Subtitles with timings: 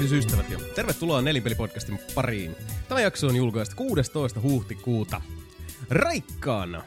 [0.00, 2.56] Tervehdys ystävät ja tervetuloa Nelinpelipodcastin pariin.
[2.88, 4.40] Tämä jakso on julkaistu 16.
[4.40, 5.20] huhtikuuta.
[5.90, 6.82] Raikkaana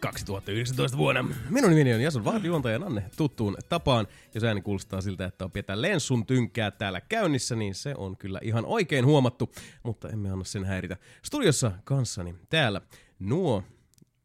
[0.00, 1.28] 2019 vuonna.
[1.50, 4.06] Minun nimeni on Jason Vahdi juontaja Nanne tuttuun tapaan.
[4.34, 8.40] Jos ääni kuulostaa siltä, että on pietä lensun tynkää täällä käynnissä, niin se on kyllä
[8.42, 10.96] ihan oikein huomattu, mutta emme anna sen häiritä.
[11.22, 12.80] Studiossa kanssani täällä
[13.18, 13.62] nuo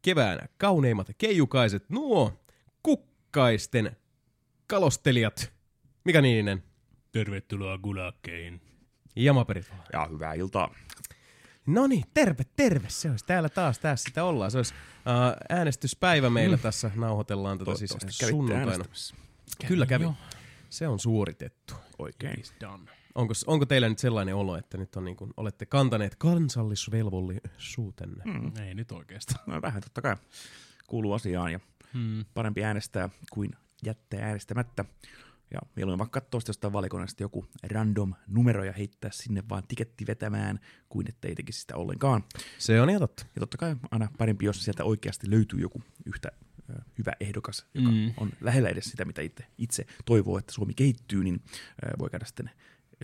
[0.02, 2.32] kevään kauneimmat keijukaiset, nuo
[2.82, 3.96] kukkaisten
[4.66, 5.52] kalostelijat.
[6.04, 6.69] Mikä niinen?
[7.12, 8.60] Tervetuloa Gulakkeihin.
[9.16, 9.72] Ja Maperit.
[9.92, 10.74] Ja hyvää iltaa.
[11.66, 12.88] No niin, terve, terve.
[12.88, 14.50] Se olisi täällä taas, tässä sitä ollaan.
[14.50, 14.76] Se olisi uh,
[15.56, 16.62] äänestyspäivä meillä mm.
[16.62, 16.90] tässä.
[16.94, 17.96] Nauhoitellaan tätä siis
[18.28, 18.84] sunnuntaina.
[19.66, 20.04] Kyllä kävi.
[20.04, 20.14] Joo.
[20.70, 21.74] Se on suoritettu.
[21.98, 22.42] Oikein.
[22.60, 22.90] Done.
[23.14, 28.24] Onko, onko teillä nyt sellainen olo, että nyt on niin kuin, olette kantaneet kansallisvelvollisuutenne?
[28.24, 28.56] Mm.
[28.56, 29.40] Ei nyt oikeastaan.
[29.46, 30.16] No vähän totta kai
[30.86, 31.60] kuuluu asiaan ja
[31.92, 32.24] Hmm.
[32.34, 33.50] parempi äänestää kuin
[33.84, 34.84] jättää äänestämättä.
[35.54, 40.06] Ja mieluummin vaikka katsoa sitä jostain valikoinnasta joku random numero ja heittää sinne vaan tiketti
[40.06, 42.24] vetämään, kuin ettei tekisi sitä ollenkaan.
[42.58, 43.26] Se on ihan totta.
[43.34, 46.28] Ja totta kai aina parempi, jos sieltä oikeasti löytyy joku yhtä
[46.70, 48.12] ö, hyvä ehdokas, joka Mm.
[48.16, 51.42] on lähellä edes sitä, mitä itse, itse toivoo, että Suomi kehittyy, niin
[51.84, 52.50] ö, voi käydä sitten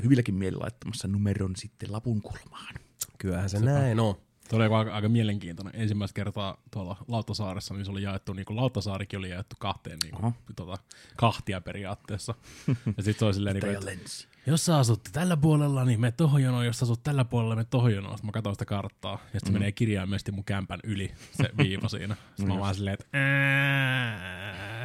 [0.04, 2.74] hyvilläkin mielellä laittamassa numeron sitten lapun kulmaan.
[3.18, 3.70] Kyllähän se Sepä.
[3.72, 4.14] näin on.
[4.48, 5.72] Tuo oli aika, aika mielenkiintoinen.
[5.76, 10.14] Ensimmäistä kertaa tuolla Lauttasaaressa, niin se oli jaettu, niin kuin Lauttasaarikin oli jaettu kahteen niin
[10.14, 10.78] kuin, tota,
[11.16, 12.34] kahtia periaatteessa.
[12.68, 16.12] ja sitten se oli silleen, niin kuin, että jos sä asut tällä puolella, niin me
[16.12, 18.18] tohon jonoon, jos sä asut tällä puolella, me tohon jonoon.
[18.18, 21.88] Sitten mä katsoin sitä karttaa, ja sitten se menee kirjaimellisesti mun kämpän yli, se viiva
[21.88, 22.16] siinä.
[22.28, 23.06] Sitten mä vaan silleen, että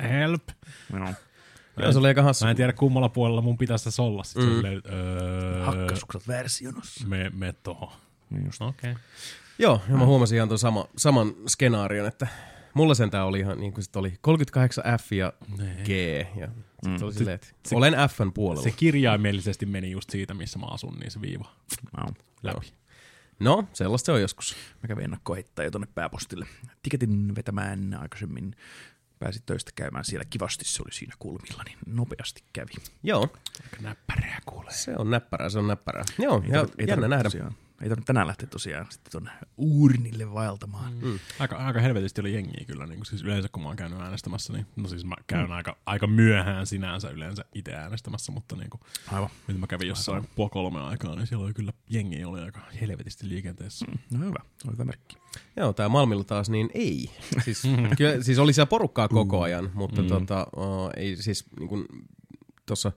[0.10, 0.44] help.
[0.94, 1.14] No.
[1.78, 2.46] Joo, se oli aika hassu.
[2.46, 4.24] Mä en tiedä kummalla puolella mun pitäisi tässä olla.
[4.24, 4.50] Sitten Mm.
[4.50, 4.56] mm.
[4.56, 7.08] silleen, öö, Hakkasukset versionossa.
[7.08, 7.92] me, me tohon.
[8.30, 8.62] Niin just.
[8.62, 8.92] Okei.
[8.92, 9.04] Okay.
[9.62, 12.28] Joo, ja mä huomasin ihan ton sama, saman skenaarion, että
[12.74, 15.34] mulla sentään oli ihan niin kuin sit oli 38 F ja
[15.86, 15.90] G.
[16.40, 16.48] Ja
[16.84, 17.04] sit Mm.
[17.04, 18.64] oli silleen, että se- olen Fn puolella.
[18.64, 21.46] Se kirjaimellisesti meni just siitä, missä mä asun, niin se viiva
[21.98, 22.08] No.
[22.44, 22.74] läpi.
[23.40, 24.56] No, sellaista se on joskus.
[24.84, 26.46] Mä kävin ennakkoon heittää jo tonne pääpostille.
[26.84, 28.56] Tiketin vetämään aikaisemmin.
[29.20, 32.72] Pääsin töistä käymään siellä kivasti, se oli siinä kulmilla, niin nopeasti kävi.
[33.04, 33.22] Joo,
[33.64, 34.74] Aika näppärää kuulee.
[34.74, 36.04] se on näppärää, se on näppärää.
[36.20, 37.24] Joo, ja tarvi- jännä nähdä.
[37.24, 40.94] Tosiaan, ei tarvitse tänään lähteä tosiaan sitten tuonne uurnille vaeltamaan.
[41.02, 41.20] Mm.
[41.40, 44.54] Aika, aika helvetisti oli jengiä kyllä, niin kuin siis yleensä kun mä oon käynyt äänestämässä,
[44.54, 45.52] niin no siis mä käyn mm.
[45.52, 48.82] aika, aika myöhään sinänsä yleensä itse äänestämässä, mutta niin kuin,
[49.12, 49.30] Aivan.
[49.48, 53.30] nyt mä kävin jossain puoli kolme aikaa, niin siellä oli kyllä jengiä oli aika helvetisti
[53.30, 53.86] liikenteessä.
[53.86, 54.18] Mm.
[54.20, 55.18] No hyvä, on hyvä merkki.
[55.58, 57.10] Joo, tää Malmilla taas niin ei.
[57.46, 57.64] Siis,
[57.98, 60.08] kyllä, siis oli siellä porukkaa koko ajan, mutta Mm.
[60.08, 61.86] tota, uh, ei siis niin kuin
[62.66, 62.92] tuossa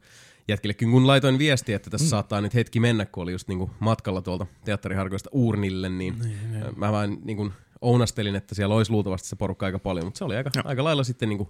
[0.49, 2.11] jätkillekin kun laitoin viestiä, että tässä mm.
[2.11, 6.63] saattaa nyt hetki mennä, kun oli just niin kuin matkalla tuolta teatteriharkoista Uurnille, niin Niin,
[6.77, 10.25] mä vaan niin kuin ounastelin, että siellä olisi luultavasti se porukka aika paljon, mutta se
[10.25, 10.63] oli aika, Joo.
[10.67, 11.49] aika lailla sitten niin kuin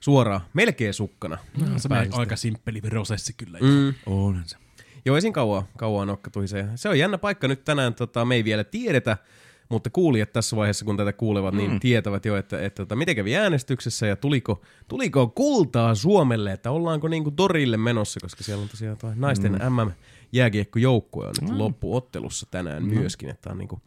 [0.00, 1.38] suoraan, melkein sukkana.
[1.58, 3.58] No, se meni aika simppeli prosessi kyllä.
[3.58, 3.94] Mm.
[4.06, 4.56] Onhan se.
[5.04, 6.30] Joo, esin kauan, kauan nokka.
[6.74, 9.16] Se on jännä paikka nyt tänään, tota, me ei vielä tiedetä,
[9.72, 11.80] mutta kuulijat tässä vaiheessa, kun tätä kuulevat, niin Mm.
[11.80, 17.08] tietävät jo, että, että, että miten kävi äänestyksessä ja tuliko, tuliko kultaa Suomelle, että ollaanko
[17.08, 19.58] niinku torille menossa, koska siellä on tosiaan tuo naisten mm.
[19.76, 21.58] MM-jääkiekkojoukkue on nyt Mm.
[21.58, 23.80] loppuottelussa tänään myöskin, että on niinku,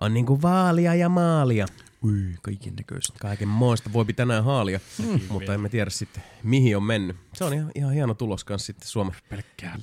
[0.00, 1.66] on niinku vaalia ja maalia.
[2.04, 2.12] Ui,
[2.42, 3.18] kaiken näköistä.
[3.20, 5.20] Kaiken moista voipi tänään haalia, mm.
[5.30, 7.16] mutta emme tiedä sitten mihin on mennyt.
[7.34, 9.14] Se on ihan, ihan hieno tulos kanssa sitten Suomen.
[9.28, 9.76] Pelkkää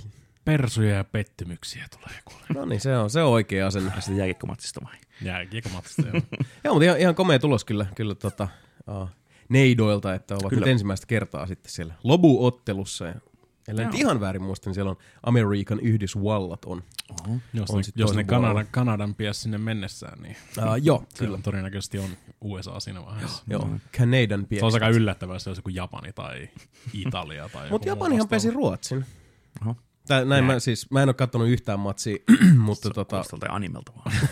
[0.46, 2.46] persuja ja pettymyksiä tulee kuule.
[2.54, 3.92] No niin, se on, se on oikea asenne.
[3.96, 4.96] Ja sitten jääkiekkomatsista vai?
[5.22, 6.14] Jääkiekomatsista joo.
[6.64, 8.48] Joo, mutta ihan, ihan komea tulos kyllä, kyllä tota,
[9.02, 9.10] uh,
[9.50, 10.62] neidoilta, että ovat kyllä.
[10.66, 13.06] Nyt ensimmäistä kertaa sitten siellä Lobu-ottelussa.
[13.06, 13.16] Ja,
[13.68, 14.00] ellei nyt Joo.
[14.02, 16.84] ihan väärin muista, niin siellä on Amerikan Yhdysvallat on.
[17.10, 17.38] Oho.
[17.54, 18.24] Jos, On ne, jos ne.
[18.24, 22.10] Kanadan, Kanadan pies sinne mennessään, niin Uh, joo, kyllä todennäköisesti on
[22.42, 23.44] USA siinä vaiheessa.
[23.48, 23.80] Joo, Mm.
[23.98, 26.50] Canadian Se on aika yllättävää, jos se olisi joku Japani tai
[26.94, 29.06] Italia tai Mutta Japanihan pesi Ruotsin.
[29.62, 29.76] Oho.
[30.08, 30.44] Tää, näin Näin.
[30.44, 32.18] mä, siis, mä en ole katsonut yhtään matsia,
[32.58, 34.16] mutta tota, Kuulostaa animelta vaan.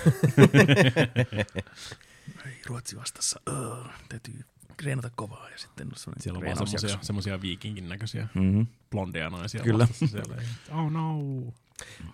[2.46, 3.40] Ei, Ruotsi vastassa.
[3.50, 4.34] Uh, täytyy
[4.78, 6.88] treenata kovaa ja sitten on semmoinen Siellä on vaan treenausjakso.
[6.88, 8.62] semmosia, semmosia viikinkin näköisiä Mhm.
[8.92, 9.64] blondeja naisia.
[9.64, 9.88] Kyllä.
[10.72, 11.18] Oh no,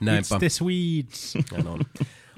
[0.01, 0.35] näinpä.
[0.35, 1.33] it's the Swedes.
[1.51, 1.79] Näin on.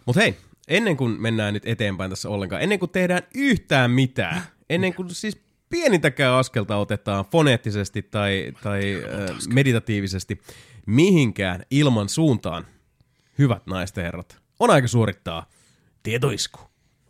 [0.06, 0.38] Mut hei,
[0.68, 5.38] ennen kuin mennään nyt eteenpäin tässä ollenkaan, ennen kuin tehdään yhtään mitään, ennen kuin siis
[5.72, 10.42] pienintäkään askelta otetaan foneettisesti tai, tai äh, meditatiivisesti
[10.86, 12.68] mihinkään ilman suuntaan,
[13.38, 15.46] hyvät naiset ja herrat, on aika suorittaa
[16.04, 16.60] tietoisku.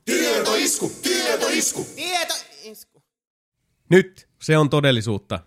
[0.06, 1.88] Tietoisku, tietoisku.
[1.96, 3.04] Tietoisku.
[3.90, 5.40] Nyt se on todellisuutta.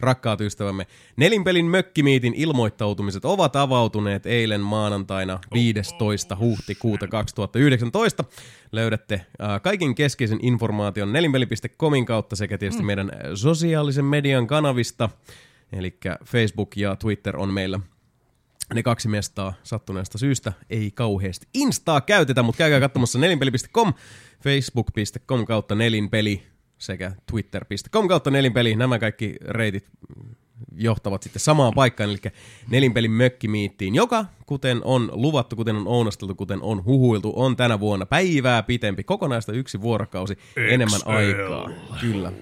[0.00, 0.86] Rakkaat ystävämme,
[1.16, 6.36] Nelinpelin mökkimiitin ilmoittautumiset ovat avautuneet eilen maanantaina 15.
[6.36, 8.24] huhtikuuta 2019.
[8.72, 12.86] Löydätte äh, kaiken keskeisen informaation nelinpeli.comin kautta sekä tietysti mm.
[12.86, 15.08] meidän äh, sosiaalisen median kanavista.
[15.72, 17.80] Eli Facebook ja Twitter on meillä
[18.74, 23.94] ne kaksi mestaa sattuneesta syystä ei kauheasti Instaa käytetä, mutta käykää katsomassa nelinpeli.com,
[24.42, 26.42] facebook.com kautta nelinpeli
[26.78, 28.76] sekä twitter.com kautta nelinpeli.
[28.76, 29.90] Nämä kaikki reitit
[30.76, 32.18] johtavat sitten samaan paikkaan, eli
[32.70, 38.06] nelinpelin mökkimiittiin, joka, kuten on luvattu, kuten on ounasteltu, kuten on huhuiltu, on tänä vuonna
[38.06, 41.70] päivää pitempi, kokonaista yksi vuorokausi enemmän aikaa.
[42.00, 42.32] Kyllä.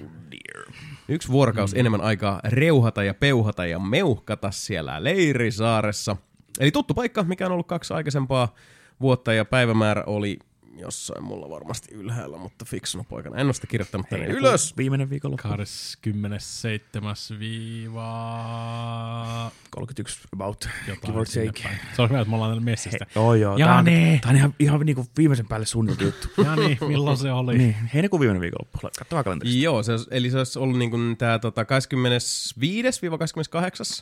[1.08, 1.80] Yksi vuorokausi mm.
[1.80, 6.16] enemmän aikaa reuhata ja peuhata ja meuhkata siellä Leirisaaressa.
[6.60, 8.54] Eli tuttu paikka, mikä on ollut kaksi aikaisempaa
[9.00, 10.38] vuotta ja päivämäärä oli
[10.78, 13.36] jossain mulla varmasti ylhäällä, mutta fiksuna poikana.
[13.36, 14.76] En ole sitä kirjoittanut tänne ylös.
[14.76, 15.48] Viimeinen viikonloppu.
[15.48, 17.14] 27.
[17.38, 19.50] viiva...
[19.70, 21.62] 31 about, give Jotain sinne take.
[21.62, 21.78] päin.
[21.96, 23.06] Se olisi hyvä, että me ollaan täällä messissä.
[23.14, 23.56] Joo, joo.
[23.58, 24.20] Ja tää on, niin.
[24.20, 26.28] tää on ihan, ihan niinku viimeisen päälle suunniteltu juttu.
[26.44, 27.58] Ja niin, milloin se oli?
[27.58, 28.78] niin, heinäkuun viimeinen viikonloppu.
[28.82, 29.58] Katsotaan kalenterista.
[29.62, 31.66] Joo, se, olisi- eli se olisi ollut niin kuin tämä tota, 25-28.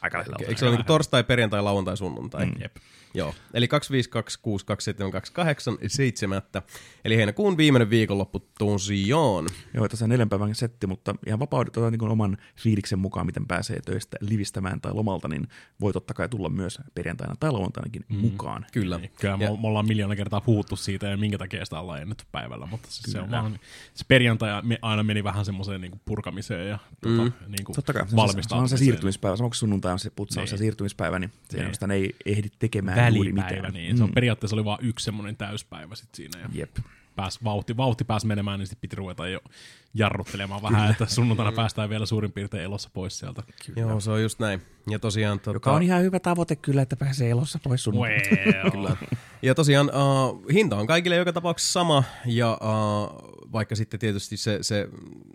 [0.03, 2.47] Aika lähellä Eikö se ole niin torstai, perjantai, lauantai, sunnuntai?
[2.47, 2.77] Mm, Jep.
[3.15, 6.43] Joo, eli 25262728 7.
[7.05, 9.47] Eli heinäkuun viimeinen viikonloppu tosiaan.
[9.75, 13.47] Joo, tässä on neljän päivän setti, mutta ihan vapaudet tota, niin oman fiiliksen mukaan, miten
[13.47, 15.49] pääsee töistä livistämään tai lomalta, niin
[15.81, 18.17] voi totta kai tulla myös perjantaina tai lauantainakin mm.
[18.17, 18.67] mukaan.
[18.73, 18.99] Kyllä.
[18.99, 22.03] Niin, Kyllä me, Ja- me ollaan miljoona kertaa puhuttu siitä ja minkä takia sitä ollaan
[22.03, 23.59] ennetty päivällä, mutta siis se, on vaan,
[23.95, 24.51] se perjantai
[24.83, 27.17] aina meni vähän semmoiseen niin purkamiseen ja Mm.
[27.17, 28.79] tota, niin kuin Totta kai, se, se, se on valmistautumiseen.
[28.79, 30.55] se siirtymispäivä, samoin kuin sunnuntai on se putsaus Niin.
[30.55, 31.75] ja siirtymispäivä, niin, niin.
[31.75, 33.75] Sitä ei ehdi tekemään välipäivä, mitään.
[33.75, 36.77] niin se on periaatteessa oli vain yksi semmoinen täyspäivä sit siinä ja Jep.
[37.17, 39.41] pääs, vauhti, vauhti pääsi menemään, niin sitten piti ruveta jo
[39.95, 43.43] jarruttelemaan vähän, että sunnuntaina päästään vielä suurin piirtein elossa pois sieltä.
[43.77, 44.63] Joo, se on just näin.
[44.91, 45.41] Ja tosiaan...
[45.41, 47.95] Tota, Joka on ihan hyvä tavoite kyllä, että pääsee elossa pois sun.
[47.95, 48.87] Well.
[49.43, 54.59] Ja tosiaan uh, hinta on kaikille joka tapauksessa sama, ja uh, vaikka sitten tietysti se,
[54.61, 54.89] se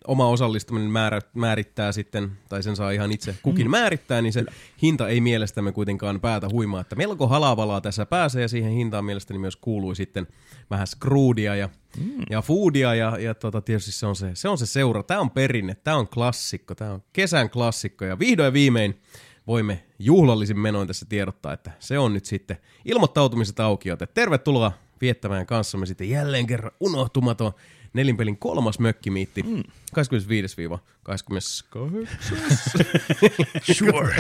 [0.08, 3.72] oma osallistuminen määrä, määrittää sitten, tai sen saa ihan itse kukin mm.
[3.72, 4.52] määrittää, niin se Kyllä.
[4.82, 9.40] hinta ei mielestämme kuitenkaan päätä huimaa, että melko halavalaa tässä pääsee, ja siihen hintaan mielestäni
[9.40, 10.28] myös kuului sitten
[10.70, 11.70] vähän scroodia ja,
[12.00, 12.24] mm.
[12.30, 15.32] ja foodia, ja, ja tota, tietysti se on se, se on se seura, tämä on
[15.32, 19.02] perinne, tämä on klassikko, tämä on kesän klassikko, ja vihdoin viimein
[19.48, 24.72] voimme juhlallisin menoin tässä tiedottaa, että se on nyt sitten ilmoittautumiset auki, joten tervetuloa
[25.02, 27.52] viettämään kanssamme sitten jälleen kerran unohtumaton
[27.94, 29.64] nelinpelin kolmas mökkimiitti, mm.
[29.64, 29.68] 25-28.
[33.74, 34.16] Sure.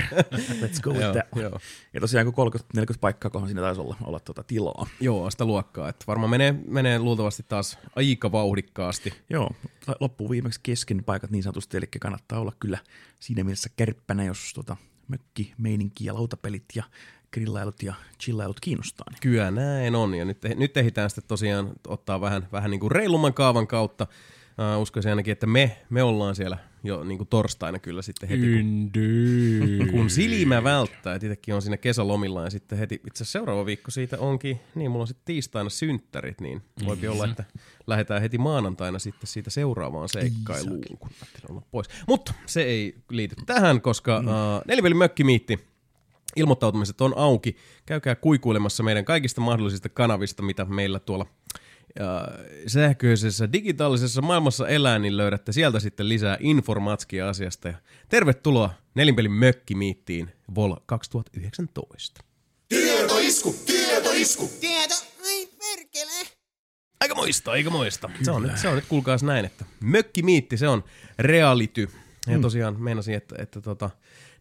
[0.61, 1.27] Let's go with joo, that.
[1.35, 1.59] joo.
[1.93, 4.87] Ja tosiaan kun 30-40 paikkaa, kohan siinä taisi olla, olla tuota tilaa.
[4.99, 9.13] joo, sitä luokkaa, että varmaan menee, menee luultavasti taas aika vauhdikkaasti.
[9.29, 9.51] Joo,
[9.99, 12.77] loppuu viimeksi kesken paikat niin sanotusti, eli kannattaa olla kyllä
[13.19, 16.83] siinä mielessä kärppänä, jos tota, mökki, meininki ja lautapelit ja
[17.33, 19.05] grillailut ja chillailut kiinnostaa.
[19.09, 19.19] Niin.
[19.21, 23.33] Kyllä näin on, ja nyt, nyt ehditään sitten tosiaan ottaa vähän, vähän niin kuin reilumman
[23.33, 24.07] kaavan kautta.
[24.75, 28.63] Uh, uskoisin ainakin, että me, me ollaan siellä jo niin kuin torstaina kyllä sitten heti,
[29.77, 33.65] kun kun silmä välttää, että itsekin on siinä kesälomilla ja sitten heti itse asiassa seuraava
[33.65, 37.19] viikko siitä onkin, niin mulla on sitten tiistaina synttärit, niin voipi mm-hmm.
[37.19, 37.43] olla, että
[37.87, 41.09] lähdetään heti maanantaina sitten siitä seuraavaan seikkailuun, kun
[41.49, 41.87] olla pois.
[42.07, 44.27] Mutta se ei liity tähän, koska mm.
[44.27, 44.33] uh,
[44.67, 45.59] nelipelin mökkimiitti,
[46.35, 47.55] ilmoittautumiset on auki.
[47.85, 51.25] Käykää kuikuilemassa meidän kaikista mahdollisista kanavista, mitä meillä tuolla
[51.99, 52.27] ja
[52.67, 57.67] sähköisessä digitaalisessa maailmassa elää, niin löydätte sieltä sitten lisää informatskia asiasta.
[57.67, 57.73] Ja
[58.09, 62.23] tervetuloa Nelinpelin mökkimiittiin Vol 2019.
[62.69, 64.51] Tietoisku, tietoisku.
[64.59, 66.27] Tieto, ai perkele.
[66.99, 68.09] Aika moista, aika moista.
[68.23, 70.83] Se on, nyt, se on nyt kuulkaas näin, että mökkimiitti, se on
[71.19, 71.89] reality.
[72.27, 73.89] Ja tosiaan meinasin, että, että tota,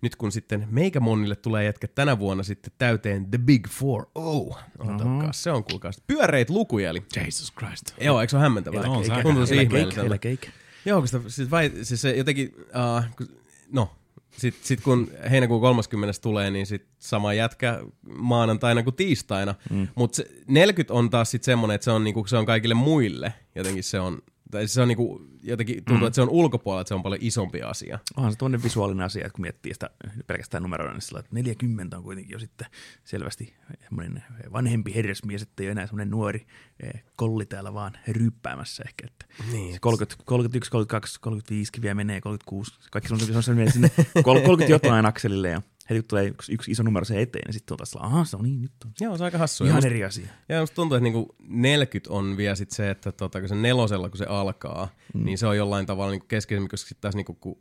[0.07, 4.59] nyt kun sitten Meikämonille tulee jätkä tänä vuonna sitten täyteen The Big Four O.
[4.79, 6.03] Odotakas, se on kuulkaas.
[6.07, 7.95] Pyöreitä lukuja, eli Jesus Christ.
[8.01, 8.81] Joo, eikö se ole hämmentävää?
[8.81, 10.07] On se Tuntuu tosi ihmeelliseltä.
[10.07, 10.49] eläkeik.
[10.85, 13.27] Joo, kun sitä, siis, vai, siis se jotenkin, uh,
[13.73, 13.91] no,
[14.37, 16.21] sitten sit kun heinäkuun 30.
[16.23, 17.81] tulee, niin sit sama jätkä
[18.19, 19.55] maanantaina kuin tiistaina.
[19.71, 19.89] Mm.
[19.95, 23.33] Mutta 40 on taas sitten semmoinen, että se on, niinku, se on kaikille muille.
[23.55, 24.19] Jotenkin se on,
[24.51, 26.07] tai se on niinku, jotenkin tuntuu, mm.
[26.07, 27.99] että se on ulkopuolella, että se on paljon isompi asia.
[28.17, 29.91] Onhan se tuonne visuaalinen asia, että kun miettii sitä
[30.27, 32.67] pelkästään numeroida, niin sillä, että 40 on kuitenkin jo sitten
[33.05, 36.47] selvästi semmoinen vanhempi herrasmies, että ei ole enää semmoinen nuori
[36.81, 39.07] eh, kolli täällä vaan ryyppäämässä ehkä.
[39.07, 43.73] Että Niin, se 30, 31, 32, 35 kiviä menee, 36, kaikki on, se on semmoinen
[43.73, 47.43] sinne kol- 30 jotain akselille ja heti kun tulee yksi, yksi iso numero se eteen,
[47.47, 49.67] niin sitten on taas, aha, se on niin, nyt on Joo, se on aika hassua.
[49.67, 50.27] Ja ihan eri asia.
[50.49, 54.09] Ja musta tuntuu, että niinku 40 on vielä sit se, että tota, kun se nelosella,
[54.09, 55.25] kun se alkaa, mm.
[55.25, 57.59] niin se on jollain tavalla niinku keskeisempi, koska sitten taas niinku, kun,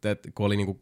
[0.00, 0.80] teet, kun oli niinku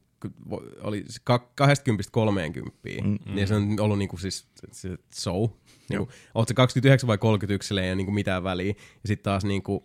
[0.81, 5.49] oli se ka- 20 30, mm, niin se on ollut niinku siis se, show.
[5.89, 8.69] Niinku, oot se 29 vai 31, sillä ei ole niinku mitään väliä.
[9.03, 9.85] Ja sitten taas niinku,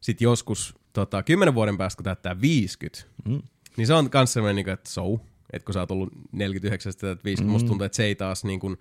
[0.00, 3.42] sit joskus tota, 10 vuoden päästä, kun täyttää 50, mm.
[3.76, 5.18] niin se on kans semmoinen, niinku, että show.
[5.56, 7.52] Että kun sä oot ollut 49 tai 50, mm.
[7.52, 8.76] musta tuntuu, että se ei taas niin kuin,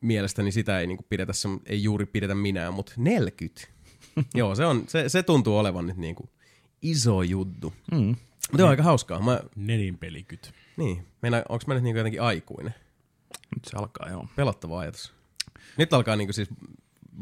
[0.00, 3.68] mielestäni sitä ei niin kuin pidetä, se, ei juuri pidetä minään, mutta 40.
[4.34, 6.30] Joo, se, on, se, se tuntuu olevan nyt niin kuin
[6.82, 7.72] iso juttu.
[7.92, 8.16] Mm.
[8.52, 9.22] Mutta on aika hauskaa.
[9.22, 10.52] Mä, Nelinpelikyt.
[10.76, 12.74] niin, meina, onko mä nyt niin jotenkin aikuinen?
[13.54, 14.28] Nyt se alkaa, joo.
[14.36, 15.12] Pelottava ajatus.
[15.76, 16.48] Nyt alkaa niin kuin siis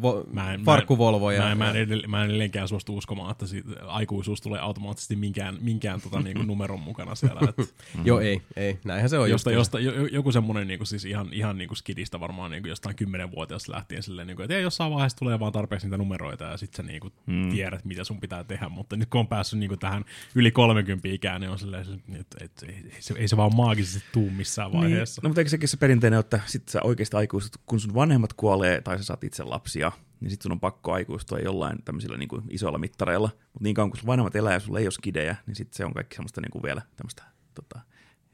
[0.03, 1.43] vo, Mä en- farkkuvolvo ja...
[1.43, 5.17] Mä, en, mä, en edell- mä en edelleenkään suostu uskomaan, että siitä aikuisuus tulee automaattisesti
[5.17, 7.41] minkään, minkään tota, niinku numeron mukana siellä.
[7.49, 8.79] Et Joo, ei, ei.
[8.85, 9.31] Näinhän se on.
[9.31, 13.73] josta, josta, jo, joku semmoinen niinku, siis ihan, ihan niinku skidistä varmaan niinku jostain kymmenenvuotiaasta
[13.73, 16.93] lähtien silleen, niinku, että ei, jossain vaiheessa tulee vaan tarpeeksi niitä numeroita ja sitten sä
[16.93, 17.51] niinku mm.
[17.51, 18.69] tiedät, mitä sun pitää tehdä.
[18.69, 21.87] Mutta nyt kun on päässyt niinku tähän yli 30 ikään, niin on silleen,
[22.21, 25.21] että et, ei, ei, se, ei se vaan maagisesti tuu missään vaiheessa.
[25.25, 28.81] No mutta eikö sekin se perinteinen, että sit sä oikeasti aikuistut, kun sun vanhemmat kuolee
[28.81, 29.82] tai sä saat itse lapsia,
[30.23, 33.31] niin sit sun on pakko aikuistua jollain tämmöisillä niin kuin isoilla mittareilla.
[33.35, 35.85] Mutta niin kauan kun sun vanhemmat elää ja sulla ei ole skidejä, niin sit se
[35.85, 37.23] on kaikki semmoista niin kuin vielä tämmöistä
[37.55, 37.81] tota,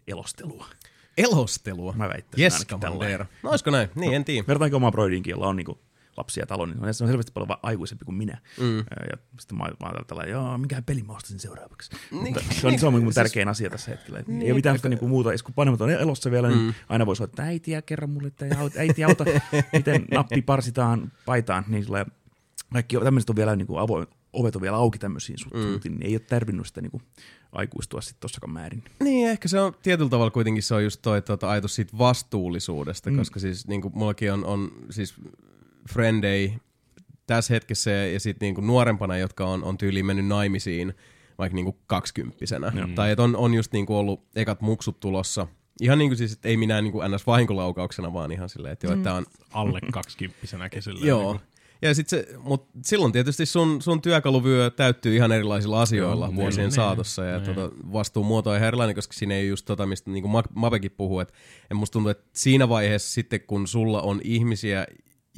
[0.08, 0.66] elostelua.
[1.18, 1.92] Elostelua.
[1.92, 3.24] Mä väittäisin Yes, ainakin Commander.
[3.42, 3.88] No olisiko näin?
[3.94, 4.46] Niin, en tiedä.
[4.48, 5.78] Vertaanko omaa broidinkin, jolla on niinku
[6.18, 8.38] lapsia talon, niin se on selvästi paljon aikuisempi kuin minä.
[8.60, 8.78] Mm.
[8.78, 11.90] Ja sitten mä, mä tällä, joo, mikä peli mä ostasin seuraavaksi.
[12.10, 14.22] Niin, Mutta se on, se on mun tärkein asia tässä hetkellä.
[14.26, 17.16] Niin, ei ole mitään sitä niinku muuta, kun vanhemmat on elossa vielä, niin aina voi
[17.16, 18.46] soittaa, että äiti ja kerro mulle, että
[18.78, 19.24] äiti auta,
[19.72, 21.64] miten nappi parsitaan paitaan.
[21.68, 22.06] Niin sillä
[22.72, 25.80] kaikki tämmöiset on vielä niinku avoin, ovet on vielä auki tämmöisiin sut, mm.
[25.84, 27.02] niin ei ole tarvinnut sitä niinku
[27.52, 28.84] aikuistua sitten tossakaan määrin.
[29.00, 33.10] Niin, ehkä se on tietyllä tavalla kuitenkin se on just toi tuota, ajatus siitä vastuullisuudesta,
[33.10, 33.16] mm.
[33.16, 35.14] koska siis niin kuin, mullakin on, on siis
[35.88, 36.54] frendei
[37.26, 40.94] tässä hetkessä ja sitten niin kuin nuorempana, jotka on, on tyyliin mennyt naimisiin
[41.38, 42.72] vaikka niin kuin kaksikymppisenä.
[42.74, 42.94] Mm.
[42.94, 45.46] Tai että on, on just niin kuin ollut ekat muksut tulossa.
[45.80, 47.26] Ihan niin kuin siis, että ei minä niin kuin ns.
[47.26, 51.06] vahinkolaukauksena, vaan ihan silleen, että, joo, että on, Alle kaksikymppisenäkin silleen.
[51.06, 51.32] Joo.
[51.32, 51.48] Niinku.
[51.82, 56.64] Ja sit se, mut silloin tietysti sun, sun työkaluvyö täyttyy ihan erilaisilla asioilla Joo, vuosien
[56.64, 57.24] niin, saatossa.
[57.24, 57.54] Ja niin.
[57.54, 61.20] tota, vastuumuoto on ihan erilainen, koska siinä ei just tota, mistä niin kuin Mapekin puhuu.
[61.20, 61.34] Että
[61.70, 64.86] et musta tuntuu, että siinä vaiheessa sitten, kun sulla on ihmisiä,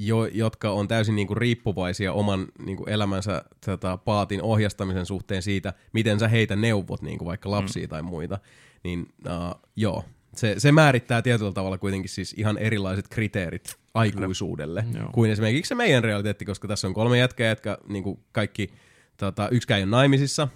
[0.07, 5.43] jo, jotka on täysin niin kuin riippuvaisia oman niin kuin elämänsä tota, paatin ohjastamisen suhteen
[5.43, 7.89] siitä, miten sä heitä neuvot, niin kuin vaikka lapsia mm.
[7.89, 8.39] tai muita,
[8.83, 10.05] niin uh, joo,
[10.35, 15.09] se, se määrittää tietyllä tavalla kuitenkin siis ihan erilaiset kriteerit aikuisuudelle Joo.
[15.13, 18.71] kuin esimerkiksi se meidän realiteetti, koska tässä on kolme jätkää, jotka niin kuin kaikki,
[19.17, 20.49] tota, yksikään ei ole naimisissa,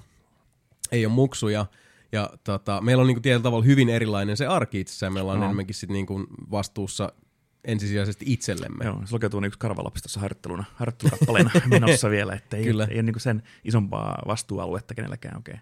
[0.92, 1.66] ei ole muksuja,
[2.12, 5.38] ja tota, meillä on niin kuin tietyllä tavalla hyvin erilainen se arki itsessään, meillä on
[5.38, 5.44] Joo.
[5.44, 7.12] enemmänkin sit niin kuin vastuussa
[7.64, 8.84] ensisijaisesti itsellemme.
[8.84, 12.86] Joo, se lukeutuu niin karvalapsi tuossa harjoitteluna, harjoittelukappaleena menossa vielä, että ei, Kyllä.
[12.90, 15.60] ei ole niin sen isompaa vastuualuetta kenelläkään oikein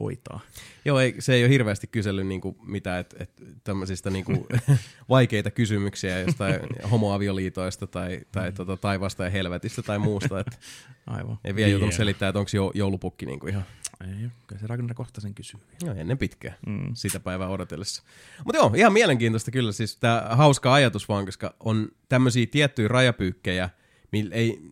[0.00, 0.40] hoitaa.
[0.84, 3.30] Joo, ei, se ei ole hirveästi kysellyt niinku mitään et, et,
[3.64, 4.46] tämmöisistä niinku
[5.08, 10.40] vaikeita kysymyksiä jostain homoavioliitoista tai, tai tota, taivasta ja helvetistä tai muusta.
[10.40, 10.60] Et
[11.06, 11.38] Aivan.
[11.44, 13.64] ei vielä joutunut selittää, että onko jo, joulupukki niinku ihan
[14.04, 15.60] Ei, kyllä se Ragnar kohta sen kysyy.
[15.84, 16.90] no, ennen pitkää Mm.
[16.94, 18.02] sitä päivää odotellessa.
[18.44, 19.72] Mutta joo, ihan mielenkiintoista kyllä.
[19.72, 23.70] Siis tämä hauska ajatus vaan, koska on tämmöisiä tiettyjä rajapyykkejä,
[24.12, 24.62] millä ei,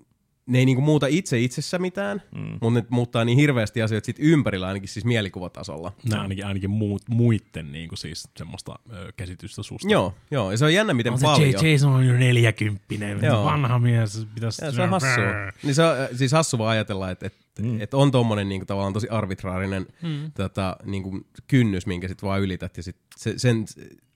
[0.46, 2.58] ne ei niinku muuta itse itsessä mitään, mm.
[2.61, 5.92] mutta ne muuttaa niin hirveästi asioita sit ympärillä ainakin siis mielikuvatasolla.
[6.08, 9.88] Nämä ainakin, ainakin muut, muitten niin kuin siis semmoista ö, käsitystä susta.
[9.88, 11.50] Joo, joo, ja se on jännä miten On se paljon.
[11.50, 13.44] J- Jason on jo neljäkymppinen, Joo.
[13.44, 14.26] vanha mies.
[14.34, 14.64] Pitäisi...
[14.64, 15.25] Ja se on hassua.
[15.62, 17.80] Niin se on siis hassua vaan ajatella, että et, mm.
[17.80, 20.32] et on tommonen niinku, tavallaan tosi arbitraarinen mm.
[20.32, 22.76] tota, niinku, kynnys, minkä sit vaan ylität.
[22.76, 23.64] Ja sit se, sen,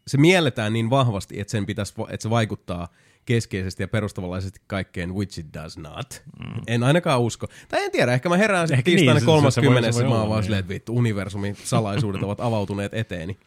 [0.06, 2.88] se mielletään niin vahvasti, että, sen pitäisi, että se vaikuttaa
[3.26, 6.22] keskeisesti ja perustavanlaisesti kaikkeen, which it does not.
[6.38, 6.62] Mm.
[6.66, 7.46] En ainakaan usko.
[7.68, 9.92] Tai en tiedä, ehkä mä herään sitten niin, tiistaina se- se- se voi- 30.
[9.92, 10.44] se voi mä oon vaan niin.
[10.44, 13.38] silleen, että vittu, universumin salaisuudet ovat avautuneet eteeni.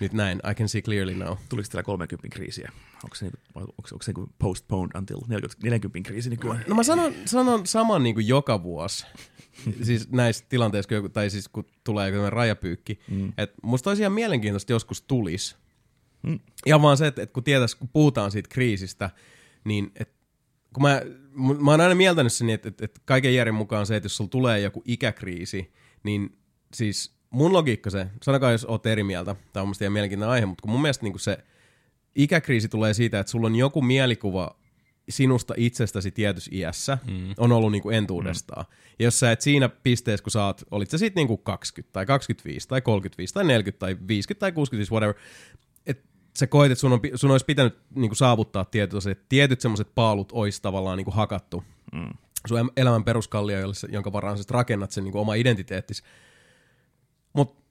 [0.00, 1.36] Nyt näin, I can see clearly now.
[1.48, 2.72] Tuliko teillä 30 kriisiä?
[3.04, 6.64] Onko se, niinku, onko, onko se niinku postponed until 40, 40 kriisi nykyään?
[6.68, 9.06] No mä sanon, sanon saman niin kuin joka vuosi.
[9.82, 13.00] siis näissä tilanteissa, tai siis kun tulee joku rajapyykki.
[13.10, 13.32] Mm.
[13.38, 15.56] Et musta olisi ihan mielenkiintoista joskus tulisi.
[16.22, 16.38] Mm.
[16.66, 19.10] Ihan vaan se, että, että kun tietäis, kun puhutaan siitä kriisistä,
[19.64, 20.12] niin et,
[20.74, 21.02] kun mä,
[21.60, 24.16] mä oon aina mieltänyt sen, niin, että, että, että kaiken järjen mukaan se, että jos
[24.16, 25.72] sulla tulee joku ikäkriisi,
[26.02, 26.38] niin
[26.74, 30.46] siis mun logiikka se, sanokaa jos oot eri mieltä, tämä on musta ihan mielenkiintoinen aihe,
[30.46, 31.38] mutta kun mun mielestä niin se
[32.14, 34.58] ikäkriisi tulee siitä, että sulla on joku mielikuva
[35.08, 37.34] sinusta itsestäsi tietyssä iässä mm.
[37.36, 38.64] on ollut niinku entuudestaan.
[38.68, 38.76] Mm.
[38.98, 42.06] Ja jos sä et siinä pisteessä, kun sä oot, olit sä sitten niinku 20 tai
[42.06, 45.14] 25 tai 35 tai 40 tai 50 tai 65, whatever,
[45.86, 46.08] että
[46.38, 50.32] sä koet, että sun, on, sun olisi pitänyt niinku saavuttaa tietyt, asiat, tietyt semmoiset paalut
[50.32, 52.10] olisi tavallaan niinku hakattu mm.
[52.48, 53.58] sun elämän peruskallio,
[53.88, 56.02] jonka varaan sä rakennat sen niinku oma identiteettis.
[57.32, 57.64] Mutta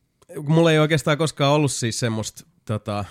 [0.48, 3.06] mulla ei oikeastaan koskaan ollut siis semmoista, tota,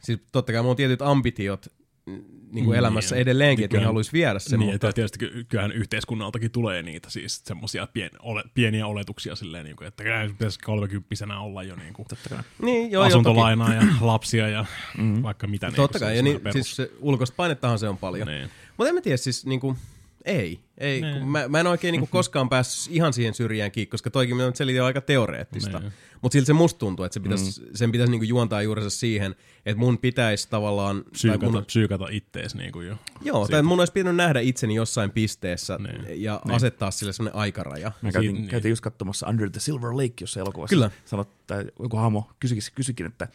[0.00, 1.66] siis totta kai mulla on tietyt ambitiot,
[2.06, 3.22] niin kuin elämässä Niin.
[3.22, 3.86] edelleenkin, että Kyllä.
[3.86, 4.60] haluaisi viedä sen.
[4.60, 9.36] Niin, mutta, että tietysti ky- kyllähän yhteiskunnaltakin tulee niitä siis semmoisia pien, ole, pieniä oletuksia
[9.36, 12.38] silleen, niin kuin, että kyllä pitäisi kolmekymppisenä olla jo niin kuin, Totta kai.
[12.62, 14.64] niin, joo, asuntolainaa ja lapsia ja
[14.98, 15.22] mm.
[15.22, 15.70] vaikka mitä.
[15.76, 18.28] Totta niin, kai, ja niin, siis se ulkoista painettahan se on paljon.
[18.28, 18.50] Niin.
[18.76, 19.76] Mutta en mä tiedä, siis niinku,
[20.24, 20.60] ei.
[20.78, 21.18] ei Niin.
[21.18, 24.50] kun mä, mä en oikein niinku koskaan päässyt ihan siihen syrjään kiinni, koska toikin mitä
[24.54, 25.78] selitin on aika teoreettista.
[25.78, 25.92] Niin.
[26.22, 27.66] Mutta silti se musta tuntuu, että se pitäis, mm.
[27.74, 29.34] sen pitäisi niinku juontaa juurensa siihen,
[29.66, 31.02] että mun pitäisi tavallaan...
[31.02, 32.96] tai Psyykata, mun, psyykata ittees niin kuin jo.
[33.22, 36.22] joo, tai mun olisi pitänyt nähdä itseni jossain pisteessä Niin.
[36.22, 37.92] ja asettaa sille sellainen aikaraja.
[38.02, 38.48] Mä käytin, Siin- niin.
[38.50, 40.90] käytiin just katsomassa Under the Silver Lake, jossa elokuvassa Kyllä.
[41.04, 43.28] sanot, tai joku hahmo kysyikin, kysyikin, että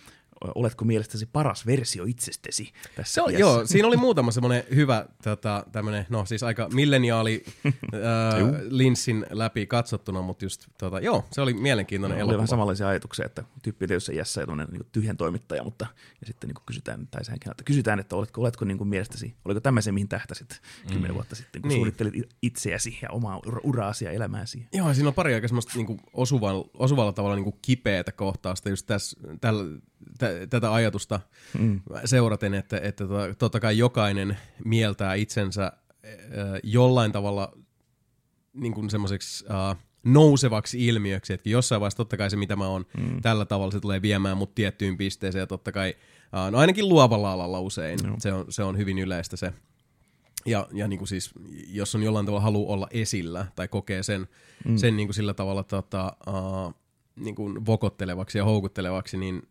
[0.55, 3.41] oletko mielestäsi paras versio itsestäsi tässä Se oli, iässä?
[3.41, 7.72] joo, siinä oli muutama semmoinen hyvä tota, tämmönen, no siis aika milleniaali äh,
[8.69, 12.38] linssin läpi katsottuna, mutta just tota, joo, se oli mielenkiintoinen Oli elokuva.
[12.38, 15.88] vähän samanlaisia ajatuksia, että tyyppi on jossain jässä ja niin tyhjän toimittaja, mutta
[16.22, 19.60] ja sitten niin kysytään, tai sehän että kysytään, että oletko, oletko niin kuin mielestäsi, oliko
[19.60, 21.75] tämä se, mihin tähtäsit kymmenen vuotta sitten, kun Niin.
[21.75, 21.77] niin.
[21.98, 24.67] suunnittelit itseäsi ja omaa ura- uraasi ja elämääsi.
[24.74, 29.19] Joo, siinä on pari aika semmoista niinku osuvalla, osuvalla tavalla niinku kipeätä kohtausta just tässä,
[29.41, 29.79] tällä,
[30.18, 31.20] tä, tätä ajatusta
[31.60, 31.82] mm.
[32.06, 35.72] seuraten, että, että tota, totta kai jokainen mieltää itsensä
[36.63, 37.58] jollain tavalla
[38.53, 42.86] niin kuin semmoiseksi äh, nousevaksi ilmiöksi, että jossain vaiheessa totta kai se, mitä mä oon
[42.98, 43.22] mm.
[43.22, 45.96] tällä tavalla, se tulee viemään mut tiettyyn pisteeseen ja totta kai,
[46.38, 48.16] äh, no ainakin luovalla alalla usein, no.
[48.20, 49.53] se, on, se on hyvin yleistä se.
[50.46, 51.31] Ja, ja niin kuin siis,
[51.68, 54.27] jos on jollain tavalla halu olla esillä tai kokee sen,
[54.66, 54.77] mm.
[54.77, 56.74] sen niin kuin sillä tavalla tota, uh,
[57.16, 59.48] niin kuin vokottelevaksi ja houkuttelevaksi, niin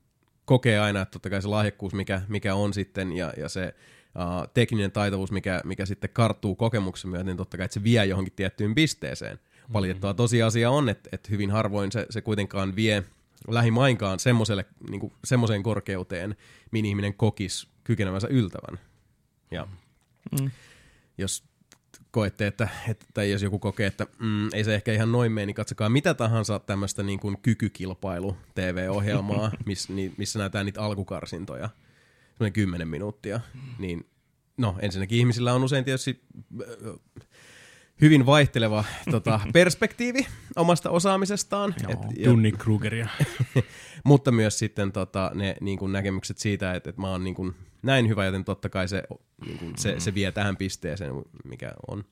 [0.49, 3.75] kokee aina, että totta kai se lahjakkuus, mikä, mikä on sitten, ja, ja se
[4.15, 8.05] uh, tekninen taitavuus, mikä, mikä sitten karttuu kokemuksen myötä, niin totta kai, että se vie
[8.05, 9.39] johonkin tiettyyn pisteeseen.
[9.73, 13.05] Valitettava tosiasia on, että, että hyvin harvoin se, se kuitenkaan vie
[13.49, 16.37] lähimainkaan semmoiselle, niin kuin, semmoiseen korkeuteen,
[16.71, 18.79] mihin ihminen kokisi kykenevänsä yltävän.
[19.51, 19.67] Ja
[20.41, 20.51] Mm.
[21.19, 21.45] jos
[22.11, 25.47] koette, että, että tai jos joku kokee, että mm, ei se ehkä ihan noin mene,
[25.47, 31.69] niin katsokaa mitä tahansa tämmöistä niin kuin kykykilpailu TV-ohjelmaa, miss, ni, missä näytetään niitä alkukarsintoja,
[32.31, 33.41] semmoinen 10 minuuttia,
[33.79, 34.07] niin
[34.57, 36.21] no ensinnäkin ihmisillä on usein tietysti
[36.61, 36.95] äh,
[38.01, 41.75] hyvin vaihteleva tota, perspektiivi omasta osaamisestaan.
[41.83, 41.93] Joo.
[41.93, 43.09] Et, ja, Dunning Krugeria.
[44.05, 47.55] mutta myös sitten tota, ne niin kuin näkemykset siitä, että, että mä oon niin kuin
[47.83, 49.03] näin hyvä, joten totta kai se,
[49.47, 51.13] niin kuin, se, se vie tähän pisteeseen,
[51.45, 52.05] mikä on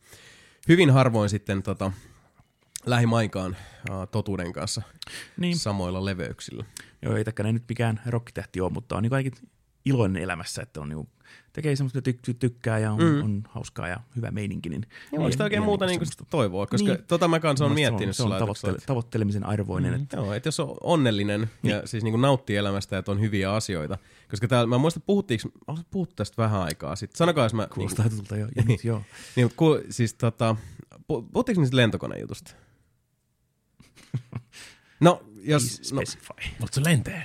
[0.68, 1.92] hyvin harvoin sitten tota,
[2.86, 3.56] lähimaikaan
[3.90, 4.82] uh, totuuden kanssa
[5.36, 5.58] Niin.
[5.58, 6.64] samoilla leveyksillä.
[7.02, 9.48] Joo, ei takana nyt mikään rokkitähti ole, mutta on niin ainakin
[9.86, 11.08] iloinen elämässä, että on niin
[11.52, 13.22] tekee semmoista tyk- tykkää ja on, Mm.
[13.24, 14.68] on hauskaa ja hyvä meininki.
[14.68, 16.96] Niin Ja voiko sitä oikein muuta niinku niin toivoa, koska niin.
[16.96, 17.06] Niin.
[17.08, 19.94] tota mä kanssa on miettinyt se on, se on tavoittele- tavoittelemisen arvoinen.
[19.94, 20.02] Mm.
[20.02, 23.20] Että, Joo, että jos on onnellinen ja siis niin kuin nauttii elämästä ja että on
[23.20, 23.98] hyviä asioita.
[24.30, 25.48] Koska täällä, mä muistan, puhuttiinko,
[25.90, 27.16] puhuttu tästä vähän aikaa sitten.
[27.18, 27.62] Sanokaa, jos mä...
[27.62, 28.46] Niin, kuulostaa tutulta jo.
[28.56, 29.02] Ja nyt, joo.
[29.36, 30.56] niin, mutta ku, siis tota,
[30.92, 32.54] pu- puhuttiinko niistä lentokonejutusta?
[35.00, 35.92] No, jos...
[35.92, 36.02] No.
[36.60, 37.24] Mutta se lentee.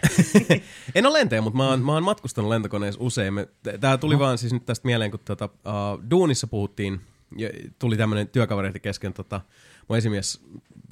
[0.96, 3.34] en ole lentäjä, mutta mä oon, mä oon matkustanut lentokoneessa usein.
[3.34, 7.02] Me- t- Tää tuli vaan siis nyt tästä mieleen, kun tota, uh, Duunissa puhuttiin,
[7.38, 9.42] ja tuli tämmöinen työkaveri kesken, tota,
[9.88, 10.42] mun esimies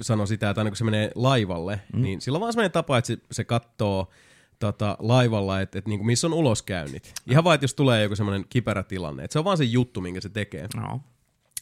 [0.02, 2.02] sanoi sitä, että aina kun se menee laivalle, mm.
[2.02, 4.10] niin sillä on vaan semmoinen tapa, että se, se katsoo
[4.58, 7.14] tota, laivalla, että, että niinku, missä on uloskäynnit.
[7.30, 9.24] Ihan vaan, että jos tulee joku semmoinen kiperä tilanne.
[9.24, 11.00] Että se on vaan se juttu, minkä se tekee No.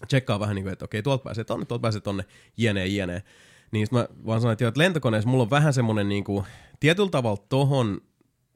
[0.06, 2.24] tsekkaa vähän niin kuin, että okei, tuolta pääsee tonne, tuolta pääsee tonne,
[2.56, 3.22] jene, jene.
[3.70, 6.44] Niin sit mä vaan sanoin, että, joo, että lentokoneessa mulla on vähän semmoinen niin kuin,
[6.80, 8.00] tietyllä tavalla tohon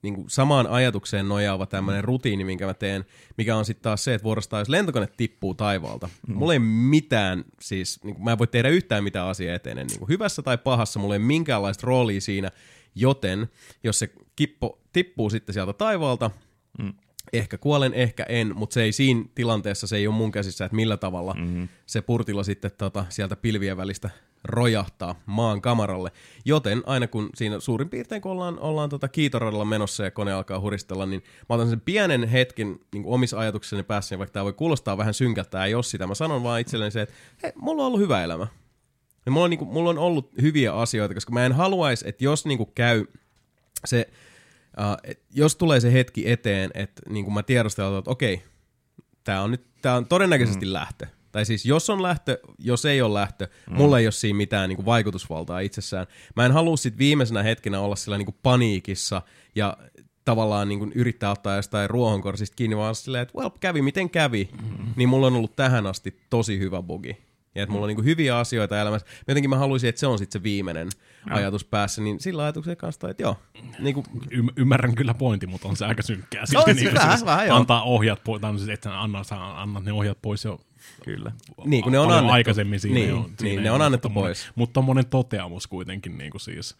[0.02, 3.04] niin kuin samaan ajatukseen nojaava tämmöinen rutiini, minkä mä teen,
[3.38, 6.34] mikä on sitten taas se, että vuorostaan jos lentokone tippuu taivaalta, mm.
[6.34, 9.98] mulla ei mitään, siis niin kuin, mä en voi tehdä yhtään mitään asiaa eteen, niin
[9.98, 12.50] kuin hyvässä tai pahassa, mulla ei minkäänlaista roolia siinä,
[12.94, 13.48] joten
[13.84, 16.30] jos se kippo tippuu sitten sieltä taivaalta,
[16.78, 16.92] Mm.
[17.32, 20.76] ehkä kuolen, ehkä en, mutta se ei siinä tilanteessa, se ei ole mun käsissä, että
[20.76, 21.68] millä tavalla Mm-hmm.
[21.86, 24.10] se purtilo sitten tota, sieltä pilvien välistä
[24.44, 26.12] rojahtaa maan kamaralle.
[26.44, 30.60] Joten aina kun siinä suurin piirtein, kun ollaan, ollaan tota kiitoradalla menossa ja kone alkaa
[30.60, 34.98] huristella, niin mä otan sen pienen hetken niin omissa ajatuksissani päässä, vaikka tämä voi kuulostaa
[34.98, 38.00] vähän synkältä ja jos sitä, mä sanon vaan itselleni se, että hei, mulla on ollut
[38.00, 38.46] hyvä elämä.
[39.26, 42.24] Ja mulla, on, niin kuin, mulla on ollut hyviä asioita, koska mä en haluaisi, että
[42.24, 43.04] jos niin kuin käy
[43.84, 44.08] se,
[44.78, 48.42] uh, et jos tulee se hetki eteen, että niin kuin mä tiedostelen, että okei,
[49.24, 50.72] tämä on nyt tää on todennäköisesti mm.
[50.72, 51.06] lähtö.
[51.32, 53.76] Tai siis jos on lähtö, jos ei ole lähtö, mm.
[53.76, 56.06] mulla ei ole siinä mitään niin kuin vaikutusvaltaa itsessään.
[56.36, 59.22] Mä en halua sit viimeisenä hetkenä olla sillä niin kuin paniikissa
[59.54, 59.76] ja
[60.24, 64.48] tavallaan niin kuin yrittää ottaa jostain ruohonkorsista kiinni, vaan silleen, että well, kävi miten kävi,
[64.62, 64.86] mm.
[64.96, 67.16] niin mulla on ollut tähän asti tosi hyvä bugi.
[67.54, 69.06] Ja että mulla on niinku hyviä asioita elämässä.
[69.28, 70.88] Jotenkin mä haluaisin, että se on sitten se viimeinen
[71.26, 71.36] No.
[71.36, 73.36] ajatus päässä, niin sillä ajatuksen kanssa, että joo,
[73.78, 76.46] niinku, Y- ymmärrän kyllä pointin, mutta on se aika synkkää.
[76.46, 79.92] Silti niinku vähän, siis vähän antaa ohjat pois, tai siis, että sä anna, annat ne
[79.92, 80.60] ohjat pois jo
[81.04, 81.32] Kyllä.
[81.64, 82.34] Niin, kun ne on paljon annettu.
[82.34, 84.50] aikaisemmin siinä Niin, jo, niin, siinä ne jo, on mutta annettu tommonen- pois.
[84.54, 86.76] Mutta tommonen toteamus kuitenkin niin kuin siis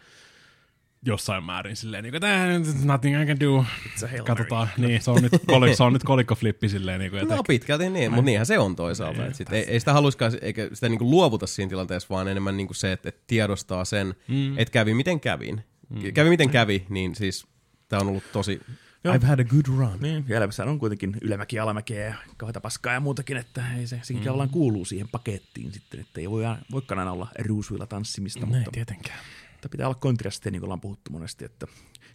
[1.07, 2.47] jossain määrin silleen, niin kuin, "Tää,
[2.85, 3.65] nothing I can do.
[3.87, 7.11] It's a Hail Katsotaan, niin, se on nyt, kolik, se on nyt kolikkoflippi silleen, niin
[7.11, 9.27] kuin, että no pitkälti niin, mutta niinhän se on toisaalta.
[9.27, 12.75] Et sit ei, ei sitä haluiskaan, eikä sitä niinku luovuta siinä tilanteessa, vaan enemmän niinku
[12.75, 14.59] se, että, että tiedostaa sen, mm.
[14.59, 15.61] että kävi miten kävin.
[15.89, 16.13] Mm.
[16.13, 17.47] Kävi miten kävi, niin siis
[17.89, 18.61] tämä on ollut tosi...
[19.05, 19.15] Joo.
[19.15, 19.99] I've had a good run.
[20.01, 24.01] Niin, ja elämässä on kuitenkin ylämäki, alamäkeä ja kauheita paskaa ja muutakin, että ei se,
[24.03, 24.25] sekin mm.
[24.25, 28.71] tavallaan kuuluu siihen pakettiin sitten, että ei voi, voikaan aina olla ruusuilla tanssimista, ei mutta,
[28.71, 29.19] tietenkään.
[29.53, 31.67] mutta pitää olla kontrastia, niin kuin ollaan puhuttu monesti, että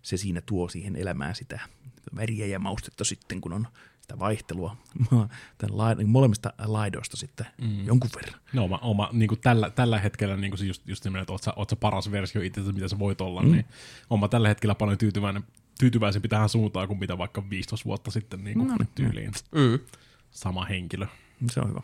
[0.02, 1.60] se siinä tuo siihen elämään sitä
[2.15, 3.67] väriä ja maustetta sitten, kun on
[4.02, 4.78] sitä vaihtelua
[5.58, 7.86] tämän la, molemmista laidoista sitten mm.
[7.86, 8.41] jonkun verran.
[8.54, 11.34] No oma, oma niin kuin tällä, tällä hetkellä niin kuin se just, just semmoinen, että
[11.34, 13.52] oot sä, oot sä paras versio itse, mitä sä voit olla, mm.
[13.52, 13.65] niin
[14.10, 15.43] oma tällä hetkellä paljon tyytyväinen,
[15.80, 18.90] tyytyväisempi tähän suuntaan kuin mitä vaikka 15 vuotta sitten niin kuin No niin.
[18.96, 19.32] tyyliin.
[19.52, 19.80] Mm.
[20.32, 21.08] Sama henkilö.
[21.52, 21.82] Se on hyvä.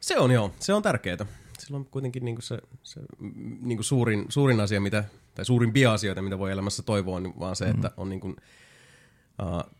[0.00, 1.26] Se on joo, se on tärkeää.
[1.58, 6.22] Sillä on kuitenkin niinku se, se mm, niinku suurin, suurin asia, mitä, tai suurimpia asioita,
[6.22, 7.70] mitä voi elämässä toivoa, niin vaan se, mm.
[7.70, 9.72] että on niinku, uh,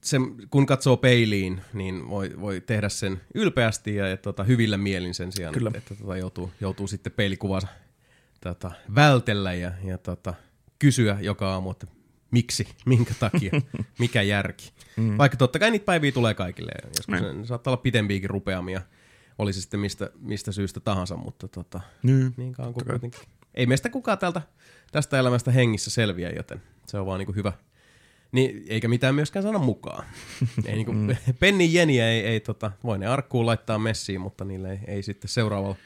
[0.00, 0.16] se,
[0.50, 5.32] kun katsoo peiliin, niin voi, voi tehdä sen ylpeästi ja, ja tota, hyvillä mielin sen
[5.32, 5.68] sijaan, Kyllä.
[5.68, 7.68] että, että tota, joutuu, joutuu sitten peilikuvansa
[8.40, 10.34] tota, vältellä ja, ja tota,
[10.78, 11.86] kysyä joka aamu, että
[12.34, 13.50] miksi, minkä takia,
[13.98, 14.72] mikä järki.
[14.96, 15.18] Mm.
[15.18, 17.40] Vaikka totta kai niitä päiviä tulee kaikille, joskus Niin.
[17.40, 18.80] ne saattaa olla pitempiäkin rupeamia,
[19.38, 22.34] oli se sitten mistä, mistä syystä tahansa, mutta tota, Niin.
[22.36, 23.20] niin kauan kuin kuitenkin.
[23.54, 24.42] Ei meistä kukaan tältä,
[24.92, 27.52] tästä elämästä hengissä selviä, joten se on vaan niinku hyvä.
[28.32, 30.04] Niin, eikä mitään myöskään sano mukaan.
[30.66, 31.16] ei niinku, Mm.
[31.40, 35.28] penni jeniä ei, ei tota, voi ne arkkuun laittaa messiin, mutta niille ei, ei sitten
[35.28, 35.76] seuraavalla,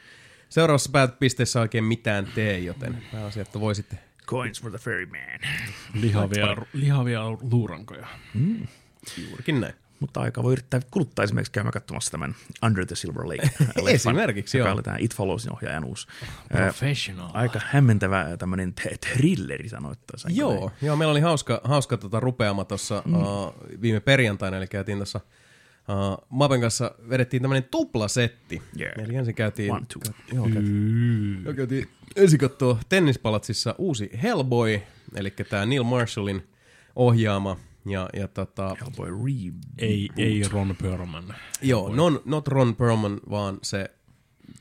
[0.49, 5.39] seuraavassa pääpisteessä oikein mitään tee, joten pääasia, että voi sitten Coins for the ferryman.
[5.93, 8.07] Lihavia, lihavia luurankoja.
[9.27, 9.73] juurikin näin.
[9.99, 13.49] Mutta aika voi yrittää kuluttaa esimerkiksi käymään katsomassa tämän Under the Silver Lake.
[13.93, 14.73] Esimerkiksi, joka joo.
[14.73, 16.07] oli tämä It Followsin ohjaajan uusi.
[16.53, 17.29] Ää, Professional.
[17.33, 20.35] aika hämmentävä tämmöinen thrilleri sanoittaisiin.
[20.35, 23.13] Joo, joo, meillä oli hauska, hauska tota rupeama tuossa mm.
[23.13, 25.19] uh, viime perjantaina, eli käytiin tuossa
[25.89, 28.61] uh, Mapen kanssa, vedettiin tämmöinen tuplasetti.
[28.79, 28.93] Yeah.
[29.03, 30.13] Eli ensin käytiin, One, two.
[30.33, 34.79] joo, käytiin, joo, käytiin ensin katsoa tennispalatsissa uusi Hellboy,
[35.15, 36.47] eli tämä Neil Marshallin
[36.95, 39.53] ohjaama, ja, ja tota, Hellboy Re...
[39.77, 41.35] Ei, ei Ron Perlman.
[41.61, 43.91] joo, non, not Ron Perlman, vaan se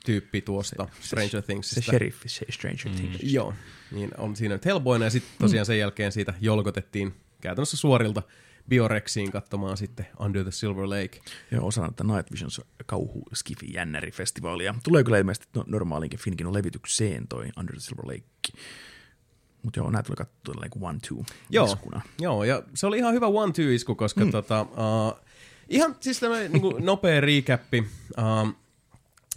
[0.05, 1.81] tyyppi tuosta Stranger Se Thingsista.
[1.81, 3.33] sheriff, se Stranger Things.
[3.33, 3.55] Joo,
[3.93, 8.23] niin on siinä nyt Hellboyna ja sitten tosiaan sen jälkeen siitä jolkotettiin käytännössä suorilta
[8.69, 11.21] Biorexiin katsomaan sitten Under the Silver Lake.
[11.51, 14.75] Joo, osana tätä Night Visions kauhu skifi jännäri festivaalia.
[14.85, 18.59] Tulee kyllä ilmeisesti no, normaalinkin Finkin levitykseen toi Under the Silver Lake.
[19.63, 22.01] Mutta joo, näitä tuli katsoa like one, two Joo, iskuna.
[22.19, 24.31] joo, ja se oli ihan hyvä one-two-isku, koska mm.
[24.31, 25.21] tota, uh,
[25.69, 27.87] ihan siis tämmöinen niin nopea recapi.
[28.19, 28.55] Uh,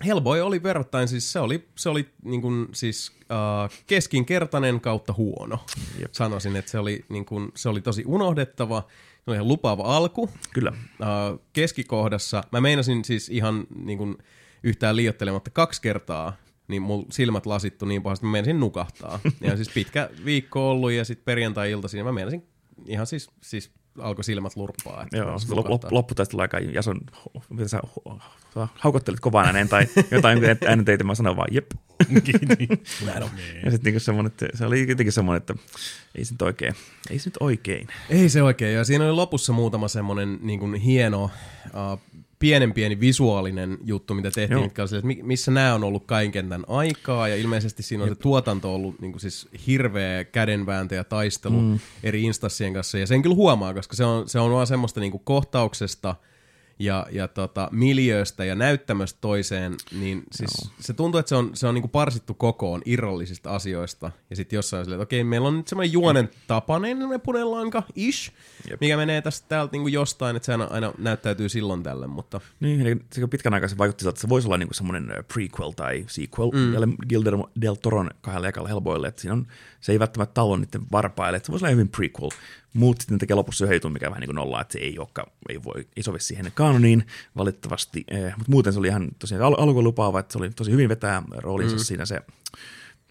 [0.05, 5.59] Hellboy oli verrattain, siis se oli, se oli niin kuin, siis uh, keskinkertainen kautta huono.
[5.99, 6.13] Jep.
[6.13, 8.87] Sanoisin, että se oli, niin kuin, se oli tosi unohdettava.
[9.21, 10.29] Se oli ihan lupaava alku.
[10.53, 10.69] Kyllä.
[10.71, 14.17] uh, keskikohdassa, mä meinasin siis ihan niin kuin,
[14.63, 16.33] yhtään liiottelematta kaksi kertaa,
[16.67, 19.19] niin mulla silmät lasittu niin pahasti, että mä meinasin nukahtaa.
[19.41, 22.47] Ja siis pitkä viikko ollut ja sitten perjantai-iltaisin, mä meinasin
[22.85, 25.03] ihan siis, siis alkoi silmät lurppaa.
[25.03, 26.99] Että Joo, lop, loppu tästä tulee aika Jason,
[27.49, 27.79] mitä sä,
[28.53, 31.71] sä haukottelit kovaan ääneen tai jotain äänen teitä, mä sanoin vaan jep.
[33.65, 35.53] Ja sitten niinku semmoinen, että se oli jotenkin semmoinen, että
[36.15, 36.75] ei se nyt oikein,
[37.09, 37.87] ei se nyt oikein.
[38.09, 42.99] Ei se oikein, ja siinä oli lopussa muutama semmoinen niin kuin hieno, uh, pienen pieni
[42.99, 44.63] visuaalinen juttu, mitä tehtiin, Joo.
[44.63, 48.03] mitkä oli silleen, että mi- missä nämä on ollut kaiken tämän aikaa, ja ilmeisesti siinä
[48.03, 51.79] on se tuotanto ollut niin kuin siis hirveä kädenvääntö ja taistelu mm.
[52.03, 55.11] eri instanssien kanssa, ja sen kyllä huomaa, koska se on, se on vaan semmoista niin
[55.11, 56.15] kuin kohtauksesta
[56.83, 61.67] ja, ja tota, miljööstä ja näyttämöstä toiseen, niin siis se tuntuu, että se on, se
[61.67, 64.11] on niinku parsittu kokoon irrallisista asioista.
[64.29, 68.31] Ja sitten jossain on silleen, että okei, meillä on nyt semmoinen juonen tapainen punenlanka, ish,
[68.69, 68.81] Jep.
[68.81, 72.81] mikä menee tästä täältä niinku jostain, että se aina, aina näyttäytyy silloin tälle, mutta Niin,
[72.81, 76.05] eli se pitkän aikaa se vaikutti että se voisi olla niinku semmoinen ö, prequel tai
[76.07, 76.95] sequel mm.
[77.09, 79.47] Guillermo del Toron kahdelle ekalle Hellboylle, että siinä on,
[79.81, 82.29] se ei välttämättä tallo niiden varpaille, että se voisi olla hyvin prequel,
[82.73, 85.63] mutta sitten tekee lopussa jutun, mikä vähän niin kuin nollaa, että se ei, olekaan, ei,
[85.63, 87.05] voi, ei sovi siihen kanoniin
[87.37, 90.71] valitettavasti, eh, mutta muuten se oli ihan tosiaan al- alkuun lupaava, että se oli tosi
[90.71, 91.79] hyvin vetää roolinsa mm.
[91.79, 92.21] siinä se,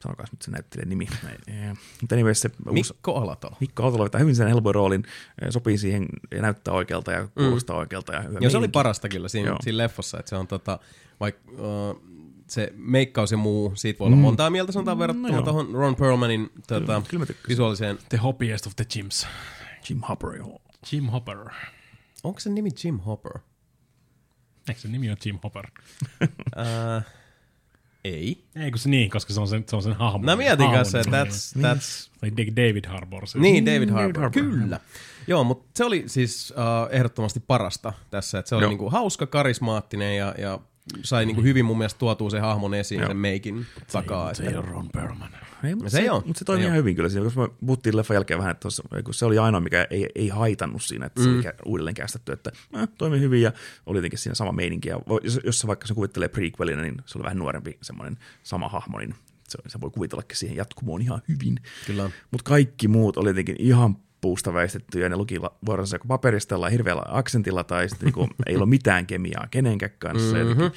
[0.01, 1.09] sanokaa nyt se näyttelijän nimi,
[1.46, 3.57] eh, mutta anyways se Mikko Alatalo.
[3.61, 5.05] Mikko Autola vetää hyvin sen Hellboy-roolin,
[5.42, 7.81] eh, sopii siihen ja näyttää oikealta ja kuulostaa mm.
[7.81, 8.12] oikealta.
[8.12, 9.59] Ja hyvä Ja se oli parasta kyllä siinä, Joo.
[9.62, 10.79] siinä leffassa, että se on tota,
[11.20, 12.11] vaikka uh,
[12.50, 14.22] se meikkaus ja muu, siitä voi olla Mm.
[14.22, 15.42] montaa mieltä sanotaan verrattuna joo.
[15.42, 17.48] tuohon Ron Perlmanin tota, Kyllä, kyllä mä tykkäsin.
[17.48, 17.98] visuaaliseen.
[18.08, 19.26] The hobbyist of the gyms.
[19.88, 20.62] Jim Hopper, joo.
[20.92, 21.38] Jim Hopper.
[22.24, 23.32] Onko se nimi Jim Hopper?
[24.68, 25.66] Eikö se nimi ole Jim Hopper?
[26.22, 27.02] Uh,
[28.04, 28.44] ei.
[28.56, 30.18] Ei kun se niin, koska se on sen, se on sen hahmo.
[30.24, 33.26] Mä mietin hahmon kanssa, että that's, that's Tai David Harbour.
[33.26, 33.38] Se.
[33.38, 34.14] Niin, David Harbour.
[34.14, 34.58] David Harbour.
[34.60, 34.80] Kyllä.
[35.26, 38.38] Joo, mutta se oli siis uh, ehdottomasti parasta tässä.
[38.38, 38.68] Että se oli Joo.
[38.68, 40.58] niinku hauska, karismaattinen ja, ja
[41.02, 43.08] sai niinku hyvin mun mielestä tuotua sen hahmon esiin Joo.
[43.08, 44.34] sen meikin takaa.
[44.34, 45.30] Se ei ole Ron Perlman.
[45.64, 47.48] Ei, mutta Se se, ei mutta se toimi Ei ihan hyvin kyllä siinä, koska me
[47.66, 51.06] puhuttiin leffan jälkeen vähän, että tossa, kun se oli ainoa, mikä ei, ei haitannut siinä,
[51.06, 51.34] että se Mm.
[51.34, 53.52] oli kä- uudelleen kästetty, että äh, toimi hyvin ja
[53.86, 54.88] oli jotenkin siinä sama meininki.
[54.88, 58.68] Ja jos, jos se vaikka se kuvittelee prequelina, niin se oli vähän nuorempi semmoinen sama
[58.68, 59.14] hahmo, niin
[59.48, 61.56] se, se voi kuvitellakin siihen jatkumoon ihan hyvin.
[61.86, 62.10] Kyllä.
[62.30, 66.72] Mutta kaikki muut oli jotenkin ihan puusta väistetty ja ne luki vuoronsa joko paperista jollain
[66.72, 70.37] hirveällä aksentilla tai sitten niinku, ei ollut mitään kemiaa kenenkään kanssa.
[70.37, 70.70] Mm-hmm.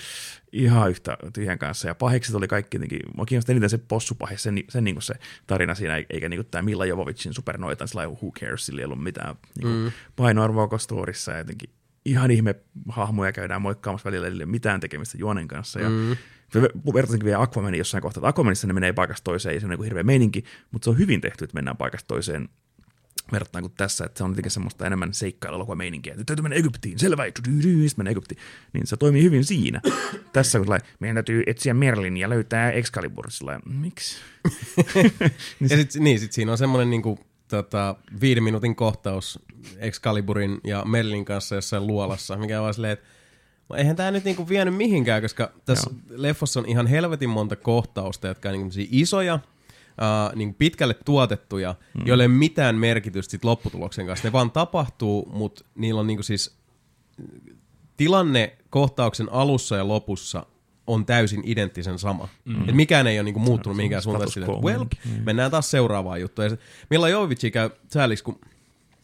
[0.51, 1.87] Ihan yhtä tyhjän kanssa.
[1.87, 5.13] Ja pahikset oli kaikki jotenkin, mua kiinnosti eniten se possupahis, sen, sen niinku se
[5.47, 9.35] tarina siinä, eikä niinku tämä Milla Jovovicin supernoitan, sillä who cares, sillä ei ollut mitään
[9.61, 9.91] niinku, mm.
[10.15, 11.69] painoarvoa koko storissa ja jotenkin
[12.05, 12.55] ihan ihme
[12.89, 15.79] hahmoja käydään moikkaamassa välillä, ei ole mitään tekemistä juonen kanssa.
[15.79, 16.15] Ja mm.
[16.93, 19.83] Vertaisinkin vielä Aquamanin jossain kohtaa, että Aquamanissa ne menee paikasta toiseen, ja se on niin
[19.83, 22.49] hirveä meininki, mutta se on hyvin tehty, että mennään paikasta toiseen
[23.31, 26.15] verrattuna kuin tässä, että se on jotenkin semmoista enemmän seikkailuelokuva meininkiä.
[26.15, 28.41] Nyt täytyy mennä Egyptiin, selvä, sitten mennä Egyptiin.
[28.73, 29.81] Niin se toimii hyvin siinä.
[30.33, 33.31] tässä kun sellainen, meidän täytyy etsiä Merlin ja löytää Excalibur.
[33.31, 34.17] Sillä miksi?
[35.69, 39.39] Ja sit, niin, sit siinä on semmoinen niinku, tota, viiden minuutin kohtaus
[39.77, 43.05] Excaliburin ja Merlin kanssa jossain luolassa, mikä on vaan silleen, että
[43.69, 46.21] no eihän tämä nyt niinku vienyt mihinkään, koska tässä Joo.
[46.21, 49.39] leffossa on ihan helvetin monta kohtausta, jotka on niinku isoja,
[49.97, 52.01] uh, niinku pitkälle tuotettuja, mm.
[52.05, 54.27] joille ei ole mitään merkitystä sit lopputuloksen kanssa.
[54.27, 56.57] Ne vaan tapahtuu, mutta niillä on niinku siis
[57.97, 60.45] tilanne kohtauksen alussa ja lopussa
[60.87, 62.29] on täysin identtisen sama.
[62.45, 62.69] Mm.
[62.69, 64.29] Et mikään ei ole niinku muuttunut mihinkään suuntaan.
[64.37, 65.23] quo että well, meininki.
[65.25, 66.43] mennään taas seuraavaan juttuun.
[66.45, 66.57] Ja se-
[66.89, 68.39] Milla Jovovic käy sääliksi, kun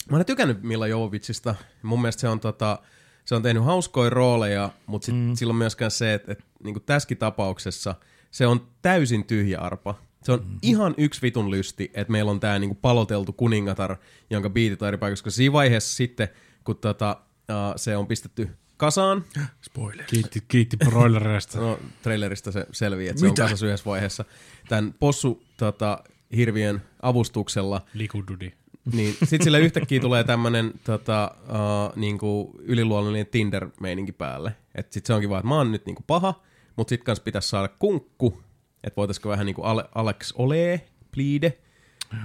[0.10, 1.56] mä olen tykännyt Milla Jovovicista.
[1.84, 2.80] Mun mielestä se on, tota,
[3.26, 5.36] se on tehnyt hauskoja rooleja, mutta sit mm.
[5.36, 7.96] sillä on myöskään se, että, että niin tässäkin tapauksessa
[8.32, 9.96] se on täysin tyhjä arpa.
[10.24, 10.58] Se on mm.
[10.62, 13.96] ihan yksi vitun lysti, että meillä on tämä niinku paloteltu kuningatar,
[14.30, 16.28] jonka biitit on eri paikassa, koska siinä vaiheessa sitten,
[16.64, 19.26] kun tota, uh, se on pistetty kasaan,
[19.62, 20.06] Spoiler.
[20.06, 21.60] Kiitti, kiitti broilereista.
[21.60, 23.44] No, trailerista se selvii, että se Mitä?
[23.44, 24.26] on kasassa yhdessä vaiheessa.
[24.70, 26.04] Tämän possu tota,
[26.36, 28.52] hirviön avustuksella, Likududi.
[28.94, 34.56] niin sitten sille yhtäkkiä tulee tämmönen tota, uh, niinku yliluonnollinen Tinder-meininki päälle.
[34.76, 36.44] Että sit se onkin vaan, että mä oon nyt niinku paha,
[36.76, 38.42] mutta sit kans pitäisi saada kunkku,
[38.84, 41.58] että voitaisiko vähän niinku Ale- Alex Ole, pleade.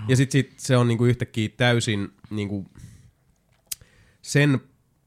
[0.08, 2.66] Ja sit, sit se on niinku yhtäkkiä täysin niinku
[4.22, 4.60] sen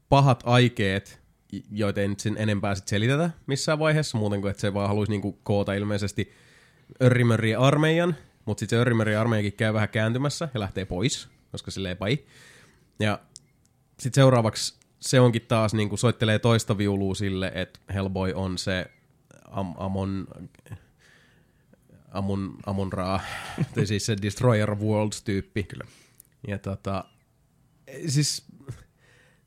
[0.08, 1.20] pahat aikeet,
[1.70, 5.12] joita ei nyt sen enempää sit selitetä missään vaiheessa, muuten kuin että se vaan haluaisi
[5.12, 6.32] niinku koota ilmeisesti
[7.02, 11.88] Örrimörriä armeijan, mutta sitten se Örrimörriä armeijakin käy vähän kääntymässä ja lähtee pois, koska sille
[11.88, 12.18] ei pai.
[13.00, 13.18] Ja
[13.98, 18.86] sitten seuraavaksi se onkin taas niinku soittelee toista viulua sille, että Hellboy on se
[19.50, 20.26] Am- Amon...
[22.10, 23.20] Amun, Amon Ra,
[23.74, 25.62] tai siis se Destroyer Worlds-tyyppi.
[25.62, 25.84] Kyllä.
[26.48, 27.04] Ja tota,
[28.06, 28.46] siis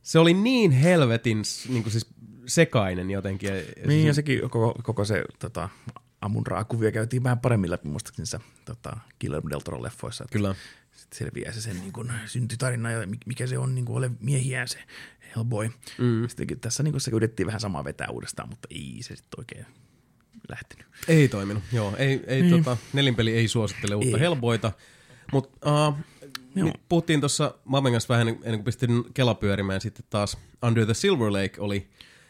[0.02, 2.08] se oli niin helvetin niin kuin siis
[2.46, 3.50] sekainen jotenkin.
[3.50, 5.70] Ja, ja Niin, ja siis, sekin koko, koko se tota,
[6.22, 10.24] Amun kuvia käytiin vähän paremmin läpi muistaakseni niissä tota, Guillermo del Toro leffoissa.
[10.24, 10.56] Että Kyllä.
[10.92, 14.12] Sitten selviää se sen niin kuin, syntytarina ja mi- mikä se on niin kuin, ole
[14.20, 14.80] miehiään se
[15.36, 15.70] Hellboy.
[15.98, 16.28] Mm.
[16.28, 19.66] Sittenkin tässä niin kuin, se yritettiin vähän samaa vetää uudestaan, mutta ei se sitten oikein
[20.52, 20.86] lähtenyt.
[21.08, 21.94] Ei toiminut, joo.
[21.98, 22.64] Ei, ei Niin.
[22.64, 24.22] tota, nelinpeli ei suosittele uutta Ei.
[24.24, 24.72] Hellboyta.
[25.32, 25.96] Mutta uh,
[26.56, 26.74] Joo.
[26.90, 29.82] puhuttiin tuossa Maven kanssa vähän ennen kuin pistin Kela pyörimään.
[29.82, 31.90] Sitten taas Under the Silver Lake oli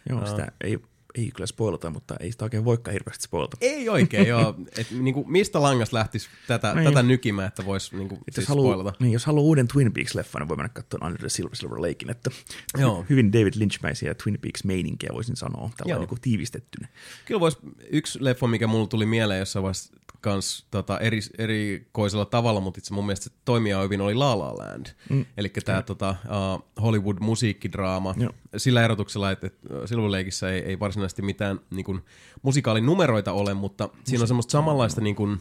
[0.10, 0.80] Joo, sitä ei,
[1.16, 3.58] ei kyllä spoilata, mutta ei sitä oikein voikaan hirveästi spoilata.
[3.62, 4.56] Ei oikein, joo.
[4.78, 6.84] Et, niinku, mistä langasta lähtisi tätä, Niin.
[6.86, 8.98] tätä nykimään, että voisi niinku, Et siis jos, haluaa, spoilata?
[9.04, 12.10] niin, jos haluaa uuden Twin Peaks-leffan, niin voi mennä katsomaan Under the Silver, Silver Lakein.
[12.10, 12.32] Että
[12.78, 13.06] Joo.
[13.10, 16.88] Hyvin David Lynch-mäisiä Twin Peaks-meininkiä voisin sanoa, tällä niin kuin tiivistettynä.
[17.26, 17.58] Kyllä vois,
[17.90, 22.94] yksi leffa, mikä mulla tuli mieleen jossain vaiheessa kans tota, eri, erikoisella tavalla, mutta itse
[22.94, 24.86] mun mielestä se toimii ihan hyvin, oli La La Land.
[25.10, 25.26] Mm.
[25.38, 28.16] Eli tämä tota, uh, Hollywood-musiikkidraama.
[28.18, 28.32] Joo.
[28.58, 32.02] Sillä erotuksella, että, että Silver Lakeissa ei, ei varsinaisesti mitään niin kuin,
[32.42, 35.40] musikaalin numeroita ole, mutta siinä on semmoista samanlaista niin kuin,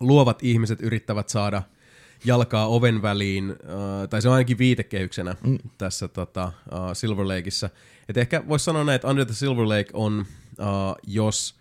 [0.00, 1.62] luovat ihmiset yrittävät saada
[2.24, 3.56] jalkaa oven väliin,
[4.10, 5.58] tai se on ainakin viitekehyksenä mm.
[5.78, 7.70] tässä tota, uh, Silver Lakeissa.
[8.08, 10.26] Et ehkä voisi sanoa näin, että Under the Silver Lake on,
[10.58, 11.54] uh, jos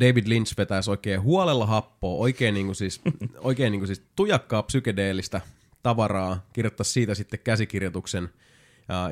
[0.00, 3.00] David Lynch vetäisi oikein huolella happoa, oikein, niin kuin siis,
[3.38, 5.40] oikein niin kuin siis tujakkaa psykedeellistä
[5.82, 8.28] tavaraa, kirjoittaa siitä sitten käsikirjoituksen,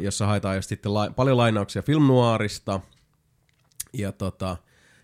[0.00, 2.80] jossa haetaan just sitten la- paljon lainauksia film noirista,
[3.92, 4.56] ja tota,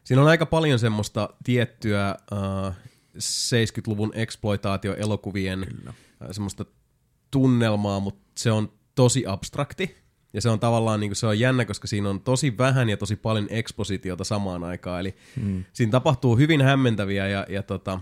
[0.06, 2.74] Siinä on aika paljon semmoista tiettyä uh,
[3.18, 5.94] 70-luvun exploitaatioelokuvien uh,
[6.30, 6.64] semmoista
[7.30, 9.96] tunnelmaa, mutta se on tosi abstrakti.
[10.36, 12.96] Ja se on tavallaan niin kuin, se on jännä, koska siinä on tosi vähän ja
[12.96, 15.00] tosi paljon ekspositiota samaan aikaan.
[15.00, 15.64] Eli mm.
[15.72, 18.00] siinä tapahtuu hyvin hämmentäviä ja, ja tota,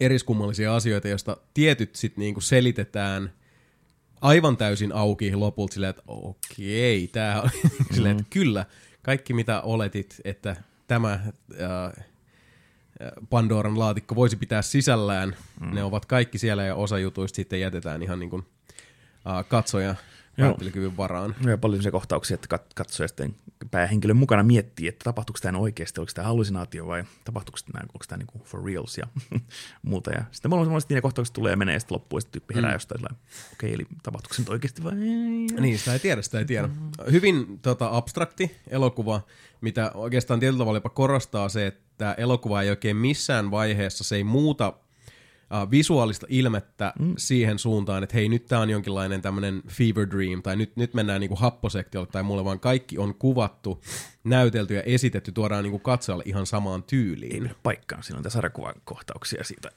[0.00, 3.32] eriskummallisia asioita, joista tietyt sitten niin selitetään
[4.20, 7.50] aivan täysin auki lopulta silleen, että okei, tämä on
[7.94, 8.66] silleen, että kyllä,
[9.02, 12.04] kaikki mitä oletit, että tämä äh,
[13.30, 15.74] Pandoran laatikko voisi pitää sisällään, mm.
[15.74, 18.46] ne ovat kaikki siellä ja osa jutuista sitten jätetään ihan niin kuin,
[19.26, 19.94] äh, katsoja
[20.36, 21.34] päättelykyvyn varaan.
[21.46, 23.34] Ja paljon se kohtauksia, että katsoja sitten
[23.70, 28.18] päähenkilön mukana miettii, että tapahtuuko tämä oikeasti, oliko tämä hallusinaatio vai tapahtuuko tämä, onko tämä
[28.18, 29.06] niinku for reals ja
[29.82, 30.10] muuta.
[30.10, 32.54] Ja sitten mulla on että kohtaukset tulee ja menee ja sitten loppuu ja sitten tyyppi
[32.54, 32.74] herää mm.
[32.74, 33.14] jostain, okei,
[33.52, 36.68] okay, eli tapahtuuko se nyt oikeasti vai Niin, sitä ei tiedä, sitä ei tiedä.
[37.10, 39.20] Hyvin tota, abstrakti elokuva,
[39.60, 44.24] mitä oikeastaan tietyllä tavalla jopa korostaa se, että elokuva ei oikein missään vaiheessa, se ei
[44.24, 44.72] muuta
[45.50, 47.14] uh, visuaalista ilmettä mm.
[47.18, 51.20] siihen suuntaan, että hei, nyt tämä on jonkinlainen tämmöinen fever dream, tai nyt, nyt mennään
[51.20, 53.82] niinku happosektiolle tai mulle, vaan kaikki on kuvattu,
[54.24, 57.46] näytelty ja esitetty, tuodaan niinku katsojalle ihan samaan tyyliin.
[57.46, 59.70] Ei paikkaan, siinä on tässä sarjakuvakohtauksia siitä,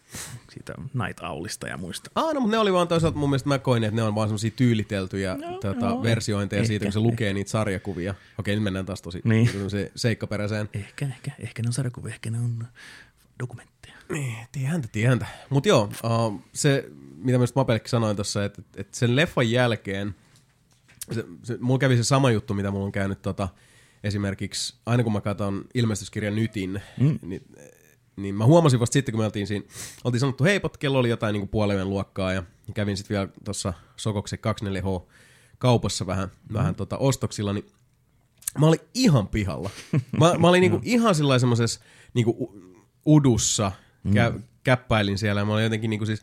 [0.53, 2.11] siitä Night Owlista ja muista.
[2.15, 4.27] Ah, no, mutta ne oli vaan toisaalta mun mielestä mä koin, että ne on vaan
[4.27, 7.09] semmosia tyyliteltyjä no, tota, no, versiointeja ehkä, siitä, kun se ehkä.
[7.09, 8.15] lukee niitä sarjakuvia.
[8.39, 9.49] Okei, nyt mennään taas tosi niin.
[9.95, 10.69] seikkaperäiseen.
[10.73, 12.67] Ehkä, ehkä, ehkä ne on sarjakuvia, ehkä ne on
[13.39, 13.72] dokumentti.
[14.13, 15.25] Niin, tiedäntä, tiedäntä.
[15.49, 20.15] Mutta joo, uh, se, mitä myös Mapellekin sanoin tuossa, että, että sen leffan jälkeen,
[21.11, 23.47] se, se, mulla kävi se sama juttu, mitä mulla on käynyt tota,
[24.03, 27.19] esimerkiksi, aina kun mä katson ilmestyskirjan Nytin, mm.
[27.21, 27.41] niin,
[28.15, 29.65] niin mä huomasin vasta sitten, kun me oltiin siinä,
[30.03, 34.39] oltiin sanottu, hei, kello oli jotain niin puolen luokkaa, ja kävin sitten vielä tuossa Sokoksen
[34.39, 35.07] 24H
[35.57, 36.53] kaupassa vähän, mm.
[36.53, 37.65] vähän tota, ostoksilla, niin
[38.59, 39.69] mä olin ihan pihalla.
[40.19, 41.79] Mä, mä olin niinku ihan sillä semmoisessa
[42.13, 42.53] niinku
[43.05, 43.71] udussa,
[44.07, 44.43] kä- mm.
[44.63, 46.21] käppäilin siellä ja mä olin jotenkin niinku siis,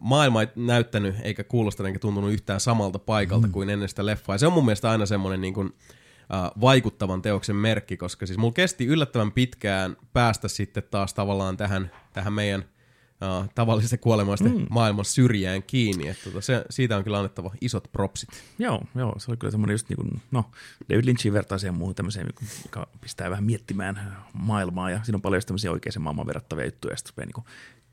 [0.00, 3.52] maailma ei näyttänyt eikä kuulostanut eikä tuntunut yhtään samalta paikalta mm.
[3.52, 4.34] kuin ennen sitä leffaa.
[4.34, 8.38] Ja se on mun mielestä aina semmoinen niin kuin, uh, vaikuttavan teoksen merkki, koska siis
[8.38, 12.64] mulla kesti yllättävän pitkään päästä sitten taas tavallaan tähän, tähän meidän–
[13.20, 14.66] uh, tavallisesta kuolemaista mm.
[14.70, 16.08] maailman syrjään kiinni.
[16.08, 18.28] Että tota, se, siitä on kyllä annettava isot propsit.
[18.58, 20.50] Joo, joo se oli kyllä semmoinen just niin kuin, no,
[20.90, 22.26] David Lynchin vertaiseen muuhun tämmöiseen,
[22.64, 26.96] joka pistää vähän miettimään maailmaa ja siinä on paljon tämmöisiä oikeaan maailman verrattavia juttuja ja
[26.96, 27.44] sitten niin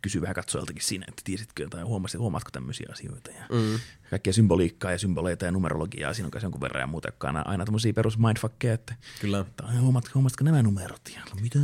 [0.04, 3.80] kysyy vähän katsojaltakin siinä, että tiesitkö tai huomasit, huomaatko tämmöisiä asioita ja mm.
[4.10, 7.50] kaikkia symboliikkaa ja symboleita ja numerologiaa, siinä on jonkun verran ja muuta, jotka on aina,
[7.50, 9.46] aina tämmöisiä perus mindfuckeja, että Kyllä.
[9.82, 11.60] huomaatko, huomaatko nämä numerot ja mitä?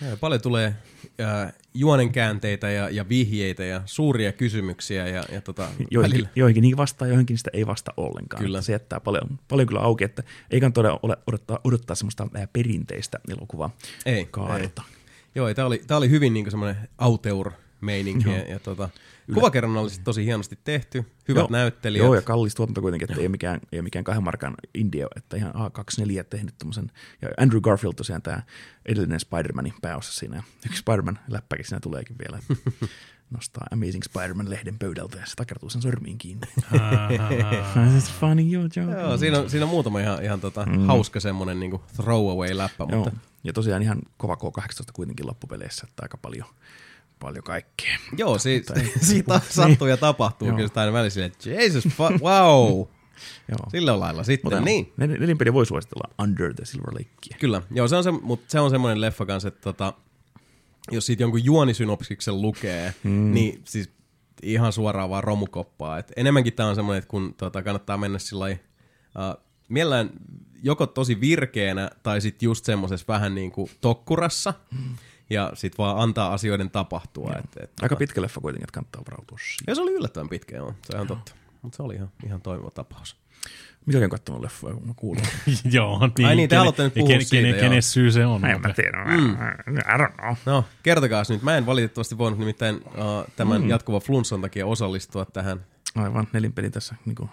[0.00, 0.76] Ja paljon tulee
[1.20, 7.08] äh, juonenkäänteitä ja, ja vihjeitä ja suuria kysymyksiä ja, ja tota, joihinkin, joihinkin niitä vastaa,
[7.08, 8.42] joihinkin niistä ei vasta ollenkaan.
[8.42, 8.62] Kyllä.
[8.62, 13.70] Se jättää paljon, paljon kyllä auki, että ei kannata ole, odottaa, odottaa semmoista perinteistä elokuvaa
[14.06, 14.82] ei, kaarta.
[14.90, 14.96] Ei.
[15.34, 17.50] Joo, tämä oli, tää oli hyvin niin semmoinen auteur
[17.80, 18.30] meininki.
[18.30, 18.88] Ja, ja tota,
[19.34, 21.48] kuvakerronnallisesti tosi hienosti tehty, hyvät Joo.
[21.50, 22.04] näyttelijät.
[22.04, 25.08] Joo, ja kallis tuotanto kuitenkin, että ei ole mikään, ei ole mikään kahden markan indio,
[25.16, 26.90] että ihan A24 tehnyt tommosen.
[27.22, 28.42] Ja Andrew Garfield tosiaan tämä
[28.86, 30.42] edellinen Spider-Manin pääosa siinä.
[30.66, 32.38] Yksi Spider-Man-läppäkin siinä tuleekin vielä.
[33.30, 36.46] nostaa Amazing Spider-Man-lehden pöydältä ja se takertuu sen sormiin kiinni.
[37.74, 40.86] That's funny, you're Joo, siinä on, siinä on muutama ihan, ihan tota, mm.
[40.86, 42.86] hauska semmoinen niin throwaway-läppä.
[42.86, 43.12] Mutta...
[43.44, 46.46] Ja tosiaan ihan kova K18 kuitenkin loppupeleissä, että aika paljon
[47.20, 47.98] paljon kaikkea.
[48.16, 52.86] Joo, siitä, siitä sattuu ja tapahtuu kyllä sitä aina välillä että Jesus, wow.
[53.48, 53.70] Joo.
[53.70, 54.92] Sillä lailla sitten, mutta niin.
[54.96, 57.38] Nelinpeli voi suositella Under the Silver Lake.
[57.38, 59.92] Kyllä, joo, se on, se, mutta se on semmoinen leffa kanssa, että tota,
[60.90, 63.34] jos siitä jonkun juonisynopsiksen lukee, mm.
[63.34, 63.90] niin siis
[64.42, 65.98] ihan suoraan vaan romukoppaa.
[65.98, 70.10] Et enemmänkin tämä on semmoinen, että kun tota, kannattaa mennä sillä uh, mielellään
[70.62, 74.96] joko tosi virkeänä tai sitten just semmoisessa vähän niin kuin tokkurassa, mm
[75.30, 77.34] ja sitten vaan antaa asioiden tapahtua.
[77.38, 79.64] Et, et, Aika tota- pitkä leffa kuitenkin, että kannattaa varautua siihen.
[79.66, 80.74] Ja se oli yllättävän pitkä, joo.
[80.90, 81.32] Se on totta.
[81.62, 83.16] Mutta se oli ihan, ihan toimiva tapaus.
[83.86, 85.22] Mitä olen katsonut leffoja, kun mä kuulun?
[85.64, 86.28] Joo, niin.
[86.28, 88.44] Ai niin, te haluatte nyt puhua ken, siitä, ken, Kenen syy se on?
[88.44, 89.32] En mä tiedä, mm.
[89.76, 90.34] I don't know.
[90.46, 91.42] No, kertokaa nyt.
[91.42, 93.68] Mä en valitettavasti voinut nimittäin uh, tämän mm.
[93.68, 95.66] jatkuvan flunssan takia osallistua tähän.
[95.94, 97.30] Aivan, nelinpeli tässä niin kuin,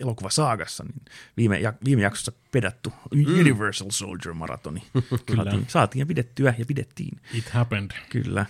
[0.00, 1.02] elokuvasaagassa, niin
[1.36, 3.40] viime, ja, viime jaksossa pedattu mm.
[3.40, 4.82] Universal Soldier Maratoni.
[5.36, 7.20] saatiin, saatiin ja pidettyä ja pidettiin.
[7.34, 7.90] It happened.
[8.08, 8.46] Kyllä.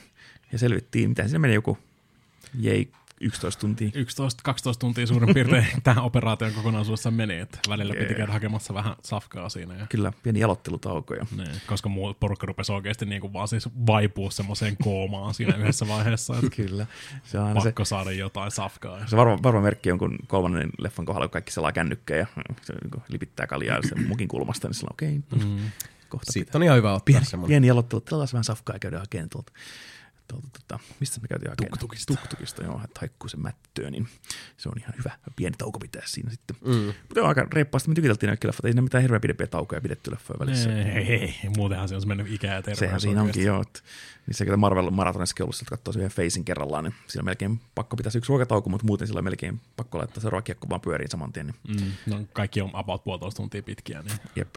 [0.53, 1.79] Ja selvittiin, mitä siinä menee joku
[2.55, 2.89] jäi
[3.21, 3.89] 11 tuntia.
[3.89, 3.93] 11-12
[4.79, 8.07] tuntia suurin piirtein tähän operaation kokonaisuudessa menee, että välillä yeah.
[8.07, 9.75] piti käydä hakemassa vähän safkaa siinä.
[9.75, 9.87] Ja...
[9.87, 11.15] Kyllä, pieni jalottelutauko.
[11.15, 11.27] Ja...
[11.37, 15.89] Nee, koska muu porukka rupesi oikeasti niin kuin vaan siis vaipua semmoiseen koomaan siinä yhdessä
[15.89, 16.35] vaiheessa.
[16.35, 16.87] Että Kyllä.
[17.25, 17.89] Se on pakko se...
[17.89, 18.99] saada jotain safkaa.
[18.99, 19.07] Ja...
[19.07, 22.27] Se varma, varma merkki on, kun kolmannen leffan kohdalla, kun kaikki selaa kännykkää ja
[22.63, 25.21] se niin lipittää kaljaa sen mukin kulmasta, niin sillä okei.
[25.33, 25.49] Okay.
[25.49, 25.59] Mm.
[26.09, 27.49] kohta Siitä on ihan hyvä ottaa pieni, semmoinen.
[27.49, 28.01] pieni aloittelu.
[28.01, 29.53] Tilataan vähän safkaa ja käydään hakemaan tuolta,
[30.31, 31.79] tuolta tota, mistä me käytiin hakemaan?
[31.79, 32.15] Tuktukista.
[32.15, 34.09] Tuktukista, joo, että haikkuu se mättöä, niin
[34.57, 36.57] se on ihan hyvä pieni tauko pitää siinä sitten.
[36.65, 36.75] Mm.
[36.75, 40.11] Mutta joo, aika reippaasti me tykiteltiin kaikki leffat, ei ne mitään hirveän pidempiä taukoja pidetty
[40.11, 40.77] leffoja välissä.
[40.77, 42.79] Ei, ei, ei, muutenhan se on mennyt ikää ja terveys.
[42.79, 43.63] Sehän siinä onkin joo.
[43.63, 43.81] Että,
[44.27, 47.61] niin se, kun Marvel Marathonissa ollut, että katsoo sen Facein kerrallaan, niin siinä on melkein
[47.75, 51.11] pakko pitää yksi ruokatauko, mutta muuten sillä on melkein pakko laittaa se ruokiekko vaan pyöriin
[51.11, 51.47] saman tien.
[51.47, 54.49] Niin, Mm, no, kaikki on about puolitoista tuntia pitkiä, niin jep.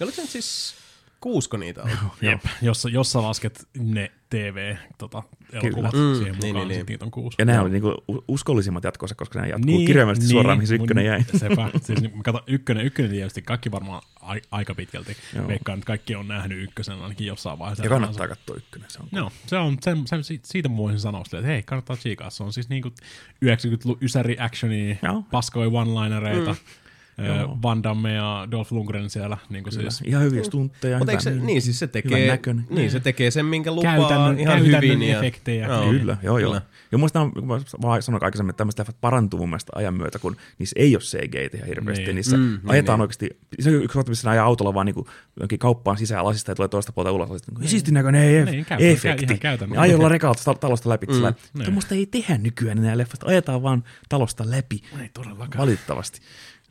[0.00, 0.74] Ja oliko se nyt siis
[1.22, 1.98] kuusko niitä ollut?
[2.22, 6.86] Jep, jos, jos sä lasket ne TV-elokuvat Mm, siihen niin, mukaan, niin, sit niin.
[6.86, 7.34] niitä on kuusi.
[7.38, 7.94] Ja nämä oli niinku
[8.28, 11.22] uskollisimmat jatkossa, koska ne jatkuu niin, kirjaimellisesti niin, suoraan, mihin se ykkönen jäi.
[11.36, 11.70] Sepä.
[11.82, 15.16] Siis, niin, kato, ykkönen, ykkönen tietysti kaikki varmaan a, aika pitkälti.
[15.34, 15.48] Joo.
[15.48, 17.84] Veikkaan, että kaikki on nähnyt ykkösen ainakin jossain vaiheessa.
[17.84, 18.90] Ja kannattaa katsoa ykkönen.
[18.90, 22.30] Se on Joo, se on, sen, sen, siitä- mä voisin sanoa että hei, kannattaa tsiikaa.
[22.30, 22.88] Se on siis niinku
[23.44, 24.96] 90-luvun ysäri actionia,
[25.30, 26.56] paskoja one-linereita, mm.
[27.18, 27.58] Joo.
[27.62, 29.38] Van Damme ja Dolph Lundgren siellä.
[29.50, 30.98] Niinku siis, Ihan hyviä stuntteja.
[30.98, 32.38] Mutta se, niin siis se tekee,
[32.70, 35.02] niin, se tekee sen, minkä lupaa Käytännön- ihan käytännön hyvin.
[35.02, 35.66] Ja, efektejä.
[35.66, 35.90] Joo.
[35.90, 36.50] Kyllä, joo, joo.
[36.50, 36.62] Kyllä.
[36.92, 40.18] Ja muista kun mä vaan sanoin aikaisemmin, että tämmöiset leffat parantuu mun mielestä ajan myötä,
[40.18, 42.02] kun niissä ei ole CG ihan hirveästi.
[42.02, 42.06] Niin.
[42.06, 42.14] Niin.
[42.16, 43.02] Niissä Mm, niin, ajetaan niin.
[43.02, 43.28] oikeasti,
[43.60, 45.04] se on yksi kohta, missä ajaa autolla vaan niin
[45.40, 47.28] jonkin kauppaan sisään lasista ja tulee toista puolta ulos.
[47.28, 49.40] Niin, niin siisti näköinen ei, Niin, niin, efekti.
[49.76, 51.06] ajoilla rekalta tal- talosta läpi.
[51.06, 51.34] Mm, niin.
[51.64, 53.26] Tuommoista ei tehdä nykyään enää leffasta.
[53.26, 54.82] Ajetaan vaan talosta läpi.
[55.02, 55.58] ei todellakaan.
[55.58, 56.20] Valitettavasti.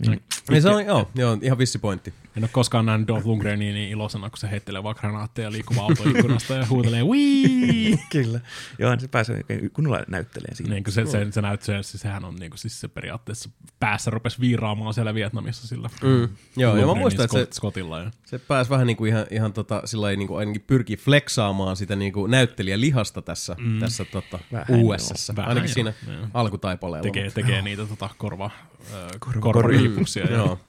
[0.09, 2.13] Niin, Niin se on, joo, joo, ihan vissi pointti.
[2.37, 6.53] En ole koskaan nähnyt Dolph Lundgrenia niin iloisena, kun se heittelee vaan granaatteja liikkuvaa autoikkunasta
[6.53, 7.99] ja huutelee Wii!
[8.11, 8.39] kyllä.
[8.79, 10.73] Joo, se pääsee oikein kunnolla näyttelemään siinä.
[10.73, 13.49] niin kuin se, se, se näyttää, siis sehän on niin kuin, siis se periaatteessa
[13.79, 16.29] päässä rupesi viiraamaan siellä Vietnamissa sillä Mm.
[16.57, 17.99] Joo, ja mä muistan, että se, Scott- Scottilla.
[17.99, 20.97] Ja, se pääsi vähän niin kuin ihan, ihan tota, sillä lailla niin kuin ainakin pyrkii
[20.97, 23.79] fleksaamaan sitä niin kuin näyttelijälihasta tässä, mm.
[23.79, 24.39] tässä tota,
[24.69, 25.31] USS.
[25.35, 26.27] Vähän Ainakin joo, siinä joo.
[26.33, 27.03] alkutaipaleella.
[27.03, 29.53] tekee, tekee niitä tota, korva, äh, Korva-
[29.91, 30.23] korvahiipuksia.
[30.25, 30.59] ja- Joo.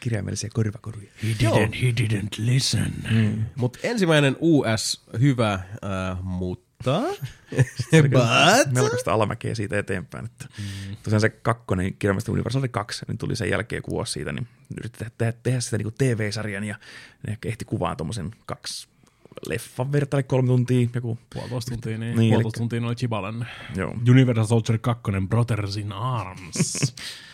[0.00, 1.10] Kirjaimellisia korvakoruja.
[1.22, 2.92] He didn't, he didn't listen.
[3.10, 3.44] Mm.
[3.56, 7.00] Mutta ensimmäinen US hyvä, äh, mutta...
[8.12, 8.72] But...
[8.72, 10.24] melkoista alamäkeä siitä eteenpäin.
[10.24, 10.96] Että mm.
[11.02, 14.46] Tosiaan se kakkonen, kirjallisesti Universal 2, niin tuli sen jälkeen joku vuosi siitä, niin
[14.78, 16.76] yritti tehdä, tehdä, tehdä sitä niin TV-sarjan ja
[17.26, 18.88] ne ehkä ehti kuvaan tuommoisen kaksi
[19.46, 23.46] leffan vertaille kolme tuntia, joku, Puolitoista tuntia, niin, Niin, puolitoista elikkä- tuntia oli Chibalan
[23.76, 23.96] joo.
[24.10, 26.94] Universal Soldier 2, Brothers in Arms.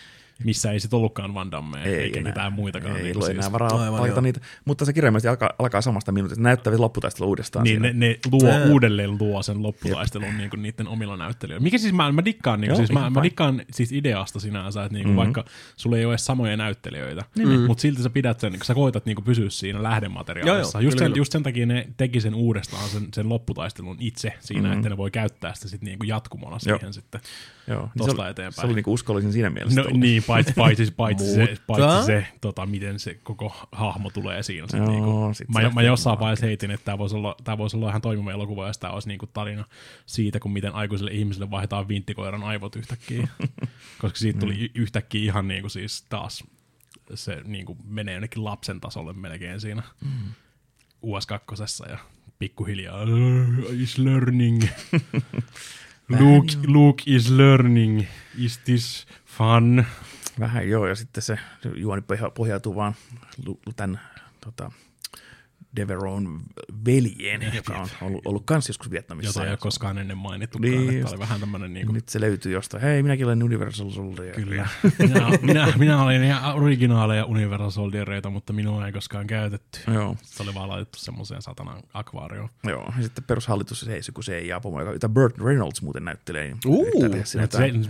[0.44, 2.32] missä ei sit ollutkaan Van Damme, Ei eikä enää.
[2.32, 2.96] ketään muitakaan.
[2.96, 3.38] Ei niin ole siis.
[3.38, 4.20] enää varaa Aivan, joo.
[4.20, 6.42] niitä, mutta se kirjaimellisesti alkaa, alkaa samasta minuutista.
[6.42, 7.98] Näyttävät lopputaistelua uudestaan Niin, siinä.
[7.98, 8.64] ne, ne luo Ää.
[8.64, 11.64] uudelleen luo sen lopputaistelun niin niiden omilla näyttelijöillä.
[11.64, 14.98] Mikä siis mä, mä dikkaan, niin Joo, siis, mä, mä dikkaan siis ideasta sinänsä, että
[14.98, 15.16] niin Mhm.
[15.16, 15.44] vaikka
[15.76, 19.06] sulla ei ole edes samoja näyttelijöitä, niin, mutta silti sä pidät sen, kun sä koetat
[19.06, 20.78] niin pysyä siinä lähdemateriaalissa.
[20.78, 21.20] Joo, joo, just, kyllä, sen, kyllä.
[21.20, 24.76] just sen takia ne teki sen uudestaan sen, sen lopputaistelun itse siinä, Mhm.
[24.76, 26.78] että ne voi käyttää sitä sit niin jatkumona Joo.
[26.78, 27.20] siihen sitten.
[27.68, 28.52] Joo, niin se, oli- eteenpäin.
[28.60, 29.80] Se oli niinku uskollisen siinä mielessä.
[29.82, 34.66] No niin, paitsi, paitsi, paitsi, se, paitsi se tota, miten se koko hahmo tulee siinä.
[34.70, 35.30] Sit Joo, niinku.
[35.34, 38.00] sit Mä, se mä jossain vaiheessa heitin, että tämä voisi olla, tää voisi olla ihan
[38.02, 39.64] toimiva elokuva, jos tämä olisi niinku tarina
[40.06, 43.28] siitä, kun miten aikuiselle ihmiselle vaihdetaan vinttikoiran aivot yhtäkkiä.
[44.00, 46.44] Koska siitä tuli y- yhtäkkiä ihan niinku siis taas
[47.14, 49.82] se niinku menee jonnekin lapsen tasolle melkein siinä
[51.02, 51.46] US 2
[51.88, 51.98] ja
[52.38, 54.62] pikkuhiljaa "Uh, is learning.
[56.08, 58.06] Luke, Luke is learning.
[58.38, 59.84] Is this fun?
[60.40, 61.38] Vähän joo, ja sitten se
[61.76, 62.94] juoni pohja- pohjautuu vaan
[63.76, 64.00] tämän
[64.40, 64.72] tota,
[65.76, 66.40] Deveron
[66.86, 69.28] veljeen, joka on ollut, ollut kans joskus Vietnamissa.
[69.28, 70.70] Jota ei Ja ole koskaan ennen mainittukaan.
[70.70, 71.12] Niin, Niin, just.
[71.12, 72.82] oli vähän tämmöinen niinku, Nyt se löytyy jostain.
[72.82, 74.34] Hei, minäkin olen Universal Soldier.
[74.34, 74.68] Kyllä.
[74.98, 79.78] Minä, minä, minä olin ihan originaaleja Universal Soldiereita, mutta minua ei koskaan käytetty.
[79.94, 82.48] Joo, Se oli vaan laitettu semmoiseen satanan akvaarioon.
[82.64, 82.92] joo.
[82.96, 86.44] Ja sitten perushallitus se seisy, kun se ei jaapomo, joka, jota Burt Reynolds muuten näyttelee.
[86.44, 86.92] niin Uu,
[87.24, 87.38] Se,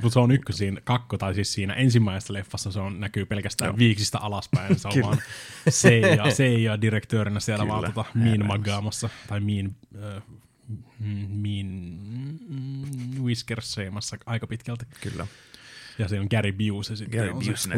[0.03, 3.68] mutta se on ykkös siinä kakko, tai siis siinä ensimmäisessä leffassa se on, näkyy pelkästään
[3.68, 3.78] Joo.
[3.78, 4.78] viiksistä alaspäin.
[4.78, 5.18] Se on vaan
[5.68, 7.74] Seija, Seija direktöörinä siellä Kyllä.
[7.83, 8.47] Vaan tota, miin Äänes.
[8.47, 10.22] maggaamassa, tai miin, äh,
[11.29, 11.99] miin
[12.49, 14.85] mm, whiskerseimassa aika pitkälti.
[15.01, 15.27] Kyllä.
[15.99, 17.18] Ja se on Gary Busey sitten.
[17.18, 17.68] Gary on Busey se.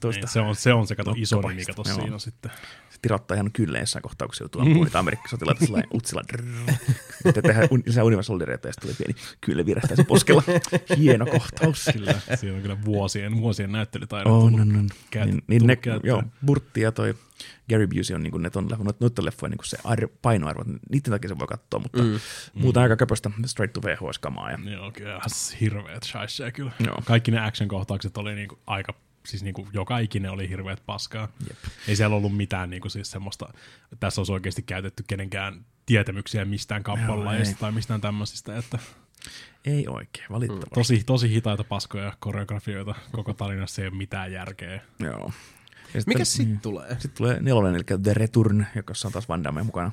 [0.00, 0.20] toista.
[0.20, 2.50] Niin, se, on, se on se kato iso nimi kato siinä sitten.
[3.04, 6.22] Se tirottaa ihan kyllä jossain kohtaa, kun se joutuu ampumaan niitä amerikkasotilaita sellainen utsilla.
[7.24, 10.42] Sitten tehdään un- lisää Universal Soldiereita ja sitten tulee pieni kyllä virähtää se poskella.
[10.98, 11.90] Hieno kohtaus.
[11.92, 14.88] Kyllä, siinä on kyllä vuosien, vuosien näyttelytaidot On, tullut on, on.
[15.10, 16.08] käyt- Niin, niin ne, käyttöön.
[16.08, 17.14] joo, Burtti ja toi
[17.70, 21.28] Gary Busey on niin ne ton, noit, noit leffojen niin se ar, painoarvo, niiden takia
[21.28, 22.20] se voi katsoa, mutta mm.
[22.54, 24.50] muuten aika köpöstä straight to VHS-kamaa.
[24.50, 25.20] Ja, Joo, kyllä
[25.60, 26.72] hirveet shaisee kyllä.
[26.86, 26.98] Joo.
[27.04, 28.94] Kaikki ne action-kohtaukset oli niinku aika,
[29.26, 31.28] siis niinku joka ikinen oli hirveet paskaa.
[31.48, 31.58] Jep.
[31.88, 33.52] Ei siellä ollut mitään niinku siis semmoista,
[34.00, 37.60] tässä olisi oikeasti käytetty kenenkään tietämyksiä mistään kappalaista ei.
[37.60, 38.78] tai mistään tämmöisistä, että
[39.64, 40.74] ei oikein, valitettavasti.
[40.74, 44.80] tosi, tosi hitaita paskoja koreografioita koko tarinassa ei ole mitään järkeä.
[44.98, 45.32] Joo.
[45.94, 46.60] Ja Mikä sit niin.
[46.60, 46.88] tulee?
[46.90, 49.92] Sitten tulee nelonen, eli The Return, jossa on taas Van Damme mukana.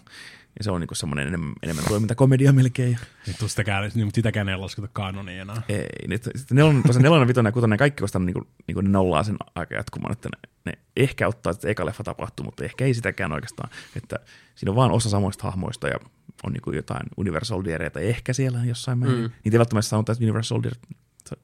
[0.58, 3.00] Ja se on niinku semmoinen enemmän, enemmän toimintakomedia melkein.
[3.28, 5.62] Vittu sitäkään, niin, mutta sitäkään ei lasketa kanoniin enää.
[5.70, 9.24] Ei, nyt, sitten nelonen, tosiaan nelonen, vitonen ja kutonen, kaikki kosta niinku, niinku ne nollaa
[9.24, 12.94] sen aika jatkumaan, että ne, ne ehkä ottaa, että eka leffa tapahtuu, mutta ehkä ei
[12.94, 13.70] sitäkään oikeastaan.
[13.96, 14.20] Että
[14.56, 16.00] siinä on vaan osa samoista hahmoista ja
[16.44, 19.22] on niinku jotain Universal Diereitä ehkä siellä jossain määrin.
[19.22, 19.32] Mm.
[19.44, 20.76] Niitä ei välttämättä sanotaan, että Universal Dier,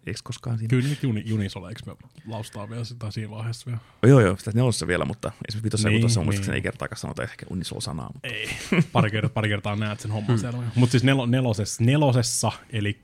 [0.07, 0.69] eikö koskaan siinä?
[0.69, 1.95] Kyllä nyt Juni, Unisola, eikö me
[2.27, 3.79] laustaa vielä sitä siinä vaiheessa vielä?
[4.03, 6.25] Joo, joo, sitä nelosessa vielä, mutta esimerkiksi vitossa Niin, kutossa niin.
[6.25, 8.09] muistaakseni ei kertaakaan sanota ehkä Unisol-sanaa.
[8.13, 8.49] Mutta Ei.
[8.91, 10.63] Pari kertaa, pari kertaa näet sen homman siellä.
[10.75, 13.01] Mutta siis nelo, nelosessa, nelosessa, eli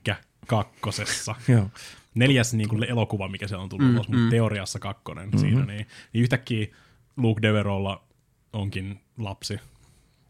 [0.47, 1.35] kakkosessa.
[1.47, 1.69] joo.
[2.15, 5.39] Neljäs niin kuin elokuva, mikä siellä on tullut mm, ulos, mutta teoriassa kakkonen mm-hmm.
[5.39, 6.67] siinä, niin, niin yhtäkkiä
[7.17, 8.03] Luke Deverolla
[8.53, 9.59] onkin lapsi.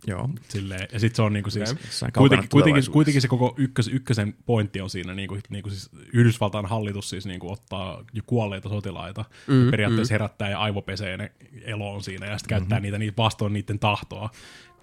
[0.07, 0.29] Joo.
[0.49, 4.35] Silleen, ja sitten se on niinku siis, kaukana kuitenkin, kuitenkin, kuitenkin, se koko ykkös, ykkösen
[4.45, 9.71] pointti on siinä, niinku, niinku siis Yhdysvaltain hallitus siis niinku ottaa jo kuolleita sotilaita, mm,
[9.71, 10.15] periaatteessa mm.
[10.15, 11.31] herättää ja aivopesee ne
[11.61, 12.61] eloon siinä, ja sitten mm-hmm.
[12.61, 14.29] käyttää niitä, niitä vastoin niiden tahtoa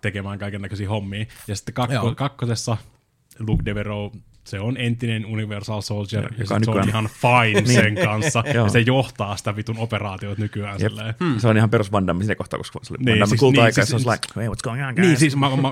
[0.00, 1.26] tekemään kaiken näköisiä hommia.
[1.48, 2.76] Ja sitten kakko, kakkosessa
[3.38, 7.66] Luke Devereaux, se on entinen Universal Soldier, ja, ja joka se on nykyään- ihan fine
[7.82, 10.90] sen kanssa, ja se johtaa sitä vitun operaatiota nykyään Jep.
[10.90, 11.14] silleen.
[11.24, 11.38] Hmm.
[11.38, 13.40] Se on ihan perus Van Damme siinä kohtaa, koska se oli Niin, Van Damme siis-
[13.40, 15.06] kulta-aika, niin, ja se on siis- like, hey, what's going on, guys?
[15.06, 15.70] Niin, siis mä, mä, mä,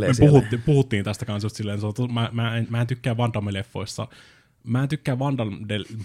[0.00, 2.86] me puhuttiin, puhuttiin tästä kanssa just silleen, se on, to- mä, mä, en, mä en
[2.86, 4.06] tykkää Van Damme-leffoissa,
[4.64, 5.56] mä en tykkää Van Damme,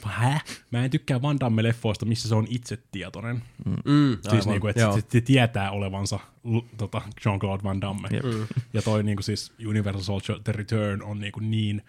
[0.05, 0.39] hä?
[0.71, 3.41] Mä en tykkää Van Damme-leffoista, missä se on itsetietoinen.
[3.85, 8.07] Mm, Siis niinku, että se, se, tietää olevansa l- tota, Jean-Claude Van Damme.
[8.11, 8.23] Jep.
[8.73, 11.81] Ja toi niinku siis Universal Soldier The Return on niinku niin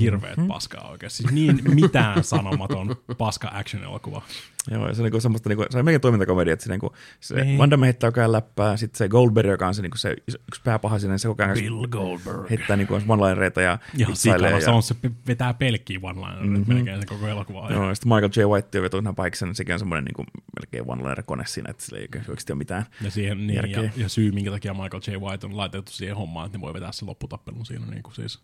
[0.00, 0.46] hirveet Mhm.
[0.46, 1.16] paskaa oikeasti.
[1.16, 4.22] Siis niin mitään sanomaton paska action-elokuva.
[4.70, 7.34] Joo, ja se on niinku semmoista, niinku, se on melkein toimintakomedia, että se, niinku, se
[7.44, 7.58] Niin.
[7.58, 10.60] Van Damme heittää koko ajan läppää, sitten se Goldberg, joka on se, niinku, se yksi
[10.64, 12.50] pääpaha siinä, niin se koko ajan Bill Goldberg.
[12.50, 14.94] heittää niinku, one-linereita ja Ja vitsailee sikana, se on se
[15.26, 16.74] vetää pelkkiä one-liner mm-hmm.
[16.74, 17.72] melkein sen koko elokuvaa.
[17.72, 18.40] Joo, ja sitten Michael J.
[18.52, 20.24] White on vetunut ihan paikassa, niin sekin on semmoinen niinku,
[20.60, 22.86] melkein one-liner-kone siinä, että sillä ei oikeasti ole mitään.
[23.00, 23.90] Ja, siihen, niin, ja, Järkeä.
[23.96, 25.10] ja, syy, minkä takia Michael J.
[25.16, 28.40] White on laitettu siihen hommaan, että ne voi vetää sen lopputappelun siinä niin kuin siis.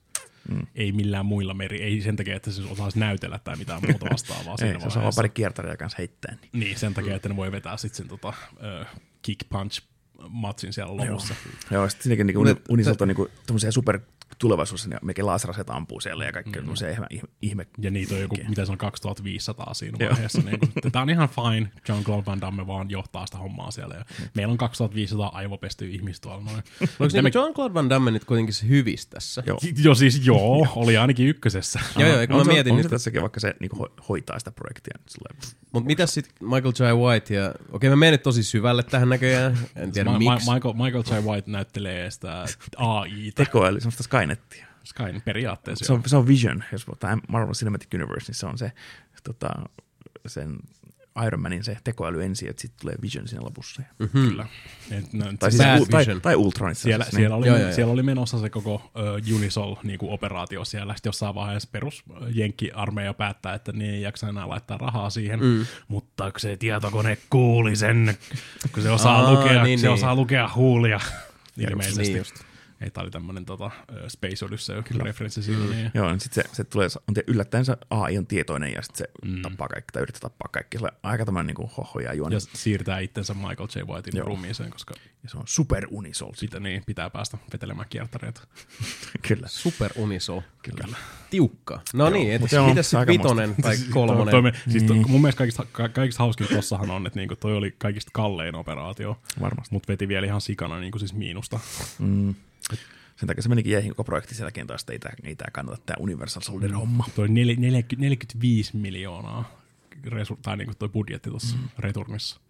[0.49, 0.66] Mm.
[0.74, 4.53] Ei millään muilla meri, ei sen takia, että se osaisi näytellä tai mitään muuta vastaavaa
[4.53, 5.18] Ei, siinä se vaiheessa.
[5.18, 6.36] pari kiertäriä kanssa heittää.
[6.42, 6.61] Niin.
[6.61, 8.86] Niin, sen takia, että ne voi vetää sitten sen tota, uh,
[9.22, 9.82] kick punch
[10.28, 11.34] matsin siellä lopussa.
[11.70, 14.01] Joo, ja sitten siinäkin niinku, Unisolta on niinku, tämmöisiä super
[14.39, 16.68] tulevaisuudessa, niin melkein laaseraseita ampuu siellä ja kaikki mm.
[16.93, 17.66] ihme, ihme, ihme.
[17.78, 20.43] Ja niitä on joku, mitä se on, 2500 siinä vaiheessa.
[20.43, 23.95] Niin kuin, tämä on ihan fine, Jean-Claude Van Damme vaan johtaa sitä hommaa siellä.
[23.95, 26.62] Ja meillä on 2500 aivopestyä ihmistä tuolla noin.
[26.80, 29.43] Onko niinku John-Claude Van Damme nyt kuitenkin se hyvis tässä?
[29.47, 29.59] Joo.
[29.82, 31.80] Jo siis joo, oli ainakin ykkösessä.
[31.99, 34.05] Joo, joo, kun on mä se, mietin on nyt, se tässäkin, vaikka se niinku, ho-
[34.09, 34.99] hoitaa sitä projektia.
[34.99, 36.97] Niin mutta mitäs sit Michael J.
[36.97, 37.55] White ja...
[37.72, 40.47] Okei, mä menen nyt tosi syvälle tähän näköjään, en tiedä Ma- miksi.
[40.47, 41.26] Ma- Michael, Michael J.
[41.26, 42.45] White näyttelee sitä
[42.76, 43.32] AI.
[43.34, 44.66] tekoäly, semmoista Skynettia.
[44.85, 45.85] Sky periaatteessa.
[45.85, 48.72] Se on, se on Vision, jos puhutaan Marvel Cinematic Universe, niin se on se
[49.24, 49.49] tota,
[50.26, 50.57] sen
[51.26, 53.83] Iron Manin se tekoäly ensin, että sitten tulee Vision siinä lopussa.
[53.99, 54.09] Mm.
[54.09, 54.47] Kyllä.
[54.91, 56.20] Et, no, Tai, siis siis, u- tai, Vision.
[56.20, 57.74] tai Ultron itse siellä, asiassa, siellä, oli, Joo, joo, joo.
[57.74, 60.95] siellä oli menossa se koko uh, Unisol-operaatio siellä.
[60.95, 65.41] Sitten jossain vaiheessa perus Jenkki-armeija päättää, että ne ei jaksa enää laittaa rahaa siihen.
[65.41, 65.66] Mm.
[65.89, 68.16] Mutta kun se tietokone kuuli sen,
[68.72, 69.95] kun se osaa, Aa, lukea, niin, se niin.
[69.95, 71.01] osaa lukea huulia.
[71.70, 72.03] Ilmeisesti.
[72.03, 72.35] niin just.
[72.81, 73.70] Ei, tää oli tämmönen tota,
[74.09, 75.64] Space Odyssey referenssi siinä.
[75.64, 75.91] Niin.
[75.95, 78.97] Joo, niin sitten se, se tulee, on tie- yllättäen se AI on tietoinen ja sitten
[79.22, 79.43] se mm.
[79.43, 80.79] tappaa kaikki tai yrittää tappaa kaikki.
[80.79, 82.35] Se on aika tämmöinen niin hoho ja juoni.
[82.35, 83.79] Ja siirtää itsensä Michael J.
[83.93, 84.26] Whitein Joo.
[84.26, 86.33] ruumiiseen, koska Ja se on super unisol.
[86.35, 88.41] sitä, niin, pitää päästä vetelemään kiertäreitä.
[89.29, 89.47] Kyllä.
[89.49, 90.41] Super Unisol.
[90.62, 90.97] Kyllä.
[91.31, 91.81] Tiukka.
[91.95, 94.24] No niin, et mut joo, mitäs sit aika vitonen tai kolmonen?
[94.24, 97.37] Toi, toi, me- siis to, mun mielestä kaikista, ka, kaikista hauskin tossahan on, että niinku
[97.37, 99.74] toi oli kaikista kallein operaatio, Varmasti.
[99.74, 101.61] mutta veti vielä ihan sikana niinku siis miinusta.
[101.99, 102.35] Mm.
[103.16, 105.96] Sen takia se menikin jäihin koko projekti sen jälkeen taas, että ei tämä, kannata tämä
[106.00, 107.04] Universal Soldier homma.
[107.14, 109.58] Toi nel, 40, 45 miljoonaa
[110.04, 111.68] resu, tai niinku toi budjetti tuossa mm.
[111.78, 112.40] returnissa.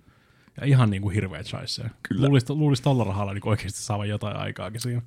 [0.61, 1.91] Ja ihan niinku hirveä chaisse.
[2.11, 5.03] Luulisi, luulisi tolla rahalla niinku oikeasti saavan jotain aikaakin siinä.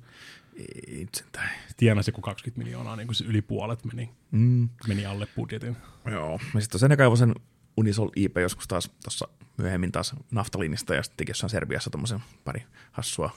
[0.56, 1.50] Ei nyt sentään.
[1.76, 4.68] Tienasi joku 20 miljoonaa, niin kuin se yli puolet meni, Mm.
[4.88, 5.76] meni alle budjetin.
[6.10, 6.40] Joo.
[6.54, 7.34] Ja sitten ne kaivoi sen
[7.76, 12.62] Unisol IP joskus taas tuossa myöhemmin taas Naftalinista ja sitten teki jossain Serbiassa tommosen pari
[12.92, 13.30] hassua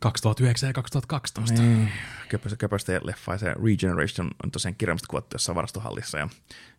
[0.00, 1.62] 2009 ja 2012.
[1.62, 1.88] niin,
[2.28, 3.38] köpöstä, köpöstä leffaa.
[3.38, 6.28] Se Regeneration on tosiaan kirjallisesti kuvattu jossain varastohallissa ja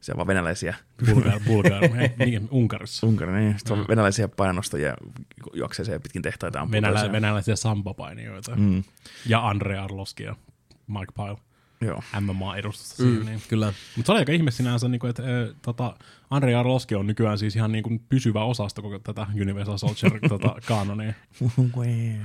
[0.02, 0.76] se on vaan venäläisiä
[1.14, 1.82] Bulgar, Bulgar,
[2.18, 3.08] mikä, Unkarissa.
[3.08, 3.60] Unkarin, niin.
[3.60, 4.94] Sitten on venäläisiä painonostajia
[5.54, 6.68] juoksee siellä pitkin tehtaita.
[6.72, 8.56] Venälä, venäläisiä sambapainijoita.
[8.56, 8.84] Mm.
[9.26, 10.36] Ja Andre Arlovski ja
[10.88, 11.38] Mike Pyle.
[11.82, 12.04] Joo.
[12.20, 13.26] MMA-edustusta mm.
[13.26, 13.42] Niin.
[13.50, 13.74] Kyllä.
[13.96, 15.96] Mutta se oli aika ihme sinänsä, niin kuin, että äh, tota,
[16.34, 20.56] Andre Arlovski on nykyään siis ihan niin kuin pysyvä osasto koko tätä Universal Soldier tota,
[20.68, 21.14] kanonia.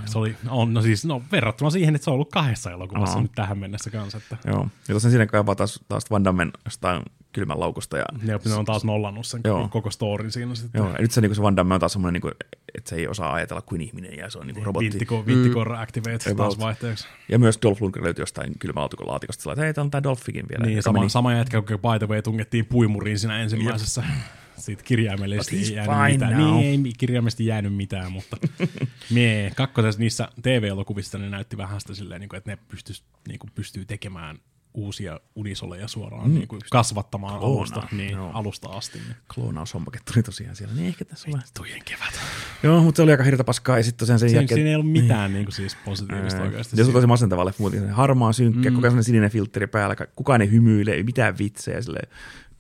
[0.07, 3.23] Se oli, on, no siis, no verrattuna siihen, että se on ollut kahdessa elokuvassa Aa.
[3.23, 4.19] nyt tähän mennessä kanssa.
[4.19, 4.69] Että, Joo.
[4.89, 7.03] Ja tosiaan siinä kaivaa taas, taas Van Dammen jostain
[7.33, 7.97] kylmän laukusta.
[7.99, 9.69] Ja, Ne, ne on taas nollannut sen Joo.
[9.69, 10.79] koko storin siinä sitten.
[10.79, 12.33] joo, ja nyt se, niin se Van Damme on taas semmoinen, niin
[12.79, 14.85] että se ei osaa ajatella kuin ihminen ja se on niin robotti.
[14.93, 16.37] Vittiko, Vittikor Activate About.
[16.37, 17.07] taas vaihteeksi.
[17.29, 20.67] Ja myös Dolph Lundgren löytyi jostain kylmälaatikosta sillä, että hei, täällä on tää Dolphikin vielä.
[20.67, 23.98] Niin, sama, meni- sama jätkä, kun by the way tungettiin puimuriin siinä ensimmäisessä.
[24.59, 26.33] Siitä kirjaimellisesti ei jäänyt mitään.
[26.33, 26.57] now.
[26.57, 28.37] Niin, ei kirjaimellisesti jäänyt mitään, mutta
[29.11, 33.39] mie, kakkosessa niissä TV-elokuvissa ne näytti vähän sitä silleen, niin kuin, että ne pystyis, niin
[33.39, 34.39] kuin, pystyy tekemään
[34.75, 36.35] uusia unisoleja suoraan mm.
[36.35, 38.31] niin kuin kasvattamaan Kloonaa, alusta, niin, joo.
[38.35, 38.99] alusta asti.
[38.99, 39.17] Niin.
[39.35, 41.49] kloonaushommakin tuli tosiaan siellä, niin ehkä tässä on vähän.
[41.57, 42.21] Tujen kevät.
[42.63, 44.57] Joo, mutta se oli aika hirta paskaa, ja sitten tosiaan sen Siinä, jälkeen...
[44.57, 46.77] siinä ei ollut mitään niin kuin siis positiivista oikeasti.
[46.77, 48.77] Ja se on tosi masentava leffa, mutta harmaa synkkä, mm.
[48.77, 52.09] koko ajan sininen filtteri päällä, ka- kukaan ei hymyile, ei mitään vitsejä, silleen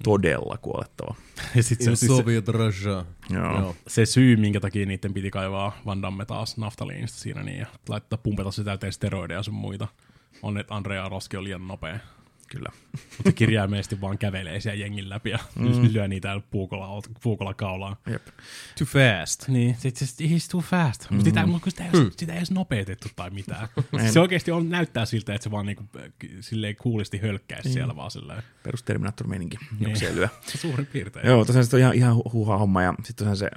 [0.04, 1.14] todella kuolettava.
[1.54, 3.04] Ja sit se, siis se, Soviet Russia.
[3.30, 3.76] Joo.
[3.86, 8.18] se syy, minkä takia niiden piti kaivaa Van Damme taas naftaliinista siinä niin, ja laittaa
[8.22, 9.88] pumpata se täyteen steroideja ja sun muita,
[10.42, 11.98] on, että Andrea Roski on liian nopea.
[12.50, 12.68] Kyllä.
[13.16, 15.88] Mutta kirjaimellisesti vaan kävelee siellä jengin läpi ja mm.
[15.92, 17.96] lyö niitä puukolla, puukolla kaulaan.
[18.10, 18.26] Jep.
[18.78, 19.48] Too fast.
[19.48, 21.10] Niin, sit se he's too fast.
[21.10, 21.20] Mm.
[21.20, 22.10] Sitä, mutta sitä, ei, mm.
[22.16, 23.68] sitä ei edes nopeutettu tai mitään.
[24.12, 26.02] se oikeasti on, näyttää siltä, että se vaan niinku, äh,
[26.40, 28.42] silleen kuulisti hölkkäisi siellä vaan silleen.
[28.68, 29.88] Perus Terminator-meininki, Niin.
[29.90, 30.28] jokseen lyö.
[30.60, 31.26] Suurin piirtein.
[31.26, 33.50] Joo, tosiaan se on ihan, ihan hu- huuhaa homma, ja sitten tosiaan se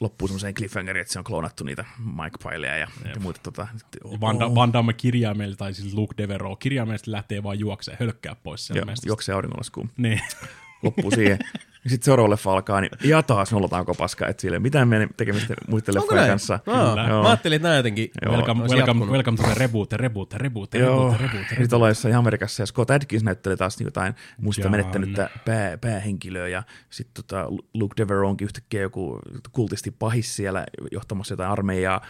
[0.00, 3.66] loppuu semmoiseen cliffhangeriin, että se on kloonattu niitä Mike Pileja ja, ja muita tota...
[4.12, 8.34] Ja Van, Da- Van Damme kirjaimellisesti, tai siis Luke Devereaux kirjaimellisesti lähtee vaan juokseen, hölkkää
[8.34, 9.90] pois Joo, juoksee auringonlaskuun.
[9.96, 10.20] Niin.
[10.82, 11.38] Loppuu siihen.
[11.84, 14.88] Ja sitten seuraava leffa alkaa, niin ja taas nollataan paskaa, että sillä ei ole mitään
[14.88, 16.30] meidän tekemistä muiden leffojen näin?
[16.30, 16.58] kanssa.
[16.66, 17.22] Aa, Joo.
[17.22, 18.34] mä ajattelin, että nää jotenkin Joo.
[18.34, 19.08] welcome, welcome, jatkunut.
[19.10, 21.72] welcome to the reboot, reboot, reboot, Joo, reboot, reboot, nyt reboot.
[21.72, 24.70] ollaan jossain Amerikassa ja Scott Adkins näytteli taas niin jotain muista John.
[24.70, 29.18] menettänyttä pää, päähenkilöä ja sitten tota Luke Devereaux onkin yhtäkkiä joku
[29.52, 32.00] kultisti pahis siellä johtamassa jotain armeijaa,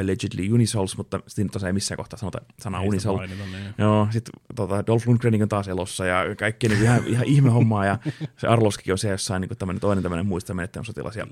[0.00, 3.16] allegedly Unisols, mutta siinä tosiaan ei missään kohtaa sanota sanaa Ei Unisol.
[3.16, 3.74] mainita, niin.
[3.78, 7.86] Joo, sitten tota, Dolph Lundgren on taas elossa ja kaikki niin ihan, ihan ihme hommaa
[7.86, 7.98] ja
[8.36, 11.26] se Arloskikin on siellä jossain niin tämmöinen toinen tämmöinen muista menettänyt sotilas ja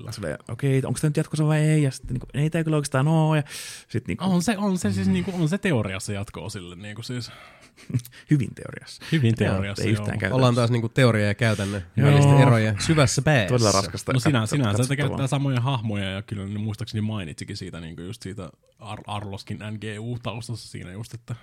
[0.49, 2.77] okei, okay, onko tämä nyt jatkossa vai ei ja sitten niin kuin, ei tämä kyllä
[2.77, 3.43] oikeastaan ole ja
[3.87, 7.01] sitten niin kuin, On se, on se siis niinku, on se teoriassa jatkoa sille niinku
[7.01, 7.31] siis.
[8.31, 9.05] hyvin teoriassa.
[9.11, 9.91] Hyvin teoriassa, ei joo.
[9.91, 10.35] yhtään käytännössä.
[10.35, 12.11] Ollaan taas niinku teoria ja käytännön Joo.
[12.11, 13.47] välisten eroja syvässä päässä.
[13.47, 14.13] Todella raskasta.
[14.13, 18.21] No sinä, sinänsä se käyttää samoja hahmoja ja kyllä ne muistaakseni mainitsikin siitä niin just
[18.21, 21.35] siitä Ar- Arloskin NGU-taustassa siinä just, että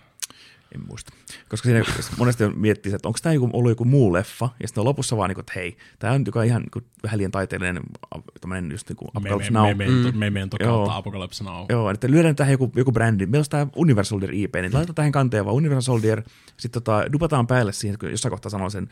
[0.74, 1.12] En muista.
[1.48, 1.84] Koska siinä
[2.18, 5.30] monesti miettii, että onko tämä joku, ollut joku muu leffa, ja sitten on lopussa vaan,
[5.30, 7.82] niin että hei, tämä on joka ihan niin vähän liian taiteellinen
[8.40, 9.66] tämmöinen just niin kuin Apocalypse Now.
[9.66, 10.76] memento, memento Joo.
[10.76, 11.66] kautta Apocalypse Now.
[11.68, 13.26] Joo, että lyödään tähän joku, joku brändi.
[13.26, 16.22] Meillä on tämä Universal Soldier IP, niin laitetaan tähän kanteen vaan Universal Soldier,
[16.56, 18.88] sitten tota, dupataan päälle siihen, kun jossain kohtaa sanoo sen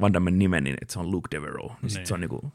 [0.00, 1.72] Van Dammen nimen, niin että se on Luke Devereaux.
[1.82, 2.06] Niin sitten Niin.
[2.06, 2.52] se on niinku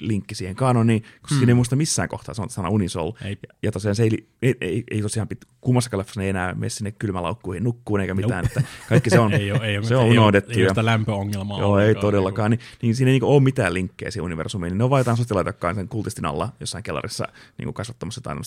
[0.00, 3.12] linkki siihen kanoniin, koska siinä ei muista missään kohtaa sanoa sana Unisol.
[3.24, 3.38] Ei.
[3.48, 6.68] Ja, ja tosiaan se ei, ei, ei, ei tosiaan pit, kummassakaan leffassa ei enää mene
[6.68, 10.04] sinne kylmälaukkuihin nukkuun eikä mitään, että kaikki se on, ei ole, ei ole, se on
[10.04, 10.50] ei unohdettu.
[10.50, 11.60] Ole, ei ole sitä lämpöongelmaa.
[11.60, 12.50] Joo, ei todellakaan.
[12.50, 14.70] Niin, niin siinä ei niinku ole mitään linkkejä siihen universumiin.
[14.70, 18.18] Niin ne on vaan jotain sotilaita, jotka on sen kultistin alla jossain kellarissa niin kasvattamassa
[18.18, 18.38] jotain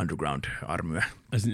[0.00, 1.04] underground-armyä.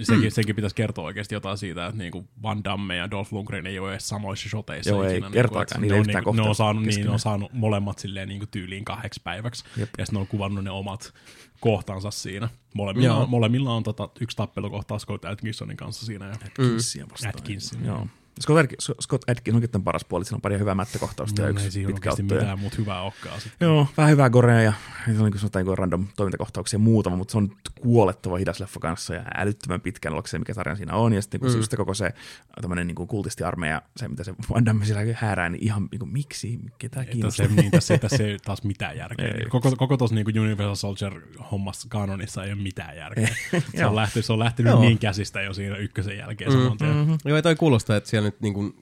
[0.03, 3.79] Sekin, sekin pitäisi kertoa oikeasti jotain siitä, että niinku Van Damme ja Dolph Lundgren ei
[3.79, 4.89] ole edes samoissa shoteissa.
[4.89, 7.11] Joo, ei ikinä, kertaakaan, niinku, niillä ei ne, on, niinku, ne, on saanut, niin, ne
[7.11, 9.63] on saanut molemmat silleen niinku tyyliin kahdeksi päiväksi.
[9.77, 9.89] Jep.
[9.97, 11.13] Ja sitten ne on kuvannut ne omat
[11.59, 12.49] kohtansa siinä.
[12.73, 13.21] Molemmilla, Joo.
[13.21, 16.25] on, molemmilla on tota, yksi tappelukohta Scott Atkinsonin kanssa siinä.
[16.25, 17.33] Ja, Atkinsia vastaan.
[17.37, 18.07] Atkinson, Joo.
[18.41, 21.47] Scott, Atk- Scott Atkins onkin tämän paras puoli, siinä on pari hyvää mättökohtausta ja no,
[21.47, 22.35] ei yksi siinä pitkä otto.
[22.35, 23.41] Ja, mitään muuta hyvää olekaan.
[23.41, 23.65] Sitten.
[23.65, 24.73] joo, vähän hyvää gorea ja
[25.05, 29.13] se on niin sanotaan, niin random toimintakohtauksia muutama, mutta se on kuolettava hidas leffa kanssa
[29.13, 31.13] ja älyttömän pitkän ollakseen, mikä sarjan siinä on.
[31.13, 31.57] Ja sitten niin mm.
[31.57, 32.13] just koko se
[32.61, 36.59] tämmöinen niin kultistiarmeija, se mitä se Van Damme siellä häärää, niin ihan niin kuin, miksi,
[36.77, 37.47] ketä Että kiinnostaa.
[37.47, 39.27] se, niin, tässä, tässä ei taas mitään järkeä.
[39.27, 39.45] Ei.
[39.49, 41.21] Koko, koko tuossa niin Universal Soldier
[41.51, 43.35] hommassa kanonissa ei ole mitään järkeä.
[43.77, 46.95] se, on lähtenyt, se on lähtenyt niin käsistä jo siinä ykkösen jälkeen tien.
[46.95, 47.17] Mm-hmm.
[47.25, 48.75] Joo, ei toi kuulostaa, että siellä nyt niinku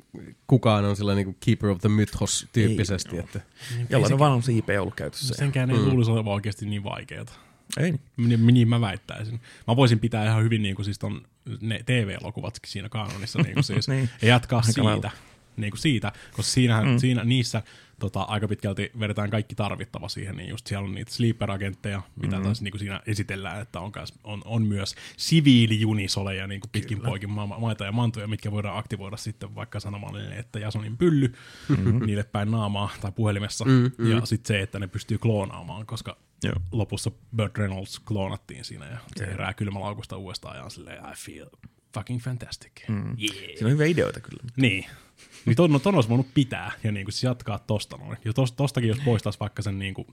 [0.47, 3.15] kukaan on sellainen niinku keeper of the mythos tyyppisesti.
[3.15, 3.41] Ei, että,
[3.89, 5.33] Jollain on vaan on se IP ollut käytössä.
[5.35, 7.25] Senkään ei luulisi olevan oikeasti niin vaikeaa.
[7.77, 8.29] Ei niin.
[8.29, 9.41] Niin, niin mä väittäisin.
[9.67, 11.21] Mä voisin pitää ihan hyvin niin kuin siis ton,
[11.61, 14.09] ne TV-elokuvatkin siinä kanonissa niin kuin siis, Niin.
[14.21, 14.83] ja jatkaa siitä.
[14.83, 15.11] lailla.
[15.57, 16.97] Niin kuin siitä, koska siinähän, mm.
[16.97, 17.63] siinä, niissä
[17.99, 22.43] tota, aika pitkälti vedetään kaikki tarvittava siihen, niin just siellä on niitä sleeper-agentteja, mitä mm.
[22.43, 27.01] taas niin kuin siinä esitellään, että on, kas, on, on myös siviilijunisoleja niin kuin pitkin
[27.01, 31.33] poikin ma- maita ja mantoja, mitkä voidaan aktivoida sitten vaikka sanomalla, että Jasonin pylly
[31.69, 32.05] mm-hmm.
[32.05, 34.11] niille päin naamaa tai puhelimessa, mm-hmm.
[34.11, 36.55] ja sitten se, että ne pystyy kloonaamaan, koska Joo.
[36.71, 41.47] lopussa Burt Reynolds kloonattiin siinä ja se herää kylmälaukusta uudestaan ja silleen I feel
[41.97, 42.71] fucking fantastic.
[42.87, 42.95] Mm.
[42.95, 43.35] Yeah.
[43.35, 44.43] Siinä on hyviä ideoita kyllä.
[44.55, 44.85] Niin.
[45.45, 48.17] Niin ton, ton olisi voinut pitää ja niin siis jatkaa tosta noin.
[48.25, 50.07] Ja tos, tostakin jos poistaisi vaikka sen niin kuin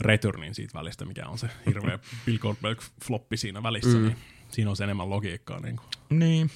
[0.00, 4.04] returnin siitä välistä, mikä on se hirveä Bill Goldberg floppi siinä välissä, mm.
[4.04, 4.16] niin
[4.48, 5.60] siinä on se enemmän logiikkaa.
[5.60, 6.18] Niin kuin.
[6.18, 6.50] Niin.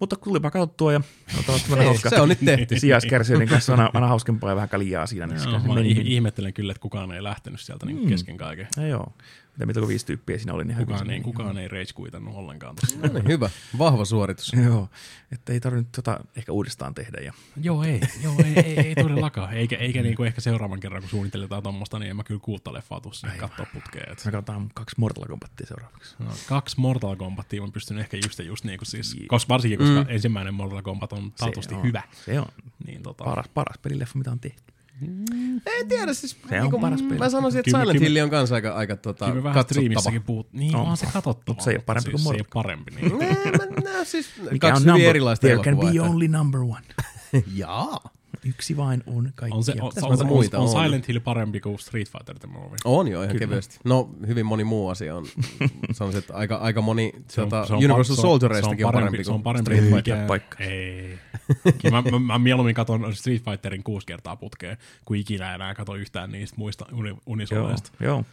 [0.00, 1.00] Mutta tulipa katsottua ja
[1.36, 2.10] no, tämmöinen hauska.
[2.10, 2.78] se on nyt tehty.
[2.80, 5.26] Sijaiskärsijöiden kanssa on aina hauskempaa ja vähän kaljaa siinä.
[5.26, 8.68] Niin se mä ihmettelen kyllä, että kukaan ei lähtenyt sieltä niin kesken kaiken.
[8.76, 9.12] Ja joo.
[9.56, 12.76] Mitä, mitä viisi tyyppiä siinä oli, niin Kukaan ei, kukaan ei rage kuitannut ollenkaan.
[13.02, 13.50] No niin, hyvä.
[13.78, 14.52] Vahva suoritus.
[14.64, 14.88] Joo,
[15.32, 17.18] että ei tarvinnut tota ehkä uudestaan tehdä.
[17.20, 17.32] Ja
[17.62, 19.52] joo, ei, joo, ei, ei, ei todellakaan.
[19.52, 23.00] Eikä, eikä niinku ehkä seuraavan kerran, kun suunnitellaan tuommoista, niin en mä kyllä kuutta leffaa
[23.00, 24.12] tuu sinne katsoa putkeen.
[24.12, 26.16] Et, me katsotaan kaksi Mortal Kombatia seuraavaksi.
[26.18, 30.06] no, kaksi Mortal Kombatia mä pystyn ehkä just, just niinku siis, koska varsinkin koska mm.
[30.08, 32.02] ensimmäinen Mortal Kombat on taatusti on, hyvä.
[32.24, 32.46] Se on
[32.86, 34.75] Niin tota, paras, paras pelileffa, mitä on tehty.
[35.80, 37.18] En tiedä, siis Se on paras peli.
[37.18, 40.20] mä sanoisin, että Silent Hill on kanssa aika, aika tota, kyllä vähän katsottava.
[40.26, 40.52] puhut.
[40.52, 40.86] Niin, On.
[40.86, 41.54] on se katsottava.
[41.54, 42.90] Mut se ei ole parempi kuin siis, se ei Mortal ole parempi.
[42.94, 43.18] Niin.
[43.18, 43.52] Nee,
[43.84, 45.08] mä, nää, siis Mikä kaksi on hyvin number?
[45.10, 45.92] erilaista There can elokuvaa.
[45.92, 46.84] be että- only number one.
[47.54, 48.00] Jaa.
[48.48, 49.56] Yksi vain on kaikkia.
[49.56, 50.84] On, se, on, on, on on, muita, on, on.
[50.84, 52.76] Silent Hill parempi kuin Street Fighter the movie.
[52.84, 53.38] On jo ihan Kyllä.
[53.38, 53.78] kevyesti.
[53.84, 55.26] No, hyvin moni muu asia on.
[55.92, 58.92] Sanoisin, että aika, aika moni Se on- tota, se on Universal se on- Soldiereistakin on,
[58.92, 60.26] parempi, se on kuin parempi Street Fighter.
[60.26, 60.64] paikka.
[60.64, 61.18] Ei.
[61.90, 66.32] Mä, mä, mä, mieluummin katon Street Fighterin kuusi kertaa putkeen, kuin ikinä enää kato yhtään
[66.32, 67.90] niistä muista uni, Joo, unisoleista.
[68.00, 68.24] joo.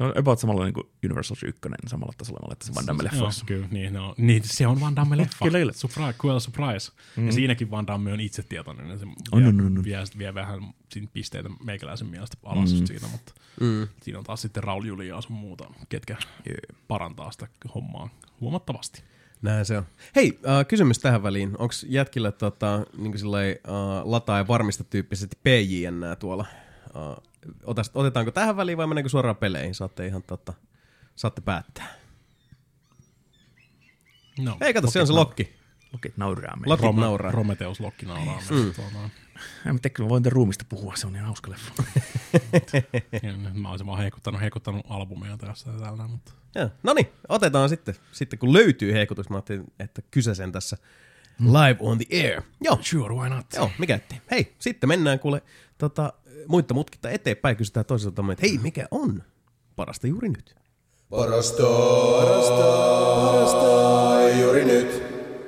[0.00, 3.12] Se on about samalla niin kuin Universal 1 samalla tasolla, että se Van Damme Joo,
[3.12, 3.44] leffoissa.
[3.46, 5.44] kyllä, niin, no, niin, se on Van Damme leffa.
[5.44, 5.72] Kyllä, kyllä.
[5.72, 6.92] Surprise, cool surprise.
[7.16, 7.26] Mm.
[7.26, 8.88] Ja siinäkin Van Damme on itsetietoinen.
[8.88, 9.84] Ja se On, vie, on, on, on.
[9.84, 12.86] Vie, vie, vähän siinä pisteitä meikäläisen mielestä alas mm.
[12.86, 13.88] siitä, mutta Mm.
[14.02, 16.56] siinä on taas sitten Raul Julia ja sun muuta, ketkä Jee.
[16.88, 18.08] parantaa sitä hommaa
[18.40, 19.02] huomattavasti.
[19.42, 19.84] Näin se on.
[20.16, 21.48] Hei, äh, kysymys tähän väliin.
[21.58, 23.72] Onko jätkillä tota, niin sillai, äh,
[24.04, 26.46] lataa ja varmista tyyppisesti PJN tuolla?
[27.64, 29.74] Otas, otetaanko tähän väliin vai mennäänkö suoraan peleihin?
[29.74, 30.52] Saatte ihan tota,
[31.16, 31.94] saatte päättää.
[34.38, 35.60] No, Hei, kato, se on se lokki.
[35.94, 36.72] Okei, nauraa meille.
[36.72, 37.30] Lokit Rome, nauraa.
[37.30, 38.40] Prometheus Lokki nauraa.
[38.50, 39.10] Mm.
[39.70, 41.82] En tiedä, kyllä mä voin ruumista puhua, se on ihan hauska leffa.
[43.60, 46.32] Mä olisin vaan heikuttanut, heikuttanut albumeja tässä ja tällä, mutta
[46.82, 47.94] No niin, otetaan sitten.
[48.12, 50.76] Sitten kun löytyy heikutus, mä ajattelin, että kysäsen tässä
[51.40, 52.42] live on the air.
[52.60, 53.46] Joo, sure, why not?
[53.56, 54.20] Joo, mikä ettei.
[54.30, 55.42] Hei, sitten mennään kuule
[55.78, 56.12] tota,
[56.48, 57.56] muitta mutkitta eteenpäin.
[57.56, 59.22] Kysytään toiselta, että hei, mikä on
[59.76, 60.54] parasta juuri nyt?
[61.10, 61.62] Parasta,
[62.16, 62.62] parasta,
[63.14, 65.02] parasta juuri nyt.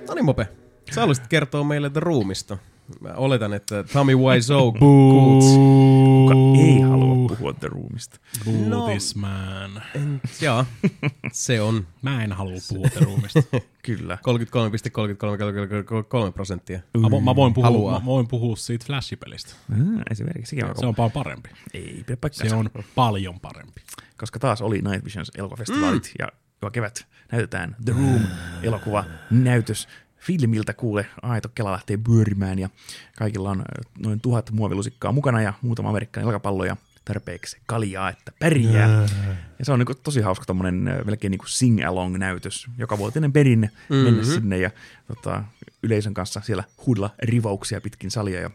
[0.09, 0.49] No niin, Mope.
[0.95, 2.59] Sä haluaisit kertoa meille The Roomista.
[3.01, 5.45] Mä oletan, että Tommy Wiseau kuuls.
[5.45, 8.19] Kuka ei halua puhua The Roomista.
[8.45, 8.87] Boo No.
[8.89, 9.83] this man.
[9.95, 10.67] En, jaa,
[11.33, 13.41] se on Mä en halua puhua The Roomista.
[13.83, 14.19] Kyllä.
[16.29, 16.81] 33,33 prosenttia.
[16.99, 17.99] Mä, vo- mä, voin puhua, Haluaa.
[18.01, 19.55] mä voin puhua siitä Flash-pelistä.
[19.69, 21.49] Mm, esimerkiksi sekin on, Se on paljon parempi.
[21.75, 22.19] Ei pidä.
[22.33, 23.81] Se on paljon parempi.
[24.19, 26.13] Koska taas oli Night Visions elokuvafestivaalit mm.
[26.19, 26.29] ja
[26.63, 28.23] joka kevät näytetään The Room
[28.63, 32.69] elokuva näytös filmiltä kuule, aito kela lähtee pyörimään ja
[33.19, 33.65] kaikilla on ö,
[33.99, 39.09] noin tuhat muovilusikkaa mukana ja muutama amerikkalainen jalkapallo ja tarpeeksi kaljaa, että pärjää.
[39.59, 44.05] Ja se on niinku tosi hauska tommonen melkein niinku sing-along-näytös, joka vuotinen perinne mm-hmm.
[44.05, 44.71] mennä sinne ja
[45.07, 45.45] tota,
[45.83, 48.51] yleisön kanssa siellä huudella rivauksia pitkin salia ja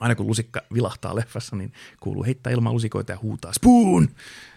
[0.00, 4.08] aina kun lusikka vilahtaa leffassa, niin kuuluu heittää ilman lusikoita ja huutaa spoon!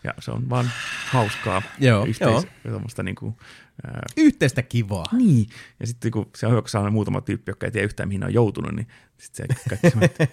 [0.04, 0.72] Ja se on vaan
[1.10, 1.62] hauskaa.
[1.80, 3.38] Joo, yhteis- semmoista niinku,
[3.86, 5.06] ää, Yhteistä kivaa.
[5.18, 5.50] niin.
[5.80, 8.26] Ja sitten kun se on hyvä, kun muutama tyyppi, joka ei tiedä yhtään mihin ne
[8.26, 10.28] on joutunut, niin sitten se kaikki sanoo, että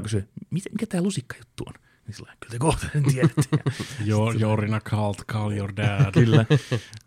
[0.02, 1.85] kysyy, mikä, mikä tämä lusikka-juttu on?
[2.06, 3.42] Niin sillä kyllä te kohta sen tiedätte.
[4.04, 6.12] Ja Your, you're in a cult, call your dad.
[6.24, 6.46] Kyllä.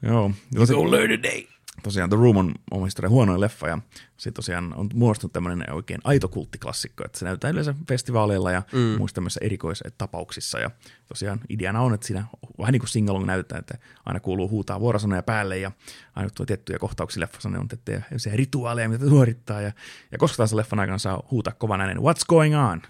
[0.02, 0.32] Joo.
[0.56, 1.44] Tosi, learn a day.
[1.84, 3.78] tosiaan The Room on oma historian huonoin leffa ja
[4.18, 8.80] se tosiaan on muodostunut tämmöinen oikein aito kulttiklassikko, että se näytetään yleensä festivaaleilla ja mm.
[8.80, 10.72] muissa tämmöisissä erikoistapauksissa ja
[11.08, 12.26] tosiaan ideana on, että siinä
[12.60, 15.72] vähän niin kuin singalong näytetään, että aina kuuluu huutaa vuorosanoja päälle ja
[16.16, 19.72] aina tulee tiettyjä kohtauksia leffassa, ne on tiettyjä se rituaaleja, mitä suorittaa ja,
[20.12, 22.82] ja koska taas leffan aikana saa huutaa kovan äänen, what's going on?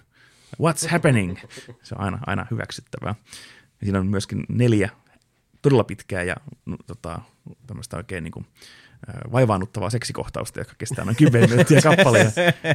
[0.56, 1.38] What's happening?
[1.82, 3.14] Se on aina, aina hyväksyttävää.
[3.80, 4.90] Ja siinä on myöskin neljä
[5.62, 6.36] todella pitkää ja
[6.66, 7.20] no, tota,
[7.66, 8.46] tämmöistä oikein niin kuin,
[9.32, 12.30] vaivaannuttavaa seksikohtausta, joka kestää noin 10 minuuttia kappale, ja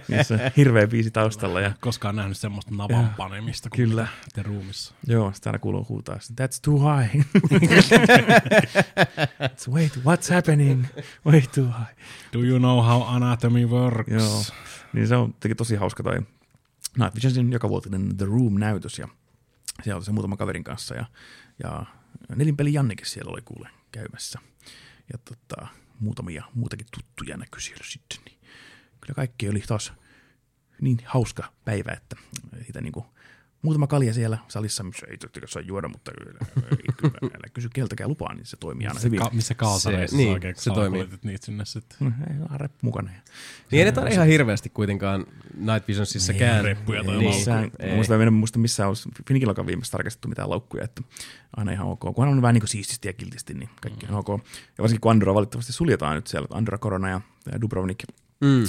[0.07, 1.61] missä on hirveä biisi taustalla.
[1.61, 4.07] Ja, Koskaan nähnyt semmoista navan panemista kuin Kyllä.
[4.33, 4.93] The Roomissa.
[5.07, 7.15] joo, sitä aina kuuluu huutaa, that's too high.
[9.45, 10.85] It's wait, what's happening?
[11.25, 11.95] Way too high.
[12.33, 14.11] Do you know how anatomy works?
[14.11, 14.43] Joo,
[14.93, 16.19] niin se on tosi hauska toi
[16.97, 19.07] Night Visionsin jokavuotinen The Room-näytös, ja
[19.83, 21.05] siellä oli se muutama kaverin kanssa, ja,
[21.63, 21.85] ja
[22.35, 24.39] nelinpeli Jannikin siellä oli kuule käymässä.
[25.13, 25.67] Ja tota,
[25.99, 28.39] muutamia muutakin tuttuja näkyi siellä sitten, niin
[29.01, 29.93] kyllä kaikki oli taas
[30.81, 32.15] niin hauska päivä, että
[32.65, 33.05] siitä niinku
[33.65, 37.69] muutama kalja siellä salissa, missä ei totta kai saa juoda, mutta ei, kyllä, älä kysy
[37.73, 39.19] keltäkään lupaa, niin se toimii aina hyvin.
[39.19, 41.09] Ka- missä kaalsareissa Se- se, niin, oikein, se toimii.
[41.23, 41.97] niitä sinne sitten.
[41.99, 43.09] No, ei reppu mukana.
[43.11, 43.19] Ja
[43.71, 45.25] Niin ei ne taida ihan hirveästi kuitenkaan
[45.57, 46.63] Night Visionsissakään.
[46.65, 47.95] reppuja tai niin, missään, ei.
[47.95, 51.01] muista, en muista missään olisi Finikillakaan viimeistä tarkastettu mitään laukkuja, että
[51.57, 51.99] aina ihan ok.
[52.15, 54.27] Kunhan on vähän niin kuin siististi ja kiltisti, niin kaikki on ok.
[54.29, 58.03] Ja varsinkin kun Andorra valitettavasti suljetaan nyt siellä, Andorra, Korona ja ja Dubrovnik
[58.41, 58.63] Mm,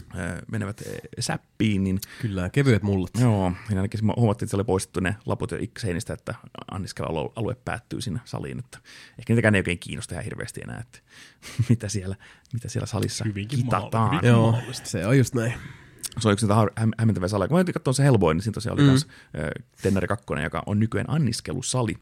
[0.50, 0.82] menevät
[1.20, 3.10] säppiin, niin kyllä, kevyet mullat.
[3.20, 6.34] joo, niin ainakin mä huomattiin, että siellä oli poistettu ne laput jo seinistä, että
[6.70, 8.78] anniskelu alue päättyy sinne saliin, että
[9.18, 10.98] ehkä niitäkään ei oikein kiinnosta ihan hirveästi enää, että
[11.68, 12.16] mitä siellä,
[12.52, 14.14] mitä siellä salissa Hyvinkin kitataan.
[14.14, 14.26] mahdollista.
[14.28, 15.54] Joo, se on just näin.
[16.18, 16.66] Se on yksi niitä
[16.98, 17.48] hämmentäviä saleja.
[17.48, 18.88] Kun mä katsoin se Hellboy, niin siinä tosiaan oli Mm.
[18.88, 19.06] myös
[19.82, 21.94] Tennari 2, joka on nykyään anniskelusali.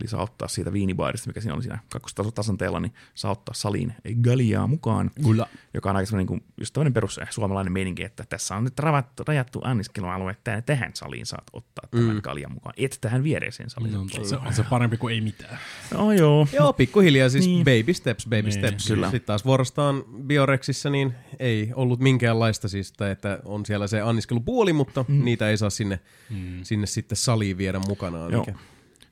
[0.00, 4.66] Eli saa ottaa siitä viinibaarista, mikä siinä oli siinä kakkostasotasanteella, niin saa ottaa saliin galjaa
[4.66, 5.10] mukaan.
[5.24, 5.46] Kyllä.
[5.74, 8.64] Joka on aika sellainen niin kuin, just tämmöinen perus eh, suomalainen meininki, että tässä on
[8.64, 12.20] nyt ravattu, rajattu anniskelualue, että tähän saliin saat ottaa tämän Mm.
[12.22, 12.74] galjan mukaan.
[12.76, 13.92] Et tähän viereiseen saliin.
[13.94, 15.58] No, se on se parempi kuin ei mitään.
[15.94, 16.46] No joo.
[16.52, 17.64] Joo, pikkuhiljaa siis Niin.
[17.64, 18.86] baby steps, baby Niin, steps.
[18.86, 19.10] kyllä.
[19.10, 25.04] Sitten taas vuorostaan Biorexissa niin ei ollut minkäänlaista siis, että on siellä se anniskelupuoli, mutta
[25.08, 25.24] mm.
[25.24, 26.58] niitä ei saa sinne, mm.
[26.62, 28.32] sinne sitten saliin viedä mukanaan.
[28.32, 28.44] Joo.
[28.46, 28.58] Mikä.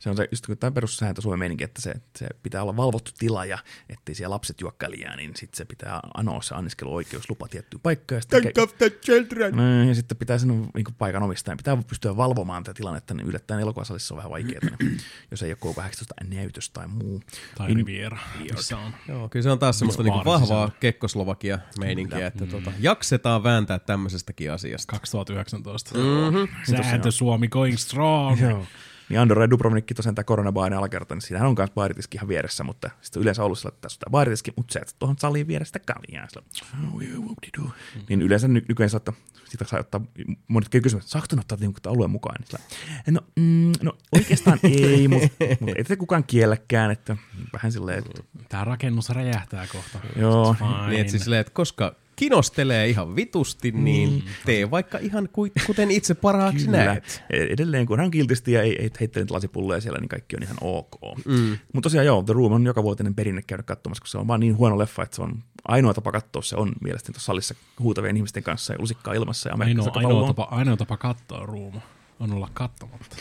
[0.07, 3.11] Se on se, just kun tämä perussääntö Suomen meininki, että se, se, pitää olla valvottu
[3.19, 7.81] tila ja ettei siellä lapset juokkalijaa, niin sitten se pitää anoa se anniskeluoikeus lupa tiettyyn
[7.81, 8.17] paikkaan.
[8.17, 9.57] Ja sitten, Think of the children.
[9.57, 13.61] No, ja sitten pitää sen niin paikan omistajan, pitää pystyä valvomaan tätä tilannetta, niin yllättäen
[13.61, 14.99] elokuvasalissa on vähän vaikeaa, niin
[15.31, 17.23] jos ei ole K18 näytös tai muu.
[17.55, 18.19] Tai Niin- Riviera,
[18.53, 18.93] missä on.
[19.09, 20.81] Joo, kyllä se on taas semmoista niinku baarin vahvaa sisällä?
[20.81, 24.91] kekkoslovakia meininkiä, että tota, jaksetaan vääntää tämmöisestäkin asiasta.
[24.91, 25.99] 2019.
[25.99, 26.77] Mm-hmm.
[26.83, 28.41] Sääntö Suomi going strong.
[28.41, 28.67] Joo.
[29.09, 32.65] Niin Andorra ja Dubrovnikki tosiaan tämä koronabaarin alakerta, niin siinähän on myös baaritiski ihan vieressä,
[32.65, 35.49] mutta sitten yleensä ollut sillä, että tässä on tämä baaritiski, mutta sä et tuohon saliin
[35.49, 36.27] vierestä kaljaa.
[36.29, 36.47] Sillä,
[36.95, 37.71] oh, yeah, whoop-de-doo.
[38.09, 40.01] niin yleensä ny- nykyään saattaa, sitä saa ottaa,
[40.49, 42.37] monet kysyvät, että saako ottaa niinku alueen mukaan?
[42.41, 42.61] Niin sillä,
[43.11, 45.29] no, mm, no oikeastaan ei, mutta,
[45.61, 47.17] mutta ei tätä kukaan kielläkään, että
[47.53, 49.99] vähän silleen, että Tää rakennus räjähtää kohta.
[50.17, 50.57] Joo.
[50.59, 50.89] Fine.
[50.89, 55.91] Niin, että siis silleen, että koska kinostelee ihan vitusti, niin tee vaikka ihan ku, kuten
[55.91, 56.85] itse parhaaksi Kyllä.
[56.85, 57.23] näet.
[57.31, 60.57] Edelleen, kun hän kiltisti ja ei, ei heittele niitä lasipulleja siellä, niin kaikki on ihan
[60.61, 60.97] ok.
[61.25, 61.59] Mm.
[61.73, 64.41] Mutta tosiaan joo, The Room on joka vuotinen perinne käydä katsomassa, kun se on vaan
[64.41, 68.17] niin huono leffa, että se on ainoa tapa katsoa se on mielestäni tuossa salissa huutavien
[68.17, 71.81] ihmisten kanssa ja lusikkaa ilmassa ja Ainoa, ainoa, tapa, ainoa tapa katsoa ruuma
[72.21, 73.17] on olla katsomatta.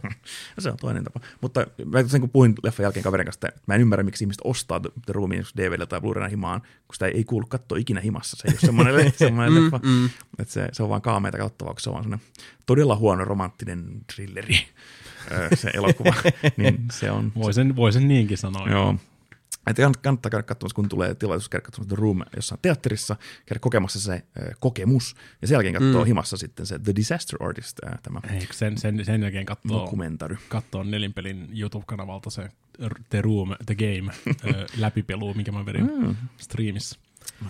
[0.58, 1.20] Se on toinen tapa.
[1.40, 4.40] Mutta mä sen kun puhuin leffan jälkeen kaverin kanssa, että mä en ymmärrä, miksi ihmiset
[4.44, 8.36] ostaa The Roomin DVD tai Blu-rayna himaan, kun sitä ei kuulu katsoa ikinä himassa.
[8.36, 9.80] Se ei ole semmoinen, semmoinen leffa.
[9.82, 10.10] mm.
[10.38, 12.26] Että se, se on vaan kaameita katsottavaa, kun se on vaan semmoinen
[12.66, 13.84] todella huono romanttinen
[14.14, 14.58] thrilleri,
[15.54, 16.14] se elokuva.
[16.56, 18.68] niin se on, Voi sen, voi sen niinkin sanoa.
[18.68, 18.94] Joo.
[19.66, 23.60] Että kann- kannattaa käydä katsomassa, kun tulee tilaisuus käydä katsomassa The Room jossain teatterissa, käydä
[23.60, 26.06] kokemassa se ö, kokemus, ja sen jälkeen katsoa mm.
[26.06, 30.36] himassa sitten se The Disaster Artist, tämä Eikö sen, sen, sen jälkeen katsoo, dokumentari.
[30.48, 32.48] katsoo Nelinpelin YouTube-kanavalta se
[33.10, 36.16] The Room, The Game ö, läpipelu, minkä mä vedin mm.
[36.36, 36.98] striimissä.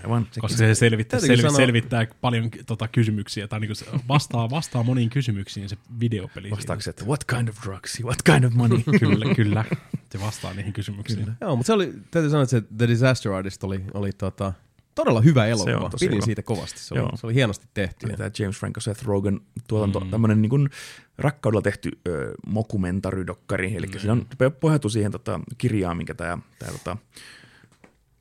[0.04, 0.40] Aivan, sekin.
[0.40, 5.10] Koska se selvittää, selvi, sanoa- selvittää paljon tota, kysymyksiä, tai niinku se vastaa, vastaa moniin
[5.10, 6.50] kysymyksiin se videopeli.
[6.50, 8.78] Vastaaksi, että what kind of drugs, what kind of money.
[9.00, 9.64] kyllä, kyllä.
[10.12, 11.20] Se vastaa niihin kysymyksiin.
[11.20, 11.34] Kyllä.
[11.40, 14.52] Joo, mutta se oli, täytyy sanoa, että se The Disaster Artist oli, oli tota,
[14.94, 15.90] todella hyvä elokuva.
[16.00, 16.24] Pidin hyvä.
[16.24, 16.78] siitä kovasti.
[16.80, 17.10] Se oli, Joo.
[17.14, 18.06] se oli hienosti tehty.
[18.16, 20.10] Tämä James Franco, Seth Rogen tuotanto, mm.
[20.10, 20.70] tämmöinen niin kuin
[21.18, 23.98] rakkaudella tehty ö, mokumentarydokkari, eli mm.
[23.98, 24.26] siinä on,
[24.60, 26.96] pohjautuu siihen tota, kirjaan, minkä tämä, tämä tota,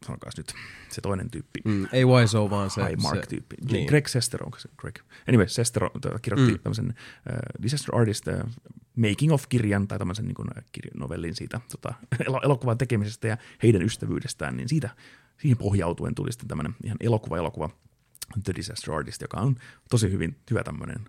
[0.05, 0.53] sanokaas nyt,
[0.89, 2.81] se toinen tyyppi, Mm, ei Wiseau, vaan se...
[2.89, 3.55] High Mark-tyyppi.
[3.61, 3.73] niin.
[3.73, 3.87] Niin.
[3.87, 4.95] Greg Sestero, onko se Greg?
[5.29, 6.57] Anyway, Sestero tota, kirjoitti Mm.
[6.57, 6.63] mm.
[6.63, 8.49] tämmöisen uh, Disaster Artist uh,
[8.95, 10.63] Making of-kirjan tai tämmöisen niin kuin, uh,
[10.99, 11.93] novellin siitä tota,
[12.27, 14.89] elo- elokuvan tekemisestä ja heidän ystävyydestään, niin siitä,
[15.37, 17.69] siihen pohjautuen tuli sitten tämmöinen ihan elokuva-elokuva
[18.43, 19.55] The Disaster Artist, joka on
[19.89, 21.05] tosi hyvin hyvä tämmöinen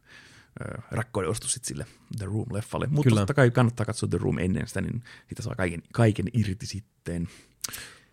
[0.90, 1.86] rakkauden ostus sit sille
[2.18, 2.86] The Room-leffalle.
[2.90, 6.66] Mutta totta kai kannattaa katsoa The Room ennen sitä, niin siitä saa kaiken, kaiken irti
[6.66, 7.28] sitten.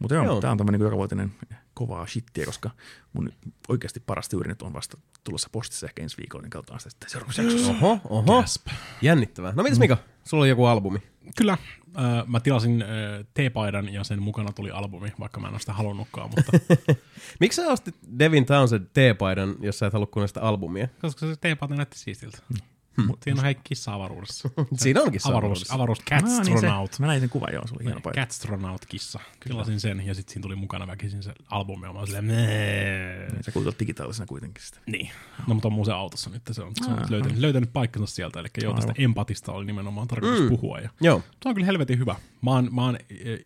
[0.02, 0.42] Mutta joo, Joo.
[0.42, 1.32] tämä on tämmöinen jokavuotinen
[1.74, 2.70] kovaa shittiä, koska
[3.14, 3.30] mun
[3.68, 7.10] oikeasti paras tyyri nyt on vasta tulossa postissa ehkä ensi viikolla, niin katsotaan sitä sitten
[7.10, 7.72] seuraavassa jaksossa.
[7.72, 8.42] Oho, oho.
[8.42, 8.68] Gasp.
[9.02, 9.54] Jännittävää.
[9.56, 9.98] No mitäs Mika?
[10.24, 11.00] Sulla on joku albumi.
[11.38, 11.58] Kyllä.
[11.98, 12.88] Äh, mä tilasin äh,
[13.34, 16.52] T-paidan ja sen mukana tuli albumi, vaikka mä en ole sitä halunnutkaan, mutta
[17.40, 20.88] Miksi sä ostit Devin Townsend T-paidan, jos sä et halua kuunnella sitä albumia?
[21.02, 22.38] koska se T-paita näytti siistiltä.
[23.08, 24.50] Mutta siinä on hei kissa avaruudessa.
[24.76, 26.94] Siinä onkin se Avaruus, avaruus Ah, niin Catstronaut.
[26.94, 28.20] se, mä näin sen kuvan, joo, se oli hieno paita.
[28.22, 29.20] Catstronaut-kissa.
[29.48, 33.42] Tilasin sen ja sitten siinä tuli mukana väkisin se albumi ja mä olin silleen, "Mää."
[33.42, 34.80] Sä kuuntelet digitaalisena kuitenkin sitä.
[34.86, 35.10] Niin.
[35.48, 38.48] No mutta on muuten autossa nyt, se on, se on löytänyt, löytänyt paikkansa sieltä, eli
[38.62, 40.50] joo, tästä empatista oli nimenomaan tarkoitus Mm.
[40.50, 40.80] puhua.
[40.80, 41.24] Ja Joo.
[41.44, 42.16] se on kyllä helvetin hyvä.
[42.42, 42.98] Mä oon, mä oon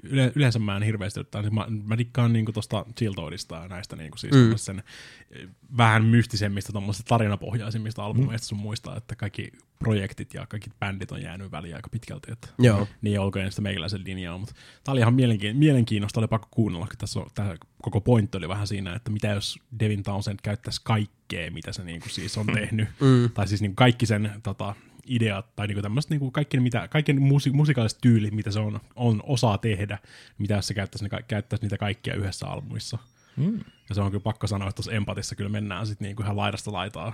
[0.04, 3.96] yle, yleensä mä en hirveästi ottaa, niin mä, mä dikkaan niinku tosta Chiltoidista ja näistä
[3.96, 4.40] niinku siis Mm.
[4.40, 4.54] mm.
[4.56, 4.84] sen
[5.32, 11.12] eh, vähän mystisemmistä tommosista tarinapohjaisimmista albumeista sun muista, että kaikki kaikki projektit ja kaikki bändit
[11.12, 12.88] on jäänyt väliin aika pitkälti, että Joo.
[13.02, 16.98] niin olkoon sitä meikäläisen linjaa, mutta tämä oli ihan mielenkiin, mielenkiinnosta, oli pakko kuunnella, kun
[16.98, 21.52] tässä on, tämä koko pointti oli vähän siinä, että mitä jos Devin Townsend käyttäisi kaikkea,
[21.52, 23.30] mitä se niinku siis on tehnyt, mm.
[23.34, 24.76] tai siis niinku kaikki sen tota,
[25.06, 28.80] ideat, tai niinku tämmöiset niinku kaikki, mitä, kaikki ne musi, musikaaliset tyylit, mitä se on,
[28.96, 30.00] on osaa tehdä,
[30.38, 32.98] mitä jos se käyttäisi, ne, käyttäisi niitä kaikkia yhdessä albumissa.
[33.38, 33.60] Mm.
[33.90, 36.74] Ja se on kyllä pakko sanoa, että tuossa empatissa kyllä mennään sitten niinku ihan laidasta
[36.74, 37.14] laitaa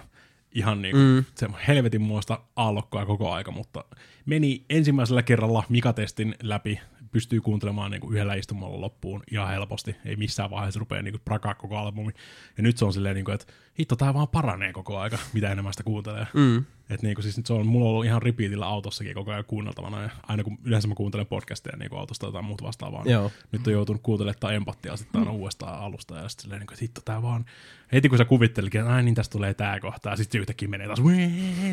[0.51, 1.25] ihan niinku mm.
[1.35, 3.85] se helvetin muista aallokkoa koko aika, mutta
[4.25, 6.79] meni ensimmäisellä kerralla Mika-testin läpi,
[7.11, 11.77] pystyy kuuntelemaan niinku yhdellä istumalla loppuun ihan helposti, ei missään vaiheessa rupea niinku prakaa koko
[11.77, 12.11] albumi.
[12.57, 15.73] Ja nyt se on silleen, niinku, että hitto, tää vaan paranee koko aika, mitä enemmän
[15.73, 16.27] sitä kuuntelee.
[16.33, 16.65] Mm.
[16.89, 20.03] Et niinku, siis nyt se on, mulla on ollut ihan repeatillä autossakin koko ajan kuunneltavana,
[20.03, 23.31] ja aina kun yleensä mä kuuntelen podcasteja niinku autosta tai muuta vastaavaa, niin Joo.
[23.51, 26.83] nyt on joutunut kuuntelemaan tätä empattia sitten aina uudestaan alusta, ja sitten silleen, niinku, että
[26.83, 27.45] hitto, tää vaan,
[27.93, 31.01] heti kun sä kuvittelikin, että niin tästä tulee tää kohta, ja sitten yhtäkkiä menee taas,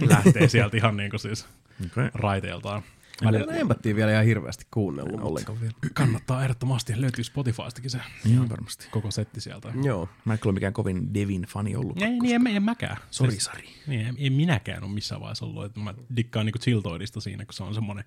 [0.09, 1.47] lähtee sieltä ihan niinku siis
[1.87, 2.11] Okay.
[2.15, 2.83] raiteeltaan.
[3.23, 5.13] Mä Välillä en empattia vielä ihan hirveästi kuunnellut.
[5.13, 5.73] mutta- Ollenkaan vielä.
[5.95, 8.87] kannattaa ehdottomasti, löytyy Spotifystakin se Ihan varmasti.
[8.91, 9.73] koko setti sieltä.
[9.83, 10.09] Joo.
[10.25, 12.03] Mä en kyllä ole mikään kovin Devin fani ollut.
[12.03, 12.97] Ei, niin en, en mäkään.
[13.11, 13.69] Sori, Siis- Sari.
[13.87, 15.65] Niin, en, en minäkään ole missään vaiheessa ollut.
[15.65, 18.05] Että mä dikkaan niinku Chiltoidista siinä, kun se on semmoinen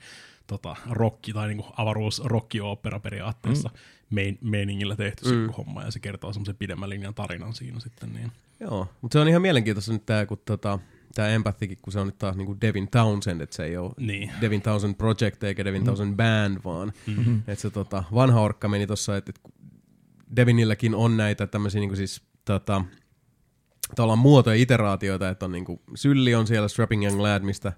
[0.47, 3.76] tota, rocki tai niinku avaruus rockioopera periaatteessa mm.
[4.16, 5.45] mein, meiningillä tehty mm.
[5.47, 8.14] se homma, ja se kertoo semmoisen pidemmän linjan tarinan siinä sitten.
[8.14, 8.32] Niin.
[8.59, 10.80] Joo, mutta se on ihan mielenkiintoista nyt tämä, kun tota,
[11.16, 14.32] tämä Empathykin, kun se on nyt taas niinku Devin Townsend, että se ei ole Niin.
[14.41, 17.38] Devin Townsend Project eikä Devin Townsend Band, vaan mm-hmm.
[17.47, 19.49] että se tota, vanha orkka meni tuossa, että, että
[20.36, 22.86] Devinilläkin on näitä tämmöisiä niinku siis tota,
[23.95, 27.74] tavallaan muotoja, iteraatioita, että on niinku, Sylli on siellä Strapping Young Lad, mistä,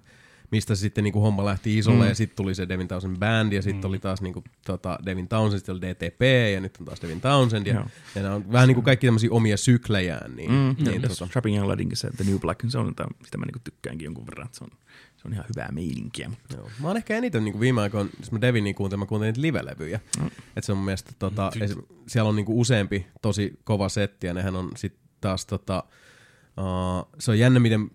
[0.54, 2.08] mistä se sitten niinku homma lähti isolle, mm.
[2.08, 3.88] ja sitten tuli se Devin Townsend Band, ja sitten mm.
[3.88, 6.20] oli taas niinku, tota, Devin Townsend, sitten oli DTP,
[6.54, 7.84] ja nyt on taas Devin Townsend, ja, Joo.
[8.14, 10.36] ja nämä on vähän niinku kaikki tämmöisiä omia syklejään.
[10.36, 13.10] Niin, Mm, niin, niin, tota, Trapping Young Ladinkin se The New Black, se on, jotain,
[13.24, 14.70] sitä mä niinku tykkäänkin jonkun verran, että se on,
[15.16, 16.30] se on ihan hyvää meininkiä.
[16.56, 16.70] Joo.
[16.80, 20.00] Mä oon ehkä eniten niin viime aikoina, jos mä Devinia kuuntelen, mä kuuntelen niitä live-levyjä.
[20.20, 20.30] Mm.
[20.56, 24.34] Et se on mun mielestä, tota, esim, siellä on niinku useampi tosi kova setti, ja
[24.34, 25.84] nehän on sit taas tota,
[26.58, 27.90] uh, se on jännä, miten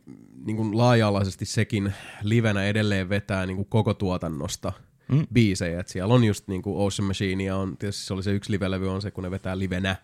[0.45, 1.93] niinku laaja-alaisesti sekin
[2.23, 4.73] livenä edelleen vetää niinku koko tuotannosta
[5.11, 5.27] mm.
[5.33, 5.79] biisejä.
[5.79, 8.89] Et siellä on just niinku Ocean Machine, ja on, tietysti se oli se yksi live-levy,
[8.89, 9.95] on se, kun ne vetää livenä.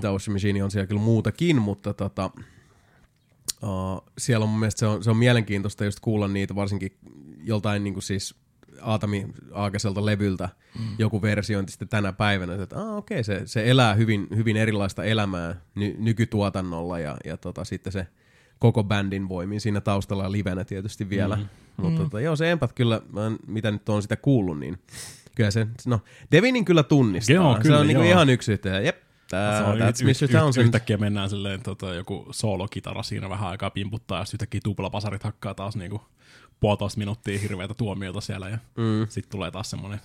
[0.00, 2.30] Tämä Ocean Machine on siellä kyllä muutakin, mutta tota,
[3.62, 6.96] Uh, siellä on mun mielestä se on, se on mielenkiintoista just kuulla niitä, varsinkin
[7.44, 8.34] joltain niin kuin siis
[8.82, 10.84] Aatami Aakaselta levyltä mm.
[10.98, 15.04] joku versiointi sitten tänä päivänä, että ah, okei, okay, se, se elää hyvin, hyvin erilaista
[15.04, 18.06] elämää ny, nykytuotannolla ja, ja tota, sitten se
[18.58, 21.36] koko bändin voimin siinä taustalla livenä tietysti vielä.
[21.36, 21.48] Mm.
[21.76, 23.00] Mutta tota, joo, se Empat kyllä,
[23.46, 24.78] mitä nyt on sitä kuullut, niin
[25.34, 26.00] kyllä se, no
[26.32, 27.34] Devinin kyllä tunnistaa.
[27.34, 28.84] Joo, se kyllä, on niinku ihan yksi yhteen.
[28.84, 28.96] Jep,
[29.30, 30.38] tää, Se on that's yht- Mr.
[30.38, 30.64] Townsend.
[30.64, 35.54] Yhtäkkiä mennään silleen tota, joku soolokitara siinä vähän aikaa pimputtaa, ja sitten yhtäkkiä tuplapasarit hakkaa
[35.54, 36.02] taas niinku
[36.62, 39.06] puolitoista minuuttia hirveätä tuomiota siellä, ja mm.
[39.08, 40.00] sitten tulee taas semmoinen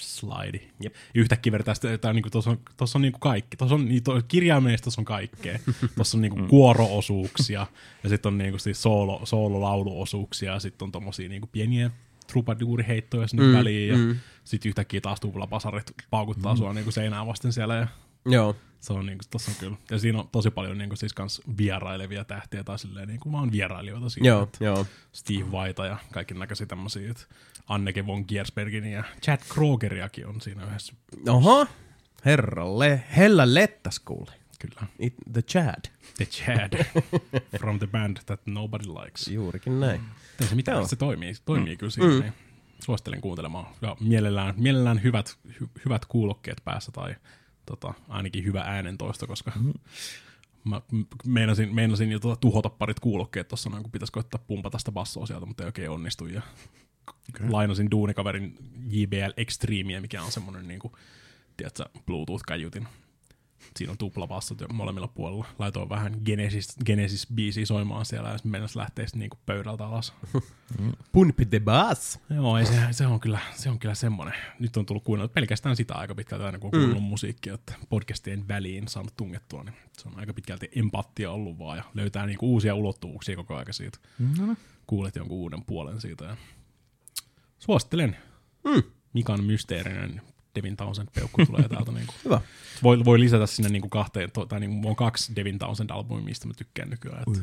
[0.00, 0.60] slide.
[0.80, 0.94] Jep.
[1.14, 3.56] Yhtäkkiä vedetään sitä, tää niinku, tuossa on, tossa on niinku kaikki.
[3.56, 5.58] Tuossa on, niin, to, kirjaimellisesti on kaikkea.
[5.96, 7.66] Tuossa on niinku kuoro-osuuksia,
[8.02, 11.90] ja sitten on niinku siis soolo, soololauluosuuksia, ja sitten on tommosia niinku pieniä
[12.26, 14.16] trupaduuriheittoja sinne mm, väliin, ja mm.
[14.44, 16.58] sitten yhtäkkiä taas tuplapasarit paukuttaa mm.
[16.58, 17.86] sua niinku seinään vasten siellä, ja
[18.26, 19.76] Joo, se on niinku, tossa on kyllä.
[19.90, 24.08] Ja siinä on tosi paljon niinku siis kans vierailevia tähtiä tai silleen niinku vaan vierailijoita
[24.08, 24.28] siinä.
[24.28, 24.86] joo, että joo.
[25.12, 27.22] Steve White ja kaiken näköisiä tämmösiä, että
[27.68, 30.92] Anneke von Giersbergin ja Chad Krogeriakin on siinä yhdessä.
[31.28, 31.66] Oho,
[32.24, 34.32] herralle, hella lettas kuule.
[34.58, 34.86] Kyllä.
[34.98, 35.82] It, the Chad.
[36.16, 36.84] The Chad
[37.60, 39.28] from the band that nobody likes.
[39.28, 40.00] Juurikin näin.
[40.40, 40.86] Ei se mitään, Joo.
[40.86, 41.78] se toimii, se toimii mm.
[41.78, 42.08] kyllä siinä.
[42.08, 42.32] Niin
[42.84, 43.66] suosittelen kuuntelemaan.
[43.82, 47.14] Ja mielellään, mielellään hyvät, hy, hyvät kuulokkeet päässä tai
[47.76, 49.72] tota, ainakin hyvä äänentoisto, koska mm.
[50.64, 50.80] mä
[51.26, 55.26] meinasin, meinasin jo tuota tuhota parit kuulokkeet tuossa noin, kun pitäisi koittaa pumpata sitä bassoa
[55.26, 56.26] sieltä, mutta ei oikein onnistu.
[56.26, 56.42] Ja
[57.28, 57.50] okay.
[57.50, 58.58] lainasin duunikaverin
[58.90, 60.92] JBL Extremea, mikä on semmoinen niin kuin,
[61.56, 62.88] tiedätkö, Bluetooth-kaiutin.
[63.76, 65.46] Siinä on tuplabassot jo molemmilla puolella.
[65.58, 70.12] Laitoin vähän Genesis, Genesis-biisiä soimaan siellä ja mennessä lähtee sitten niinku pöydältä alas.
[71.12, 72.18] Pump the bass.
[72.30, 74.34] Joo, ei se, se, on kyllä, se on kyllä semmoinen.
[74.58, 77.08] Nyt on tullut kuunnella pelkästään sitä aika pitkälti aina, kun on kuunnellut mm.
[77.08, 81.84] musiikkia, että podcastien väliin saanut tungettua, niin se on aika pitkälti empatia ollut vaan ja
[81.94, 83.98] löytää niinku uusia ulottuvuuksia koko aika siitä.
[84.38, 84.56] No,
[84.86, 86.36] Kuulet jonkun uuden puolen siitä ja
[87.58, 88.16] suosittelen.
[88.64, 88.82] Mm.
[89.12, 90.22] Mikan mysteerinen
[90.54, 91.92] Devin Townsend peukku tulee täältä.
[92.02, 92.14] Niinku.
[92.24, 92.40] Hyvä.
[92.82, 96.46] Voi, voi lisätä sinne niinku kahteen, to, tai niinku, mulla on kaksi Devin Townsend-albumia, mistä
[96.48, 97.24] mä tykkään nykyään.
[97.26, 97.40] Että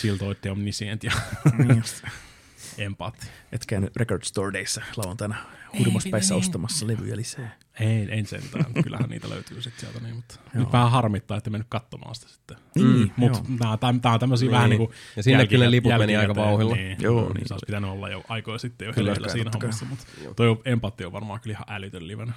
[0.00, 1.12] Chiltoid ja Omniscient ja
[1.58, 2.04] niin just.
[2.78, 3.26] Empaatti.
[3.52, 5.36] Et käynyt Record Store Dayssä lauantaina
[5.78, 7.56] hurmospäissä ostamassa levyjä lisää.
[7.80, 8.64] Ei, en sentään.
[8.82, 10.00] Kyllähän niitä löytyy sitten sieltä.
[10.00, 12.56] Niin, mutta nyt vähän harmittaa, että mennyt katsomaan sitä sitten.
[12.74, 13.76] Niin, Mutta joo.
[13.76, 14.52] tää on tämmöisiä Niin.
[14.56, 14.92] vähän niinku...
[15.16, 16.74] Ja sinnekin ne jälki- liput meni aika vauhdilla.
[16.76, 19.50] Niin, Joo, joo, niin niin se olisi pitänyt olla jo aikoja sitten jo Kyllä, siinä
[19.54, 19.84] hommassa.
[19.84, 20.04] Mutta
[20.36, 22.32] toi empatti on varmaan kyllä ihan älytön livenä.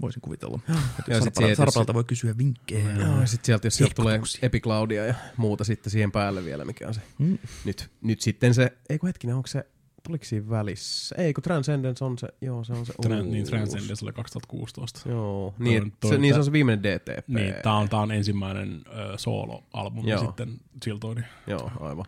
[0.00, 0.60] Voisin kuvitella.
[1.08, 2.92] Ja sit Sarpalta, Sarpalta voi kysyä vinkkejä.
[2.92, 4.20] Joo, ja sitten sieltä, jos sieltä tulee.
[4.42, 7.00] Epicloudia ja muuta sitten siihen päälle vielä, mikä on se.
[7.18, 7.38] Mm.
[7.64, 9.66] Nyt, nyt sitten se, ei kun hetkinen, onko se,
[10.02, 11.14] tuliko siinä välissä?
[11.18, 13.50] Ei kun Transcendence on se, joo se on se Tran, niin uusi.
[13.50, 15.08] Transcendence oli 2016.
[15.08, 17.28] Joo, niin, et toi- se, niin se on se viimeinen DTP.
[17.28, 20.24] Niin, tää on, tää on ensimmäinen ö, solo-albumi Joo.
[20.24, 21.24] sitten siltoin.
[21.46, 22.04] Joo, aivan.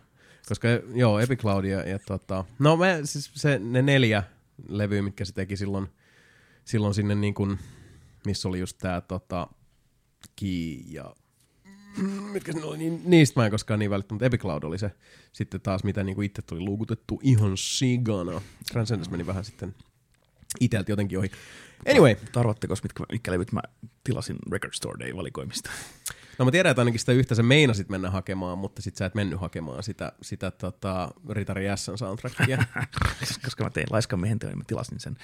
[0.47, 4.23] Koska joo, Epic Cloud ja, ja tota, no me, siis se, ne neljä
[4.69, 5.87] levyä, mitkä se teki silloin,
[6.65, 7.59] silloin sinne niin kuin,
[8.27, 9.47] missä oli just tää tota,
[10.39, 11.15] Key ja
[12.31, 14.91] mitkä ne oli, niin, niistä mä en koskaan niin välittä, mutta Epic Cloud oli se
[15.33, 18.41] sitten taas, mitä niin kuin itse tuli luukutettu ihan sigana.
[18.71, 19.75] Transcendence meni vähän sitten
[20.59, 21.31] iteltä jotenkin ohi.
[21.89, 23.61] Anyway, Mutta arvatteko, mitkä, mitkä levyt mä
[24.03, 25.69] tilasin Record Store Day valikoimista?
[26.39, 29.15] No mä tiedän, että ainakin sitä yhtä sä meinasit mennä hakemaan, mutta sit sä et
[29.15, 32.57] mennyt hakemaan sitä, sitä tota, Ritari S:n soundtrackia.
[33.45, 35.17] Koska mä tein laiskan miehen teon, niin mä tilasin sen.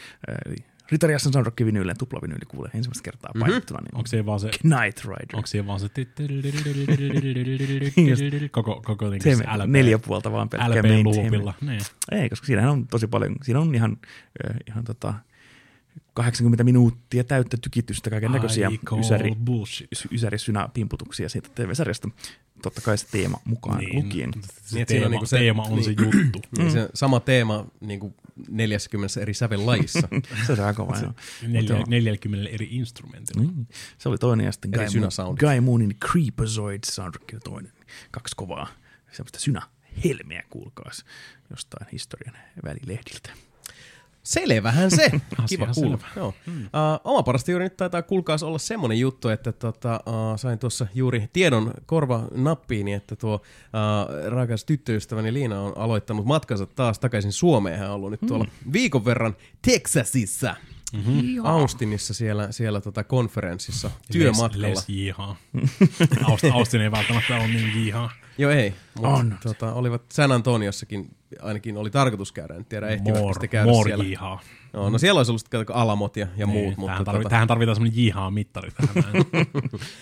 [0.45, 0.55] Eli
[0.91, 3.39] Ritari Jassan soundtrack vinyylen, tupla-vinyyli kuulee ensimmäistä kertaa Mhm.
[3.39, 3.80] painottuna.
[3.82, 4.49] Niin Onko se vaan se...
[4.61, 5.36] Knight Rider.
[5.36, 5.89] Onko siihen vaan se...
[8.51, 11.53] koko, koko se LP, neljä puolta vaan pelkkää LP main loopilla.
[11.61, 11.82] Niin.
[12.11, 13.97] Ei, koska siinähän on tosi paljon, siinä on ihan,
[14.49, 15.14] äh, ihan tota
[16.14, 19.32] 80 minuuttia täyttä tykitystä, kaiken näköisiä ysäri,
[20.74, 22.09] pimputuksia siitä TV-sarjasta.
[22.61, 23.95] Totta kai se teema mukaan niin.
[23.95, 24.30] lukien.
[24.30, 26.14] Niin, Se on teema, niinku se- teema on se niin.
[26.24, 26.41] juttu.
[26.57, 28.14] Niin se sama teema niin kuin
[28.49, 30.07] 40 eri sävellajissa.
[30.45, 30.88] Se on aika
[31.70, 31.84] joo.
[31.88, 33.41] 40 eri instrumentilla.
[33.41, 33.68] Niin.
[33.97, 35.39] Se oli toinen ja sitten Guy, synäsoundit.
[35.39, 37.72] Guy Moonin Creepazoid soundtrack oli toinen.
[38.11, 38.68] Kaksi kovaa.
[39.11, 39.61] Semmoista synä
[40.03, 41.05] helmeä kuulkaas
[41.49, 43.34] jostain historian välilehdiltä.
[44.24, 45.11] Selvähän se.
[45.49, 45.97] Kiva kuulla.
[45.97, 46.07] selvä.
[46.15, 46.28] Joo.
[46.47, 46.53] Uh,
[47.03, 51.30] oma parasta juuri nyt taitaa kuulkaas olla semmonen juttu, että tota, uh, sain tuossa juuri
[51.34, 57.80] tiedon korva nappiini, että tuo uh, rakas tyttöystäväni Liina on aloittanut matkansa taas takaisin Suomeen.
[57.80, 60.55] Hän on ollut nyt tuolla viikon verran Texasissa.
[60.94, 61.46] Mm-hmm.
[61.46, 64.68] Austinissa siellä, siellä tota konferenssissa työmatkalla.
[64.68, 65.36] Les, les jihaa.
[66.24, 68.12] Aust, Austin ei välttämättä ole niin jihaa.
[68.38, 69.38] Joo ei, mutta On.
[69.44, 73.89] tota, olivat San Antoniossakin, ainakin oli tarkoitus käydä, en tiedä ehtivätkö More, sitten käydä more
[73.89, 74.04] siellä.
[74.04, 74.39] jihaa.
[74.74, 77.30] No, no siellä olisi ollut sitten alamot ja, ja muut, Niin, mutta, tähän, tarvi, tota,
[77.30, 79.48] tähän tarvitaan semmoinen jihaa mittari tähän näin.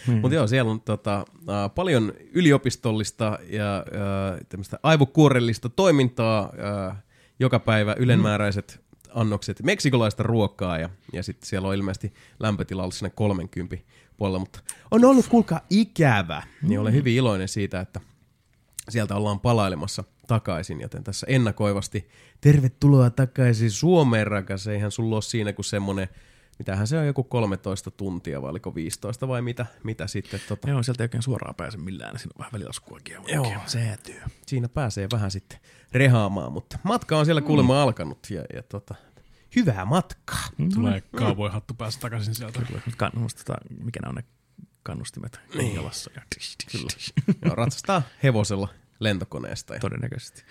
[0.21, 6.45] mutta joo, siellä on tota, uh, paljon yliopistollista ja uh, tämmöistä aivokuorellista toimintaa,
[6.89, 6.95] uh,
[7.39, 8.81] joka päivä ylenmääräiset
[9.15, 13.77] annokset meksikolaista ruokaa ja, ja sitten siellä on ilmeisesti lämpötila ollut sinne 30
[14.17, 14.59] puolella, mutta
[14.91, 18.01] on ollut kuulkaa ikävä, niin olen hyvin iloinen siitä, että
[18.89, 22.09] sieltä ollaan palailemassa takaisin, joten tässä ennakoivasti
[22.41, 24.67] tervetuloa takaisin Suomeen, rakas.
[24.67, 26.07] Eihän sulla ole siinä kuin semmonen,
[26.61, 30.39] mitähän se on, joku 13 tuntia vai oliko 15 vai mitä, mitä sitten.
[30.47, 32.19] Tota, Joo, sieltä ei oikein suoraan pääse millään.
[32.19, 33.17] Siinä on vähän välilaskuakin.
[33.27, 33.53] Joo.
[33.65, 34.21] Säätyy.
[34.47, 35.59] siinä pääsee vähän sitten
[35.91, 38.95] rehaamaan, mutta matka on siellä kuulemma alkanut ja, ja tota,
[39.55, 40.43] hyvää matkaa.
[40.73, 42.59] Tulee kauboihattu päästä takaisin sieltä.
[42.59, 44.23] Mut Kannust, tota, mikä ne on ne
[44.83, 45.75] kannustimet niin.
[45.75, 46.11] jalassa.
[46.15, 46.21] Ja
[46.71, 46.87] Kyllä.
[47.45, 48.67] Joo, ratsastaa hevosella
[48.99, 50.43] lentokoneesta ja Todennäköisesti.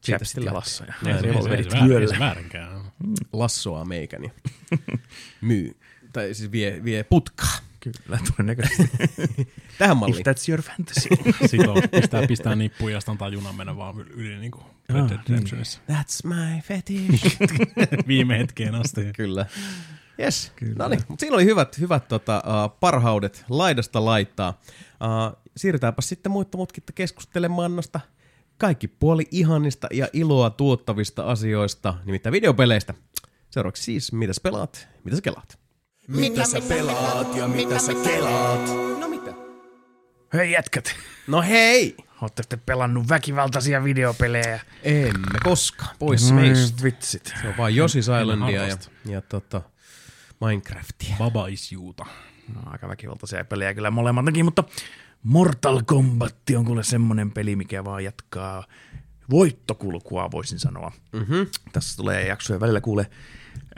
[0.00, 2.18] Siitä sitten jalassa ja Näin, Ei se- ei se- revolverit ei ei se vyöllä.
[2.18, 2.92] väärinkään.
[3.32, 4.30] lassoaa meikän ja
[5.40, 5.76] myy,
[6.12, 7.52] tai siis vie, vie putkaa.
[7.80, 8.90] Kyllä, todennäköisesti.
[9.78, 10.24] Tähän If malliin.
[10.26, 11.08] that's your fantasy.
[11.50, 15.08] Sitten on, pistää, pistää nippuun ja sitten antaa junan mennä vaan yli, niin kuin Red
[15.08, 15.80] Dead Redemptionissa.
[15.92, 17.36] That's my fetish.
[18.06, 19.00] Viime hetkeen asti.
[19.16, 19.46] Kyllä.
[20.20, 24.60] Yes, no niin, mutta siinä oli hyvät, hyvät tota, uh, parhaudet laidasta laittaa.
[24.60, 28.00] Uh, siirrytäänpä sitten muutta mutkitta keskustelemaan noista
[28.60, 32.94] kaikki puoli ihanista ja iloa tuottavista asioista, nimittäin videopeleistä.
[33.50, 35.58] Seuraavaksi siis, mitä sä pelaat, mitä sä kelaat.
[36.08, 38.60] Mitä sä pelaat ja mitä sä kelaat?
[39.00, 39.32] No mitä?
[40.34, 40.94] Hei jätkät,
[41.26, 41.96] No hei!
[42.22, 44.60] ootte te pelannut väkivaltaisia videopelejä?
[44.82, 46.82] Emme koskaan, pois Ai meistä.
[46.82, 47.32] vitsit.
[47.42, 48.76] Se on vaan Yoshi's Islandia ja,
[49.06, 49.62] ja tota,
[50.40, 51.16] Minecraftia.
[51.18, 52.06] Baba is juuta.
[52.54, 54.64] No, aika väkivaltaisia pelejä kyllä molemmatkin, mutta
[55.22, 58.64] Mortal Kombat on kuule semmonen peli, mikä vaan jatkaa
[59.30, 60.92] voittokulkua, voisin sanoa.
[61.12, 61.46] Mm-hmm.
[61.72, 63.10] Tässä tulee jaksoja välillä kuule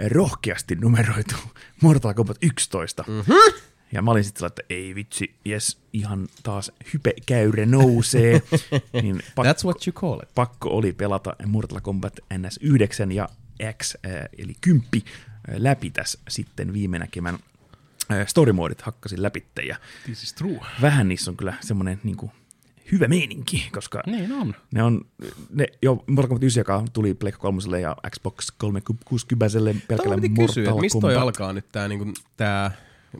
[0.09, 1.35] rohkeasti numeroitu
[1.83, 3.05] Mortal Kombat 11.
[3.09, 3.63] Mm-hmm.
[3.93, 8.43] Ja mä olin sitten että ei vitsi, jes, ihan taas hypekäyrä nousee.
[9.03, 10.35] niin pakko, That's what you call it.
[10.35, 13.29] pakko oli pelata Mortal Kombat NS9 ja
[13.83, 15.03] X, äh, eli 10 äh,
[15.57, 17.39] läpi tässä sitten viime näkemän
[18.11, 20.61] äh, story modit hakkasin läpi ja This is true.
[20.83, 22.33] vähän niissä on kyllä semmoinen niin kuin,
[22.93, 24.55] hyvä meininki, koska Niin on.
[24.75, 25.01] ne on,
[25.51, 30.29] ne, jo Mortal Kombat 9, joka tuli Pleikka 3 ja Xbox 360 Tämä pelkällä piti
[30.29, 31.23] kysyä, Mortal mistä toi Kombat.
[31.23, 32.71] alkaa nyt tää, niinku, tää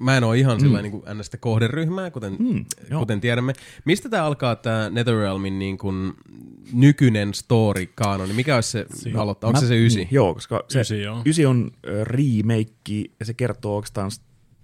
[0.01, 0.61] Mä en ole ihan mm.
[0.61, 1.31] sillä niin ns.
[1.41, 3.01] kohderyhmää, kuten, Mm, joo.
[3.01, 3.53] kuten tiedämme.
[3.85, 6.13] Mistä tämä alkaa tämä Netherrealmin niin kuin,
[6.73, 8.33] nykyinen story kaanoni?
[8.33, 9.49] Mikä olisi se Si- aloittaa?
[9.49, 9.97] Onko se se ysi?
[9.97, 11.23] Niin, joo, koska se Ysi, joo.
[11.27, 11.71] ysi on
[12.03, 14.11] remake ja se kertoo oikeastaan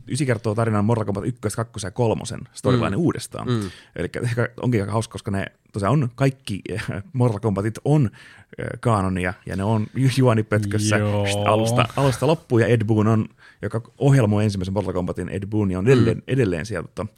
[0.09, 2.23] Ysi kertoo tarinan Mortal Kombat 1, 2 ja 3
[2.53, 3.03] storyline mm.
[3.03, 3.49] uudestaan.
[3.49, 3.71] Mm.
[3.97, 6.83] Eli ehkä onkin aika hauska, koska ne tosiaan on kaikki eh,
[7.13, 8.11] Mortal Kombatit on
[8.59, 11.27] eh, kaanonia ja ne on ju- juonipötkössä Joo.
[11.45, 13.29] alusta, alusta loppuun ja Ed Boon on,
[13.63, 16.23] joka ohjelmoi ensimmäisen Mortal Kombatin Ed Boon, on edelleen, mm.
[16.27, 17.13] edelleen siellä tota,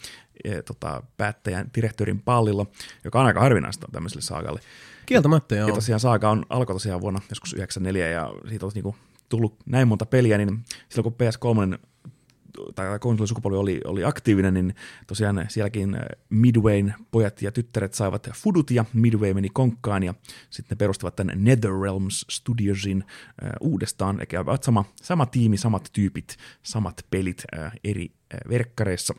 [0.45, 2.67] eh, tota, päättäjän, direktörin pallilla,
[3.05, 4.61] joka on aika harvinaista tämmöiselle saagalle.
[5.07, 5.69] Kieltämättä, joo.
[5.69, 8.97] Ja tosiaan Saaga on, alkoi tosiaan vuonna joskus 94 ja siitä on niinku
[9.29, 11.79] tullut näin monta peliä, niin silloin kun PS3
[12.75, 14.75] tai konsolisukupolvi oli, oli aktiivinen, niin
[15.07, 16.01] tosiaan sielläkin äh,
[16.31, 20.15] Midwayn pojat ja tyttäret saivat fudut ja Midway meni konkkaan ja
[20.51, 23.05] sitten ne perustivat tänne NetherRealms Studiosin
[23.43, 29.15] äh, uudestaan, eli sama, sama tiimi, samat tyypit, samat pelit äh, eri äh, verkkareissa.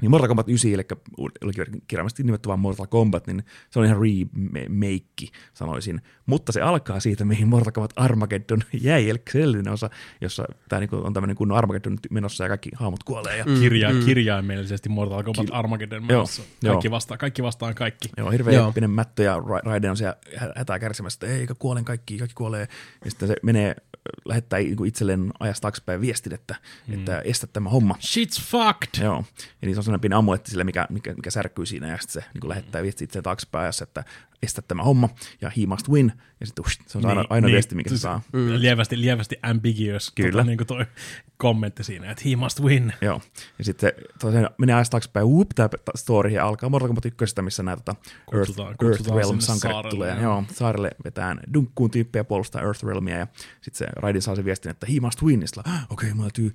[0.00, 0.82] Niin Mortal Kombat 9, eli
[1.18, 1.52] oli
[1.88, 6.00] kirjaimellisesti nimetty vaan Mortal Kombat, niin se on ihan remake, sanoisin.
[6.26, 9.90] Mutta se alkaa siitä, mihin Mortal Kombat Armageddon jäi, eli se edellinen osa,
[10.20, 13.36] jossa tämä niinku on tämmöinen kunnon Armageddon menossa ja kaikki hahmot kuolee.
[13.36, 13.54] Ja, mm.
[13.54, 14.04] Kirja, mm.
[14.04, 16.42] Kirjaimellisesti Mortal Kombat Armageddon Joo, menossa.
[16.62, 16.74] joo.
[16.74, 18.08] Kaikki, vastaan, kaikki vastaan kaikki.
[18.16, 18.66] Joo, hirveä Joo.
[18.66, 22.34] eeppinen mättö ja Ra- Raiden on siellä hä- hätää kärsimässä, että eikä kuolen kaikki, kaikki
[22.34, 22.68] kuolee.
[23.04, 23.76] Ja sitten se menee,
[24.24, 26.54] lähettää niinku itselleen ajasta taaksepäin viestin, että,
[26.86, 26.94] mm.
[26.94, 27.96] että estä tämä homma.
[28.00, 29.04] Shit's fucked!
[29.04, 31.98] Joo, ja niin se on sellainen pieni amuletti sille, mikä, mikä, mikä särkyy siinä, ja
[32.00, 34.04] sitten se niin lähettää viesti itse taaksepäin ajassa, että
[34.42, 35.08] estä tämä homma,
[35.40, 37.98] ja he must win, ja sitten ush, se on se aina, ainoa viesti, mikä se
[37.98, 38.20] saa.
[38.32, 38.48] Mm.
[38.58, 40.30] Lievästi, lievästi ambiguous Kyllä.
[40.32, 40.86] Tota, niin kuin toi
[41.36, 42.92] kommentti siinä, että he must win.
[43.00, 43.20] Joo,
[43.58, 47.62] ja sitten tosiaan menee ajasta taaksepäin, whoop, tämä story, ja alkaa Mortal Kombat 1, missä
[47.62, 47.94] nämä tota,
[48.32, 50.10] Earth, Kutsutaan- Earthrealm sinne sankarit tulee.
[50.10, 50.22] joo.
[50.22, 53.26] Joo, saarelle vetään dunkkuun tyyppejä puolustaa Earthrealmia, ja
[53.60, 56.14] sitten se Raiden saa sen viestin, että he must win, ja sitten "Ah, okei, okay,
[56.14, 56.52] mulla täytyy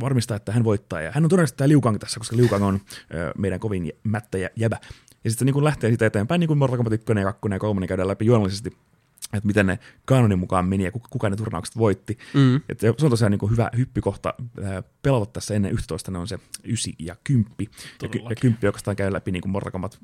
[0.00, 2.64] varmistaa, että hän voittaa, ja hän on todennäköisesti tämä Liu Kang tässä, koska Liu Kang
[2.64, 2.80] on
[3.38, 4.78] meidän kovin jä- mättä ja jäbä.
[5.24, 7.58] Ja sitten se niin lähtee siitä eteenpäin, niin kuin Mortal Kombat 1 ja 2 ja
[7.58, 8.76] 3 käydään läpi juonnollisesti,
[9.32, 12.18] että miten ne kanonin mukaan meni ja kuka, kuka ne turnaukset voitti.
[12.34, 12.60] Mm.
[12.68, 14.34] Et se on tosiaan niin hyvä hyppykohta
[15.02, 17.46] pelata tässä ennen 11, ne on se 9 ja 10.
[17.58, 18.40] Ja, ky- ja Todellakin.
[18.40, 19.98] 10 oikeastaan käy läpi niin Mortal Kombat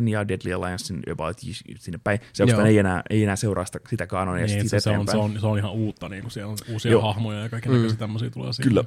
[0.00, 1.38] 4 ja Deadly Alliancein about
[1.78, 2.18] sinne päin.
[2.32, 4.90] Se oikeastaan ei enää, ei enää seuraa sitä, sitä kanonia ja Niin, niin, se, se,
[4.90, 7.02] on, se, on, se on ihan uutta, niin kuin siellä on uusia Joo.
[7.02, 7.98] Hahmoja ja kaiken näköisiä mm.
[7.98, 8.68] tämmöisiä tulee siihen.
[8.70, 8.84] Kyllä.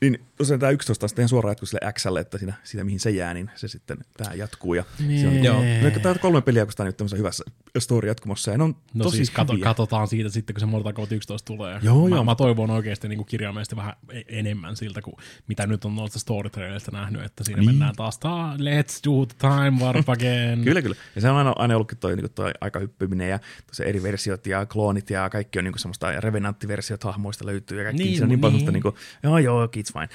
[0.00, 3.00] Niin tosiaan tämä 11 on sitten ihan suoraan jatku sille Xlle, että siinä, siinä mihin
[3.00, 4.74] se jää, niin se sitten tämä jatkuu.
[4.74, 5.44] Ja se on, Niin.
[5.44, 5.56] joo.
[5.82, 7.44] No, tämä on kolme peliä oikeastaan nyt tämmöisessä hyvässä
[7.78, 9.64] story jatkumossa, ja ne on No tosi siis kato, hyviä.
[9.64, 11.78] katsotaan siitä sitten, kun se Mortal Kombat 11 tulee.
[11.82, 12.24] Joo, mä, joo.
[12.24, 15.14] mä toivon oikeasti niin kirjaimellisesti vähän e- enemmän siltä, kuin
[15.48, 17.70] mitä nyt on noista storytrailerista nähnyt, että siinä Niin.
[17.70, 20.64] mennään taas, "Ta- let's do the time warp again.
[20.64, 20.96] Kyllä, kyllä.
[21.14, 23.38] Ja se on aina, aina ollutkin toi, niin toi aikahyppyminen ja
[23.84, 28.02] eri versiot ja kloonit ja kaikki on niin semmoista ja revenanttiversiot hahmoista löytyy ja kaikki.
[28.04, 28.66] Niin, se on niin paljon niin.
[28.66, 30.08] semmoista, niin kuin, joo joo, it's fine.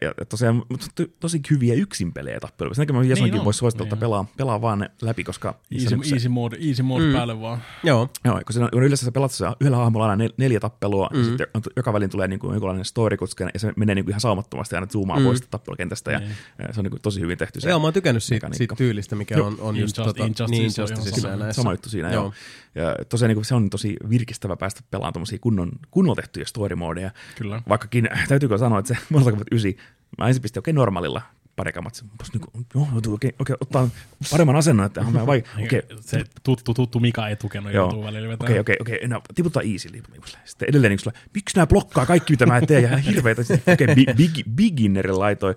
[0.00, 2.74] Ja, ja tosiaan mutta to, tosi hyviä yksin pelejä tappeluja.
[2.74, 3.44] Sen takia mä Jasonkin on.
[3.44, 6.56] voisi suositella, että Niin pelaa, pelaa vaan ne läpi, koska Easy, niin se- easy mode,
[6.68, 7.12] easy mode mm.
[7.12, 7.58] päälle vaan.
[7.84, 8.08] Joo.
[8.24, 11.06] Joo, kun, siinä on, kun yleensä sä pelat se yhdellä hahmolla aina nel, neljä tappelua,
[11.12, 11.22] mm-hmm.
[11.24, 13.16] ja sitten on- joka välin tulee niin kuin jonkinlainen story
[13.54, 15.24] ja se menee niin kuin ihan saumattomasti aina zoomaa mm.
[15.24, 16.30] pois sitä tappelukentästä, ja Niin.
[16.58, 17.68] ää, se on niin kuin tosi hyvin tehty se.
[17.70, 19.46] Joo, mä oon tykännyt siitä, siitä tyylistä, mikä Joo.
[19.46, 21.62] on, on just Injustice- tota, Injustice niin ja näissä.
[21.62, 22.22] Sama juttu siinä, joo.
[22.24, 22.32] Joo.
[22.76, 26.76] Ja tosiaan niin kuin, se on tosi virkistävä päästä pelaamaan tommosia kunnon, kunnolla tehtyjä story
[26.76, 27.10] modeja.
[27.38, 27.62] Kyllä.
[27.68, 29.72] Vaikkakin täytyykö sanoa, että se Mortal Kombat 9,
[30.18, 31.22] mä ensin pistin okei okay, normaalilla
[31.56, 33.88] pari kamat, niinku, joo, okei, okei, ottaa
[34.30, 35.98] paremman asennon, että on vai, okei, Okay.
[36.00, 37.84] Se tuttu, tuttu Mika etukenno Joo.
[37.84, 38.60] joutuu välillä vetämään.
[38.60, 39.88] Okei, okei, okei, no tiputaan easy.
[40.44, 43.42] Sitten edelleen niin sulla, miksi nämä blokkaa kaikki, mitä mä teen, ja hirveitä.
[43.72, 45.54] Okei, okay, big, beginnerin laitoi.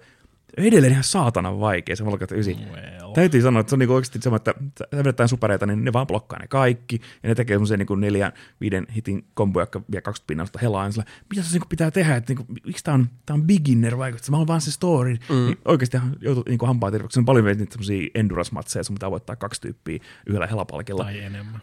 [0.68, 2.56] Edelleen ihan saatanan vaikea se Kombat 9.
[2.56, 3.14] Well.
[3.14, 6.07] Täytyy sanoa, että se on niinku oikeasti sama, että sä vedetään supereita, niin ne vaan
[6.07, 10.27] blokkaa ne kaikki, ja ne tekee semmoisia niinku neljän, viiden hitin komboja, jotka vie 20
[10.27, 13.34] pinnasta helaa, ja sillä, mitä se niinku pitää tehdä, että niinku, miksi tää on, tää
[13.34, 15.36] on beginner vaikutus, mä oon vaan se story, mm.
[15.36, 19.36] niin oikeasti joutuu niinku hampaa terveksi, se on paljon niitä semmoisia endurance-matseja, sun pitää voittaa
[19.36, 21.61] kaksi tyyppiä yhdellä helapalkilla, Tai enemmän.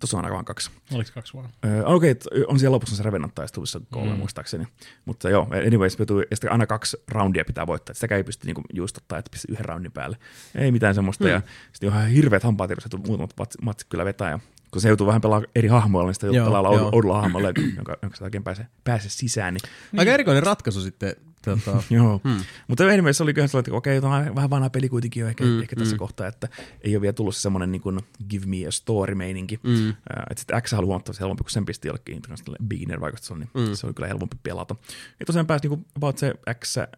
[0.00, 0.70] Tuossa on aika vaan kaksi.
[0.92, 1.48] Oliko kaksi vaan?
[1.64, 4.18] Öö, Okei, okay, on siellä lopussa se Revenant taistelussa kolme mm.
[4.18, 4.66] muistaakseni.
[5.04, 7.94] Mutta joo, anyways, joutuu, ja aina kaksi roundia pitää voittaa.
[7.94, 10.16] Sitäkään ei pysty niinku juustottaa, että pistä yhden roundin päälle.
[10.54, 11.24] Ei mitään semmoista.
[11.24, 11.30] Mm.
[11.30, 11.42] Ja
[11.72, 14.30] sitten ihan hirveät hampaat että muutamat matsit, kyllä vetää.
[14.30, 14.38] Ja
[14.70, 17.96] kun se joutuu vähän pelaamaan eri hahmoilla, niin sitä joutuu Joo, pelaamaan oudolla, hahmolla, jonka,
[18.02, 19.54] jonka sitä oikein pääse, pääse sisään.
[19.54, 21.16] Niin, Aika erikoinen ratkaisu sitten.
[21.42, 22.40] Tota, Joo, hmm.
[22.68, 25.44] mutta se oli kyllä sellainen, että okei, tämä on vähän vanha peli kuitenkin jo ehkä,
[25.44, 25.98] mm, ehkä tässä mm.
[25.98, 26.48] kohtaa, että
[26.80, 28.00] ei ole vielä tullut se semmoinen niin kuin
[28.30, 29.60] give me a story-meininki.
[29.62, 29.88] Mm.
[29.88, 29.94] Uh,
[30.30, 32.22] että sitten X oli huomattavasti helpompi, kun sen pisti jollekin
[32.68, 33.74] beginner vaikutus, niin mm.
[33.74, 34.76] se oli kyllä helpompi pelata.
[35.20, 36.88] Ja tosiaan pääsi niin kuin, about se X, äh,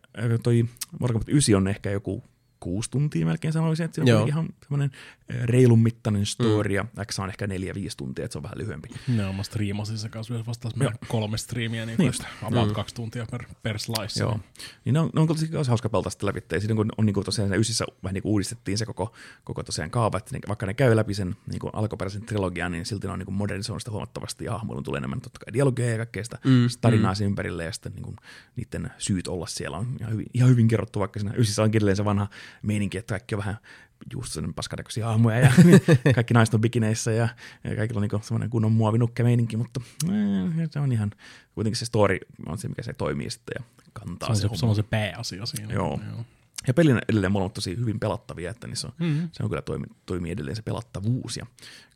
[0.42, 0.64] toi
[0.98, 2.24] Kombat 9 on ehkä joku
[2.65, 4.27] kuusi tuntia melkein sanoisin, että se on Joo.
[4.27, 4.91] ihan semmoinen
[5.28, 6.74] eh, reilun mittainen story, mm.
[6.74, 8.89] ja X on ehkä neljä-viisi tuntia, että se on vähän lyhyempi.
[9.09, 12.12] Ne on mä striimasin se kanssa myös vasta meidän kolme striimiä, niin, niin
[12.43, 12.74] about mm.
[12.74, 14.20] kaksi tuntia per, per slice.
[14.20, 14.41] Joo.
[14.85, 16.41] Niin ne on, ne on kyllä myös hauska pelata sitä läpi.
[16.53, 19.15] Ja Siinä kun on niin kuin tosiaan se ysissä vähän niin kuin uudistettiin se koko,
[19.45, 22.86] koko tosiaan kaava, että ne, vaikka ne käy läpi sen niin kuin alkuperäisen trilogian, niin
[22.86, 25.91] silti ne on niin kuin modernisoinut sitä huomattavasti ja hahmoilun tulee enemmän totta kai dialogeja
[25.91, 27.27] ja kaikkea sitä mm, tarinaa mm.
[27.27, 28.16] ympärille ja sitten niin kuin,
[28.57, 31.97] niiden syyt olla siellä on ihan hyvin, ihan hyvin kerrottu, vaikka siinä ysissä onkin edelleen
[31.97, 32.28] se vanha
[32.62, 33.56] meininki, että kaikki on vähän
[34.12, 35.52] just sellainen paskanäköisiä aamuja ja
[36.14, 37.28] kaikki naiset on bikineissä ja,
[37.64, 41.10] ja kaikilla on niin semmoinen kunnon muovinukke meininki, mutta äh, se on ihan,
[41.55, 44.60] kuitenkin se story on se, mikä se toimii sitten ja kantaa Se on se, se,
[44.60, 45.74] se, on se pääasia siinä.
[45.74, 46.01] Joo.
[46.66, 49.28] Ja pelin edelleen molemmat tosi hyvin pelattavia, että niissä on, mm-hmm.
[49.32, 51.47] se on kyllä toimi, toimii edelleen se pelattavuus ja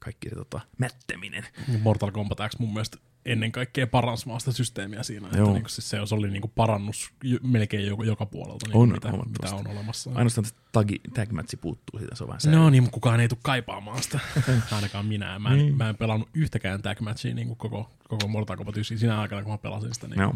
[0.01, 1.47] kaikki se tota, mättäminen.
[1.83, 5.27] Mortal Kombat X mun mielestä ennen kaikkea paransi vaan sitä systeemiä siinä.
[5.27, 5.53] Että Joo.
[5.53, 9.55] niinku, siis se, oli niinku parannus j- melkein joka, joka puolelta, niinku, On, mitä, mitä
[9.55, 10.11] on olemassa.
[10.15, 12.41] Ainoastaan tagi, tag matchi puuttuu siitä, se on vähän.
[12.61, 14.21] No niin, mutta kukaan ei tule kaipaamaan sitä.
[14.73, 15.39] Ainakaan minä.
[15.39, 15.77] Mä en, Niin.
[15.77, 19.53] mä en pelannut yhtäkään tag matchia niin koko, koko Mortal Kombat 9 sinä aikana, kun
[19.53, 20.35] mä pelasin sitä niin Joo.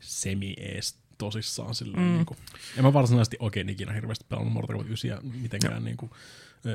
[0.00, 1.74] semi ees tosissaan.
[1.74, 2.08] Silleen, mm.
[2.12, 2.38] niin kuin,
[2.76, 6.10] en mä varsinaisesti oikein ikinä hirveästi pelannut Mortal Kombat 9 mitenkään niin kuin,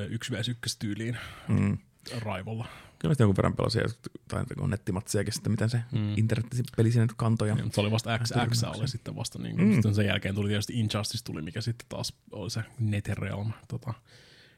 [0.10, 1.18] 1 vs 1 tyyliin
[1.48, 1.78] Mm.
[2.20, 2.66] Raivolla.
[3.00, 3.82] Kyllä sitä jonkun verran pelasin,
[4.28, 6.18] tai kun nettimatsiakin sitten, miten se mm.
[6.18, 7.48] internet-peli sinne kantoi.
[7.48, 9.74] Ja, mutta se oli vasta XX, oli sitten vasta, niin kuin, mm.
[9.74, 13.94] sitten sen jälkeen tuli tietysti Injustice tuli, mikä sitten taas oli se Netherrealm, tota,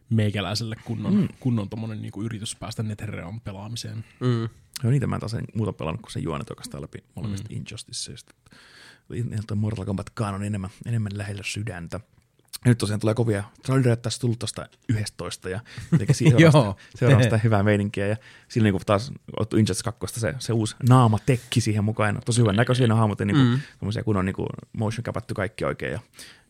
[0.09, 1.27] meikäläiselle kunnon, mm.
[1.39, 4.05] kunnon tommonen niin kuin yritys päästä Netherrealm pelaamiseen.
[4.19, 4.49] Mm.
[4.83, 7.57] Joo, niitä mä en taas en muuta pelannut kuin se juonet oikeastaan läpi molemmista mm.
[7.57, 8.35] Injusticeista.
[9.55, 11.99] Mortal Kombat on enemmän, enemmän lähellä sydäntä.
[12.65, 15.59] Ja nyt tosiaan tulee kovia trailereita tässä tullut tuosta 11 ja
[15.91, 16.77] jotenkin siihen Joo.
[16.95, 18.17] seuraa sitä, hyvää meininkiä ja
[18.47, 22.21] sillä niin taas ottu Injustice 2 se, se uusi naama tekki siihen mukaan.
[22.25, 24.03] Tosi hyvän näköisiä ne hahmot ja niin kuin, mm.
[24.05, 25.99] kun on niin kuin motion capattu kaikki oikein ja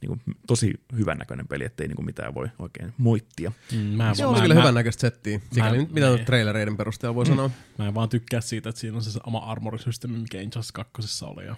[0.02, 3.52] niin kuin, tosi hyvän näköinen peli, ettei niin kuin mitään voi oikein moittia.
[3.72, 5.40] Mm, mä, en Se on kyllä mä, hyvän näköistä settiä.
[5.52, 7.50] Sikäli mä- mitä nyt trailereiden perusteella voi sanoa.
[7.78, 11.46] Mä en vaan tykkää siitä, että siinä on se oma armorisysteemi, mikä Injustice 2 oli.
[11.46, 11.56] Ja...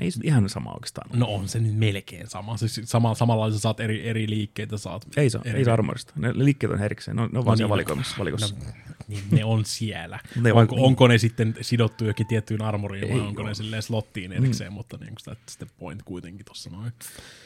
[0.00, 1.10] Ei se ihan sama oikeastaan.
[1.18, 2.56] No on se nyt melkein sama.
[2.56, 4.76] Siis sama, samalla sä saat eri, eri liikkeitä.
[4.76, 6.12] Saat Ei se, eri, ei se armorista.
[6.16, 8.16] Ne liikkeet on erikseen, ne on, ne on vaan siellä niin, valikoimassa.
[8.18, 8.54] valikossa.
[8.54, 8.72] No,
[9.08, 10.18] niin ne on siellä.
[10.42, 13.48] Ne onko, vaan- onko ne sitten sidottu jokin tiettyyn armoriin vai onko oo.
[13.48, 14.74] ne silleen slottiin erikseen, mm.
[14.74, 16.92] mutta niin that's the point kuitenkin tuossa noin.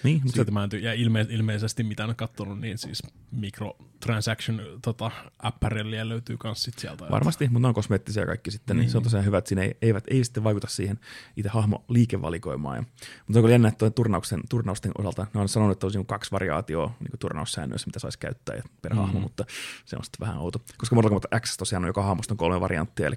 [0.02, 4.62] niin, mutta Siitä mä en ty- ja ilme- ilmeisesti mitä on katsonut, niin siis microtransaction
[4.82, 7.04] tota, apparellia löytyy kans sit sieltä.
[7.10, 9.62] Varmasti, mutta ne on kosmeettisia kaikki sitten, niin, niin se on tosiaan hyvä, että siinä
[9.62, 10.98] ei, eivät, ei sitten vaikuta siihen
[11.36, 12.76] itse hahmo liikevalikoimaan.
[12.76, 12.82] Ja,
[13.26, 16.32] mutta on kyllä jännä, että turnauksen, turnausten osalta ne on sanonut, että olisi niinku kaksi
[16.32, 18.98] variaatioa niin turnaussäännöissä, mitä saisi käyttää per mm.
[18.98, 19.44] hahmo, mutta
[19.84, 20.58] se on sitten vähän outo.
[20.78, 23.16] Koska Mortal Kombat X tosiaan on joka hahmosta on kolme varianttia, eli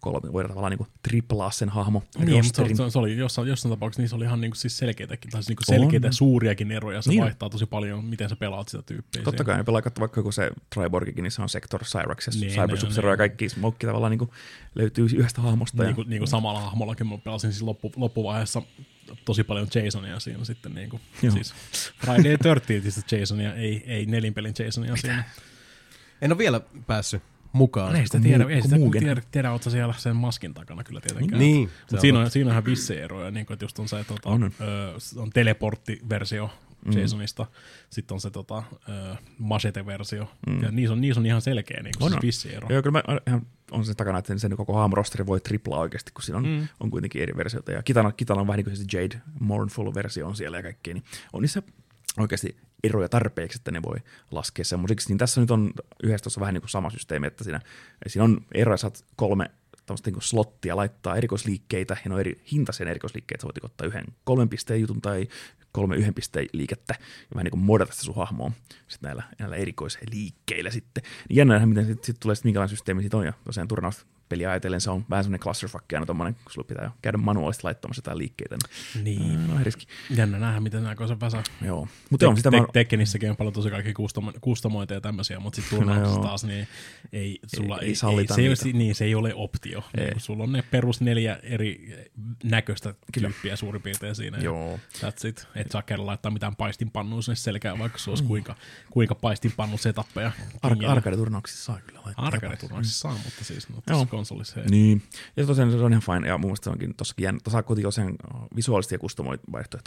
[0.00, 3.70] kolme, voidaan tavallaan niin triplaa sen hahmo Niin, mutta se, oli- se, oli jossain, jossain
[3.72, 5.78] tapauksessa niissä oli ihan niinku siis selkeitäkin, tai siis niinku On.
[5.80, 7.02] selkeitä suuriakin eroja.
[7.02, 7.22] Se Niin.
[7.22, 9.22] vaihtaa tosi paljon, miten sä pelaat sitä tyyppiä.
[9.22, 12.32] Totta kai, ne pelaa katso vaikka joku se Triborgikin, niin se on Sector Cyrax ja
[12.40, 14.30] Niin, Cyber ne- Sub-Zero ja kaikki smoke tavallaan niin kuin
[14.74, 15.82] löytyy yhdestä hahmosta.
[15.82, 18.62] Niin ja, kuin, niin kuin samalla hahmollakin mä pelasin siis loppu, loppuvaiheessa
[19.24, 21.32] tosi paljon Jasonia siinä sitten niin kuin, Joo.
[21.34, 21.54] siis
[22.04, 25.24] Friday 13 Jasonia, ei, ei nelinpelin Jasonia siinä.
[26.22, 27.22] En ole vielä päässyt
[27.52, 27.96] mukaan.
[27.96, 29.02] Ei sitä tiedä, ei sitä muukin.
[29.02, 31.38] tiedä, tiedä ootko sä siellä sen maskin takana kyllä tietenkään.
[31.38, 34.04] Niin, on siinä, on, siinä on ihan vissejä eroja, niin kuin, että just on se
[34.04, 34.42] tota, On.
[34.44, 34.50] Ö,
[35.16, 36.50] on teleporttiversio
[36.84, 37.00] Mm.
[37.00, 37.46] Jasonista,
[37.90, 40.28] sitten on se tota, ö, machete-versio,
[40.62, 42.22] ja niissä on, niissä on ihan selkeä niin kuin, On, siis on.
[42.22, 42.68] vissi ero.
[42.70, 46.10] Joo, kyllä mä ihan on sen takana, että sen, sen koko hahmorosteri voi triplaa oikeasti,
[46.14, 46.68] kun siinä on, mm.
[46.80, 47.72] on kuitenkin eri versioita.
[47.72, 51.04] Ja Kitana, Kitana on vähän niin kuin se Jade Mournful-versio on siellä ja kaikkea, niin
[51.32, 51.62] on niissä
[52.18, 53.96] oikeasti eroja tarpeeksi, että ne voi
[54.30, 55.08] laskea semmoisiksi.
[55.08, 55.72] Niin tässä nyt on
[56.02, 57.60] yhdessä tuossa vähän niin kuin sama systeemi, että siinä,
[58.06, 59.50] siinä on eroja, saat kolme
[59.86, 64.04] tämmöistä niin slottia laittaa erikoisliikkeitä, ja ne on eri hintaisia erikoisliikkeitä, sä voit ottaa yhden
[64.24, 65.28] kolmen pisteen jutun tai
[65.72, 68.52] kolme yhden pisteen liikettä, ja vähän niin kuin modata sitä sun hahmoa
[68.88, 71.02] sitten näillä, näillä erikoisliikkeillä sitten.
[71.28, 73.68] Niin jännä nähdä, miten sitten sit tulee, sit minkälainen systeemi siitä on, ja tosiaan
[74.32, 77.98] turnauspeliä ajatellen se on vähän semmoinen clusterfuck aina tommonen, kun sulla pitää käydä manuaalisesti laittamassa
[78.00, 78.56] jotain liikkeitä.
[79.02, 79.20] Niin.
[79.20, 79.46] Niin.
[79.48, 79.86] No, riski.
[80.10, 81.42] Jännä nähdä, miten nämä se väsää.
[81.64, 81.88] Joo.
[82.10, 82.64] Mutta on sitä mä...
[82.72, 86.24] Tekkenissäkin on paljon tosi kaikki kustomo- kustomoita ja tämmöisiä, mutta sitten turnauksessa joo.
[86.26, 86.68] taas niin
[87.12, 88.62] ei, sulla Ei- ei, ei sallita se, ei, niitä.
[88.64, 89.84] ole- niin, se ei ole optio.
[89.98, 90.04] Ei.
[90.06, 91.96] Niin, sulla on ne perus neljä eri
[92.44, 94.38] näköistä tyyppiä suurin piirtein siinä.
[94.38, 94.78] Joo.
[94.98, 95.46] That's it.
[95.54, 98.10] Et saa kerran laittaa mitään paistinpannua sinne selkään, vaikka se Mm.
[98.10, 98.54] olisi kuinka,
[98.90, 100.32] kuinka paistinpannu setappeja.
[100.62, 102.26] Ar- arcade-turnauksissa saa kyllä laittaa.
[102.26, 103.82] Arcade-turnauksissa saa, mutta siis no,
[104.22, 104.60] Konsolissa.
[104.70, 105.02] Niin.
[105.36, 106.28] Ja tosiaan se on ihan fine.
[106.28, 107.40] Ja mun mielestä se onkin tossakin jännä.
[107.44, 108.14] Tuossa kuitenkin tosiaan
[108.56, 108.98] visuaalisesti ja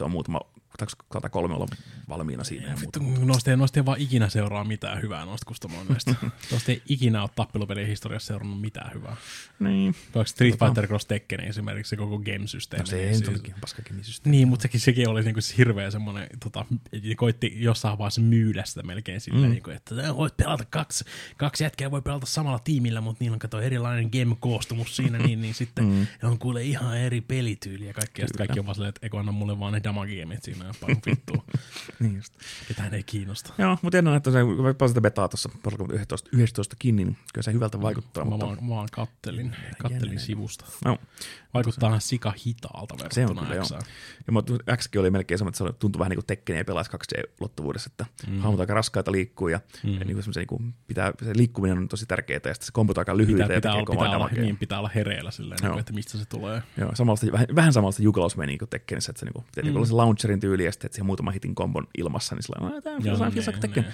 [0.06, 0.40] on muutama.
[0.72, 1.66] Pitääkö kolme olla
[2.10, 2.68] valmiina siinä?
[2.70, 3.26] Ja Vittu, muutama.
[3.26, 6.16] noista ei, noista ei vaan ikinä seuraa mitään hyvää noista kustomoinneista.
[6.52, 9.16] noista ei ikinä ole tappelupelien historiassa seurannut mitään hyvää.
[9.60, 9.96] Niin.
[10.16, 12.80] Vaikka Street Fighter Cross Tekken esimerkiksi se koko game-systeemi.
[12.82, 14.38] No se ei siis- olekin paskakin systeemi.
[14.38, 16.66] Niin, mutta sekin, sekin oli niinku hirveä semmoinen, tota,
[17.18, 19.52] koitti jossain vaiheessa myydä sitä melkein silleen, Mm.
[19.52, 21.06] niinku, että "Tää voit pelata kaksi,
[21.38, 25.54] kaksi jätkää voi pelata samalla tiimillä, mutta niillä on kato erilainen game-koostumus siinä, niin, niin
[25.54, 26.08] sitten mm.
[26.24, 29.20] on kuule ihan eri pelityyli ja kaikki, ja sitten kaikki on vaan silleen, että eikö
[29.20, 31.44] anna mulle vaan ne damageemit siinä ja paljon vittua.
[32.00, 32.34] Niin just.
[32.68, 33.54] Ketään ei kiinnosta.
[33.58, 35.50] Joo, mutta en ole, että se, kun mä pelasin sitä betaa tuossa
[35.94, 38.24] 11, 11 kiinni, niin kyllä se hyvältä vaikuttaa.
[38.26, 40.66] Mä mutta vaan, vaan kattelin, kattelin sivusta.
[40.86, 40.98] No,
[41.56, 43.56] Vaikuttaa ihan sika hitaalta Se on verrattuna kyllä,
[44.28, 44.66] joo.
[44.68, 47.90] Ja Xkin oli melkein sama, että se tuntui vähän niin kuin Tekken ja pelaisi 2D-ulottuvuudessa,
[47.92, 48.40] että mm.
[48.40, 49.94] hahmot aika raskaita liikkuu ja, mm.
[49.94, 52.98] ja niin kuin niin kuin pitää, se liikkuminen on tosi tärkeää ja sitten se komput
[52.98, 55.94] aika lyhyitä Pitää, ja pitää, kovaa pitää, olla, niin, pitää olla hereillä silleen, niin, että
[55.94, 56.62] mistä se tulee.
[56.78, 59.80] Joo, samanlaista, vähän, vähän samanlaista jukalausmeni kuin Tekkenissä, että se niinku, mm.
[59.80, 59.86] Mm.
[59.86, 63.04] se launcherin tyyli ja sitten, että siihen muutama hitin kombon ilmassa, niin sillä tämä on
[63.04, 63.86] niin, niin, Tekken.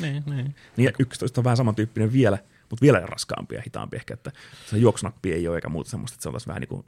[0.00, 0.54] niin, niin.
[0.76, 2.38] Niin, ja 11 on vähän samantyyppinen vielä,
[2.70, 4.32] mutta vielä raskaampi ja hitaampi ehkä, että
[4.66, 6.84] se juoksunappi ei ole eikä muuta semmoista, että se on taas vähän niin kuin,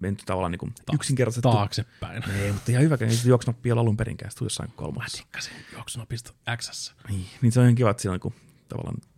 [0.00, 1.42] menty, tavallaan niin kuin yksinkertaisesti.
[1.42, 2.22] Taaksepäin.
[2.40, 5.18] Ei, mutta ihan hyvä, ei se juoksunappi ole alun perinkään, se jossain kolmassa.
[5.18, 6.94] Dikkasin juoksunapista Xssä.
[7.08, 8.34] Niin, niin se on ihan kiva, että siinä on niin
[8.68, 8.96] tavallaan,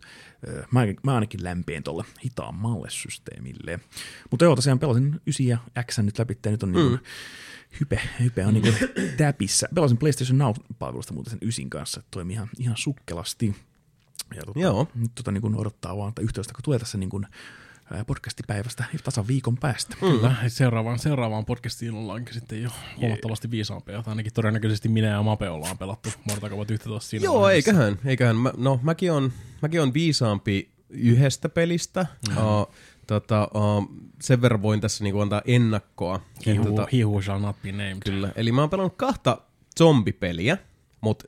[0.71, 3.79] mä, mä ainakin lämpeen tuolle hitaammalle systeemille.
[4.31, 6.99] Mutta joo, tosiaan pelasin 9 ja X nyt läpi, ja nyt on niin kuin,
[7.79, 8.75] hype, hype on niin kuin
[9.17, 9.67] täpissä.
[9.75, 13.55] Pelasin PlayStation Now-palvelusta muuten sen 9 kanssa, että toimii ihan, ihan sukkelasti.
[14.35, 14.87] Ja tota, Joo.
[14.95, 17.27] Nyt tota, niin kuin odottaa vaan, että yhteystä, kun tulee tässä niin kuin,
[18.07, 19.95] podcastipäivästä tasan viikon päästä.
[19.99, 24.03] Kyllä, seuraavaan, seuraavaan podcastiin ollaankin sitten jo huomattavasti viisaampia.
[24.03, 27.71] Tai ainakin todennäköisesti minä ja Mape ollaan pelattu Mortal Kombat 11 siinä Joo, vaiheessa.
[27.71, 27.99] eiköhän.
[28.05, 28.35] eiköhän.
[28.35, 29.31] Mä, no, mäkin on,
[29.61, 32.05] mäkin on viisaampi yhdestä pelistä.
[32.29, 32.37] Mm.
[32.37, 32.73] Uh,
[33.07, 33.89] tota, uh,
[34.21, 36.19] sen verran voin tässä niinku antaa ennakkoa.
[36.45, 37.97] He who, Tota, he who shall not be named.
[38.05, 38.31] Kyllä.
[38.35, 39.37] Eli mä oon pelannut kahta
[39.77, 40.57] zombipeliä,
[41.01, 41.25] mutta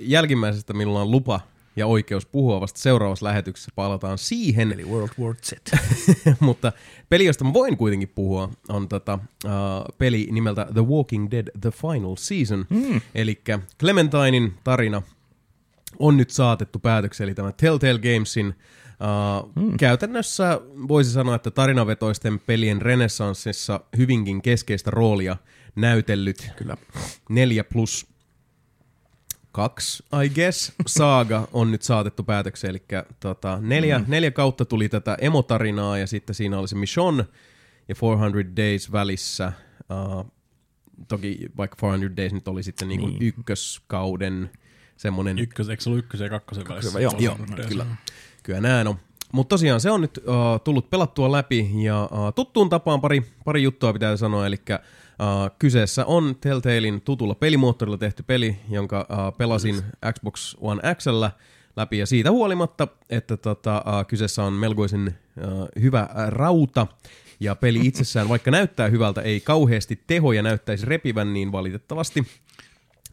[0.00, 1.40] jälkimmäisestä minulla on lupa
[1.76, 3.70] ja oikeus puhua vasta seuraavassa lähetyksessä.
[3.74, 4.72] Palataan siihen.
[4.72, 5.52] Eli World War Z.
[6.40, 6.72] mutta
[7.08, 9.50] peli, josta mä voin kuitenkin puhua, on tota, uh,
[9.98, 12.66] peli nimeltä The Walking Dead The Final Season.
[12.70, 13.00] Mm.
[13.14, 13.42] Eli
[13.80, 15.02] Clementinin tarina
[15.98, 19.76] on nyt saatettu päätökseen, eli tämä Telltale Gamesin uh, mm.
[19.76, 25.36] käytännössä voisi sanoa, että tarinavetoisten pelien renessanssissa hyvinkin keskeistä roolia
[25.76, 26.76] näytellyt Kyllä.
[27.28, 28.06] neljä plus
[29.58, 32.82] kaksi, I guess, saaga on nyt saatettu päätökseen, eli
[33.20, 34.04] tota, neljä, mm.
[34.08, 37.24] neljä kautta tuli tätä emotarinaa, ja sitten siinä oli se Michonne
[37.88, 39.52] ja 400 Days välissä.
[39.90, 40.32] Uh,
[41.08, 43.22] toki vaikka 400 Days nyt oli sitten niinku Niin.
[43.22, 44.50] ykköskauden
[44.96, 45.38] semmoinen...
[45.38, 47.00] Ykkös, eikö se ollut ykkösen ja kakkosen välissä?
[47.00, 47.36] Joo, Joo,
[47.68, 47.86] kyllä.
[48.42, 48.96] Kyllä näin on.
[49.32, 53.62] Mutta tosiaan se on nyt uh, tullut pelattua läpi ja uh, tuttuun tapaan pari, pari
[53.62, 54.56] juttua pitää sanoa, eli
[55.20, 59.82] uh, kyseessä on Telltalein tutulla pelimoottorilla tehty peli, jonka uh, pelasin
[60.12, 61.30] Xbox One Xllä
[61.76, 61.98] läpi.
[61.98, 66.86] Ja siitä huolimatta, että tota, uh, kyseessä on melkoisen uh, hyvä rauta
[67.40, 72.26] ja peli itsessään, vaikka näyttää hyvältä, ei kauheasti tehoja näyttäisi repivän, niin valitettavasti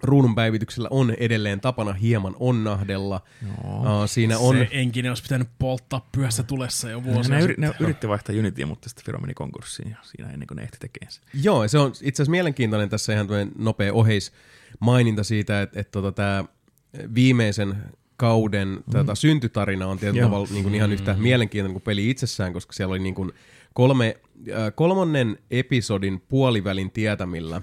[0.03, 3.21] ruudun päivityksellä on edelleen tapana hieman onnahdella.
[3.63, 4.55] Uh, siinä on...
[4.57, 7.73] Se enkinen olisi pitänyt polttaa pyössä tulessa jo vuosia Ne, ne sitten.
[7.79, 11.11] yritti vaihtaa Unityä, mutta sitten firma meni konkurssiin ja siinä ennen kuin ne ehti tekemään
[11.11, 11.23] sen.
[11.43, 13.27] Joo, se on itse asiassa mielenkiintoinen tässä ihan
[13.57, 14.31] nopea oheis
[14.79, 16.45] maininta siitä, että, että tota, tämä
[17.15, 17.75] viimeisen
[18.17, 18.91] kauden mm.
[18.91, 20.29] tätä syntytarina on tietyllä Joo.
[20.29, 23.31] tavalla niin kuin ihan yhtä mielenkiintoinen kuin peli itsessään, koska siellä oli niin kuin
[23.73, 24.17] kolme,
[24.51, 27.61] äh, kolmannen episodin puolivälin tietämillä,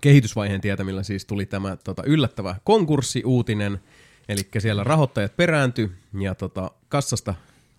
[0.00, 3.80] kehitysvaiheen tietämillä siis tuli tämä tota, yllättävä konkurssiuutinen,
[4.28, 5.90] eli siellä rahoittajat perääntyi
[6.20, 7.34] ja tota, kassasta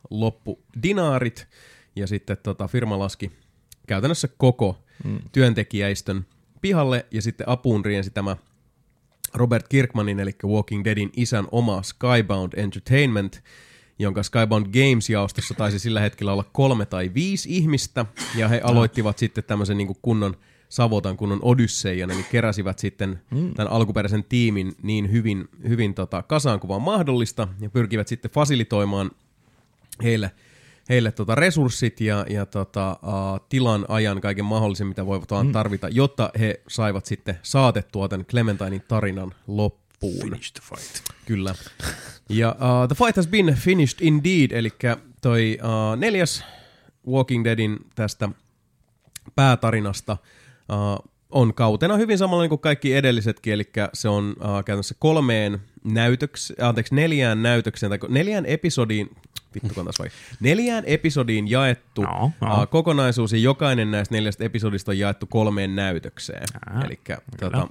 [0.10, 1.48] loppu dinaarit.
[1.96, 3.32] Ja sitten tota, firma laski
[3.88, 5.20] käytännössä koko mm.
[5.32, 6.26] työntekijäistön
[6.62, 7.06] pihalle.
[7.12, 8.38] Ja sitten apuun riensi tämä
[9.34, 13.44] Robert Kirkmanin, eli Walking Deadin isän oma Skybound Entertainment,
[14.00, 18.06] jonka Skybound Games-jaostossa taisi sillä hetkellä olla kolme tai viisi ihmistä,
[18.36, 20.38] ja he aloittivat sitten tämmöisen niin kunnon
[20.70, 23.54] Savotan kunnon Odysseijan, eli keräsivät sitten mm.
[23.54, 29.12] tämän alkuperäisen tiimin niin hyvin, hyvin tota, kasaan kuin vaan mahdollista, ja pyrkivät sitten fasilitoimaan
[30.04, 30.32] heille,
[30.90, 35.90] heille tota resurssit ja, ja tota, uh, tilan ajan kaiken mahdollisen, mitä voivat vaan tarvita,
[35.90, 40.22] jotta he saivat sitten saatettua tämän Clementinin tarinan loppuun.
[40.22, 41.04] Finish the fight.
[41.26, 41.56] Kyllä.
[42.30, 44.72] Ja uh, The Fight Has Been Finished Indeed, eli
[45.22, 46.44] toi uh, neljäs
[47.08, 48.30] Walking Deadin tästä
[49.36, 50.18] päätarinasta
[50.70, 53.64] uh, on kautena hyvin samanlainen kuin kaikki edellisetkin, eli
[53.94, 59.10] se on uh, käytännössä kolmeen näytöks, anteeksi, neljään näytökseen, tai neljään episodiin,
[59.56, 60.08] vittu taas vai.
[60.40, 62.62] Neljään episodiin jaettu No, no.
[62.62, 66.46] Uh, kokonaisuus ja jokainen näistä neljästä episodista on jaettu kolmeen näytökseen.
[66.86, 67.00] Eli
[67.40, 67.68] tota,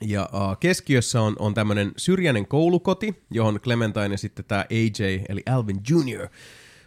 [0.00, 5.42] ja uh, keskiössä on, on tämmöinen syrjäinen koulukoti, johon Clementine ja sitten tämä AJ, eli
[5.50, 6.28] Alvin Jr.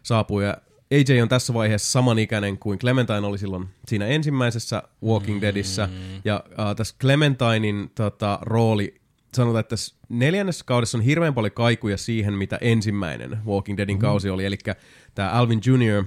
[0.04, 0.40] saapuu.
[0.40, 0.58] Ja
[0.94, 5.90] AJ on tässä vaiheessa samanikäinen kuin Clementine oli silloin siinä ensimmäisessä Walking Deadissä.
[6.26, 9.02] Ja uh, tässä Clementinein tota, rooli,
[9.36, 14.30] sanotaan, että tässä neljännessä kaudessa on hirveän paljon kaikuja siihen, mitä ensimmäinen Walking Deadin kausi
[14.30, 14.46] oli.
[14.46, 14.58] Eli
[15.16, 16.06] tämä Alvin Jr.,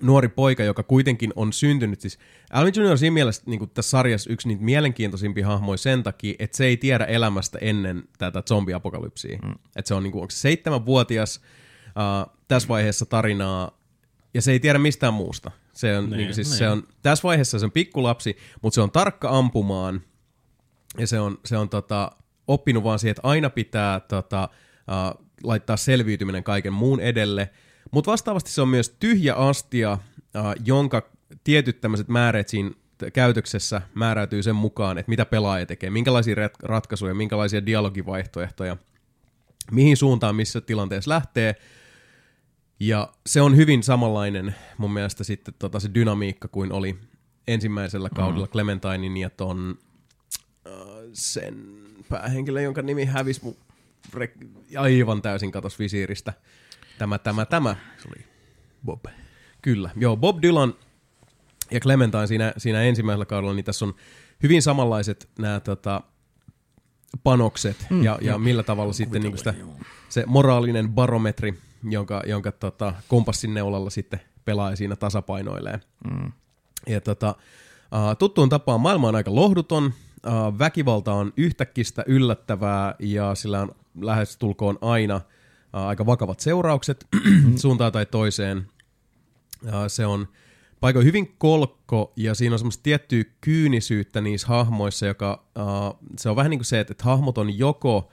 [0.00, 2.00] nuori poika, joka kuitenkin on syntynyt.
[2.00, 2.18] Siis
[2.50, 2.90] Alvin Jr.
[2.90, 6.64] on siinä mielessä niin kuin tässä sarjassa yksi niitä mielenkiintoisimpia hahmoja sen takia, että se
[6.64, 9.38] ei tiedä elämästä ennen tätä zombiapokalypsia.
[9.42, 9.54] Mm.
[9.76, 11.40] Että se on, niin kuin, onko se seitsemänvuotias
[11.86, 13.78] uh, tässä vaiheessa tarinaa,
[14.36, 15.50] ja se ei tiedä mistään muusta.
[15.72, 16.58] Se on, niin, niin, siis niin.
[16.58, 20.00] se on, tässä vaiheessa se on pikkulapsi, mutta se on tarkka ampumaan,
[20.98, 22.12] ja se on, se on tota,
[22.46, 24.48] oppinut vaan siihen, että aina pitää tota,
[24.88, 27.50] uh, laittaa selviytyminen kaiken muun edelle.
[27.90, 31.10] Mutta vastaavasti se on myös tyhjä astia, uh, jonka
[31.44, 32.70] tietyt tämmöiset määreet siinä
[33.12, 38.76] käytöksessä määräytyy sen mukaan, että mitä pelaaja tekee, minkälaisia ratkaisuja, minkälaisia dialogivaihtoehtoja,
[39.70, 41.54] mihin suuntaan missä tilanteessa lähtee.
[42.80, 46.98] Ja se on hyvin samanlainen mun mielestä sitten tota, se dynamiikka kuin oli
[47.48, 48.50] ensimmäisellä kaudella mm.
[48.50, 49.78] Clementinein ja ton
[50.66, 50.72] äh,
[51.12, 51.66] sen
[52.08, 53.56] päähenkilö, jonka nimi hävisi mun
[54.14, 54.46] rek-
[54.78, 56.32] aivan täysin katos visiiristä.
[56.98, 57.76] Tämä, tämä, tämä.
[58.02, 58.24] Se oli
[58.84, 59.04] Bob.
[59.62, 60.74] Kyllä, joo, Bob Dylan
[61.70, 63.94] ja Clementine siinä, siinä ensimmäisellä kaudella, niin tässä on
[64.42, 66.02] hyvin samanlaiset nämä tota,
[67.22, 69.54] panokset mm, ja, ja millä tavalla sitten niin sitä,
[70.08, 75.80] se moraalinen barometri, jonka, jonka tota, kompassin neulalla sitten pelaa siinä tasapainoilee.
[76.10, 76.32] Mm.
[76.86, 77.34] Ja tota,
[77.92, 83.74] uh, tuttuun tapaan maailma on aika lohduton, uh, väkivalta on yhtäkkistä yllättävää ja sillä on
[84.00, 85.22] lähestulkoon aina uh,
[85.72, 87.06] aika vakavat seuraukset
[87.62, 88.66] suuntaan tai toiseen.
[89.64, 90.28] Uh, se on
[90.80, 96.36] paikoin hyvin kolkko ja siinä on semmoista tiettyä kyynisyyttä niissä hahmoissa, joka uh, se on
[96.36, 98.10] vähän niin kuin se, että, että hahmot on joko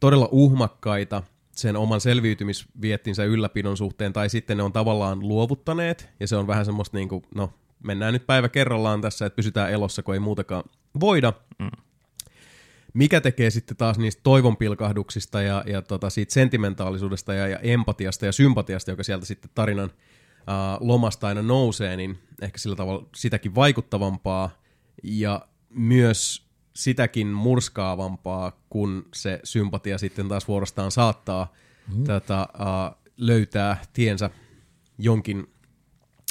[0.00, 1.22] todella uhmakkaita
[1.60, 6.64] sen oman selviytymisviettinsä ylläpidon suhteen, tai sitten ne on tavallaan luovuttaneet, ja se on vähän
[6.64, 10.64] semmoista niin kuin, no mennään nyt päivä kerrallaan tässä, että pysytään elossa, kun ei muutakaan
[11.00, 11.32] voida.
[11.58, 11.70] Mm.
[12.94, 18.32] Mikä tekee sitten taas niistä toivonpilkahduksista ja, ja tota siitä sentimentaalisuudesta ja, ja empatiasta ja
[18.32, 24.50] sympatiasta, joka sieltä sitten tarinan uh, lomasta aina nousee, niin ehkä sillä tavalla sitäkin vaikuttavampaa
[25.02, 31.52] ja myös sitäkin murskaavampaa, kun se sympatia sitten taas vuorostaan saattaa
[31.94, 32.04] mm.
[32.04, 34.30] tätä, uh, löytää tiensä
[34.98, 35.50] jonkin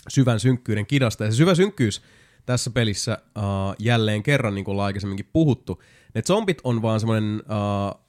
[0.08, 1.24] syvän synkkyyden kidasta.
[1.24, 2.02] Ja se syvä synkkyys
[2.46, 3.44] tässä pelissä uh,
[3.80, 5.84] jälleen kerran, niin kuin ollaan aikaisemminkin puhuttu,
[6.16, 8.02] ne zombit on vaan semmoinen, uh,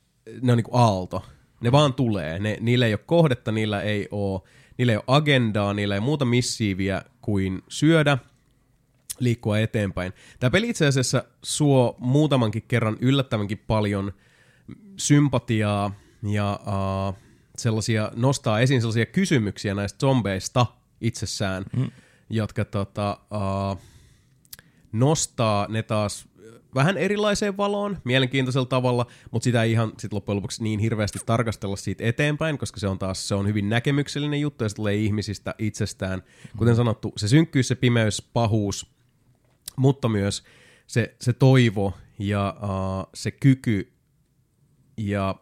[0.42, 1.24] ne on niin kuin aalto.
[1.60, 2.38] Ne vaan tulee.
[2.38, 4.40] Ne, niillä ei ole kohdetta, niillä ei ole,
[4.78, 8.18] niillä ei ole agendaa, niillä ei ole muuta missiiviä kuin syödä,
[9.20, 10.12] liikkua eteenpäin.
[10.40, 14.12] Tämä peli itse asiassa suo muutamankin kerran yllättävänkin paljon
[14.96, 15.92] sympatiaa
[16.22, 17.16] ja uh,
[17.56, 20.66] sellaisia, nostaa esiin sellaisia kysymyksiä näistä zombeista
[21.00, 21.90] itsessään, mm.
[22.30, 23.80] jotka tota, uh,
[24.92, 26.28] nostaa ne taas
[26.74, 31.76] vähän erilaiseen valoon, mielenkiintoisella tavalla, mutta sitä ei ihan sit loppujen lopuksi niin hirveästi tarkastella
[31.76, 35.54] siitä eteenpäin, koska se on taas se on hyvin näkemyksellinen juttu ja se tulee ihmisistä
[35.58, 36.22] itsestään.
[36.56, 38.86] Kuten sanottu, se synkkyys, se pimeys, pahuus,
[39.80, 40.44] mutta myös
[40.86, 43.92] se, se toivo ja uh, se kyky
[44.96, 45.34] ja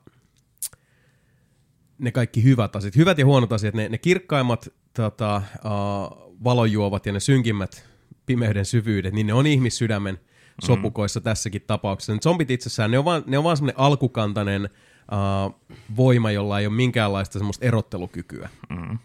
[1.98, 7.12] ne kaikki hyvät asiat, hyvät ja huonot asiat, ne, ne kirkkaimmat tota, uh, valonjuovat ja
[7.12, 7.89] ne synkimmät
[8.27, 10.20] pimeyden syvyydet, niin ne on ihmissydämen
[10.65, 11.24] sopukoissa mm.
[11.24, 12.12] tässäkin tapauksessa.
[12.12, 14.69] Ne zombit itsessään, ne on vaan, ne on vaan semmoinen alkukantainen
[15.12, 15.55] uh,
[15.97, 18.48] voima, jolla ei ole minkäänlaista semmoista erottelukykyä.
[18.70, 18.98] Mm.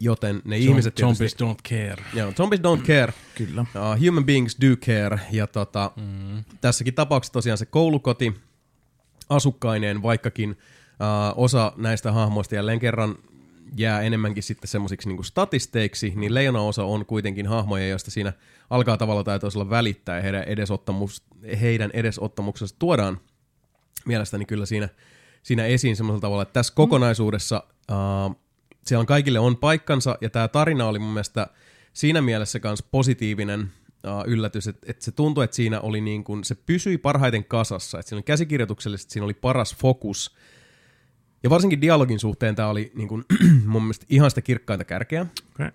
[0.00, 0.96] Joten ne ihmiset...
[0.96, 2.04] Zombies don't care.
[2.14, 3.12] Joo, zombies don't care.
[3.38, 3.60] Kyllä.
[3.60, 5.20] Uh, human beings do care.
[5.32, 6.44] Ja tota, mm.
[6.60, 8.34] tässäkin tapauksessa tosiaan se koulukoti
[9.28, 10.56] asukkaineen, vaikkakin uh,
[11.36, 13.14] osa näistä hahmoista jälleen kerran
[13.76, 18.32] jää enemmänkin sitten semmoisiksi niin statisteiksi, niin leijona osa on kuitenkin hahmoja, joista siinä
[18.70, 21.22] alkaa tavalla tai toisella välittää ja heidän, edesottamus,
[21.60, 23.20] heidän edesottamuksensa tuodaan
[24.04, 24.88] mielestäni kyllä siinä,
[25.42, 28.36] siinä esiin semmoisella tavalla, että tässä kokonaisuudessa uh,
[28.86, 31.46] siellä on kaikille on paikkansa ja tämä tarina oli mun mielestä
[31.92, 36.44] siinä mielessä myös positiivinen uh, yllätys, että, että se tuntui, että siinä oli niin kuin,
[36.44, 40.36] se pysyi parhaiten kasassa, että siinä oli käsikirjoituksellisesti, siinä oli paras fokus,
[41.42, 43.24] ja varsinkin dialogin suhteen tämä oli niin kuin,
[43.66, 45.26] mun mielestä ihan sitä kirkkainta kärkeä.
[45.54, 45.70] Okay.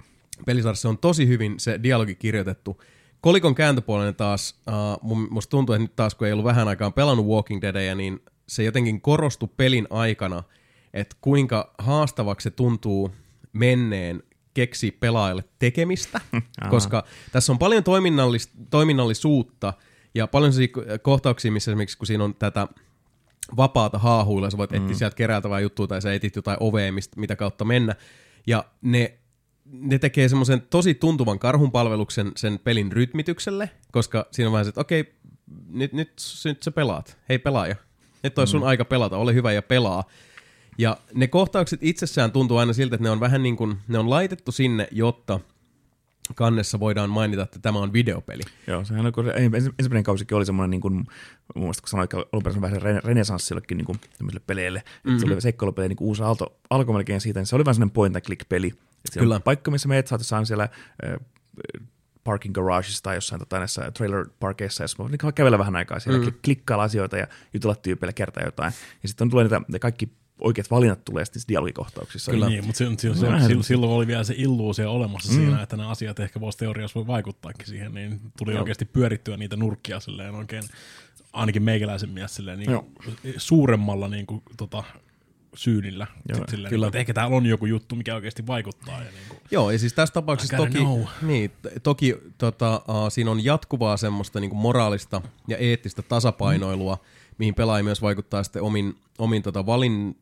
[0.46, 2.82] Pelisarjassa on tosi hyvin se dialogi kirjoitettu.
[3.22, 4.62] Kolikon kääntöpuolinen taas,
[5.02, 8.20] uh, musta tuntuu, että nyt taas kun ei ollut vähän aikaan pelannut Walking Deadia, niin
[8.48, 10.44] se jotenkin korostui pelin aikana,
[10.96, 13.12] että kuinka haastavaksi se tuntuu
[13.54, 14.24] menneen
[14.54, 16.22] keksi pelaajalle tekemistä,
[16.70, 19.74] koska tässä on paljon toiminnallis- toiminnallisuutta
[20.14, 20.54] ja paljon
[21.02, 22.68] kohtauksia, missä esimerkiksi kun siinä on tätä
[23.58, 24.78] vapaata haahuilla, sä voit mm.
[24.78, 27.96] etsiä sieltä keräiltävää juttua tai sä etit jotain ovea, mistä, mitä kautta mennä.
[28.48, 29.18] Ja ne,
[29.66, 34.82] ne tekee semmoisen tosi tuntuvan karhunpalveluksen sen pelin rytmitykselle, koska siinä on vähän se, että
[34.82, 35.16] okei,
[35.70, 36.14] nyt, nyt,
[36.46, 37.18] nyt sä pelaat.
[37.30, 37.76] Hei pelaaja,
[38.24, 40.04] nyt on sun aika pelata, ole hyvä ja pelaa.
[40.78, 44.10] Ja ne kohtaukset itsessään tuntuu aina siltä, että ne on vähän niin kuin, ne on
[44.10, 45.40] laitettu sinne, jotta
[46.36, 48.42] kannessa voidaan mainita, että tämä on videopeli.
[48.68, 51.06] Joo, sehän on, kun se ensi- ensimmäinen kausikin oli semmoinen, niin kuin, mun
[51.56, 55.16] mielestä kun sanoit, että alun perin vähän rene- renesanssillekin niin kuin, tämmöiselle peleille, mm-hmm.
[55.16, 57.76] että se oli seikkailupeli, niin kuin uusi aalto alkoi melkein siitä, niin se oli vähän
[57.76, 58.74] semmoinen point and click peli.
[59.14, 59.36] Kyllä.
[59.36, 61.16] on paikka, missä meet, sä oot siellä äh,
[62.24, 66.34] parking garageissa tai jossain tota, näissä trailer parkeissa, sitten niin kävellä vähän aikaa siellä, mm.
[66.46, 68.74] klikkailla asioita ja jutella tyypeille kertaa jotain.
[69.04, 70.10] Ja sitten tulee niitä, ne kaikki
[70.42, 72.32] oikeat valinnat tulee sitten dialogikohtauksissa.
[72.32, 72.50] Kyllä.
[72.50, 75.36] Niin, mutta silloin, silloin, Vähän silloin, silloin oli vielä se illuusio olemassa mm.
[75.36, 78.60] siinä, että nämä asiat ehkä voisi teoriassa voi vaikuttaakin siihen, niin tuli Joo.
[78.60, 80.64] oikeasti pyörittyä niitä nurkkia silleen oikein,
[81.34, 82.86] ainakin meikäläisen mies silleen niin Joo.
[83.38, 84.84] suuremmalla niin kuin, tota,
[85.56, 86.08] syynillä.
[86.30, 86.88] Joo, Sit silleen, kyllä.
[86.88, 88.98] Että ehkä täällä on joku juttu, mikä oikeasti vaikuttaa.
[88.98, 91.02] Ja niin kuin, Joo, ja siis tässä tapauksessa toki, know.
[91.22, 91.52] niin,
[91.84, 97.36] toki tota, uh, siinä on jatkuvaa semmoista niin moraalista ja eettistä tasapainoilua, mm.
[97.38, 100.18] mihin pelaaja myös vaikuttaa sitten omin, omin tota, valin,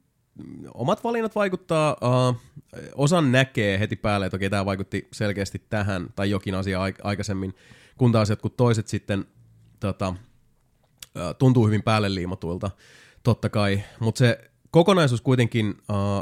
[0.73, 2.35] omat valinnat vaikuttaa, uh,
[2.95, 7.53] osan näkee heti päälle, että okei, tämä vaikutti selkeästi tähän tai jokin asia aik- aikaisemmin,
[7.97, 9.25] kun taas jotkut toiset sitten
[9.79, 10.15] tota,
[11.17, 12.71] ö, tuntuu hyvin päälle liimatuilta,
[13.23, 15.75] totta kai, mutta se kokonaisuus kuitenkin uh,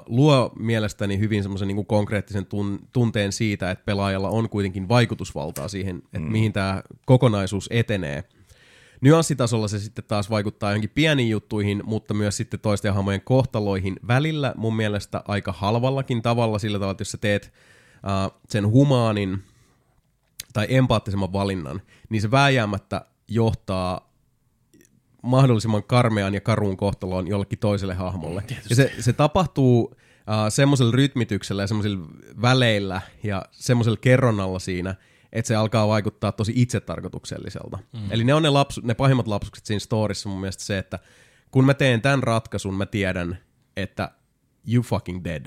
[0.06, 5.98] luo mielestäni hyvin semmoisen niin konkreettisen tun- tunteen siitä, että pelaajalla on kuitenkin vaikutusvaltaa siihen,
[5.98, 6.32] että mm.
[6.32, 8.24] mihin tämä kokonaisuus etenee.
[9.02, 14.54] Nyanssitasolla se sitten taas vaikuttaa johonkin pieniin juttuihin, mutta myös sitten toisten hahmojen kohtaloihin välillä
[14.58, 17.54] mun mielestä aika halvallakin tavalla sillä tavalla, että jos sä teet
[17.96, 19.44] uh, sen humaanin
[20.54, 24.12] tai empaattisemman valinnan, niin se vääjäämättä johtaa
[25.24, 28.44] mahdollisimman karmean ja karuun kohtaloon jollekin toiselle hahmolle.
[28.70, 29.96] Ja se, se tapahtuu uh,
[30.50, 32.08] semmoisella rytmityksellä ja semmoisilla
[32.42, 34.96] väleillä ja semmoisella kerronnalla siinä,
[35.34, 37.78] että se alkaa vaikuttaa tosi itsetarkoitukselliselta.
[37.94, 38.12] Mm.
[38.12, 41.00] Eli ne on ne, lapsu, ne pahimmat lapsukset siinä storissa mun mielestä se, että
[41.52, 43.38] kun mä teen tämän ratkaisun, mä tiedän,
[43.78, 44.12] että
[44.74, 45.46] you fucking dead.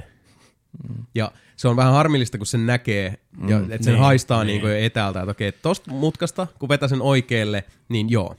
[0.88, 1.04] Mm.
[1.14, 4.46] Ja se on vähän harmillista, kun sen näkee, ja että sen niin, haistaa niin.
[4.46, 4.64] niin.
[4.64, 8.36] Niin jo etäältä, että okei, tosta mutkasta, kun vetää sen oikealle, niin joo,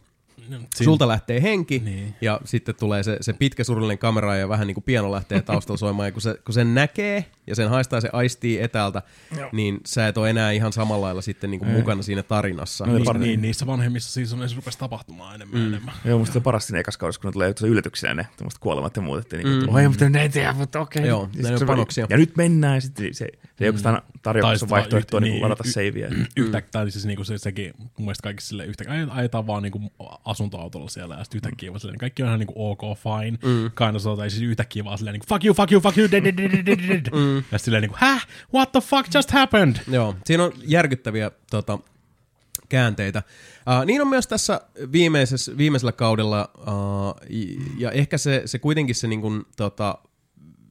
[0.50, 1.96] Siin- sulta lähtee henki, Niin.
[1.96, 2.16] niin.
[2.22, 5.78] ja sitten tulee se, se pitkä surullinen kamera ja vähän niin kuin piano lähtee taustalla
[5.78, 9.02] soimaan, ja kun, se, kun sen näkee ja sen haistaa se aistii etäältä,
[9.38, 9.50] Joo.
[9.52, 12.86] niin sä et ole enää ihan samalla lailla sitten niin kuin mukana siinä tarinassa.
[12.86, 15.68] No, niin, par- niin, niissä vanhemmissa seasoneissa rupesi tapahtumaan enemmän mm.
[15.68, 15.94] enemmän.
[16.06, 18.28] Joo, musta se paras siinä ekassa kaudessa, kun ne tulee yllätyksenä ne
[18.60, 19.76] kuolemat ja muut, että niin, mm.
[19.76, 21.08] oi, mutta näin tehdä, mutta okei.
[21.08, 22.08] Joo, Ja ne on se panoksia.
[22.10, 25.64] Ja nyt mennään, ja sitten se, se ei oikeastaan tarjoa sit vaihtoehtoa niin, yht- ladata
[25.64, 26.10] niin, savea.
[26.38, 29.82] Yhtäkkiä, tai siis niinku se, sekin mun mielestä kaikissa sille yhtäkkiä, aj- ajetaan vaan niinku
[30.26, 33.72] asuntoautolla siellä ja sitten yhtäkkiä vaan silleen, niin kaikki on ihan niinku ok, fine, mm.
[33.78, 36.12] kind of sort, tai siis yhtäkkiä vaan silleen niinku fuck you, fuck you, fuck you,
[36.12, 37.06] dead, dead, dead, dead, dead.
[37.14, 37.36] Mm.
[37.36, 39.76] Ja sitten silleen niinku, häh, what the fuck just happened?
[39.88, 41.80] Joo, siinä on järkyttäviä tota,
[42.70, 43.24] käänteitä.
[43.80, 44.62] Uh, niin on myös tässä
[44.92, 47.28] viimeisessä, viimeisellä kaudella, uh,
[47.78, 49.98] ja ehkä se, se kuitenkin se, niin kuin, tota,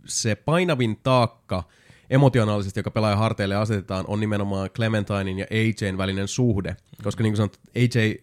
[0.06, 1.62] se painavin taakka
[2.10, 6.76] emotionaalisesti, joka pelaajan harteille asetetaan, on nimenomaan Clementinein ja AJn välinen suhde.
[7.02, 8.14] Koska niin kuin sanot, AJ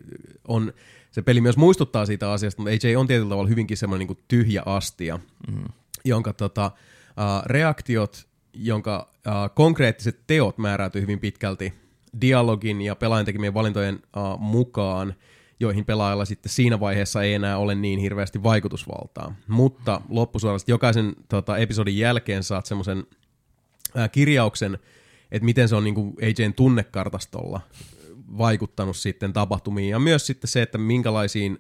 [0.47, 0.73] on,
[1.11, 4.63] se peli myös muistuttaa siitä asiasta, mutta AJ on tietyllä tavalla hyvinkin semmoinen niin tyhjä
[4.65, 5.19] astia,
[5.51, 5.63] mm.
[6.05, 11.73] jonka tota, uh, reaktiot, jonka uh, konkreettiset teot määräytyy hyvin pitkälti
[12.21, 15.13] dialogin ja pelaajan tekemien valintojen uh, mukaan,
[15.59, 19.35] joihin pelaajalla sitten siinä vaiheessa ei enää ole niin hirveästi vaikutusvaltaa.
[19.47, 23.05] Mutta loppusuorasti jokaisen tota, episodin jälkeen saat semmoisen
[24.11, 24.79] kirjauksen,
[25.31, 27.61] että miten se on niin kuin AJn tunnekartastolla
[28.37, 29.89] vaikuttanut sitten tapahtumiin.
[29.89, 31.59] Ja myös sitten se, että minkälaisiin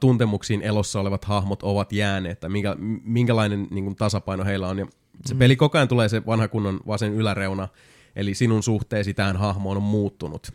[0.00, 4.78] tuntemuksiin elossa olevat hahmot ovat jääneet, tai minkä, minkälainen niin kuin tasapaino heillä on.
[4.78, 4.86] Ja
[5.26, 7.68] se peli koko ajan tulee se vanha kunnon vasen yläreuna,
[8.16, 10.50] eli sinun suhteesi tähän hahmoon on muuttunut.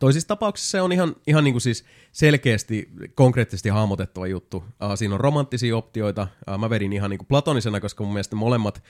[0.00, 4.56] Toisissa tapauksissa se on ihan, ihan niin kuin siis selkeästi, konkreettisesti hahmotettava juttu.
[4.56, 4.64] Uh,
[4.94, 6.28] siinä on romanttisia optioita.
[6.58, 8.82] Mä vedin ihan niin kuin platonisena, koska mun mielestä molemmat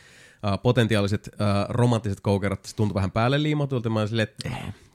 [0.63, 1.31] potentiaaliset
[1.69, 3.91] romanttiset koukerat tuntuu vähän päälle liimatulta.
[3.91, 4.51] Mä silleen, että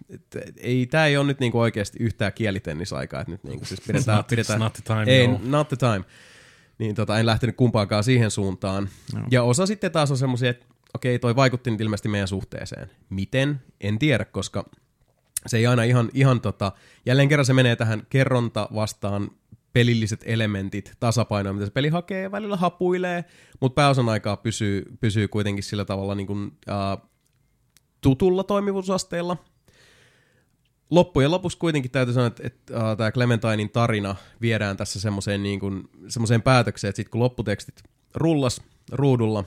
[0.10, 4.18] et, ei, tää ei ole nyt niinku oikeasti yhtään kielitennisaikaa, että nyt niinku siis pidetään,
[4.18, 5.40] not- pidetään, not the time, ei, joo.
[5.44, 6.04] not the time.
[6.78, 8.90] Niin tota, en lähtenyt kumpaankaan siihen suuntaan.
[9.14, 9.22] No.
[9.32, 12.92] Ja osa sitten taas on semmoisia, että okei, toi vaikutti nyt ilmeisesti meidän suhteeseen.
[13.10, 13.62] Miten?
[13.82, 14.70] En tiedä, koska
[15.48, 16.72] se ei aina ihan, ihan tota,
[17.06, 19.32] jälleen kerran se menee tähän kerronta vastaan
[19.74, 23.26] pelilliset elementit tasapainoa, mitä se peli hakee välillä hapuilee,
[23.62, 27.10] mutta pääosan aikaa pysyy, pysyy kuitenkin sillä tavalla niin kuin, uh,
[28.02, 29.38] tutulla toimivuusasteella.
[30.94, 35.60] Loppujen lopuksi kuitenkin täytyy sanoa, että, että uh, tämä Clementinein tarina viedään tässä semmoiseen niin
[35.60, 37.84] kuin, semmoiseen päätökseen, että sitten kun lopputekstit
[38.16, 38.62] rullas
[38.92, 39.44] ruudulla,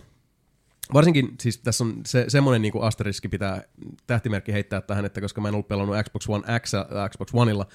[0.94, 3.62] Varsinkin siis tässä on se, semmoinen niin asteriski pitää
[4.06, 6.73] tähtimerkki heittää tähän, että koska mä en ollut pelannut Xbox One X,
[7.10, 7.66] Xbox Oneilla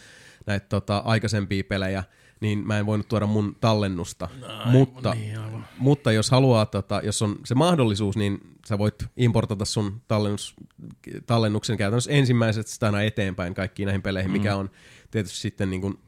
[0.45, 2.03] näitä tota, aikaisempia pelejä,
[2.41, 4.29] niin mä en voinut tuoda mun tallennusta.
[4.43, 5.67] Aivan, mutta, niin, aivan.
[5.77, 10.55] mutta jos haluaa, tota, jos on se mahdollisuus, niin sä voit importata sun tallennus,
[11.25, 14.37] tallennuksen käytännössä ensimmäisestä aina eteenpäin kaikkiin näihin peleihin, mm.
[14.37, 14.69] mikä on
[15.11, 15.99] tietysti sitten niin kuin,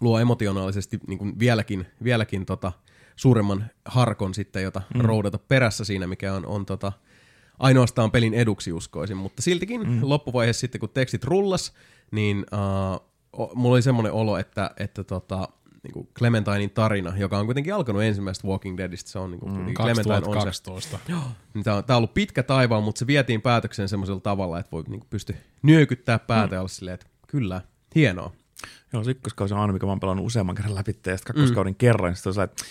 [0.00, 2.72] luo emotionaalisesti niin kuin vieläkin, vieläkin tota,
[3.16, 5.00] suuremman harkon sitten, jota mm.
[5.00, 6.92] roudata perässä siinä, mikä on, on tota,
[7.58, 9.98] ainoastaan pelin eduksi uskoisin, mutta siltikin mm.
[10.02, 11.72] loppuvaiheessa sitten, kun tekstit rullas,
[12.10, 13.13] niin uh,
[13.54, 15.48] mulla oli semmoinen olo, että, että tota,
[15.82, 19.52] niin kuin Clementinein tarina, joka on kuitenkin alkanut ensimmäisestä Walking Deadistä, se on niin kuin,
[19.52, 20.98] mm, Clementine on se, 2012.
[21.54, 24.72] niin tämä, on, tämä on ollut pitkä taivaan, mutta se vietiin päätökseen semmoisella tavalla, että
[24.72, 26.54] voi niin kuin, pysty nyökyttää päätä mm.
[26.54, 27.60] ja olla silleen, että kyllä,
[27.94, 28.32] hienoa.
[28.92, 31.72] Joo, se ykköskausi on aina, mikä mä oon pelannut useamman kerran läpi, ja sitten kakkoskauden
[31.72, 31.76] mm.
[31.76, 32.64] kerran, niin sitten on että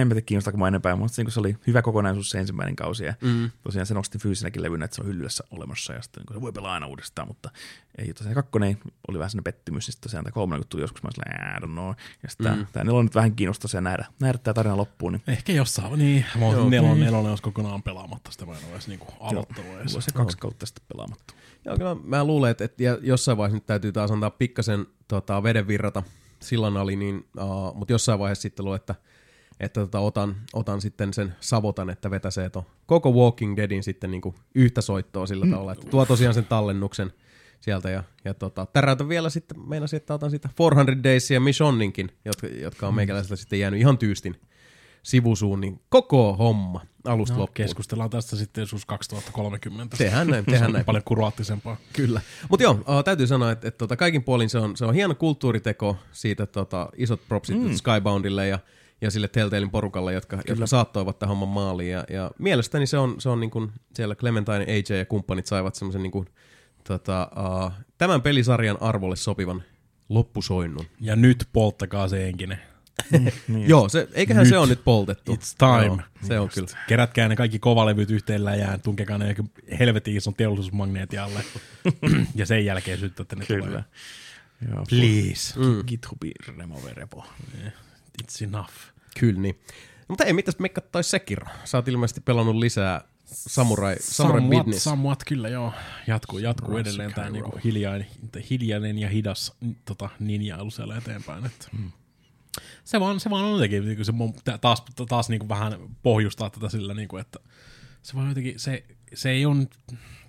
[0.00, 3.14] en mä tiedä kiinnostaako mä enempää, mutta se oli hyvä kokonaisuus se ensimmäinen kausi, ja
[3.20, 3.50] mm.
[3.62, 6.52] tosiaan se nosti fyysinäkin levynä, että se on hyllyssä olemassa, ja sitten niin se voi
[6.52, 7.50] pelaa aina uudestaan, mutta
[7.98, 11.02] ei tosiaan kakkonen oli vähän sellainen pettymys, ja sitten tosiaan tämä kolmonen, kun tuli joskus,
[11.02, 12.66] mä olin I don't know, ja sitten mm.
[12.72, 15.12] tämä nelonen nyt vähän kiinnostaa se nähdä, nähdä tämä tarina loppuun.
[15.12, 15.22] Niin.
[15.26, 18.88] Ehkä jossain, niin, mä oon nelonen, nelonen olisi kokonaan pelaamatta, sitä mä en ole edes
[18.88, 21.34] niinku aloittanut Joo, se kaksi kautta sitten pelaamatta.
[21.64, 25.68] Joo, kyllä mä luulen, että, että jossain vaiheessa nyt täytyy taas antaa pikkasen tota, veden
[25.68, 26.02] virrata
[26.40, 28.94] sillan ali, niin, uh, mutta jossain vaiheessa sitten luulen, että,
[29.60, 34.34] että tota, otan, otan sitten sen savotan, että vetäsee to koko Walking Deadin sitten niinku
[34.54, 35.50] yhtä soittoa sillä mm.
[35.50, 37.12] tavalla, että tuo tosiaan sen tallennuksen
[37.60, 42.10] sieltä ja, ja tota, täräytän vielä sitten, meinasin, että otan siitä 400 Days ja Missioninkin,
[42.24, 44.36] jotka, jotka on meikäläisellä sitten jäänyt ihan tyystin
[45.04, 47.54] sivusuun, niin koko homma alusta no, loppuun.
[47.54, 49.96] Keskustellaan tästä sitten joskus 2030.
[49.96, 50.84] Tehän näin, tehän näin.
[50.84, 51.76] paljon kuraattisempaa.
[51.92, 52.20] Kyllä.
[52.48, 55.14] Mutta joo, uh, täytyy sanoa, että, että tota, kaikin puolin se on, se on hieno
[55.14, 57.74] kulttuuriteko siitä tota, isot propsit mm.
[57.74, 58.58] Skyboundille ja,
[59.00, 61.90] ja sille Telltalein porukalle, jotka, jotka saattoivat tähän homman maaliin.
[61.90, 65.74] Ja, ja mielestäni se on, se on niin kuin siellä Clementine, AJ ja kumppanit saivat
[65.74, 66.26] semmoisen niin kuin,
[66.84, 69.62] tota, uh, tämän pelisarjan arvolle sopivan
[70.08, 70.86] loppusoinnun.
[71.00, 72.58] Ja nyt polttakaa se enkinen.
[73.48, 73.68] niin.
[73.68, 74.50] Joo, se, eiköhän nyt.
[74.50, 75.34] se ole nyt poltettu.
[75.34, 75.86] It's time.
[75.86, 76.68] Joo, se on kyllä.
[76.88, 79.36] Kerätkää ne kaikki kovalevyt yhteen läjään, tunkekaa ne
[79.78, 81.44] helvetin ison teollisuusmagneetin alle.
[82.34, 83.66] ja sen jälkeen syttätte ne Kyllä.
[83.66, 83.84] Tulee.
[84.70, 85.60] Joo, Please.
[85.60, 85.84] Mm.
[85.86, 87.26] GitHubi remove repo.
[87.60, 87.72] Yeah.
[88.22, 88.72] It's enough.
[89.20, 89.60] Kyllä niin.
[90.08, 91.46] Mutta ei mitäs me katsois Sekiro.
[91.64, 94.84] Sä oot ilmeisesti pelannut lisää Samurai, Samurai somewhat, Business.
[94.84, 95.72] Somewhat, kyllä joo.
[96.06, 98.06] Jatkuu, jatkuu edelleen tämä niinku hiljainen,
[98.50, 99.52] hiljainen ja hidas
[99.84, 101.46] tota, ninjailu siellä eteenpäin.
[101.46, 101.66] Että.
[101.76, 101.92] Hmm
[102.84, 104.12] se vaan, se vaan on jotenkin, niin se
[104.60, 107.38] taas, taas niin kuin vähän pohjustaa tätä sillä, niin kuin, että
[108.02, 108.84] se vaan jotenkin, se,
[109.14, 109.66] se ei ole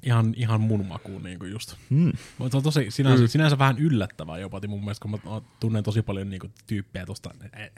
[0.05, 1.75] ihan, ihan mun makuun niin kuin just.
[1.89, 2.11] Mm.
[2.51, 3.27] Se on tosi, sinänsä, mm.
[3.27, 7.29] sinänsä vähän yllättävää jopa mun mielestä, kun mä tunnen tosi paljon niin kuin, tyyppejä tuosta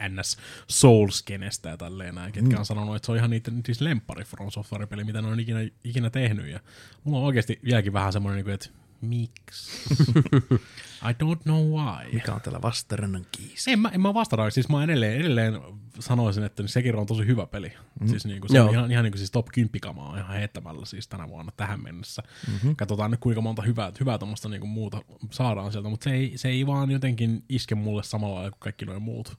[0.10, 2.60] NS Souls-kenestä ja tälleen näin, ketkä mm.
[2.60, 5.60] on sanonut, että se on ihan niiden siis lempari From Software-peli, mitä ne on ikinä,
[5.84, 6.48] ikinä tehnyt.
[6.48, 6.60] Ja
[7.04, 8.70] mulla on oikeasti vieläkin vähän semmoinen, niin kuin, että
[9.02, 9.96] miksi?
[11.10, 12.14] I don't know why.
[12.14, 13.72] Mikä on tällä vastarannan kiisi?
[13.72, 15.62] En mä, en mä vastaan, siis mä edelleen, edelleen
[16.00, 17.74] sanoisin, että sekin on tosi hyvä peli.
[18.00, 18.08] Mm.
[18.08, 18.68] Siis niinku, se Joo.
[18.68, 22.24] on ihan, ihan niinku siis top 10 kamaa ihan heittämällä siis tänä vuonna tähän mennessä.
[22.48, 22.76] Mm-hmm.
[22.76, 25.02] Katsotaan nyt kuinka monta hyvää, hyvää tuommoista niinku muuta
[25.32, 28.86] saadaan sieltä, mutta se ei, se ei vaan jotenkin iske mulle samalla lailla kuin kaikki
[28.86, 29.38] noin muut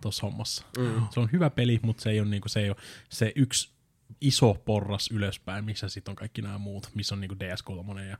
[0.00, 0.64] tuossa hommassa.
[0.78, 1.06] Mm.
[1.10, 2.76] Se on hyvä peli, mutta se ei ole, niinku, se, ei ole
[3.08, 3.74] se yksi
[4.20, 8.18] iso porras ylöspäin, missä sitten on kaikki nämä muut, missä on niinku DS3 ja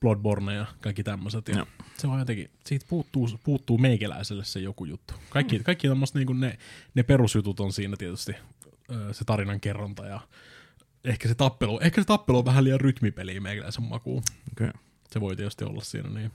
[0.00, 1.48] Bloodborne ja kaikki tämmöiset.
[1.48, 1.66] Ja
[1.96, 5.14] se on jotenkin, siitä puuttuu, puuttuu meikäläiselle se joku juttu.
[5.30, 5.64] Kaikki, mm.
[5.64, 6.58] kaikki tämmöiset niinku ne,
[6.94, 8.32] ne perusjutut on siinä tietysti
[9.12, 10.20] se tarinan kerronta ja
[11.04, 14.22] ehkä se tappelu, ehkä se tappelu on vähän liian rytmipeliä meikäläisen makuun.
[14.52, 14.70] Okay.
[15.10, 16.32] Se voi tietysti olla siinä niin.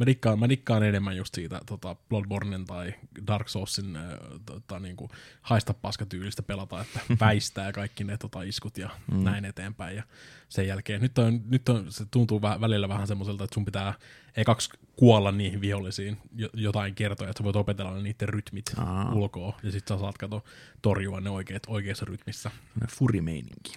[0.00, 2.94] Mä dikkaan, mä dikkaan enemmän just siitä tota Bloodbornen tai
[3.26, 4.02] Dark Soulsin äh,
[4.46, 5.10] tota, niinku,
[5.42, 9.24] haista paskatyylistä pelata, että väistää kaikki ne tota, iskut ja mm.
[9.24, 9.96] näin eteenpäin.
[9.96, 10.02] Ja
[10.48, 13.94] sen jälkeen, nyt, on, nyt on, se tuntuu vä- välillä vähän semmoiselta, että sun pitää
[14.36, 16.18] ekaksi kuolla niihin vihollisiin
[16.54, 19.12] jotain kertoja, että voit opetella niiden rytmit Aa.
[19.14, 20.44] ulkoa, ja sitten sä saat kato
[20.82, 22.50] torjua ne oikeat, oikeassa rytmissä.
[22.88, 23.72] Furimeininki.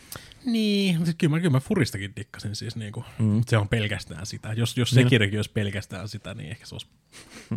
[0.45, 3.41] Niin, siis kyllä, mä, kyllä mä Furistakin dikkasin siis, niinku, mm.
[3.47, 4.53] se on pelkästään sitä.
[4.53, 5.05] Jos, jos niin.
[5.05, 6.87] Sekirikin olisi pelkästään sitä, niin ehkä se olisi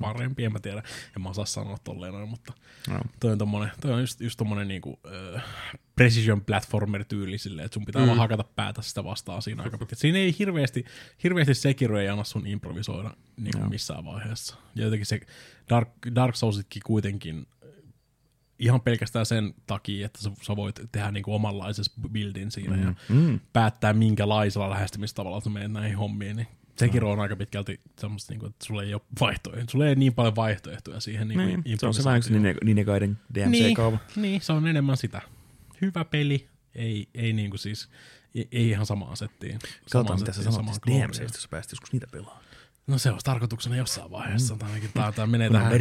[0.00, 0.82] parempi, en mä tiedä.
[1.16, 2.52] En mä osaa sanoa tolleen noin, mutta
[2.88, 3.00] no.
[3.20, 5.00] toi on, tommonen, toi on just, just tommonen niinku,
[5.96, 8.06] precision platformer tyyli silleen, että sun pitää mm.
[8.06, 9.98] vaan hakata päätä sitä vastaan siinä aika pitkään.
[9.98, 10.84] Siinä ei hirveästi,
[11.24, 14.56] hirveästi Sekiro ei anna sun improvisoida niin kuin missään vaiheessa.
[14.74, 15.20] Ja jotenkin se
[15.70, 17.46] Dark, Dark Soulsitkin kuitenkin
[18.58, 22.82] ihan pelkästään sen takia, että sä, sä voit tehdä niinku omanlaisessa buildin siinä mm.
[22.82, 23.40] ja Mm.
[23.52, 26.48] päättää minkälaisella lähestymistavalla sä menet näihin hommiin, niin
[26.78, 29.66] Sekiro on aika pitkälti semmoista, niinku, että sulla ei ole vaihtoehtoja.
[29.70, 32.56] Sulla ei niin paljon vaihtoehtoja siihen niinku Niin, se on se vähän kuin improvisaatioon.
[32.56, 33.98] Nine- Ninekaiden DMC-kaava.
[34.16, 35.22] Niin, niin, se on enemmän sitä.
[35.80, 37.88] Hyvä peli, ei, ei niinku siis,
[38.34, 39.58] ei, ei ihan samaan settiin.
[39.58, 41.08] Katsotaan, Samaan mitä sä gloriaan.
[41.08, 42.44] DMCstä, jos pääsit joskus niitä pelaamaan.
[42.86, 44.54] No se olisi tarkoituksena jossain vaiheessa.
[44.54, 44.66] Mm.
[44.66, 45.72] Ainakin tää, tää menee tähän.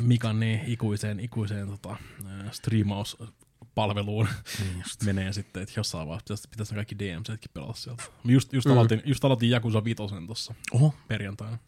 [0.00, 4.28] Mikan niin ikuiseen, ikuiseen tota, äh, striimauspalveluun.
[4.60, 5.02] Niin just.
[5.02, 8.02] menee sitten, että jossain vaiheessa pitäisi, pitäisi ne kaikki DMCtkin pelata sieltä.
[8.24, 8.56] Mä Just, Mm.
[8.56, 10.54] just, aloitin, just aloitin Jakusa Vitosen tuossa
[11.08, 11.58] perjantaina.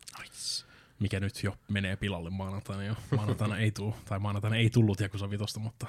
[0.99, 2.95] Mikä nyt jo menee pilalle maanantaina jo.
[3.17, 5.87] Maanantaina ei tuu, tai maanantaina ei tullut Jakusa Vitosta, mutta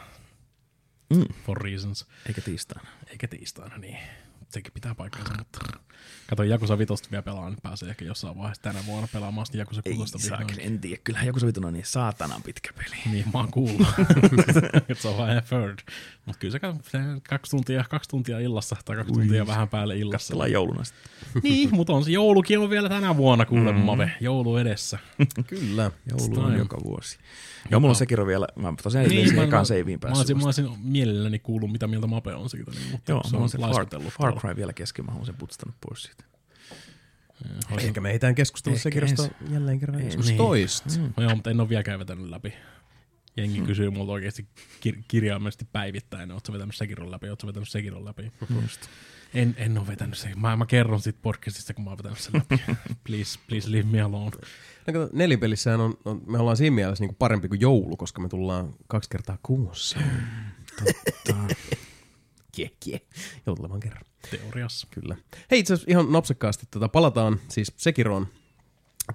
[1.10, 1.26] Mm.
[1.46, 2.06] for reasons.
[2.28, 2.90] eikä tiistaina.
[3.08, 3.98] Eikä tiistaina, niin
[4.50, 5.60] sekin pitää paikkansa, mutta
[6.30, 9.82] katsoin Jakusa Vitosta vielä pelaa, niin pääsee ehkä jossain vaiheessa tänä vuonna pelaamaan sitten Jakusa
[9.86, 11.02] Ei Kutosta saakeli, en tiedä.
[11.04, 12.96] Kyllähän joku savitun on niin saatanan pitkä peli.
[13.12, 13.88] Niin, mä oon kuullut.
[15.00, 15.82] se on vaan effort.
[16.26, 16.98] Mutta kyllä se, ka- se
[17.30, 19.18] kaksi, tuntia, kaksi tuntia illassa tai kaksi Ui.
[19.22, 20.16] tuntia vähän päälle illassa.
[20.18, 21.12] Katsellaan jouluna sitten.
[21.44, 23.86] niin, mutta on se joulukin on vielä tänä vuonna kuulemma mm.
[23.86, 24.12] Mave.
[24.22, 25.00] Joulu edessä.
[25.48, 25.92] Kyllä.
[26.10, 27.18] Joulu on joka vuosi.
[27.72, 28.48] Joo, mulla on Sekiro vielä.
[28.56, 30.18] Mä tosiaan niin, mä- ekaan mä- saveen Mä päässyt.
[30.20, 32.72] olisin, mä olisin mielelläni kuullut, mitä mieltä Mape on siitä.
[32.72, 34.14] Niin, mutta Joo, se on on se Far, laiskutellut.
[34.42, 34.52] Far.
[34.52, 35.06] Cry vielä kesken.
[35.06, 36.24] Mä haluan sen putstanut pois siitä.
[37.80, 40.38] Ehkä me ehditään keskustella Sekirosta jälleen kerran Ei, niin.
[40.38, 40.90] toista.
[41.18, 42.54] No joo, mutta en ole vieläkään vetänyt läpi.
[43.38, 43.68] Jengi Hmm.
[43.68, 44.48] kysyy multa oikeasti
[44.88, 48.32] kir- kirjaimellisesti päivittäin, ootko vetänyt Sekiron läpi, ootko vetänyt Sekiron läpi.
[48.62, 48.82] Just.
[49.34, 50.40] En, en ole vetänyt sen.
[50.40, 52.62] Mä, mä kerron siitä podcastista, kun mä oon vetänyt sen läpi.
[53.08, 54.32] please, please leave me alone.
[54.88, 58.22] No, kato, nelipelissähän on, on, me ollaan siinä mielessä niin kuin parempi kuin joulu, koska
[58.22, 60.00] me tullaan kaksi kertaa kuussa.
[62.58, 63.02] Kie, kie.
[63.46, 64.04] Joutelemaan kerran.
[64.32, 64.88] Teoriassa.
[64.92, 65.16] Kyllä.
[65.52, 68.28] Hei itse asiassa ihan nopsakkaasti tota, palataan siis Sekiroon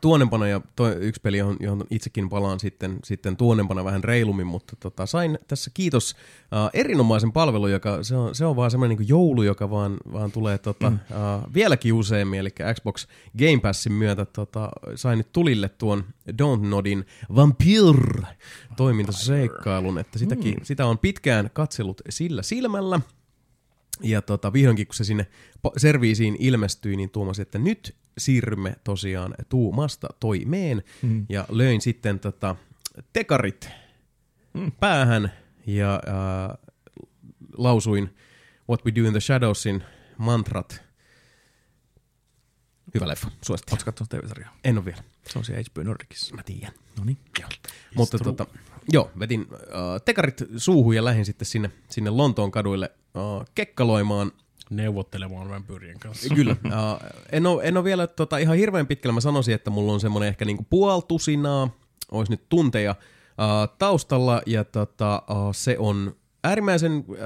[0.01, 4.77] tuonnempana ja toi, yksi peli, johon, johon itsekin palaan sitten, sitten tuonnempana vähän reilummin, mutta
[4.77, 9.09] tota, sain tässä kiitos uh, erinomaisen palvelun, joka se on, se on vaan semmoinen niin
[9.09, 10.97] joulu, joka vaan, vaan tulee tota, mm.
[10.97, 13.06] uh, vieläkin useammin, eli Xbox
[13.39, 18.27] Game Passin myötä tota, sain nyt tulille tuon Don't Nodin Vampire
[18.77, 20.64] toimintaseikkailun, että sitäkin, mm.
[20.64, 23.01] sitä on pitkään katsellut sillä silmällä,
[24.01, 25.27] ja tota, vihdoinkin, kun se sinne
[25.77, 30.82] serviisiin ilmestyi, niin tuomasin, että nyt siirrymme tosiaan tuumasta toimeen.
[31.02, 31.27] Mm.
[31.28, 32.56] Ja löin sitten tota,
[33.12, 33.69] tekarit
[34.55, 34.73] mm.
[34.81, 35.32] päähän
[35.66, 36.59] ja äh,
[37.56, 38.14] lausuin
[38.69, 39.85] What We Do in the Shadowsin
[40.19, 40.82] mantrat.
[42.94, 43.74] Hyvä leffa, suosittelen.
[43.74, 44.56] Oletko katsonut TV-sarjaa?
[44.64, 45.02] En ole vielä.
[45.28, 46.35] Se on siellä HBO Nordicissa.
[46.35, 46.73] Mä tiedän.
[46.98, 47.19] No niin.
[47.94, 48.47] Mutta tota,
[48.92, 54.32] joo, vetin äh, tekarit suuhun ja lähdin sitten sinne, sinne Lontoon kaduille äh, kekkaloimaan
[54.72, 56.34] Neuvottelemaan vampyyrien kanssa.
[56.34, 56.56] Kyllä.
[56.66, 59.14] Uh, en, ole, en ole vielä tota, ihan hirveän pitkällä.
[59.14, 61.76] Mä sanoisin, että mulla on semmoinen ehkä niinku puoltusinaa,
[62.10, 64.42] olisi nyt tunteja uh, taustalla.
[64.46, 67.16] Ja tota, uh, se on äärimmäisen uh,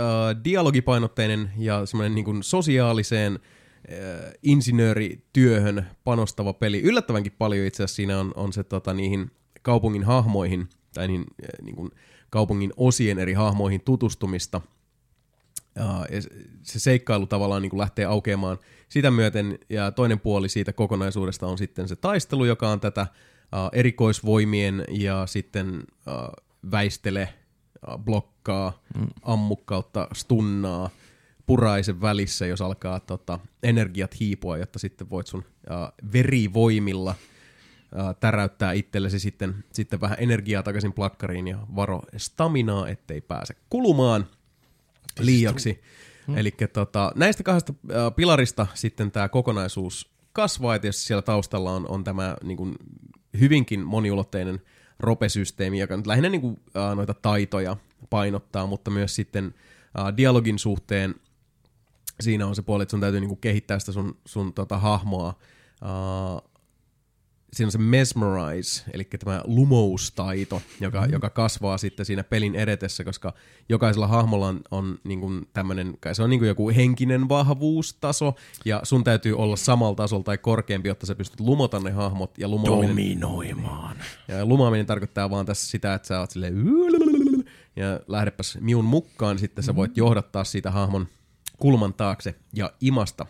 [0.45, 6.83] dialogipainotteinen ja semmoinen niinku sosiaaliseen uh, insinöörityöhön panostava peli.
[6.83, 9.31] Yllättävänkin paljon itse asiassa siinä on, on se tota, niihin
[9.63, 11.91] kaupungin hahmoihin tai niihin, äh, niin kuin
[12.31, 14.61] kaupungin osien eri hahmoihin tutustumista–
[16.13, 16.31] ja se-
[16.63, 18.59] se seikkailu tavallaan niin kuin lähtee aukeamaan
[18.89, 23.07] sitä myöten, ja toinen puoli siitä kokonaisuudesta on sitten se taistelu, joka on tätä
[23.73, 25.85] erikoisvoimien ja sitten
[26.71, 27.29] väistele,
[27.99, 29.07] blokkaa, mm.
[29.23, 30.91] ammukkautta, stunnaa,
[31.47, 37.15] puraisen välissä, jos alkaa tota, energiat hiipua, jotta sitten voit sun uh, verivoimilla
[38.21, 44.27] täräyttää itsellesi sitten, sitten vähän energiaa takaisin plakkariin ja varo staminaa, ettei pääse kulumaan
[45.19, 45.83] liiaksi.
[46.27, 46.39] Hmm.
[46.39, 47.75] Eli tota, näistä kahdesta
[48.17, 52.75] pilarista sitten tämä kokonaisuus kasvaa, ja tietysti siellä taustalla on, on tämä niin kuin,
[53.41, 54.63] hyvinkin moniulotteinen
[54.99, 57.77] ropesysteemi, joka nyt lähinnä niin kuin, äh, noita taitoja
[58.11, 59.55] painottaa, mutta myös sitten
[59.99, 61.15] äh, dialogin suhteen
[62.21, 65.29] siinä on se puoli, että sun täytyy niin kuin, kehittää sitä sun, sun tota, hahmoa
[65.29, 66.51] äh,
[67.57, 71.13] siinä on se mesmerize, eli tämä lumoustaito, joka, mm.
[71.13, 73.35] joka kasvaa sitten siinä pelin edetessä, koska
[73.69, 78.35] jokaisella hahmolla on, on niin kuin tämmöinen, kai se on niin kuin joku henkinen vahvuustaso,
[78.65, 82.49] ja sun täytyy olla samalla tasolla tai korkeampi, jotta sä pystyt lumota ne hahmot, ja
[82.49, 83.97] lumoaminen, Dominoimaan.
[84.29, 86.55] ja lumaaminen tarkoittaa vaan tässä sitä, että sä oot silleen
[87.77, 91.09] ja lähdepäs miun mukaan, sitten sä voit johdattaa siitä hahmon
[91.59, 93.27] kulman taakse ja imasta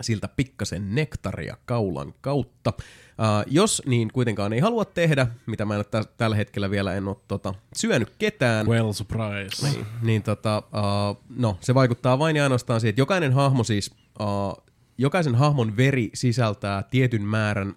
[0.00, 2.72] siltä pikkasen nektaria kaulan kautta.
[3.18, 6.94] Uh, jos niin kuitenkaan ei halua tehdä, mitä mä en ole tä- tällä hetkellä vielä
[6.94, 9.68] en ole tota, syönyt ketään, Well surprise.
[9.70, 13.90] niin, niin tota, uh, no, se vaikuttaa vain ja ainoastaan siihen, että jokainen hahmo siis,
[14.20, 14.64] uh,
[14.98, 17.74] jokaisen hahmon veri sisältää tietyn määrän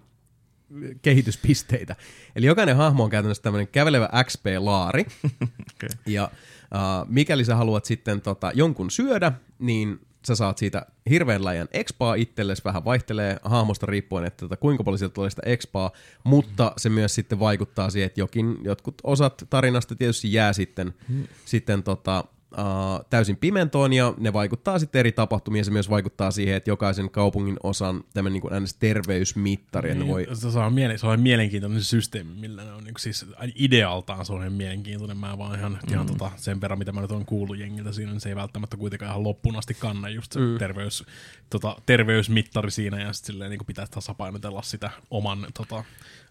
[1.02, 1.96] kehityspisteitä.
[2.36, 5.04] Eli jokainen hahmo on käytännössä tämmöinen kävelevä XP-laari.
[5.74, 5.88] Okay.
[6.06, 6.30] Ja
[6.74, 12.14] uh, mikäli sä haluat sitten tota, jonkun syödä, niin sä saat siitä hirveän läjän expaa
[12.14, 15.90] itsellesi, vähän vaihtelee hahmosta riippuen, että tota, kuinka paljon sieltä tulee sitä expaa,
[16.24, 21.24] mutta se myös sitten vaikuttaa siihen, että jokin, jotkut osat tarinasta tietysti jää sitten, mm.
[21.44, 25.64] sitten tota, uh, täysin pimentoon ja ne vaikuttaa sitten eri tapahtumiin.
[25.64, 30.58] Se myös vaikuttaa siihen, että jokaisen kaupungin osan tämmöinen niin kuin terveysmittari, ne voi Se
[30.58, 35.16] on, miele- se on mielenkiintoinen systeemi, millä ne on niin siis idealtaan se on mielenkiintoinen.
[35.16, 35.92] Mä vaan ihan, mm.
[35.92, 38.76] ihan tota, sen verran, mitä mä nyt oon kuullut jengiltä siinä, niin se ei välttämättä
[38.76, 40.58] kuitenkaan ihan loppuun asti kanna just se mm.
[40.58, 41.04] terveys,
[41.50, 45.84] tota, terveysmittari siinä ja sitten silleen niin pitäisi tasapainotella sitä oman tota,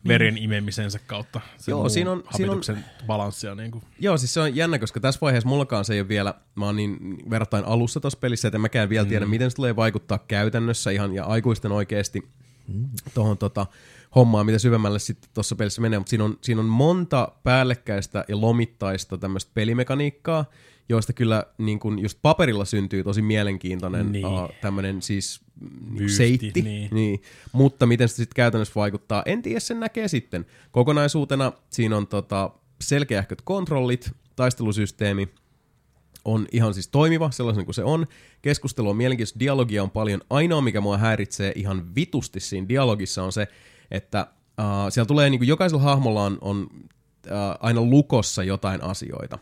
[0.07, 1.41] veren imemisensä kautta.
[1.57, 2.61] Sen Joo, siinä on- siinä on-
[3.07, 3.55] balanssia.
[3.55, 3.84] Niin kuin.
[3.99, 6.76] Joo, siis se on jännä, koska tässä vaiheessa mullakaan se ei ole vielä, mä oon
[6.76, 11.15] niin verrattain alussa tuossa pelissä, että mäkään vielä tiedä, miten se tulee vaikuttaa käytännössä ihan
[11.15, 12.30] ja aikuisten oikeasti
[13.13, 13.65] tuohon tota,
[14.15, 18.41] hommaan, mitä syvemmälle sitten tuossa pelissä menee, mutta siinä on, siinä on monta päällekkäistä ja
[18.41, 20.45] lomittaista tämmöistä pelimekaniikkaa,
[20.89, 24.26] joista kyllä niin kun just paperilla syntyy tosi mielenkiintoinen Niin.
[24.26, 25.41] uh, tämmöinen siis
[25.91, 26.90] niin seitti, niin.
[26.91, 27.22] niin.
[27.52, 30.45] mutta miten se sitten käytännössä vaikuttaa, en tiedä, sen näkee sitten.
[30.72, 35.30] Kokonaisuutena siinä on tota, selkeähköt kontrollit, taistelusysteemi
[36.26, 38.07] on ihan siis toimiva sellaisen kuin se on.
[38.41, 40.22] Keskustelu on mielenkiintoista, dialogia on paljon.
[40.30, 43.48] Ainoa, mikä mua häiritsee ihan vitusti siinä dialogissa on se,
[43.91, 44.27] että
[44.60, 46.81] uh, siellä tulee niin kuin jokaisella hahmolla on, on uh,
[47.60, 49.40] aina lukossa jotain asioita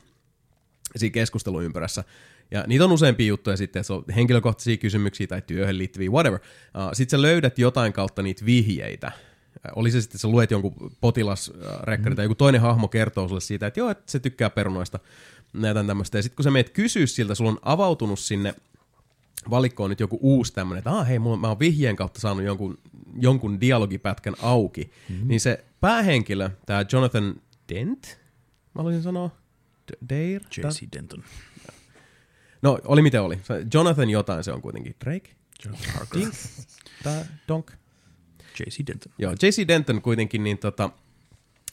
[0.95, 2.03] siinä keskusteluympyrässä.
[2.51, 6.39] Ja niitä on useampia juttuja sitten, että se on henkilökohtaisia kysymyksiä tai työhön liittyviä, whatever.
[6.39, 9.11] Uh, sitten sä löydät jotain kautta niitä vihjeitä.
[9.55, 12.15] Uh, oli se sitten, että sä luet jonkun potilasrekkari mm.
[12.15, 14.99] tai joku toinen hahmo kertoo sulle siitä, että joo, että se tykkää perunoista
[15.53, 16.17] näitä tämmöistä.
[16.17, 18.55] Ja sitten kun sä meet kysyä siltä, sulla on avautunut sinne
[19.49, 22.77] valikkoon nyt joku uusi tämmöinen, että ah, hei, mulla, mä oon vihjeen kautta saanut jonkun,
[23.19, 25.27] jonkun dialogipätkän auki, mm-hmm.
[25.27, 27.35] niin se päähenkilö, tämä Jonathan
[27.73, 28.19] Dent,
[28.75, 29.29] mä haluaisin sanoa,
[29.91, 30.41] D- Dare?
[30.57, 31.23] JC Denton.
[32.61, 33.39] No, oli miten oli.
[33.73, 34.95] Jonathan jotain se on kuitenkin.
[35.05, 35.31] Drake?
[36.13, 36.33] Dink?
[37.03, 37.71] Tää, donk?
[38.59, 39.13] JC Denton.
[39.17, 39.67] Joo, J.C.
[39.67, 40.89] Denton kuitenkin, niin tota,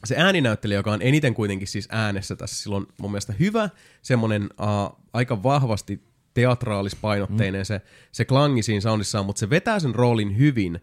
[0.05, 3.70] se ääninäyttelijä, joka on eniten kuitenkin siis äänessä tässä, sillä on mun mielestä hyvä,
[4.02, 6.02] semmoinen uh, aika vahvasti
[6.35, 7.65] teatraalispainotteinen mm.
[7.65, 7.81] se,
[8.12, 10.81] se klangi siinä soundissaan, mutta se vetää sen roolin hyvin,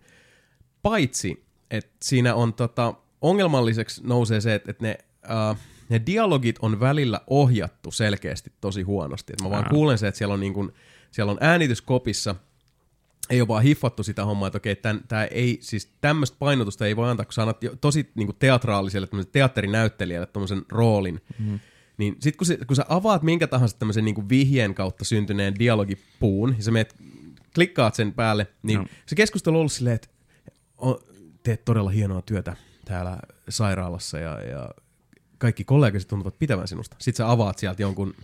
[0.82, 4.98] paitsi, että siinä on tota, ongelmalliseksi nousee se, että, että ne,
[5.52, 5.58] uh,
[5.92, 9.34] ne dialogit on välillä ohjattu selkeästi tosi huonosti.
[9.34, 9.70] Et mä vaan Aa.
[9.70, 10.74] kuulen se, että siellä on, niin kun,
[11.12, 12.36] siellä on äänityskopissa,
[13.30, 16.96] ei ole vaan hiffattu sitä hommaa, että okei, tän, tää ei, siis tämmöistä painotusta ei
[16.96, 21.60] voi antaa, kun sä annat tosi niin teatraaliselle, teatterinäyttelijälle tämmöisen roolin, mm.
[21.98, 26.54] niin sit kun, se, kun sä avaat minkä tahansa tämmöisen niin vihjeen kautta syntyneen dialogipuun,
[26.58, 26.96] ja sä meet,
[27.56, 28.84] klikkaat sen päälle, niin No.
[28.84, 28.90] no.
[29.06, 30.08] se keskustelu on ollut silleen, että
[30.78, 31.00] o,
[31.44, 32.56] teet todella hienoa työtä
[32.86, 33.18] täällä
[33.50, 34.70] sairaalassa, ja, ja
[35.42, 36.96] kaikki kollegasi tuntuvat pitävän sinusta.
[37.00, 38.16] Sitten sä avaat sieltä jonkun,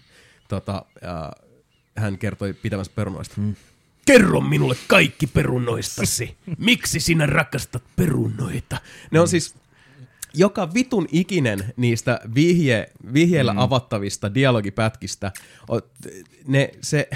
[0.48, 1.32] tota, ja,
[1.96, 3.36] hän kertoi pitävänsä perunoista.
[3.38, 3.56] Mm.
[4.06, 6.38] Kerro minulle kaikki perunoistasi.
[6.58, 8.78] Miksi sinä rakastat perunoita?
[9.12, 9.56] Ne on siis
[10.34, 13.60] joka vitun ikinen niistä vihje, vihjeillä mm.
[13.60, 15.32] avattavista dialogipätkistä,
[16.48, 17.10] ne, se,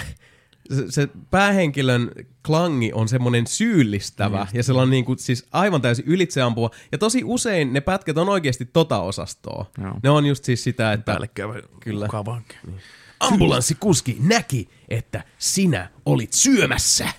[0.75, 2.11] se, se päähenkilön
[2.45, 6.69] klangi on semmoinen syyllistävä Just ja sellainen niin kuin, siis aivan täysin ylitseampuva.
[6.91, 9.65] Ja tosi usein ne pätkät on oikeasti tota osastoa.
[9.83, 9.93] Joo.
[10.03, 11.49] Ne on just siis sitä, että Päällekkäin
[11.79, 12.05] Kyllä.
[12.05, 12.41] mukavaa.
[13.19, 17.09] ambulanssikuski näki, että sinä olit syömässä.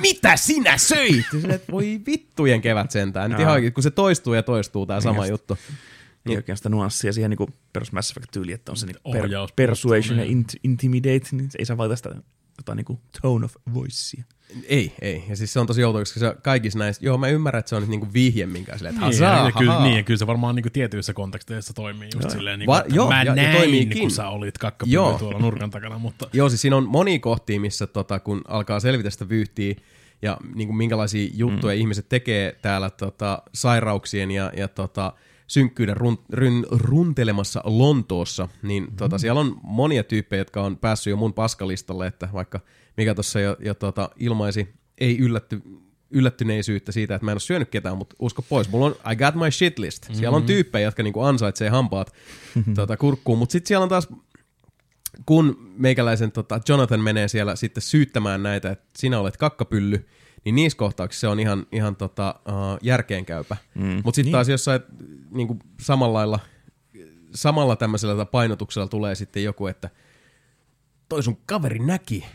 [0.00, 1.26] Mitä sinä söit?
[1.70, 3.30] Voi vittujen kevät sentään.
[3.30, 5.30] Nyt ihan oikein, kun se toistuu ja toistuu tämä sama just.
[5.30, 5.58] juttu.
[6.24, 10.18] Niin oikein sitä nuanssia siihen niin perus Mass Effect-tyyli, että on se niin per, persuasion
[10.18, 12.14] ja puuttuu, int, intimidate, niin ei saa valita sitä
[12.62, 14.24] jotain niin tone of voicea.
[14.68, 15.24] Ei, ei.
[15.28, 17.76] Ja siis se on tosi outoa, koska se kaikissa näissä, joo mä ymmärrän, että se
[17.76, 20.26] on nyt niinku vihje minkä silleen, että Niin, hasaa, ja kyllä, niin, ja kyllä se
[20.26, 23.24] varmaan niin kuin tietyissä konteksteissa toimii just silleen, niin Va- kuin, että joo, mä ja-
[23.24, 23.98] ja näin, toimiikin.
[24.00, 24.54] kun sä olit
[24.86, 25.18] Joo.
[25.18, 29.10] tuolla nurkan takana, mutta Joo, siis siinä on monia kohtia, missä tota, kun alkaa selvitä
[29.10, 29.74] sitä vyyhtiä
[30.22, 31.80] ja niin kuin minkälaisia juttuja mm.
[31.80, 35.12] ihmiset tekee täällä tota, sairauksien ja, ja tota,
[35.52, 38.96] synkkyyden run, ryn, runtelemassa Lontoossa, niin mm.
[38.96, 42.60] tota, siellä on monia tyyppejä, jotka on päässyt jo mun paskalistalle, että vaikka
[42.96, 44.68] mikä tuossa jo, jo tota, ilmaisi
[44.98, 45.62] ei yllätty,
[46.10, 48.68] yllättyneisyyttä siitä, että mä en ole syönyt ketään, mutta usko pois.
[48.68, 50.04] Mulla on I got my shit list.
[50.04, 50.34] Siellä Mm-hmm.
[50.34, 52.12] on tyyppejä, jotka niinku ansaitsee hampaat
[52.74, 54.08] tota, kurkkuun, mutta sitten siellä on taas
[55.26, 60.06] kun meikäläisen tota, Jonathan menee siellä sitten syyttämään näitä, että sinä olet kakkapylly,
[60.44, 63.56] niin niissä kohtauksissa se on ihan, ihan tota, uh, järkeenkäypä.
[63.74, 63.84] Mm.
[64.04, 64.32] Mutta sitten Niin.
[64.32, 64.80] taas jossain
[65.30, 66.38] niin kuin samalla lailla,
[67.34, 69.90] samalla tämmöisellä painotuksella tulee sitten joku, että
[71.08, 72.26] toi sun kaveri näki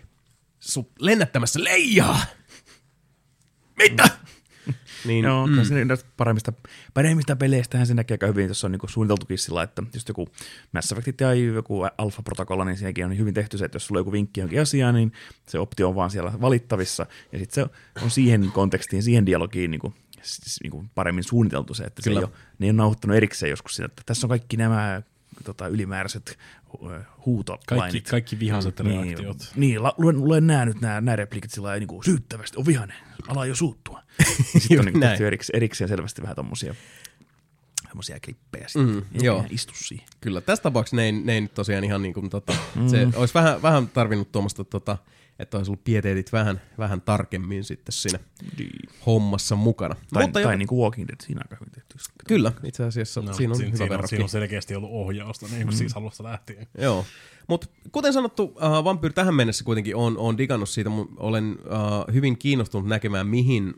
[0.59, 2.19] sut lennättämässä leijaa.
[3.77, 4.09] Mitä?
[5.05, 5.63] Niin, Joo, mm.
[5.63, 6.53] se näistä paremmista,
[6.93, 10.27] paremmista peleistähän se näkee aika hyvin, jos on niinku suunniteltukin sillä, että just joku
[10.71, 14.01] Mass Effect tai joku alfa-protokolla, niin siinäkin on hyvin tehty se, että jos sulla on
[14.01, 15.11] joku vinkki johonkin asiaan, niin
[15.47, 19.93] se optio on vaan siellä valittavissa, ja sitten se on siihen kontekstiin, siihen dialogiin niinku,
[20.21, 22.19] siis niinku paremmin suunniteltu se, että Kyllä.
[22.19, 25.01] se ei ole, ne ei ole nauhoittanut erikseen joskus sitä, että tässä on kaikki nämä
[25.43, 26.37] tota, ylimääräiset
[26.73, 27.67] hu- huutolainit.
[27.67, 29.37] Kaikki, kaikki vihaset Niin, reaktiot.
[29.55, 32.97] niin la, luen, luen nää nyt nämä, nämä replikit sillä lailla niin syyttävästi, on vihainen,
[33.27, 34.01] ala jo suuttua.
[34.59, 36.75] Sitten on niin tehty erikseen, erikseen selvästi vähän tommosia,
[37.89, 38.87] tommosia klippejä sitten.
[38.95, 39.45] Mm, Joku joo.
[39.49, 40.07] istu siihen.
[40.21, 42.87] Kyllä, tässä tapauksessa ne ei, ne ei nyt tosiaan ihan niin kuin, tota, mm.
[42.87, 44.97] se olisi vähän, vähän tarvinnut tuommoista, tota,
[45.39, 48.19] että olisi ollut pieteetit vähän, vähän tarkemmin sitten siinä
[49.05, 49.95] hommassa mukana.
[50.13, 51.97] Tai, Mutta tai joka- niin kuin Walking Dead, siinä aika hyvin tehty.
[52.27, 54.09] Kyllä, itse asiassa No, siinä on siinä, hyvä siinä, on, verrokki.
[54.09, 56.67] siinä on selkeästi ollut ohjausta niin kuin siis alusta lähtien.
[56.77, 57.05] Joo.
[57.47, 60.89] Mutta kuten sanottu, uh, Vampyr tähän mennessä kuitenkin on, on digannut siitä.
[60.89, 63.73] Mun- Olen uh, hyvin kiinnostunut näkemään, mihin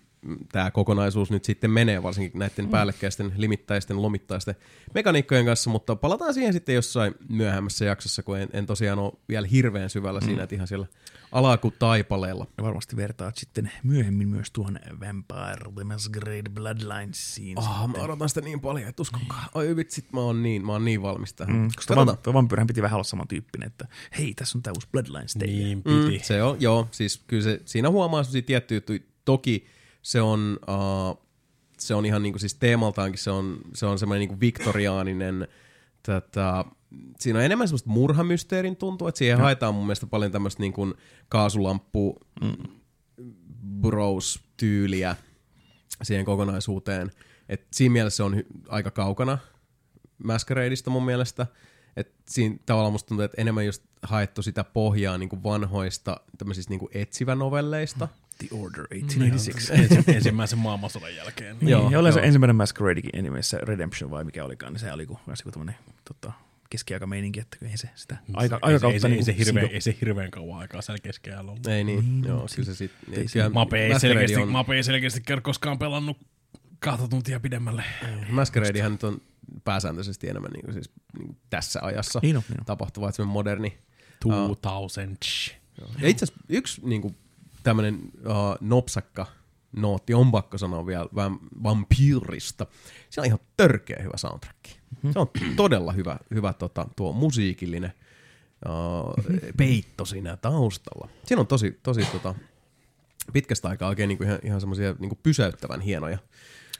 [0.51, 2.71] tämä kokonaisuus nyt sitten menee, varsinkin näiden mm.
[2.71, 4.55] päällekkäisten, limittäisten, lomittaisten
[4.93, 9.47] mekaniikkojen kanssa, mutta palataan siihen sitten jossain myöhemmässä jaksossa, kun en, en tosiaan ole vielä
[9.47, 10.25] hirveän syvällä mm.
[10.25, 10.87] siinä, että ihan siellä
[11.31, 12.47] alakutaipaleella.
[12.57, 17.59] Ja varmasti vertaat sitten myöhemmin myös tuohon Vampire The Masquerade Bloodlinesiin.
[17.59, 19.49] Ah, mä odotan sitä niin paljon, että uskokaa.
[19.55, 21.55] Oi vitsit, mä oon niin, mä oon niin valmis tähän.
[21.55, 21.71] Mm, Mm.
[21.75, 23.87] koska tuo piti vähän olla samantyyppinen, että
[24.17, 25.63] hei, tässä on tämä uusi Bloodlines teille.
[25.63, 26.17] Niin piti.
[26.17, 28.81] Mm, se on, joo, siis kyllä se, siinä huomaa tiettyjä.
[29.25, 29.67] Toki
[30.01, 31.25] se on, uh,
[31.79, 35.47] se on ihan niinku siis teemaltaankin se on, se on semmoinen niinku viktoriaaninen,
[36.03, 36.65] tätä,
[37.19, 39.43] siinä on enemmän semmoista murhamysteerin tuntua, että siihen no.
[39.43, 40.93] haetaan mun mielestä paljon tämmöistä niinku
[41.29, 42.53] kaasulamppu mm.
[43.81, 45.15] bros-tyyliä
[46.03, 47.11] siihen kokonaisuuteen.
[47.49, 49.37] Et siinä mielessä se on hy- aika kaukana
[50.23, 51.47] Masqueradeista mun mielestä.
[51.95, 56.69] Et siinä tavallaan musta tuntuu, että enemmän just haettu sitä pohjaa niin kuin vanhoista tämmöisistä
[56.69, 58.07] niin kuin etsivä-novelleista.
[58.39, 59.73] The Order 1886.
[59.73, 61.57] Ensi- ensimmäisen maailmansodan jälkeen.
[61.61, 62.25] Niin, Joo, joo, ja yleensä joo.
[62.25, 65.75] ensimmäinen Masqueradekin animessa, Redemption vai mikä olikaan, niin se oli kuin, kuin tämmöinen
[66.05, 66.33] tota,
[66.69, 69.37] keskiaikameininki, että ei se sitä aika, ei, aika se, ei, kautta se, ei, niin se
[69.37, 70.99] hirveän, ei se hirveän kauan aikaa siellä
[71.51, 71.67] ollut.
[71.67, 74.75] Ei niin, mm, joo, kyllä se sit, ei se- kyllä Mape ei, selkeästi, on, Mape
[74.75, 76.17] ei selkeästi koskaan pelannut
[76.79, 77.83] kahta tuntia pidemmälle.
[78.29, 79.21] Masqueradehan nyt on
[79.63, 82.65] pääsääntöisesti enemmän niin kuin siis, niin kuin tässä ajassa Niin on, niin on.
[82.65, 83.77] tapahtuva, että semmoinen moderni.
[84.23, 85.25] 2000.
[86.01, 87.15] Ja itse asiassa yksi niin kuin,
[87.69, 89.25] tämmöinen uh, nopsakka
[89.71, 92.65] nootti on pakko sanoa vielä vähän vampyyrista.
[93.09, 94.57] Se on ihan törkeä hyvä soundtrack.
[94.65, 95.13] Mm-hmm.
[95.13, 97.93] Se on todella hyvä, hyvä tota, tuo musiikillinen
[98.65, 99.25] uh,
[99.57, 101.09] peitto siinä taustalla.
[101.25, 102.35] Siinä on tosi, tosi tota,
[103.33, 106.17] pitkästä aikaa oikein niinku ihan, ihan semmoisia niinku pysäyttävän hienoja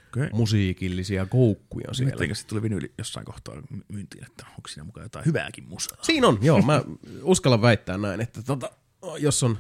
[0.08, 0.30] Okei.
[0.34, 2.10] musiikillisia koukkuja siellä.
[2.10, 3.56] Miettiinkö sitten tuli vinyli jossain kohtaa
[3.88, 5.98] myyntiin, että onko siinä mukaan jotain hyvääkin musaa?
[6.02, 6.62] Siinä on, joo.
[6.62, 6.84] Mä
[7.24, 8.70] uskallan väittää näin, että tota,
[9.20, 9.58] jos on uh,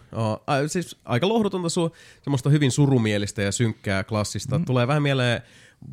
[0.68, 4.60] siis aika lohdutonta su- semmoista hyvin surumielistä ja synkkää klassista.
[4.60, 4.66] Mm.
[4.66, 5.41] Tulee vähän mieleen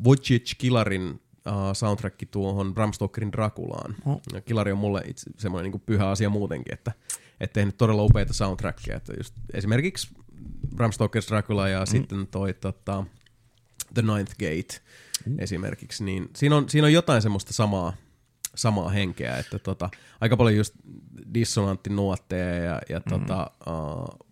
[0.05, 3.95] Wojciech Killarin uh, soundtrack tuohon Bram Stokerin Drakulaan.
[4.05, 4.21] Oh.
[4.33, 6.91] Ja Killari on mulle itse semmoinen niin pyhä asia muutenkin, että
[7.39, 8.95] et tehnyt todella upeita soundtrackia.
[8.95, 10.07] Että just esimerkiksi
[10.75, 11.87] Bram Stoker's Dracula ja mm.
[11.87, 13.03] sitten toi tota,
[13.93, 14.81] The Ninth Gate
[15.25, 15.39] mm.
[15.39, 17.93] esimerkiksi, niin siinä on, siinä on jotain semmoista samaa,
[18.57, 19.89] samaa henkeä, että tota,
[20.21, 20.75] aika paljon just
[21.33, 23.09] dissonanttinuotteja ja, ja mm.
[23.09, 24.27] tota, uh,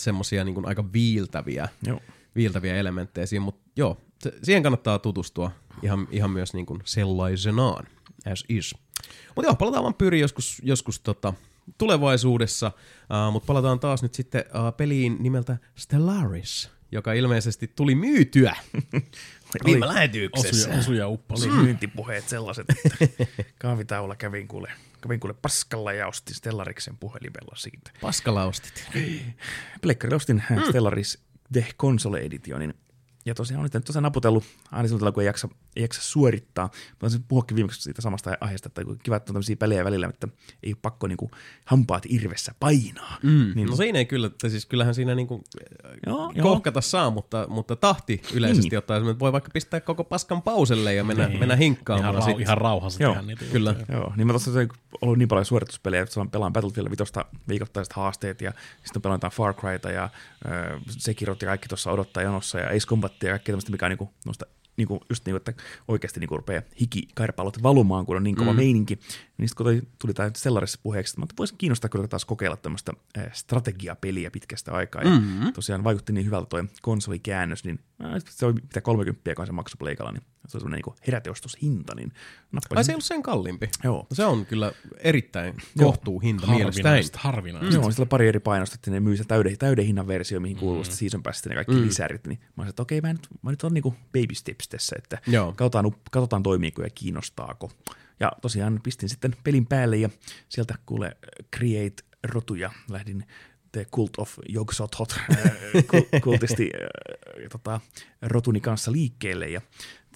[0.00, 2.00] semmoisia niin aika viiltäviä, Joo.
[2.34, 5.50] viiltäviä elementtejä siinä, mutta joo, se, siihen kannattaa tutustua
[5.82, 7.86] ihan, ihan myös niin kuin sellaisenaan,
[8.32, 8.74] as is.
[9.36, 11.34] Mutta joo, palataan vaan pyri joskus, joskus tota,
[11.78, 18.56] tulevaisuudessa, uh, mutta palataan taas nyt sitten uh, peliin nimeltä Stellaris, joka ilmeisesti tuli myytyä
[19.64, 20.68] viime lähetyksessä.
[20.68, 21.48] Osuja, osuja upposi.
[21.48, 23.06] Oli myyntipuheet sellaiset, että
[23.58, 27.90] kahvitaulla kävin kuule, kävin kuule paskalla ja ostin Stellariksen puhelimella siitä.
[28.00, 28.88] Paskalla ostit.
[29.82, 30.62] Pleikkarilla ostin mm.
[30.68, 31.18] Stellaris
[31.52, 32.74] The Console Editionin.
[33.30, 36.66] Ja tosiaan on nyt tosiaan naputellut aina silloin, kun ei jaksa, ei jaksa suorittaa.
[36.66, 40.28] Mä olisin puhuakin viimeksi siitä samasta aiheesta, että kiva, että on tämmöisiä pelejä välillä, että
[40.62, 41.30] ei ole pakko niinku
[41.64, 43.18] hampaat irvessä painaa.
[43.22, 43.52] Mm.
[43.54, 45.44] Niin, No siinä ei kyllä, että siis kyllähän siinä niinku
[46.06, 48.78] Joo, kohkata saa, mutta, mutta tahti yleisesti Niin.
[48.78, 52.14] ottaen, että voi vaikka pistää koko paskan pauselle ja mennä, mennä hinkkaamaan.
[52.14, 53.70] Ihan, rau, ihan rauhassa Joo, tehdä niitä kyllä.
[53.78, 53.98] juttuja.
[53.98, 54.68] Joo, niin mä tuossa on
[55.00, 57.12] ollut niin paljon suorituspelejä, että pelaan Battlefield 5
[57.48, 58.52] viikoittaiset haasteet ja
[58.84, 60.10] sitten pelaan Far Cryta ja äh,
[60.88, 62.86] Sekirot ja kaikki tuossa odottaa jonossa ja Ace
[63.20, 66.36] Combatia ja kaikkea tämmöistä, mikä on niinku, noista niinku, just niin kuin, että oikeasti niinku
[66.36, 68.56] rupeaa hikikarpalot valumaan, kun on niin kova mm.
[68.56, 68.98] meininki.
[69.40, 72.92] Niin sitten kun toi, tuli tämä Stellarissa puheeksi, että voisin kiinnostaa kyllä taas kokeilla tämmöistä
[73.18, 75.02] äh, strategiapeliä pitkästä aikaa.
[75.02, 75.52] Ja Mm-hmm.
[75.52, 79.76] tosiaan vaikutti niin hyvältä toi konsolikäännös, niin äh, se oli mitä 30 kun se maksoi
[79.78, 82.12] pleikalla, niin se oli semmoinen niin heräteostoshinta, niin
[82.52, 82.78] nappasin.
[82.78, 83.68] Ai se ei ollut sen kalliimpi.
[83.84, 84.06] Joo.
[84.10, 86.82] No Se on kyllä erittäin kohtuuhinta mielestäni.
[86.82, 87.74] Harvinaista, harvinaista.
[87.74, 90.56] Joo, sillä oli pari eri painosta, että ne myy se täyden, täyden hinnan versio, mihin
[90.56, 90.90] kuuluu mm.
[90.90, 91.86] season passit ja kaikki mm.
[91.86, 92.26] lisärit.
[92.26, 95.18] Niin mä sanoin, että okei, mä nyt, mä nyt on niinku baby steps tässä, että
[95.26, 95.52] Joo.
[95.52, 97.70] katsotaan, katsotaan toimiiko ja kiinnostaako.
[98.20, 100.10] Ja tosiaan pistin sitten pelin päälle ja
[100.48, 101.16] sieltä kuule
[101.56, 102.72] Create rotuja.
[102.90, 103.24] Lähdin
[103.72, 107.80] The Cult of Yogg-Sothoth äh, kul- kultisti äh, tota,
[108.22, 109.48] rotuni kanssa liikkeelle.
[109.48, 109.60] Ja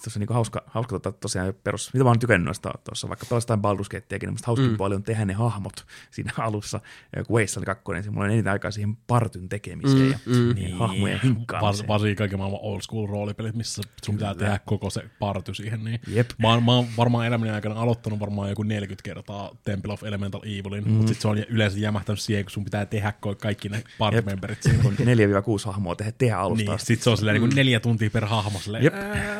[0.03, 3.25] tuossa on niinku hauska, hauska tota, tosiaan perus, mitä mä oon tykännyt noista tuossa, vaikka
[3.29, 4.77] pelastaan Baldur's Gateakin, niin musta hauskin mm.
[4.77, 6.79] paljon tehdä ne hahmot siinä alussa,
[7.27, 10.77] kun Waze oli kakkonen, niin mulla on eniten aikaa siihen partyn tekemiseen ja mm, niin,
[10.77, 11.87] hahmojen hinkkaamiseen.
[11.87, 15.83] Var, varsinkin kaiken maailman old school roolipelit, missä sun pitää tehdä koko se party siihen.
[15.83, 16.29] Niin Jep.
[16.37, 20.41] Mä, oon, mä oon varmaan elämäni aikana aloittanut varmaan joku 40 kertaa Temple of Elemental
[20.43, 20.91] Evilin, mm.
[20.91, 24.25] mutta sitten se on yleensä jämähtänyt siihen, kun sun pitää tehdä kaikki ne party Jep.
[24.25, 24.83] memberit siinä.
[24.83, 26.85] Kun 4-6 hahmoa tehdä, tehdä alusta Niin, asti.
[26.85, 27.47] sit se on silleen mm.
[27.47, 28.59] niin neljä tuntia per hahmo.
[28.59, 28.93] Silleen, Jep.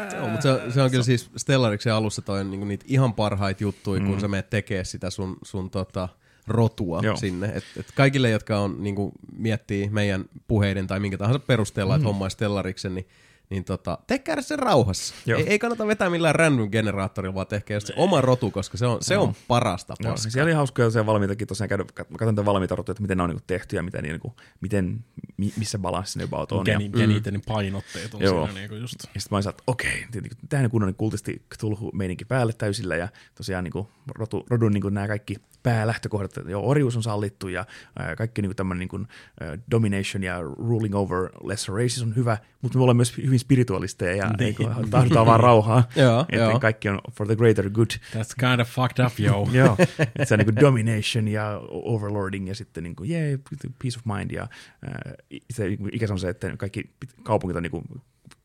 [0.10, 3.14] Se on, mutta se, se on kyllä siis Stellariksen alussa toi on niinku niitä ihan
[3.14, 6.10] parhaita juttuja, kun sä menet tekee sitä sun, sun tota,
[6.48, 7.16] rotua Joo.
[7.16, 7.48] sinne.
[7.48, 11.96] Et, et kaikille, jotka on, niinku, miettii meidän puheiden tai minkä tahansa perusteella, mm.
[11.96, 13.08] että hommaa Stellariksen, niin
[13.50, 15.16] niin tota, tehkää se rauhassa.
[15.26, 15.40] Joo.
[15.40, 18.98] Ei, ei, kannata vetää millään random generaattorilla, vaan tehkää se oma rotu, koska se on,
[19.02, 20.08] se on paras tapa.
[20.08, 23.02] Joo, siellä oli hauskoja se valmiitakin tosiaan käydä, kat- mä katson tätä valmiita rotuja, että
[23.02, 25.06] miten ne on niinku tehty ja miten, niin, niinku, miten,
[25.38, 26.60] mi, missä balanssi ne about on.
[26.60, 28.46] mikä, Ja, ni, mikä niiden painotteet on Joo.
[28.46, 28.96] siinä niinku just.
[29.16, 30.06] ja sitten mä että okei,
[30.50, 34.82] tähän kunnon niin kultisti tulhu meininki päälle täysillä ja tosiaan niin kuin, rotu, rodun niin
[34.82, 37.66] kuin nämä kaikki päälähtökohdat, että joo, orjuus on sallittu ja
[38.00, 39.08] ää, kaikki niin kuin tämmöinen niin kuin,
[39.40, 44.16] ää, domination ja ruling over lesser races on hyvä, mutta me ollaan myös hyvin spiritualisteja
[44.16, 45.84] ja niin kuin, tahdotaan vaan rauhaa.
[45.96, 47.88] Joo, kaikki on for the greater good.
[48.16, 49.48] That's kind of fucked up, yo.
[49.60, 53.40] Joo, että se on niin kuin domination ja overlording ja sitten niin kuin, yeah,
[53.84, 54.48] peace of mind ja
[54.86, 55.14] ää,
[55.50, 56.90] se ikä on se, että kaikki
[57.24, 57.84] kaupungit on niin kuin,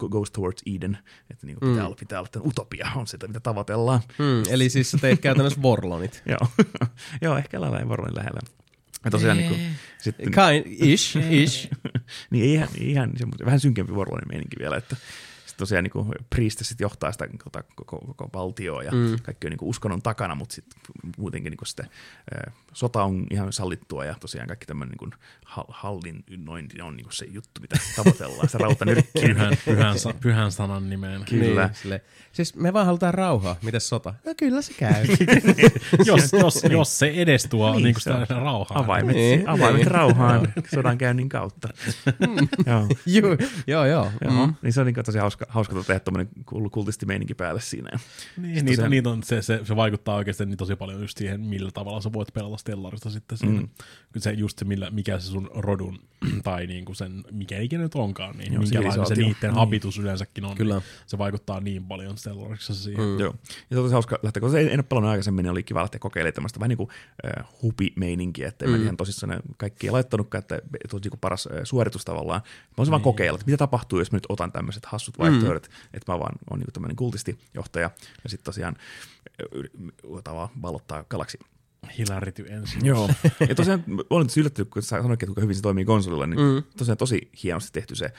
[0.09, 0.99] goes towards Eden,
[1.31, 4.01] että niin kuin pitää, olla, pitää olla, utopia on sitä, mitä tavoitellaan.
[4.19, 6.23] Mm, eli siis sä teit käytännössä Vorlonit.
[6.27, 6.67] Joo,
[7.23, 8.41] Joo ehkä lällä varoin lähellä.
[9.05, 9.61] Ja tosiaan niin kuin,
[9.99, 11.69] sitten, Kind, ish, ish.
[12.31, 14.97] niin ei ihan, ei ihan semmoinen, vähän synkempi vuorolainen meininki vielä, että
[15.61, 19.17] tosiaan niin priestessit johtaa sitä tota, koko, koko valtioa ja mm.
[19.23, 20.81] kaikki on niin uskonnon takana, mutta sitten
[21.19, 21.85] muutenkin niin sitä,
[22.35, 25.11] ää, sota on ihan sallittua ja tosiaan kaikki tämmöinen niin
[25.47, 29.21] hal- hallinnointi on niin se juttu, mitä tavoitellaan, se rautanyrkki.
[29.21, 31.25] Pyhän, pyhän, sa- pyhän sanan nimeen.
[31.25, 31.67] Kyllä.
[31.67, 33.57] Niin, sille, siis me vaan halutaan rauhaa.
[33.63, 34.15] Mites sota?
[34.27, 35.05] No kyllä se käy.
[36.07, 38.21] jos, jos, jos se edes tuo niin, niin se on.
[38.21, 38.79] sitä rauhaa.
[38.79, 39.87] Avaimet, Niin, avaimet niin.
[39.87, 41.69] rauhaan sodankäynnin kautta.
[42.67, 42.87] Joo.
[43.07, 44.11] joo, joo, joo.
[44.21, 44.55] Joo, Mm.
[44.63, 46.29] niin se on niin tosi hauska, hauska tehdä tuommoinen
[46.71, 47.91] kultistimeininki päälle siinä.
[48.37, 51.71] Niin, niitä, niitä on, se, se, se, vaikuttaa oikeasti niin tosi paljon just siihen, millä
[51.71, 53.61] tavalla sä voit pelata Stellarista sitten siinä.
[53.61, 53.69] Mm.
[54.19, 55.99] Se just se, millä, mikä se sun rodun,
[56.45, 60.57] tai niinku sen, mikä ikinä nyt onkaan, niin Joo, minkälainen se niiden habitus yleensäkin on.
[60.57, 60.75] Kyllä.
[60.75, 63.05] Niin se vaikuttaa niin paljon Stellarissa siihen.
[63.05, 63.19] Mm.
[63.19, 63.35] Joo.
[63.45, 65.63] Ja se on tosi hauska lähteä, kun se ei, en ole pelannut aikaisemmin, niin oli
[65.63, 66.91] kiva lähteä kokeilemaan tämmöistä vähän niin kuin
[67.27, 68.71] äh, hupi-meininkiä, että mm.
[68.71, 72.05] mä en ihan tosissaan ne kaikki ei laittanutkaan, että olisi niin kuin paras äh, suoritus
[72.05, 72.41] tavallaan.
[72.45, 75.57] Mä olisin vaan kokeilla, että mitä tapahtuu, jos mä nyt otan tämmöiset hassut vaihtoehdot, mm.
[75.95, 77.91] että mä vaan on niin tämmöinen kultistijohtaja
[78.25, 78.77] ja sitten tosiaan
[80.25, 81.39] tavallaan vallottaa galaksi.
[81.99, 82.87] Hilarity ensin.
[82.87, 83.11] Joo.
[83.49, 86.41] Ja tosiaan olen tosi yllättynyt, kun sä sanoit, että kuinka hyvin se toimii konsolilla, niin
[86.41, 86.63] mm.
[86.77, 88.13] tosiaan tosi hienosti tehty se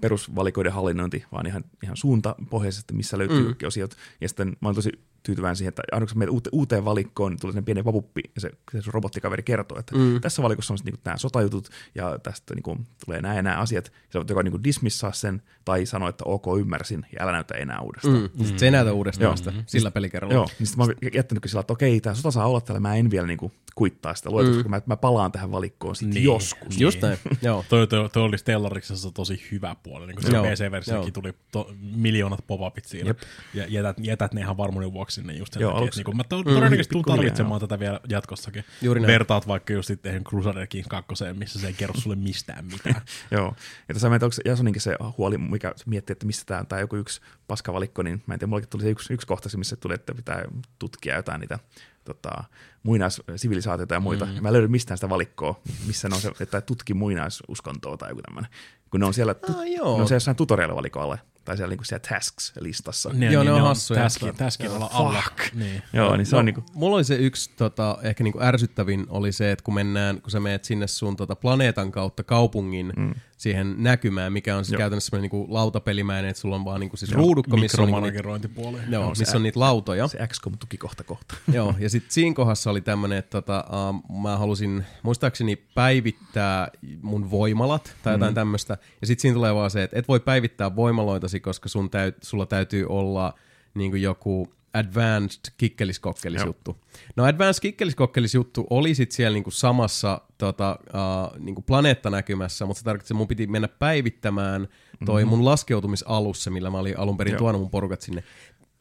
[0.00, 3.66] perusvalikoiden hallinnointi, vaan ihan, ihan suuntapohjaisesti, missä löytyy mm.
[3.66, 3.96] osiot.
[4.20, 4.90] Ja sitten mä olen tosi
[5.22, 8.40] tyytyväinen siihen, että aina kun menet uute, uuteen valikkoon, niin tulee sen pieni vapuppi, ja
[8.40, 10.20] se, se sun robottikaveri kertoo, että mm.
[10.20, 13.86] tässä valikossa on sitten niinku nämä sotajutut, ja tästä niinku tulee nämä ja nämä asiat,
[13.86, 17.54] ja sä voit joko niinku dismissaa sen, tai sanoa, että ok, ymmärsin, ja älä näytä
[17.54, 18.14] enää uudestaan.
[18.14, 18.20] Mm.
[18.20, 18.38] Mm.
[18.38, 20.34] Sitten se ei näytä uudestaan sitä, sillä pelikerralla.
[20.34, 22.94] Joo, niin sitten mä oon jättänyt sillä, että okei, tämä sota saa olla täällä, mä
[22.94, 24.58] en vielä niinku kuittaa sitä luetusta, mm.
[24.58, 26.24] koska mä, mä palaan tähän valikkoon sitten Niin.
[26.24, 26.80] joskus.
[26.80, 27.64] Just näin, joo.
[27.68, 30.06] Toi, toi, toi oli Stellariksessa tosi hyvä puoli.
[30.06, 33.08] Niin kun se PC-versiokin tuli to, miljoonat pop-upit siinä.
[33.10, 33.18] Jep.
[33.54, 35.82] Ja jätät, jätät ne ihan varmuuden vuoksi sinne just sen Joo, takia.
[35.82, 38.64] aluksi- Niin mä to, todennäköisesti tuun tarvitsemaan tätä vielä jatkossakin.
[38.82, 39.12] Juuri näin.
[39.12, 43.02] Vertaat vaikka just sitten Crusader King 2, missä se ei kerro sulle mistään mitään.
[43.30, 43.54] Joo.
[43.88, 46.64] Ja tässä mä en tiedä, onko se Jasoninkin se huoli, mikä miettii, että mistä tämä
[46.64, 49.76] tai joku yksi paskavalikko, niin mä en tiedä, mullekin tuli se yksi, yksi kohta, missä
[49.76, 50.44] tuli, että pitää
[50.78, 51.58] tutkia jotain niitä
[52.04, 52.44] tota,
[52.82, 54.26] muinaissivilisaatioita ja muita.
[54.26, 54.36] Mm.
[54.36, 58.22] Ja mä löydy mistään sitä valikkoa, missä ne on se, että tutki muinaisuskontoa tai joku
[58.22, 58.50] tämmöinen.
[58.90, 59.96] Kun ne on siellä, tu- Ah, joo.
[59.96, 63.12] ne on siellä jossain tutorial-valikolla, tai siellä, niinku siellä tasks-listassa.
[63.12, 64.02] Ne, Joo, ne on on hassuja.
[64.02, 65.22] Täskin, täskin alla, alla.
[65.54, 65.82] Niin.
[65.92, 69.52] Joo, niin se on niinku, Mulla oli se yksi tota, ehkä niinku ärsyttävin oli se,
[69.52, 73.14] että kun mennään, kun sä menet sinne sun tota, planeetan kautta kaupungin mm.
[73.40, 74.78] Siihen näkymään, mikä on siis Joo.
[74.78, 78.00] käytännössä semmoinen niin lautapelimäinen, että sulla on vaan niin kuin siis ruudukko, missä on, niin
[78.22, 78.48] kuin, niitä-
[78.90, 80.08] joo, Joo, missä on niitä lautoja.
[80.08, 81.34] Se XCOM-tuki kohta kohta.
[81.52, 86.68] Joo, ja sitten siinä kohdassa oli tämmöinen, että tota, uh, mä halusin muistaakseni päivittää
[87.02, 88.34] mun voimalat tai jotain mm.
[88.34, 88.76] tämmöistä.
[89.00, 92.46] Ja sitten siinä tulee vaan se, että et voi päivittää voimaloitasi, koska sun täyt, sulla
[92.46, 93.34] täytyy olla
[93.74, 96.76] niin kuin joku advanced kikkeliskokkelis juttu.
[97.16, 102.84] No advanced kikkeliskokkelis juttu oli sitten siellä niinku samassa tota, uh, niinku planeettanäkymässä, mutta se
[102.84, 104.68] tarkoitti, että mun piti mennä päivittämään
[105.04, 105.36] toi mm-hmm.
[105.36, 107.38] mun laskeutumisalussa, millä mä olin alun perin Joo.
[107.38, 108.24] tuonut mun porukat sinne.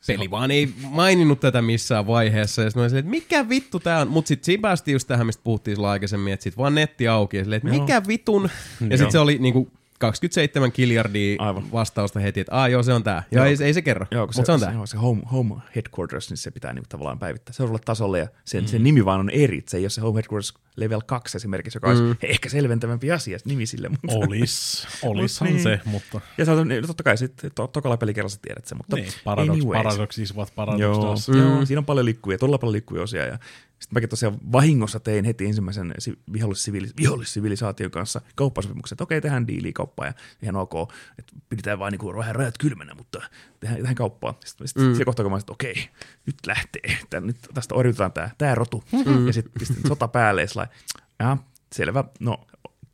[0.07, 4.27] Peli vaan ei maininnut tätä missään vaiheessa, ja sitten että mikä vittu tää on, mutta
[4.27, 7.43] sitten siinä päästiin just tähän, mistä puhuttiin silloin aikaisemmin, että sit vaan netti auki, ja
[7.43, 8.43] silleen, että mikä vitun,
[8.89, 11.71] ja sitten se oli niinku 27 kiljardia Aivan.
[11.71, 13.23] vastausta heti, että aah joo, se on tää.
[13.31, 13.51] Joo, Joo.
[13.59, 14.73] ei, ei se kerro, Joo, mutta kun se, on tää.
[14.73, 18.63] Joo, se home, home headquarters, niin se pitää niinku tavallaan päivittää seuraavalle tasolle, ja sen,
[18.63, 18.67] mm.
[18.67, 19.63] sen nimi vaan on eri.
[19.67, 23.65] Se ei ole se home headquarters level 2 esimerkiksi, joka olisi ehkä selventävämpi asia, nimi
[23.65, 23.89] sille.
[23.89, 25.63] Mutta, Olis, olishan niin.
[25.63, 28.77] se, mutta ja se on, niin, totta kai sitten to, tokalla pelikerralla sä tiedät sen,
[28.77, 29.83] mutta niin, paradox, anyways.
[29.83, 31.29] paradox is what paradox Joo, does.
[31.29, 31.37] mm.
[31.37, 33.25] joo, siinä on paljon liikkuja, todella paljon liikkuja osia.
[33.25, 33.39] Ja
[33.79, 39.47] sitten mäkin tosiaan vahingossa tein heti ensimmäisen si- vihollissivilis- vihollissivilisaation kanssa kauppasopimuksen, että okei, tehdään
[39.47, 40.73] diiliä kauppaa ja ihan ok,
[41.19, 43.21] että pidetään vaan niinku vähän rajat kylmänä, mutta
[43.59, 44.39] tehdään, tehdään kauppaa.
[44.45, 44.91] Sitten, sitten mm.
[44.93, 45.89] siinä kohtaa, kun mä sanoin, että okei,
[46.25, 48.83] nyt lähtee, Tän, nyt tästä oriutetaan tämä tää rotu.
[49.05, 49.27] Mm.
[49.27, 50.75] Ja sitten pistin sota päälle ja sillä lailla,
[51.19, 52.47] "Jaa, selvä, no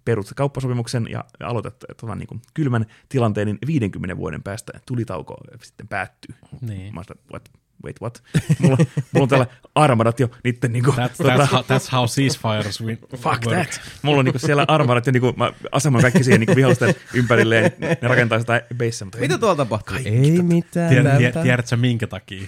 [0.05, 5.87] perut kauppasopimuksen ja aloitat tota, niin kuin kylmän tilanteen, niin 50 vuoden päästä tulitauko sitten
[5.87, 6.35] päättyy.
[6.61, 6.95] Niin.
[6.95, 7.49] Mä sanoin, what?
[7.85, 8.23] Wait, what?
[8.59, 8.77] Mulla,
[9.11, 12.97] mulla on täällä armadat jo niitten niinku, That's, that's, how, that's how ceasefires win.
[13.17, 13.69] fuck work.
[13.69, 13.81] that.
[14.01, 17.71] Mulla on niinku siellä armadat ja niinku, mä aseman kaikki siihen niinku vihollisten ympärilleen.
[17.79, 19.93] Ne rakentaa sitä basea, mutta Mitä tuolla tapahtuu?
[19.93, 20.89] Kaikki Ei mitään.
[20.89, 21.17] Tiedät, täältä.
[21.19, 22.47] tiedät, tiedätkö sä minkä takia?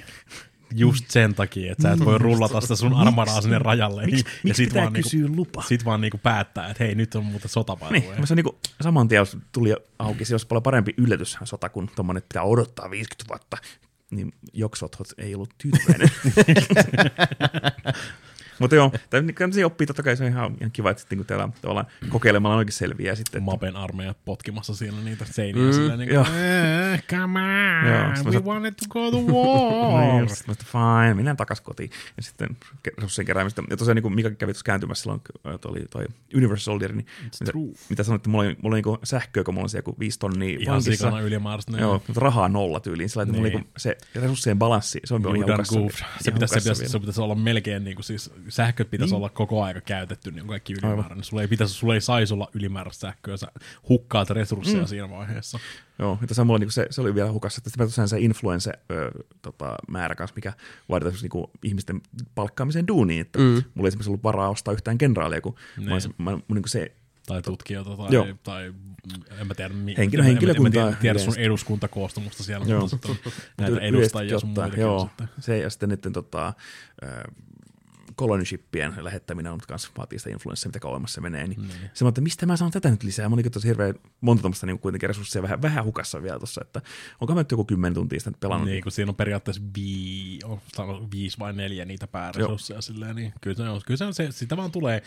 [0.75, 4.05] Just sen takia, että sä et voi rullata sitä sun armadaa sinne rajalle.
[4.05, 5.61] Miksi- ja miksi sit vaan kysyä niinku, lupa?
[5.67, 8.01] Sit vaan niinku päättää, että hei, nyt on muuten Niin, sotapailuja.
[8.19, 11.89] mä sanoin niinku, saman tien, jos tuli auki, se olisi paljon parempi yllätys sota, kun
[11.95, 13.57] tommonen, että pitää odottaa 50 vuotta.
[14.11, 16.09] Niin Joksot ei ollut tyytyväinen.
[18.59, 21.49] Mutta joo, tämmöisiä oppii totta kai se on ihan, ihan kiva, että sitten, kun täällä
[21.61, 23.39] tavallaan kokeilemalla oikein selviää sitten.
[23.39, 28.07] Että, Mapen armeijat potkimassa siellä niitä seiniä mm, silleen niin kuin, eh, come on, Joo,
[28.25, 30.29] we saat- wanted to go to Niin, war.
[30.29, 31.89] sitten mä sanoin, fine, mennään takaisin kotiin.
[32.17, 32.49] Ja sitten
[32.97, 33.63] resurssien keräämistä.
[33.69, 36.05] Ja tosiaan niin kuin Mika kävi tuossa kääntymässä silloin, kun oli toi
[36.35, 37.71] Universal Soldier, niin mitä, true.
[37.89, 40.19] mitä sanoit, että mulla oli, mulla oli niin sähköä, kun mulla on siellä joku viisi
[40.19, 40.91] tonnia Ihan vankissa.
[41.05, 41.71] sikana ylimääräistä.
[41.71, 41.81] niin.
[41.81, 43.09] Joo, mutta rahaa nolla tyyliin.
[43.09, 43.57] Sillä, että mulla Niin.
[43.59, 43.69] niin.
[43.77, 45.75] se resurssien balanssi, se on You ihan hukassa.
[45.75, 45.81] Se
[46.29, 49.17] ihan pitäisi, se, pitäisi, se pitäisi olla melkein niin kuin siis, sähköt pitäisi niin.
[49.17, 51.23] olla koko aika käytetty, niin kaikki ylimääräinen.
[51.23, 53.47] Sulla ei, pitäisi, sulla ei saisi olla ylimääräistä sähköä, sä
[53.89, 54.87] hukkaat resursseja mm.
[54.87, 55.59] siinä vaiheessa.
[55.99, 57.61] Joo, että samalla niin se, se, oli vielä hukassa.
[57.65, 59.11] Sitten tosiaan se influense ö,
[59.41, 60.53] tota, määrä kanssa, mikä
[60.89, 62.01] vaaditaan niin ihmisten
[62.35, 63.21] palkkaamiseen duuniin.
[63.21, 63.45] Että mm.
[63.45, 66.91] mulla ei esimerkiksi ollut varaa ostaa yhtään kenraalia, kun mä, olin se, mä, niin se
[67.27, 68.27] Tai tutkijoita tai, Joo.
[68.43, 68.73] tai
[69.39, 72.65] en mä tiedä, mi- Henkilö- en, mä- en, mä henkilökuntaa tiedä, tiedä sun eduskuntakoostumusta siellä,
[72.65, 72.79] Joo.
[72.79, 75.29] mutta sitten on näitä edustajia sun muitakin Joo, sitten.
[75.39, 76.53] se ja sitten niiden tota,
[78.17, 81.47] ö, colonyshipien lähettäminen on kanssa vaatii sitä influenssia, mitä kauemmas se menee.
[81.47, 81.61] Niin.
[81.61, 81.89] Niin.
[81.93, 83.29] Se, että mistä mä saan tätä nyt lisää?
[83.29, 86.81] Mä olin tosi hirveän monta tuommoista niin kuitenkin resursseja vähän, vähän hukassa vielä tuossa, että
[87.21, 88.69] onko mä nyt joku kymmenen tuntia sitä pelannut.
[88.69, 93.55] Niin, kun siinä on periaatteessa vii, on, viisi vai neljä niitä pääresursseja silleen, niin kyllä
[93.55, 95.03] se on, kyllä se, on se, sitä vaan tulee,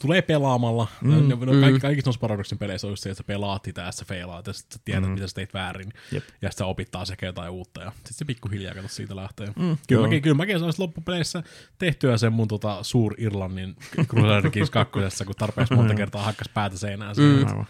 [0.00, 0.88] tulee pelaamalla.
[1.00, 3.82] Mm, no, no, kaikki, kaikissa noissa Paradoxin peleissä on just se, että sä pelaat sitä
[3.82, 5.10] ja sä feilaat ja sitten sä tiedät, mm.
[5.10, 5.92] mitä sä teit väärin.
[6.12, 6.24] Jep.
[6.42, 9.46] Ja sitten sä opit taas ehkä jotain uutta ja sitten se pikkuhiljaa kato siitä lähtee.
[9.46, 9.76] Mm, joo.
[9.88, 11.42] kyllä, mäkin, kyllä mäkin saisin loppupeleissä
[11.78, 13.76] tehtyä sen mun tota, suur Irlannin
[14.06, 17.16] Crusader Kings 2, kun tarpeeksi monta kertaa hakkas päätä seinään.
[17.16, 17.46] Mm.
[17.46, 17.66] Aivan.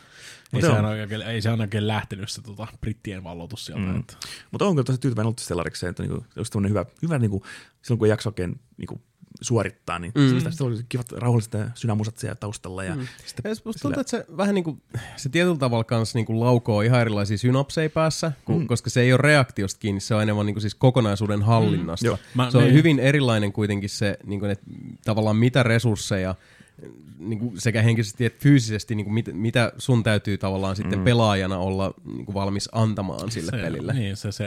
[0.54, 3.82] Ei, Mut se aina oikein, ei se aina oikein lähtenyt se tota, brittien valloitus sieltä.
[3.82, 4.00] Mm.
[4.00, 4.16] Että,
[4.50, 7.42] Mutta on kyllä tosi tyytyväinen ollut Stellarikseen, että niinku, just tämmöinen hyvä, hyvä niinku,
[7.82, 9.00] silloin kun ei jaksa oikein niinku,
[9.40, 10.50] suorittaa, niin mm.
[10.50, 12.84] se oli kivat rauhalliset sydänmusat siellä taustalla.
[12.84, 13.06] Ja mm.
[13.26, 14.82] sitten, Ja musta tuntuu, että se vähän niin kuin,
[15.16, 18.66] se tietyllä tavalla kanssa niin kuin laukoo ihan erilaisia synapseja päässä, kun, mm.
[18.66, 22.06] koska se ei ole reaktiosta kiinni, se on enemmän niin kuin siis kokonaisuuden hallinnasta.
[22.06, 22.18] Joo.
[22.34, 22.74] Mä- se on niin.
[22.74, 24.66] hyvin erilainen kuitenkin se, niin kuin, että
[25.04, 26.34] tavallaan mitä resursseja
[27.18, 31.04] niin kuin sekä henkisesti että fyysisesti, niin kuin mit, mitä sun täytyy tavallaan sitten Mm.
[31.04, 33.92] pelaajana olla niin kuin valmis antamaan sille se, pelille.
[33.92, 34.44] Niin, se, se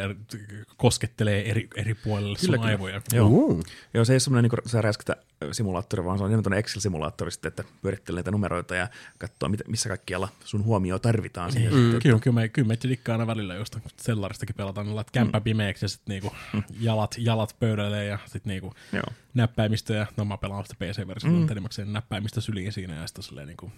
[0.77, 2.67] koskettelee eri, eri puolille sun Kyllä, kyllä.
[2.69, 3.01] aivoja.
[3.13, 3.27] Joo.
[3.27, 3.63] Uh.
[3.93, 5.15] Joo, se ei ole semmoinen niin se räiskätä
[5.51, 8.87] simulaattori, vaan se on enemmän Excel-simulaattori sitten, että pyörittelee näitä numeroita ja
[9.17, 11.51] katsoo, missä kaikkialla sun huomioon tarvitaan.
[11.51, 11.73] Siihen.
[11.73, 11.99] Mm.
[11.99, 15.85] Kyllä, kyllä, me, kyllä me dikkaa aina välillä, josta sellaristakin pelataan, niin laitat kämppä pimeäksi
[15.85, 16.35] ja sitten niinku
[16.79, 19.03] jalat, jalat pöydälle ja sitten niinku Joo.
[19.33, 21.51] näppäimistä ja no mä pelaan sitä PC-versiota mm.
[21.51, 23.71] enimmäkseen näppäimistä syliin siinä ja sitten silleen niinku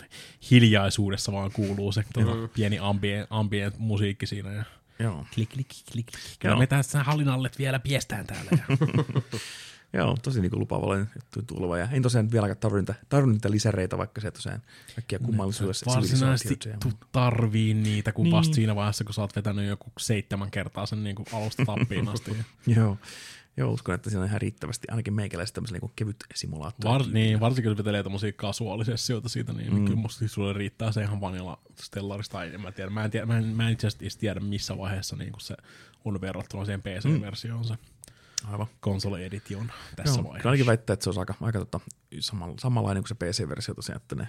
[0.52, 4.64] hiljaisuudessa vaan kuuluu se tuota, pieni ambient, ambient musiikki siinä ja
[5.00, 5.26] Joo.
[5.34, 6.08] klik, klik, klik, klik.
[6.40, 6.60] Kyllä Joo.
[6.60, 8.52] me tässä hallinallet vielä piestään täällä.
[8.52, 8.78] Ja...
[9.94, 11.06] Joo, tosi niin lupaavalla
[11.48, 11.78] tuleva.
[11.78, 14.62] Ja en tosiaan vieläkään tarvinnut niitä, tarvinnut niitä lisäreitä, vaikka se tosiaan
[14.96, 15.92] kaikkia kummallisuudessa.
[15.96, 18.32] Varsinaisesti tu tarvii niitä, kun niin.
[18.32, 22.10] vasta siinä vaiheessa, kun sä oot vetänyt joku seitsemän kertaa sen niin kuin alusta tappiin
[22.14, 22.38] asti.
[22.68, 22.98] Joo.
[23.58, 26.94] Joo, uskon, että siinä on ihan riittävästi ainakin meikäläistä tämmöisen niin kevyt simulaattori.
[26.94, 29.86] Var, niin, varsinkin jos vetelee tommosia kasuaalisessioita siitä, niin mm.
[29.86, 32.44] kyllä musta sulle riittää se ihan vanilla Stellarista.
[32.44, 32.90] En mä, tiedä.
[32.90, 35.56] mä en, tiedä, mä en, mä en itse asiassa tiedä, missä vaiheessa niin se
[36.06, 37.74] on verrattuna siihen PC-versioon se
[38.48, 38.68] Aivan.
[38.82, 40.50] console edition tässä Joo, vaiheessa.
[40.50, 41.80] Ainakin väittää, että se on aika, aika tota,
[42.20, 44.28] samalla, samanlainen kuin se PC-versio tosiaan, että ne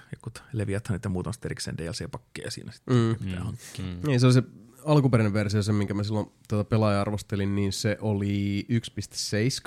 [0.53, 3.16] leviäthän niitä muut on sitten erikseen DLC-pakkeja siinä sitten Mm.
[3.24, 3.85] pitää hankkia.
[3.85, 4.01] Mm.
[4.07, 4.43] Niin, se on se
[4.85, 8.66] alkuperäinen versio, se minkä mä silloin tuota pelaaja arvostelin, niin se oli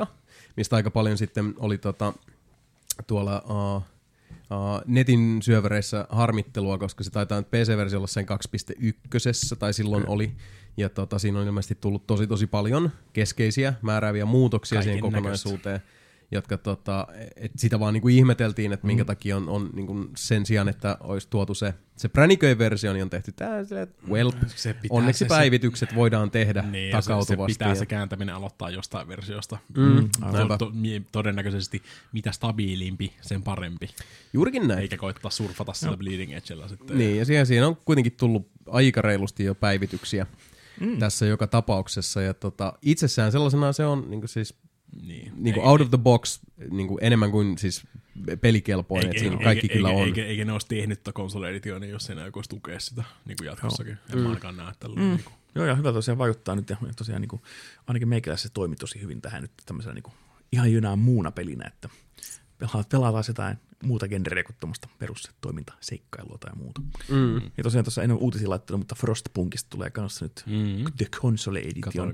[0.02, 0.07] 1.7,
[0.57, 2.14] mistä aika paljon sitten oli tota,
[3.07, 3.84] tuolla uh, uh,
[4.86, 10.14] netin syövereissä harmittelua, koska se taitaa nyt PC-versio olla sen 2.1, tai silloin Kyllä.
[10.14, 10.36] oli.
[10.78, 15.18] Ja tota, siinä on ilmeisesti tullut tosi tosi paljon keskeisiä määrääviä muutoksia Kaiken siihen näköistä.
[15.18, 15.80] kokonaisuuteen,
[16.32, 18.88] jotka tota, et sitä vaan niinku ihmeteltiin, että Mm.
[18.88, 23.04] minkä takia on, on niinku sen sijaan, että olisi tuotu se, se präniköin versio, niin
[23.04, 23.34] on tehty
[23.64, 27.54] silleen, että welp, Se onneksi se- päivitykset voidaan tehdä Niin, ja se, se takautuvasti.
[27.54, 29.58] pitää ja- se kääntäminen aloittaa jostain versiosta.
[29.78, 30.58] Mm, To, näinpä.
[30.58, 31.82] to, mie- todennäköisesti
[32.12, 33.90] mitä stabiilimpi, sen parempi.
[34.34, 34.80] Juurikin näin.
[34.80, 36.98] Eikä koittaa surfata sillä bleeding edgellä sitten.
[36.98, 40.26] Niin, ja siihen, siihen on kuitenkin tullut aika reilusti jo päivityksiä
[40.80, 41.00] mm.
[41.00, 42.22] tässä joka tapauksessa.
[42.22, 44.56] Ja tota, itsessään sellaisena se on niin siis
[45.02, 45.32] niin.
[45.36, 46.40] niin Ei- out of the box
[46.72, 47.84] niin enemmän kuin siis
[48.41, 50.08] pelikelpoinen, että siinä kaikki kyllä eikä, on.
[50.08, 53.45] Eikä, eikä, ne olisi tehnyt tätä console editionia, jos ei olisi tukea sitä niin kuin
[53.45, 53.98] jatkossakin.
[54.14, 54.95] En mä ainakaan näe tällä.
[54.95, 55.02] Mm.
[55.02, 55.34] Niin kuin.
[55.56, 57.41] Joo, ja hyvä tosiaan vaikuttaa nyt, ja tosiaan niin kuin,
[57.88, 60.14] ainakin meikäläisessä se toimi tosi hyvin tähän nyt tämmöisenä niin kuin,
[60.52, 61.90] ihan jynään muuna pelinä, että
[62.58, 66.81] pelaat, pelataan jotain muuta genreä kuin tuommoista perustoimintaseikkailua tai muuta.
[67.10, 67.35] Mm.
[67.57, 70.85] Ja tosiaan tuossa en ole uutisia laittanut, mutta Frostpunkista tulee kanssa nyt Mm.
[70.97, 72.14] The Console Edition.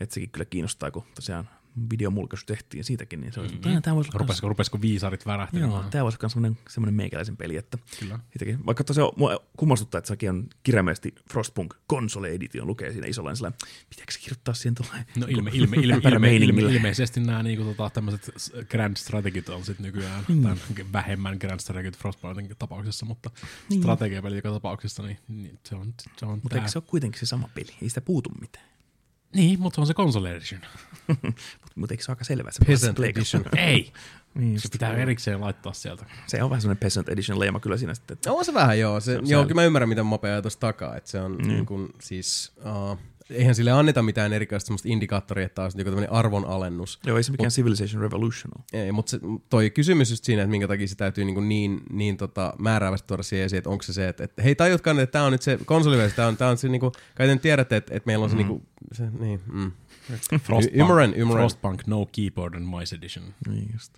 [0.00, 1.48] Että sekin kyllä kiinnostaa, kun tosiaan
[1.90, 3.82] videomulkaisu tehtiin siitäkin, niin se olisi, mm-hmm.
[3.82, 5.72] tämä voisi olla kans- Rupesko, rupesko viisarit värähtelemään?
[5.72, 8.18] Joo, tämä voisi olla semmoinen, semmoinen meikäläisen peli, että Kyllä.
[8.66, 13.36] Vaikka tosiaan mua kummastuttaa, että sekin on kirjaimellisesti Frostpunk Console Edition lukee siinä isolla, niin
[13.36, 13.58] sellainen,
[13.90, 17.90] pitääkö se kirjoittaa siihen tuollainen No ilme, ilme, ilme, ilme, ilme, ilmeisesti nämä niinku, tota,
[17.90, 18.30] tämmöiset
[18.70, 20.42] grand strategit on sit nykyään, mm.
[20.42, 20.56] tai
[20.92, 23.30] vähemmän grand strategit Frostpointin tapauksessa, mutta
[23.70, 23.82] niin.
[23.82, 27.26] strategiapeli joka tapauksessa, niin, niin se on, se on Mutta eikö se ole kuitenkin se
[27.26, 27.74] sama peli?
[27.82, 28.73] Ei sitä puutu mitään.
[29.34, 30.60] Niin, mutta on se console edition.
[31.62, 32.50] Mutta mut eikö se ole aika selvä?
[32.50, 33.44] Se Peasant Edition.
[33.56, 33.92] Ei!
[34.34, 36.06] Niin, Se pitää erikseen laittaa sieltä.
[36.26, 38.14] se on vähän semmoinen Peasant Edition leima kyllä siinä sitten.
[38.14, 39.00] Että No on se vähän joo.
[39.00, 40.96] Se, Se joo, kyllä mä ymmärrän, mitä Mope ajatus takaa.
[40.96, 41.48] Että se on mm.
[41.48, 42.98] niin kuin, siis, uh,
[43.30, 46.98] eihän sille anneta mitään erikoista semmoista indikaattoria, että olisi joku tämmöinen arvonalennus.
[47.06, 48.82] Joo, ei se mikään Civilization Revolution ole.
[48.82, 49.20] Ei, mutta se,
[49.50, 53.22] toi kysymys just siinä, että minkä takia se täytyy niin, niin, niin tota, määräävästi tuoda
[53.22, 55.58] siihen esiin, että onko se se, että, että hei tajutkaan, että tämä on nyt se
[55.64, 58.30] konsoliversio, tämä on, tää on se, niin kuin, kai te tiedätte, että, että meillä on
[58.30, 58.38] se, mm.
[58.38, 59.72] niin kuin, se niin, mm.
[60.38, 61.42] Frostpunk, Y- ymmärrän, ymmärrän.
[61.42, 63.24] Frostpunk No Keyboard and Mice Edition.
[63.48, 63.92] Niin just.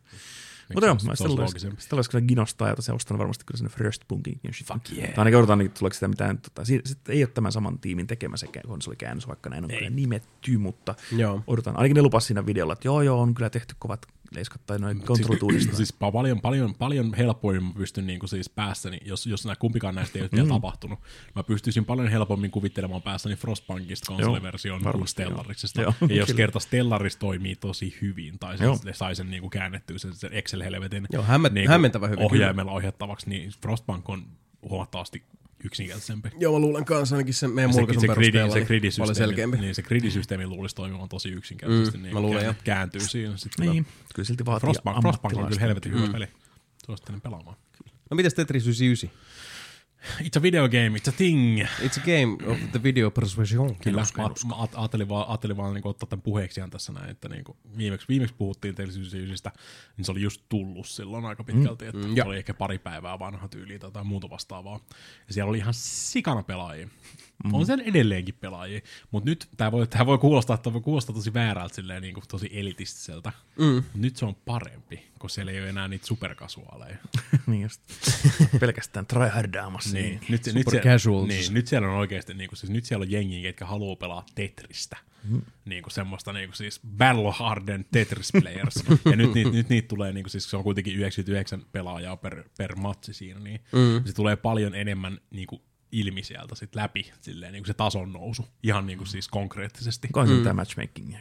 [0.75, 1.83] Mutta joo, se, mä se sitä olisi olisi, loogisempi.
[1.83, 4.41] sitä olisi kyllä ginostaa, ja tosiaan ostan varmasti kyllä sinne First Punkin.
[4.65, 5.09] Fuck yeah.
[5.09, 8.07] Tai ainakin odotan, että tuleeko sitä mitään, tota, si- sitten ei ole tämän saman tiimin
[8.07, 9.77] tekemä se konsolikäännös, vaikka näin on Ei.
[9.79, 11.43] kyllä nimetty, mutta Joo.
[11.47, 11.77] odotan.
[11.77, 15.01] Ainakin ne lupas siinä videolla, että joo joo, on kyllä tehty kovat leiskat tai noin
[15.03, 15.77] kontrollit uudestaan.
[15.77, 19.57] Siis pa- paljon, paljon, paljon helpoimmin mä pystyn niin kuin siis päässäni, jos, jos nämä
[19.57, 20.99] kumpikaan näistä ei ole vielä tapahtunut,
[21.35, 25.83] mä pystyisin paljon helpommin kuvittelemaan päässäni Frostpunkista konsoliversion kuin Stellarisesta.
[25.83, 25.95] joo.
[26.09, 26.37] Ja jos Kyllä.
[26.37, 31.07] kerta Stellaris toimii tosi hyvin, tai se, sai sen niin kuin käännettyä sen, sen Excel-helvetin
[31.13, 34.27] Joo, hämmä- niin kuin hämmentävän hyvin, ohjaimella ohjattavaksi, niin Frostpunk on
[34.69, 35.23] huomattavasti
[35.65, 36.29] yksinkertaisempi.
[36.39, 39.15] Joo, mä luulen kanssa ainakin sen meidän Se, mulkaisun se, gridi, perusteella se, niin paljon
[39.15, 39.57] selkeämpi.
[39.57, 41.97] niin se gridisysteemi luulisi toimimaan tosi yksinkertaisesti.
[41.99, 42.55] Mm, niin mä luulen, kään- joo.
[42.65, 43.37] kääntyy siinä.
[43.37, 46.27] Sitten Niin, kyllä silti vaatii Frostpunk, Frostpunk on kyllä helvetin hyvä peli.
[46.87, 47.57] Suosittelen pelaamaan.
[48.11, 49.11] No mitäs Tetris 99?
[50.21, 51.61] It's a video game, it's a thing.
[51.63, 53.77] It's a game of the video persuasion.
[53.77, 57.29] Kyllä, mä, mä ajattelin vaan, ajattelin vaan niin ottaa tämän puheeksi ihan tässä näin, että
[57.29, 57.45] niin
[57.77, 59.53] viimeksi, viimeksi puhuttiin Telsisyysistä,
[59.97, 63.19] niin se oli just tullut silloin aika pitkälti, että Mm, se oli ehkä pari päivää
[63.19, 64.81] vanha tyyli tai jotain muuta vastaavaa.
[65.29, 66.89] Ja siellä oli ihan sikana pelaajia.
[67.45, 67.55] Mm.
[67.55, 68.81] On sen edelleenkin pelaajia,
[69.11, 72.25] mutta nyt tämä voi, tää voi, kuulostaa, tää voi kuulostaa tosi väärältä, silleen, niin kuin,
[72.29, 73.33] tosi elitistiseltä.
[73.59, 73.83] Mm.
[73.95, 76.97] Nyt se on parempi, kun siellä ei ole enää niitä superkasuaaleja.
[77.47, 77.81] niin just.
[78.61, 79.97] Pelkästään tryhardaamassa.
[79.97, 83.11] Niin, nyt, nyt, siellä, niin, nyt siellä on oikeasti, niin kuin, siis nyt siellä on
[83.11, 84.97] jengiä, ketkä haluaa pelaa Tetristä.
[85.29, 85.43] Mm.
[85.65, 88.85] Niin kuin semmoista niin kuin siis Battle Harden Tetris Players.
[89.05, 92.45] ja nyt, niitä, nyt niitä tulee, niin kuin, siis se on kuitenkin 99 pelaajaa per,
[92.59, 94.05] per matsi siinä, niin mm.
[94.05, 98.13] se tulee paljon enemmän niin kuin, ilmi sieltä sit läpi, silleen, niin kuin se tason
[98.13, 100.09] nousu, ihan niin kuin, siis konkreettisesti.
[100.15, 101.19] Onko se mitään matchmakingia?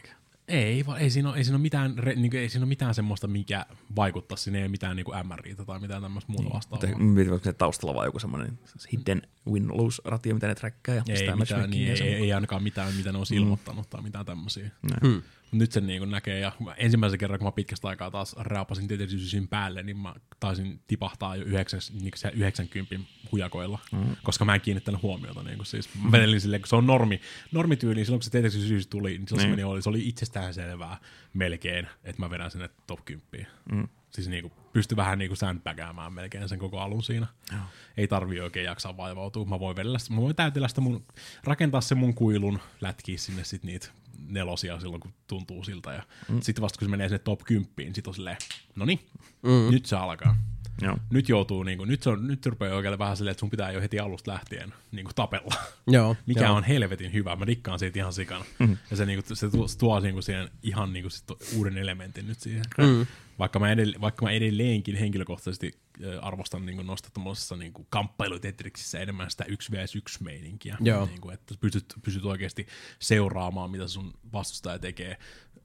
[0.47, 2.69] Ei, vaan ei siinä ole, ei siinä ole mitään, re, niin kuin, ei siinä ole
[2.69, 3.65] mitään semmoista, mikä
[3.95, 6.97] vaikuttaa sinne, ei mitään niin kuin MRItä tai mitään tämmöistä muuta vastaavaa.
[6.97, 8.59] Mietin, onko se taustalla vai joku semmoinen
[8.91, 9.21] hidden
[9.51, 13.17] win-lose-ratia, mitä ne trackkaa ja Ei, mitään, niin, ei, ei, ei, ainakaan mitään, mitä ne
[13.17, 14.71] olisi ilmoittanut tai mitään tämmöisiä.
[15.01, 15.21] Hmm.
[15.55, 19.83] Nyt sen niin näkee, ja ensimmäisen kerran, kun mä pitkästä aikaa taas raapasin tietysti päälle,
[19.83, 22.95] niin mä taisin tipahtaa jo 9, niin se 90
[23.31, 24.15] hujakoilla, mm.
[24.23, 25.43] koska mä en kiinnittänyt huomiota.
[25.43, 27.21] Niin kuin siis, mä vedelin silleen, kun se on normi,
[27.51, 30.97] normityyli, silloin kun se TT99 tuli, niin silloin se, meni, oli, se oli itsestään selvää
[31.33, 33.47] melkein, että mä vedän sinne top 10.
[33.71, 33.87] Mm.
[34.09, 37.27] Siis niin kuin, pysty vähän niin sandbagäämään melkein sen koko alun siinä.
[37.51, 37.61] Joo.
[37.97, 39.45] Ei tarvii oikein jaksaa vaivautua.
[39.45, 41.05] Mä voin, vedellä, mä voin täytellä sitä mun,
[41.43, 43.87] rakentaa sen mun kuilun, lätkiä sinne sit niitä
[44.27, 45.93] nelosia silloin, kun tuntuu siltä.
[45.93, 46.41] Ja mm.
[46.41, 48.37] sitten vasta kun se menee sinne top 10, niin sit on silleen,
[48.75, 48.99] no niin,
[49.43, 49.71] mm.
[49.71, 50.37] nyt se alkaa.
[50.81, 50.97] Joo.
[51.09, 53.71] Nyt joutuu, niin kuin, nyt, se on, nyt rupeaa oikein vähän silleen, että sun pitää
[53.71, 55.55] jo heti alusta lähtien niin kuin tapella.
[55.87, 56.15] Joo.
[56.25, 56.55] Mikä joo.
[56.55, 58.45] on helvetin hyvä, mä dikkaan siitä ihan sikana.
[58.59, 58.77] Mm.
[58.91, 61.31] Ja se, niin kuin, se tuo, se tuo niin kuin siihen ihan niin kuin, sit
[61.55, 62.63] uuden elementin nyt siihen.
[62.77, 63.05] Mm.
[63.39, 65.79] Vaikka, mä edelle, vaikka mä edelleenkin henkilökohtaisesti
[66.21, 70.77] arvostan niin kuin nosta tuommoisessa niin kamppailutetriksissä enemmän sitä 1 vs 1 meininkiä.
[70.79, 71.05] Joo.
[71.05, 72.67] Niin kuin, että pystyt, pystyt oikeasti
[72.99, 75.17] seuraamaan, mitä sun vastustaja tekee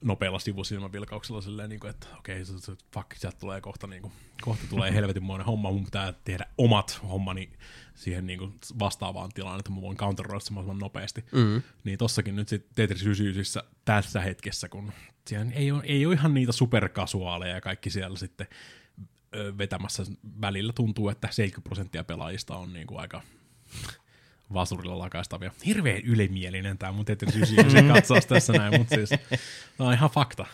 [0.05, 4.13] nopealla sivusilmävilkauksella silleen, niin kuin, että okei, okay, se, fuck, sieltä tulee kohta, niin kuin,
[4.41, 7.53] kohta tulee helvetinmoinen homma, mun pitää tehdä omat hommani
[7.95, 11.25] siihen niin kuin vastaavaan tilaan, että mä voin counteroida se mahdollisimman nopeasti.
[11.33, 11.63] Mm.
[11.85, 14.93] Niin tossakin nyt sitten Tetris 99 tässä hetkessä, kun
[15.27, 18.47] siellä ei ole, ei ole ihan niitä superkasuaaleja ja kaikki siellä sitten
[19.35, 20.03] ö, vetämässä
[20.41, 23.23] välillä tuntuu, että 70 prosenttia pelaajista on niin kuin aika
[24.55, 25.51] vasurilla lakaistavia.
[25.67, 29.11] Hirveän ylimielinen tämä mun Tetris 99 katsaus tässä näin, mutta siis
[29.77, 30.47] tämä on ihan fakta.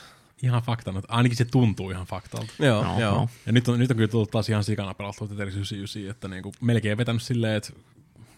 [0.43, 2.53] Ihan fakta, no, ainakin se tuntuu ihan faktalta.
[2.59, 3.15] Joo, No, joo.
[3.15, 3.29] no.
[3.47, 6.53] Ja nyt on, nyt on kyllä tullut taas ihan sikana pelattua Tetris 99, että niinku
[6.61, 7.73] melkein vetänyt silleen, että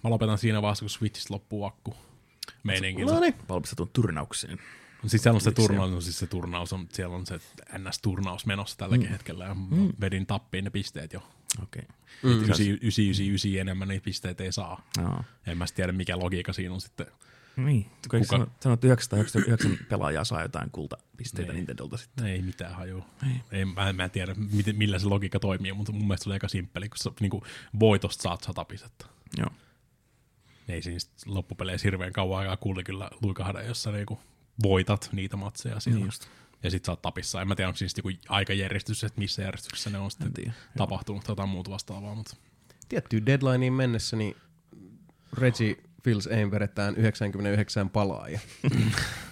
[0.05, 1.97] mä lopetan siinä vaiheessa, kun Switchistä loppuu akku
[2.63, 3.15] meininkinsä.
[3.15, 3.35] No niin.
[3.49, 4.59] Valmistetun turnaukseen.
[5.07, 7.41] Siis siellä on se turnaus, no siis se turnaus on, siellä on se
[7.79, 9.13] NS-turnaus menossa tälläkin mm.
[9.13, 9.93] hetkellä, ja mm.
[10.01, 11.23] vedin tappiin ne pisteet jo.
[11.63, 11.83] Okei.
[12.23, 12.31] Mm.
[12.31, 14.89] 999 enemmän niitä pisteitä ei saa.
[14.99, 15.23] Joo.
[15.47, 17.07] En mä tiedä, mikä logiikka siinä on sitten.
[17.57, 17.85] Niin.
[18.11, 18.25] Kuka?
[18.25, 21.57] Sanot, sanot, että 999 pelaajaa saa jotain kultapisteitä Niin.
[21.57, 22.27] Nintendolta sitten.
[22.27, 23.05] Ei mitään hajua.
[23.53, 26.29] Ei, mä, en- mä en tiedä, miten, millä se logiikka toimii, mutta mun mielestä se
[26.29, 27.31] oli aika simppeli, kun sä niin
[27.81, 29.07] voitosta saat sata pistettä.
[29.39, 29.51] Joo.
[30.69, 34.19] Ei siinä sit loppupeleissä hirveän kauan aikaa kuuli kyllä luikahda, jossa niinku
[34.63, 35.99] voitat niitä matseja siellä.
[35.99, 36.29] Niin just.
[36.63, 37.43] Ja sit sä oot tapissa.
[37.43, 40.53] En mä tiedä, onko siinä joku aikajärjestys, että missä järjestyksessä ne on sitten tiedä.
[40.77, 42.15] tapahtunut tai jotain muuta vastaavaa.
[42.15, 42.37] Mutta
[42.89, 44.37] Tiettyyn deadlineen mennessä, niin
[45.33, 48.41] Reggie Fils Aim vedetään 99 palaa ja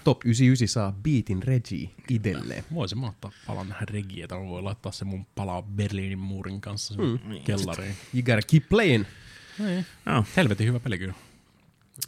[0.04, 2.64] top 99 saa beatin Reggie itselleen.
[2.74, 6.60] voisin mä ottaa palan tähän regiin, että mä voin laittaa se mun palaa Berliinin muurin
[6.60, 7.18] kanssa mm.
[7.44, 7.96] kellariin.
[8.14, 9.04] You gotta keep playing.
[10.06, 10.24] Joo.
[10.36, 11.14] Helvetin hyvä peli kyllä.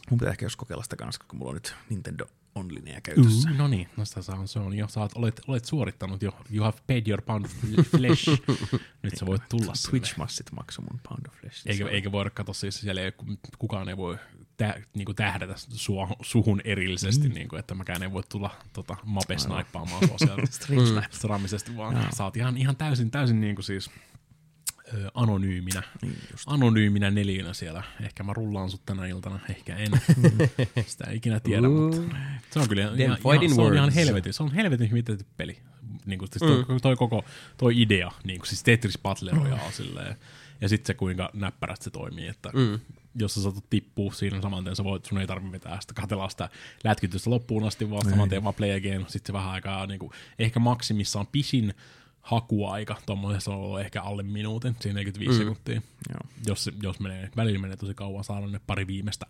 [0.09, 3.49] Mun pitää ehkä jos kokeilla sitä kanssa, kun mulla on nyt Nintendo Onlinea käytössä.
[3.49, 6.31] Uh, no niin, no sitä saa, se on jo, sä oot, olet, olet suorittanut jo,
[6.51, 7.51] you have paid your pound of
[7.83, 8.29] flesh.
[9.03, 9.89] Nyt sä voit tulla sinne.
[9.89, 11.67] Twitch-massit maksoi mun Pound of Flesh.
[11.67, 13.11] Eikä, eikä voida katsoa siis siellä, ei,
[13.59, 14.17] kukaan ei voi
[14.57, 17.33] tä, niinku tähdätä sua, suhun erillisesti, mm.
[17.33, 22.37] niinku, että mäkään en voi tulla tota, mape snaippaamaan sua siellä stramisesti, vaan sä oot
[22.37, 23.89] ihan, ihan täysin, täysin niinku siis
[24.93, 26.43] ö, anonyyminä, Niin just.
[26.47, 27.83] anonyyminä neliönä siellä.
[28.01, 29.91] Ehkä mä rullaan sut tänä iltana, ehkä en.
[30.87, 31.97] Sitä ei ikinä tiedä, mutta
[32.51, 33.17] se on kyllä ihan, ihan,
[33.55, 35.59] se on ihan helvetin, se on helvetin hyvin tehty peli.
[36.05, 37.25] Niin kuin, siis toi, toi, koko
[37.57, 40.15] toi idea, niin kuin, siis Tetris Battle Royale silleen.
[40.61, 42.79] Ja sitten se, kuinka näppärät se toimii, että mm.
[43.15, 46.29] jos sä saatut tippua siinä saman tien, sä voit, sun ei tarvitse vetää sitä, katella
[46.29, 46.49] sitä
[46.83, 49.05] lätkytystä loppuun asti, vaan saman tien vaan play again.
[49.07, 51.73] Sitten se vähän aikaa, niin kuin, ehkä maksimissaan pisin
[52.21, 55.37] hakuaika, tuommoisessa on ollut ehkä alle minuutin, siinä 45 mm.
[55.37, 55.81] sekuntia.
[56.09, 56.19] Joo.
[56.47, 59.25] Jos, jos menee, välillä menee tosi kauan saada ne pari viimeistä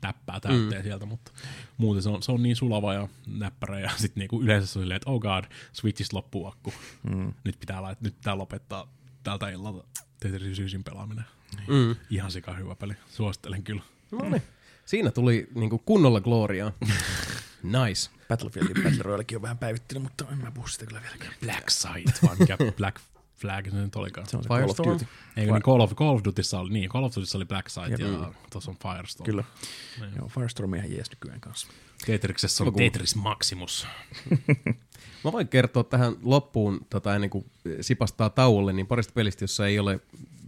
[0.00, 0.84] täppää täytteen mm.
[0.84, 1.32] sieltä, mutta
[1.76, 4.82] muuten se on, se on niin sulava ja näppärä ja sitten niinku yleensä se on
[4.82, 6.72] silleen, että oh god, Switchistä loppuu akku.
[7.02, 7.32] Mm.
[7.44, 8.92] Nyt, pitää, lait- nyt pitää lopettaa
[9.22, 9.84] tältä illalta
[10.20, 11.24] Tetris 99 pelaaminen.
[11.68, 11.96] Mm.
[12.10, 13.82] Ihan sika hyvä peli, suosittelen kyllä.
[14.10, 14.42] No niin.
[14.84, 16.72] Siinä tuli niinku kunnolla gloriaa.
[17.62, 18.10] nice.
[18.28, 21.34] Battlefieldin Battle Royalekin on vähän päivittynyt, mutta en mä puhu sitä kyllä vieläkään.
[21.40, 23.00] Black Site, vaan mikä Black
[23.36, 24.26] Flag se nyt olikaan.
[24.26, 24.92] Se on se Call of Firestorm?
[24.92, 25.06] Duty.
[25.36, 28.02] Eikö niin Call of, Call of Dutyssa oli, niin, Call of Dutyssa oli Black Site
[28.02, 29.24] ja tuossa on Firestorm.
[29.24, 29.44] Kyllä.
[30.16, 31.68] Joo, Firestorm ihan jees nykyään kanssa.
[32.06, 33.86] Tetriksessä on Tetris Maximus.
[35.24, 37.50] Mä voin kertoa tähän loppuun, tota, ennen kuin
[37.80, 40.00] sipastaa tauolle, niin parista pelistä, jossa ei ole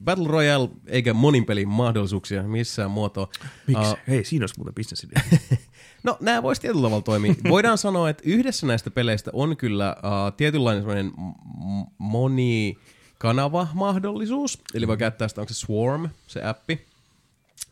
[0.05, 3.29] Battle Royale eikä monin pelin mahdollisuuksia missään muotoa.
[3.67, 3.91] Miksi?
[3.91, 5.23] Uh, Hei, siinä olisi muuten bisnesidea.
[6.05, 7.35] no, nämä voisi tietyllä tavalla toimia.
[7.49, 14.63] Voidaan sanoa, että yhdessä näistä peleistä on kyllä uh, tietynlainen semmoinen m- monikanava mahdollisuus.
[14.75, 16.87] Eli voi käyttää sitä, onko se Swarm, se appi.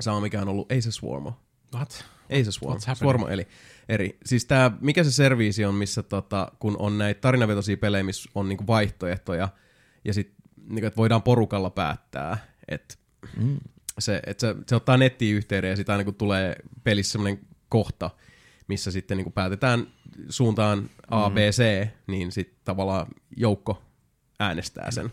[0.00, 1.34] Sama mikä on ollut, ei se Swarm ole.
[1.74, 2.04] What?
[2.30, 2.80] Ei se Swarm.
[2.94, 3.46] Swarm eli
[3.88, 4.18] eri.
[4.24, 8.48] Siis tää, mikä se serviisi on, missä tota, kun on näitä tarinavetoisia pelejä, missä on
[8.48, 9.48] niinku vaihtoehtoja,
[10.04, 10.39] ja sit
[10.70, 12.38] niinku, että voidaan porukalla päättää,
[12.68, 12.94] että
[13.36, 13.58] mm.
[13.98, 18.10] se, että se, se ottaa nettiin yhteyden ja sitten aina kun tulee pelissä semmoinen kohta,
[18.68, 19.86] missä sitten niin kuin päätetään
[20.28, 23.06] suuntaan A, B, C, niin sitten tavallaan
[23.36, 23.82] joukko
[24.38, 25.12] äänestää sen.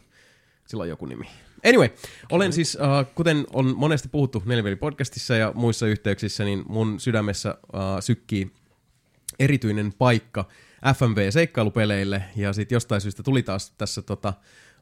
[0.67, 1.25] Sillä on joku nimi.
[1.65, 1.89] Anyway,
[2.31, 7.79] olen siis, uh, kuten on monesti puhuttu Neliveli-podcastissa ja muissa yhteyksissä, niin mun sydämessä uh,
[7.99, 8.51] sykkii
[9.39, 10.45] erityinen paikka
[10.93, 14.33] FMV-seikkailupeleille, ja sitten jostain syystä tuli taas tässä, tota,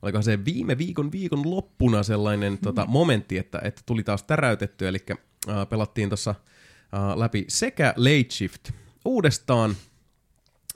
[0.01, 4.97] oliko se viime viikon viikon loppuna sellainen tota, momentti, että, että tuli taas täräytetty, eli
[5.11, 8.71] uh, pelattiin tuossa uh, läpi sekä Late Shift
[9.05, 9.75] uudestaan,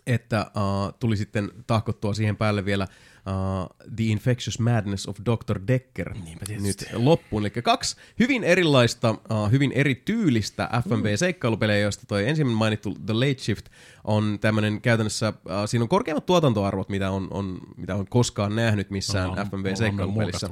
[0.07, 2.87] että uh, tuli sitten tahkottua siihen päälle vielä
[3.27, 5.59] uh, The Infectious Madness of Dr.
[5.67, 6.13] Decker
[6.61, 7.43] nyt loppuun.
[7.43, 13.65] Eli kaksi hyvin erilaista, uh, hyvin erityylistä FMV-seikkailupelejä, joista toi ensimmäinen mainittu The Late Shift
[14.03, 18.89] on tämmöinen käytännössä, uh, siinä on korkeammat tuotantoarvot, mitä on, on, mitä on koskaan nähnyt
[18.89, 20.49] missään FMV-seikkailupelissä.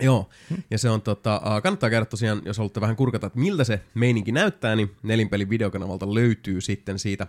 [0.00, 0.28] Joo,
[0.70, 3.80] ja se on tota, uh, kannattaa käydä tosiaan, jos haluatte vähän kurkata, että miltä se
[3.94, 7.26] meininki näyttää, niin Nelinpelin videokanavalta löytyy sitten siitä,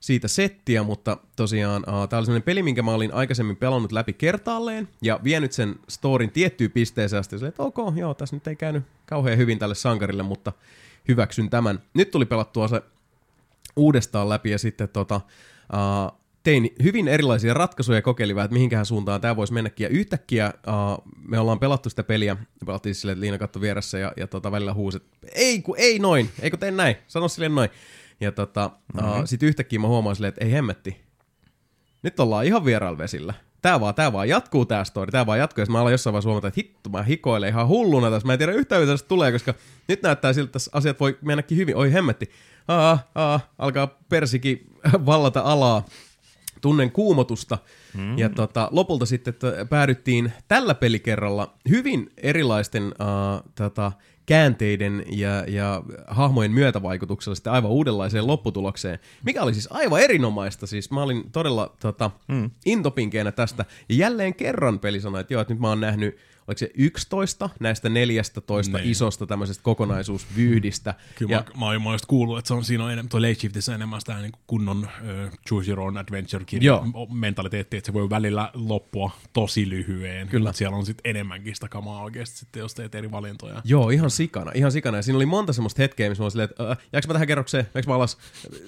[0.00, 4.12] siitä settiä, mutta tosiaan uh, tämä oli sellainen peli, minkä mä olin aikaisemmin pelannut läpi
[4.12, 8.84] kertaalleen, ja vienyt sen storin tiettyyn pisteeseen asti, että ok, joo, tässä nyt ei käynyt
[9.06, 10.52] kauhean hyvin tälle sankarille, mutta
[11.08, 11.82] hyväksyn tämän.
[11.94, 12.82] Nyt tuli pelattua se
[13.76, 15.20] uudestaan läpi, ja sitten tota,
[15.72, 19.84] uh, tein hyvin erilaisia ratkaisuja ja kokeilin vähän, että mihinkähän suuntaan tämä voisi mennäkin.
[19.84, 22.36] Ja yhtäkkiä uh, me ollaan pelattu sitä peliä,
[22.66, 25.98] pelattiin silleen, että Liina katsoi vieressä ja, ja tota, välillä huusi, että ei kun ei
[25.98, 27.70] noin, eikö tee näin, sano silleen noin.
[28.20, 29.10] Ja tota, mm-hmm.
[29.10, 31.00] uh, sitten yhtäkkiä mä huomaan silleen, että ei hemmetti,
[32.02, 33.34] nyt ollaan ihan vierailla vesillä.
[33.62, 35.62] Tää vaan, tää vaan jatkuu tää story, tää vaan jatkuu.
[35.62, 38.26] Ja mä alan jossain vaiheessa huomata, että hitto, mä hikoilen ihan hulluna tässä.
[38.26, 39.54] Mä en tiedä yhtään, mitä tästä tulee, koska
[39.88, 41.76] nyt näyttää siltä, että asiat voi mennäkin hyvin.
[41.76, 42.30] Oi hemmetti.
[42.68, 44.70] Aa, aa, alkaa persikin
[45.06, 45.84] vallata alaa
[46.60, 47.58] tunnen kuumotusta.
[47.96, 48.18] Mm.
[48.18, 53.92] Ja tota, lopulta sitten että päädyttiin tällä pelikerralla hyvin erilaisten uh, tota,
[54.30, 60.66] käänteiden ja, ja hahmojen myötävaikutuksella sitten aivan uudenlaiseen lopputulokseen, mikä oli siis aivan erinomaista.
[60.66, 62.50] Siis mä olin todella tota, mm.
[62.66, 63.64] intopinkeenä tästä.
[63.88, 66.18] Ja jälleen kerran peli sanoi, että joo, että nyt mä oon nähnyt
[66.50, 68.90] oliko se 11 näistä 14 Niin.
[68.90, 70.94] isosta tämmöisestä kokonaisuusvyyhdistä.
[71.14, 73.34] Kyllä ja, mä, mä, oon just kuullut, että se on, siinä on enemmän, toi Late
[73.34, 76.86] Shiftissä enemmän sitä niin kunnon uh, choose your own adventure Joo.
[77.12, 80.28] mentaliteetti, että se voi välillä loppua tosi lyhyen.
[80.28, 80.48] Kyllä.
[80.48, 83.62] Mutta siellä on sitten enemmänkin sitä kamaa oikeasti sitten, jos teet eri valintoja.
[83.64, 84.98] Joo, ihan sikana, ihan sikana.
[84.98, 87.28] Ja siinä oli monta semmoista hetkeä, missä mä olin silleen, että äh, jääkö mä tähän
[87.28, 88.18] kerrokseen, jääkö mä alas,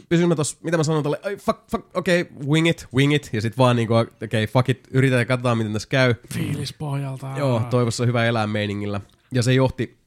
[0.09, 3.15] pysyn mä tossa, mitä mä sanon tälle, ai fuck, fuck, okei, okay, wing it, wing
[3.15, 6.15] it, ja sit vaan niinku, okei, okay, fuck it, yritetään ja katsotaan, miten tässä käy.
[6.35, 7.31] Fiilis pohjalta.
[7.39, 9.01] Joo, toivossa hyvä elää meiningillä.
[9.33, 9.99] Ja se johti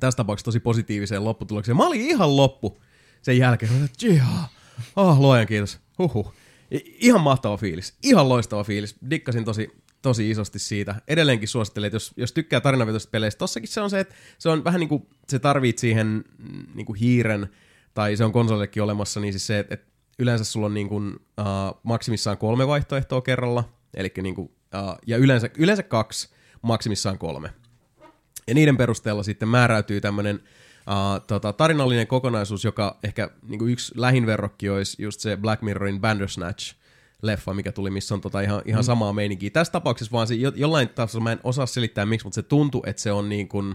[0.00, 1.76] tässä tapauksessa tosi positiiviseen lopputulokseen.
[1.76, 2.80] Mä olin ihan loppu
[3.22, 3.90] sen jälkeen.
[4.02, 4.48] Jihaa,
[4.96, 6.34] oh, luojan kiitos, huhhuh.
[6.80, 8.96] Ihan mahtava fiilis, ihan loistava fiilis.
[9.10, 9.68] Dikkasin tosi,
[10.02, 10.94] tosi isosti siitä.
[11.08, 14.64] Edelleenkin suosittelen, että jos, jos tykkää tarinavetoisista peleistä, tossakin se on se, että se on
[14.64, 17.48] vähän niin kuin, se tarvit siihen mm, niin kuin hiiren,
[17.94, 19.86] tai se on konsolillekin olemassa, niin siis se, että, että
[20.18, 23.64] yleensä sulla on niin kuin, uh, maksimissaan kolme vaihtoehtoa kerralla,
[23.94, 26.28] eli niin kuin, uh, ja yleensä, yleensä kaksi,
[26.62, 27.52] maksimissaan kolme.
[28.46, 34.68] Ja niiden perusteella sitten määräytyy tämmöinen uh, tota, tarinallinen kokonaisuus, joka ehkä niin yksi lähinverrokki
[34.68, 36.74] olisi just se Black Mirrorin Bandersnatch,
[37.22, 39.50] leffa, mikä tuli, missä on tota ihan, ihan samaa meininkiä.
[39.50, 42.82] Tässä tapauksessa vaan se jo, jollain tasolla, mä en osaa selittää miksi, mutta se tuntuu,
[42.86, 43.74] että se on niin kuin,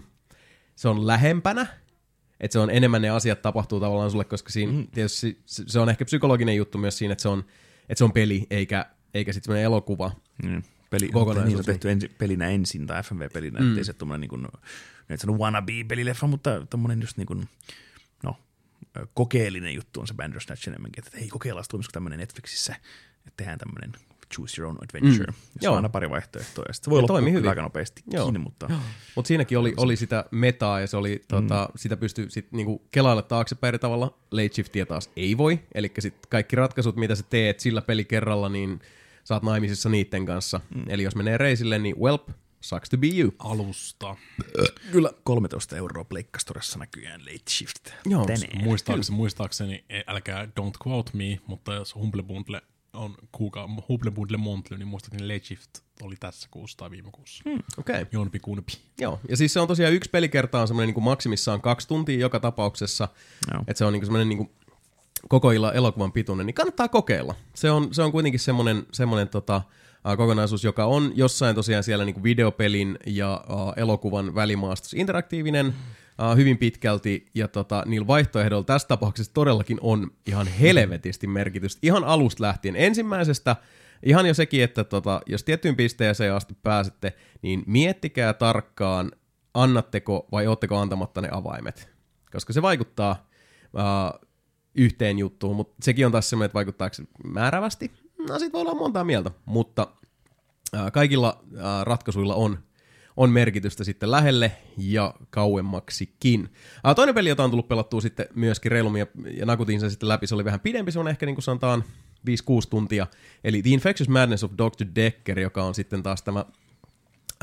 [0.76, 1.68] se on lähempänä,
[2.40, 4.88] että se on enemmän ne asiat tapahtuu tavallaan sulle, koska siinä mm.
[4.88, 7.40] tietysti se, se on ehkä psykologinen juttu myös siinä, että se on,
[7.90, 10.12] että se on peli, eikä, eikä sitten elokuva.
[10.44, 10.64] Mm.
[10.90, 11.10] Peli,
[11.46, 13.70] niin on tehty ensi, pelinä ensin tai FMV-pelinä, mm.
[13.70, 14.48] ettei se tommonen niin kuin,
[15.10, 17.50] nyt sano wannabe-pelileffa, mutta tommonen just niin kuin,
[18.24, 18.38] no,
[19.14, 22.76] kokeellinen juttu on se Bandersnatch enemmänkin, että hei kokeillaan, tulisiko tämmöinen Netflixissä,
[23.28, 23.92] että tehdään tämmöinen
[24.34, 25.38] choose your own adventure, mm.
[25.62, 25.74] Joo.
[25.74, 27.48] on aina pari vaihtoehtoa, ja sitten se voi loppua hyvin.
[27.48, 28.26] aika nopeasti Joo.
[28.26, 28.70] kiinni, mutta
[29.16, 33.22] Mutta siinäkin oli, oli sitä metaa ja se oli, tota, sitä pystyi sit niinku kelailla
[33.22, 34.18] taaksepäin eri tavalla.
[34.32, 38.80] Late shiftia taas ei voi, eli sit kaikki ratkaisut, mitä sä teet sillä pelikerralla, niin
[39.26, 40.62] sä oot naimisissa niiden kanssa.
[40.76, 40.84] Mm.
[40.88, 42.30] Eli jos menee reisille, niin welp,
[42.62, 43.32] sucks to be you.
[43.40, 44.16] Alusta.
[44.92, 47.90] kyllä 13 euroa Pleikkastoressa näkyään late shift.
[48.06, 48.64] Joo, Tänään.
[48.64, 52.62] Muistaakseni, muistaakseni, ei, älkää don't quote me, mutta jos Humble Bundle
[52.94, 55.70] on kuuka, Humble Bundle Monthly, niin muistaakseni Late Shift
[56.02, 57.44] oli tässä kuussa tai viime kuussa.
[57.50, 57.60] Hmm.
[57.78, 58.02] Okei.
[58.02, 58.06] Okay.
[58.12, 58.74] Jompi kumpi.
[59.00, 62.40] Joo, ja siis se on tosiaan yksi pelikerta on semmoinen niin maksimissaan kaksi tuntia joka
[62.40, 63.08] tapauksessa.
[63.54, 63.64] Joo.
[63.68, 64.50] Että se on niin semmoinen niin
[65.30, 67.36] koko illan elokuvan pituinen, niin kannattaa kokeilla.
[67.54, 69.62] Se on, se on kuitenkin semmoinen, semmoinen tota,
[70.18, 75.74] kokonaisuus, joka on jossain tosiaan siellä niin videopelin ja ä, elokuvan välimaastossa interaktiivinen
[76.22, 81.80] ä, hyvin pitkälti, ja tota, niillä vaihtoehdoilla tässä tapauksessa todellakin on ihan helvetisti merkitystä.
[81.84, 82.76] Ihan alusta lähtien.
[82.76, 83.56] Ensimmäisestä
[84.04, 89.12] Ihan jo sekin, että tota, jos tiettyyn pisteeseen asti pääsette, niin miettikää tarkkaan,
[89.54, 91.90] annatteko vai ootteko antamatta ne avaimet.
[92.32, 93.28] Koska se vaikuttaa
[93.74, 94.28] uh,
[94.76, 97.92] yhteen juttuun, mutta sekin on taas semmoinen, että vaikuttaako määrävästi.
[98.30, 99.88] No sit voi olla montaa mieltä, mutta
[100.74, 102.60] uh, kaikilla uh, ratkaisuilla on
[103.18, 106.50] on merkitystä sitten lähelle ja kauemmaksikin.
[106.88, 110.10] Uh, toinen peli, jota on tullut pelattua sitten myöskin reilummin ja, ja nakutin sen sitten
[110.10, 111.84] läpi, se oli vähän pidempi, se on ehkä niin kuin sanotaan
[112.30, 112.34] 5-6
[112.70, 113.08] tuntia,
[113.44, 114.86] eli The Infectious Madness of Dr.
[114.96, 116.46] Decker, joka on sitten taas tämä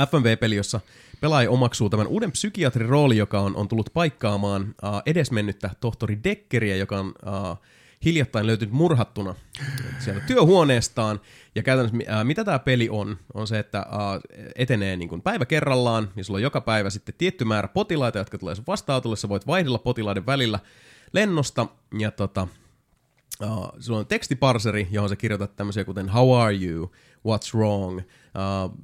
[0.01, 0.81] FMV-peli, jossa
[1.21, 6.77] pelaaja omaksuu tämän uuden psykiatrin rooli, joka on, on tullut paikkaamaan uh, edesmennyttä tohtori Deckeriä,
[6.77, 7.59] joka on uh,
[8.05, 9.35] hiljattain löytynyt murhattuna
[9.99, 11.21] siellä työhuoneestaan.
[11.55, 14.21] Ja käytännössä ää, mitä tämä peli on, on se, että ää,
[14.57, 18.39] etenee niin kuin päivä kerrallaan, ja sulla on joka päivä sitten tietty määrä potilaita, jotka
[18.39, 20.59] tulee sun vastaanotolle, sä voit vaihdella potilaiden välillä
[21.13, 21.67] lennosta,
[21.99, 22.49] ja tota,
[23.43, 26.93] Uh, sulla on tekstiparseri, johon sä kirjoitat tämmöisiä kuten How are you?
[27.29, 27.99] What's wrong?
[27.99, 28.79] Uh,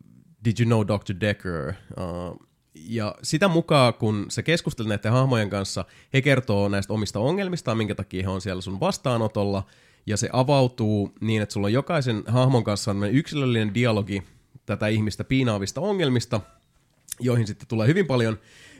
[0.44, 1.20] did you know Dr.
[1.20, 1.72] Decker?
[1.96, 7.76] Uh, ja sitä mukaan, kun sä keskustelet näiden hahmojen kanssa, he kertoo näistä omista ongelmistaan,
[7.76, 9.66] minkä takia he on siellä sun vastaanotolla,
[10.06, 14.22] ja se avautuu niin, että sulla on jokaisen hahmon kanssa yksilöllinen dialogi
[14.66, 16.40] tätä ihmistä piinaavista ongelmista,
[17.20, 18.38] joihin sitten tulee hyvin paljon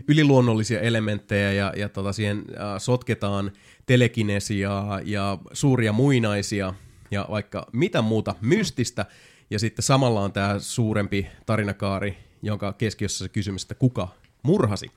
[0.08, 3.52] yliluonnollisia elementtejä ja, ja tota siihen äh, sotketaan
[3.86, 6.74] telekinesiaa ja suuria muinaisia
[7.10, 9.06] ja vaikka mitä muuta mystistä.
[9.50, 14.08] Ja sitten samalla on tämä suurempi tarinakaari, jonka keskiössä se kysymys, että kuka
[14.42, 14.90] murhasi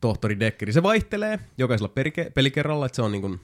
[0.00, 0.72] tohtori Deckeri.
[0.72, 3.40] Se vaihtelee jokaisella perike- pelikerralla, että se on niin kuin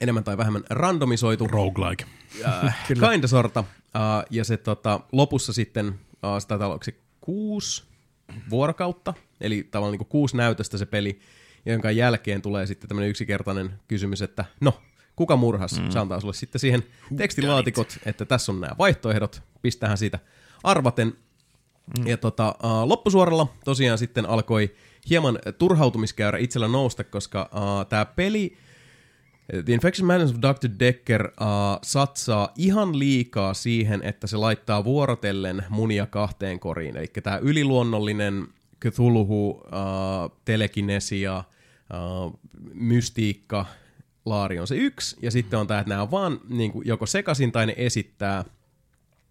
[0.00, 1.46] enemmän tai vähemmän randomisoitu.
[1.46, 2.04] Roguelike.
[2.46, 2.76] Äh,
[3.12, 3.60] kinda sorta.
[3.60, 6.78] Uh, ja se tota, lopussa sitten, uh, sitä taitaa
[7.20, 7.84] kuusi
[8.50, 11.20] vuorokautta, eli tavallaan niin kuin kuusi näytöstä se peli,
[11.66, 14.80] jonka jälkeen tulee sitten tämmöinen yksinkertainen kysymys, että no,
[15.16, 15.80] kuka murhas?
[15.80, 15.90] Mm.
[15.90, 16.84] Se antaa sulle sitten siihen
[17.16, 20.18] tekstilaatikot, että tässä on nämä vaihtoehdot, pistähän siitä
[20.64, 21.12] arvaten.
[21.98, 22.06] Mm.
[22.06, 22.54] Ja tota,
[22.84, 24.74] loppusuoralla tosiaan sitten alkoi
[25.10, 28.56] hieman turhautumiskäyrä itsellä nousta, koska uh, tämä peli,
[29.64, 30.70] The Infection Madness of Dr.
[30.78, 36.96] Decker uh, satsaa ihan liikaa siihen, että se laittaa vuorotellen munia kahteen koriin.
[36.96, 38.48] Eli tämä yliluonnollinen
[38.84, 39.60] Cthulhu, uh,
[40.44, 41.44] telekinesia,
[42.24, 42.38] uh,
[42.74, 43.66] mystiikka,
[44.24, 47.06] laari on se yksi, ja sitten on tämä, että nämä on vaan niin kuin, joko
[47.06, 48.44] sekaisin tai ne esittää,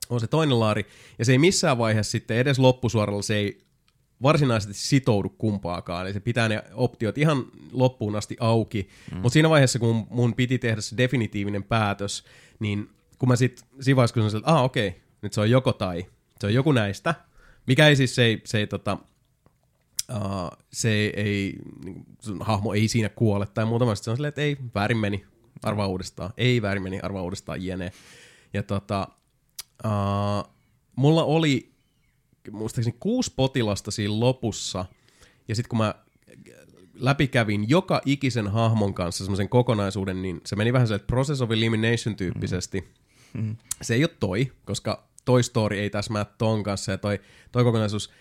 [0.10, 0.86] on se toinen laari,
[1.20, 3.68] ja se ei missään vaiheessa sitten edes loppusuoralla se ei
[4.22, 9.18] varsinaisesti sitoudu kumpaakaan, eli se pitää ne optiot ihan loppuun asti auki, mm.
[9.18, 12.24] mutta siinä vaiheessa, kun mun piti tehdä se definitiivinen päätös,
[12.60, 15.50] niin kun mä sitten siinä vaiheessa, kun sanoin, että ah okei, okay, nyt se on
[15.50, 16.06] joko tai,
[16.40, 17.16] se on joku näistä,
[17.68, 18.98] mikä ei siis, se ei, se ei tota,
[20.16, 21.54] uh, se ei, ei
[21.84, 24.98] niin, sun hahmo ei siinä kuole tai muuta, vaan se on silleen, että ei, väärin
[24.98, 25.26] meni,
[25.64, 27.92] arvaa uudestaan, ei väärin meni, arvaa uudestaan, jene.
[28.54, 29.08] Ja tota,
[29.86, 30.54] uh,
[30.96, 31.72] mulla oli
[32.52, 34.86] muistaakseni kuusi potilasta siinä lopussa,
[35.48, 35.96] ja sitten kun mä
[36.94, 42.16] läpikävin joka ikisen hahmon kanssa semmoisen kokonaisuuden, niin se meni vähän sellainen process of elimination
[42.16, 42.88] tyyppisesti.
[43.34, 43.56] Mm.
[43.82, 47.20] Se ei ole toi, koska toi story ei täsmää ton kanssa, ja toi,
[47.52, 48.12] toi kokonaisuus,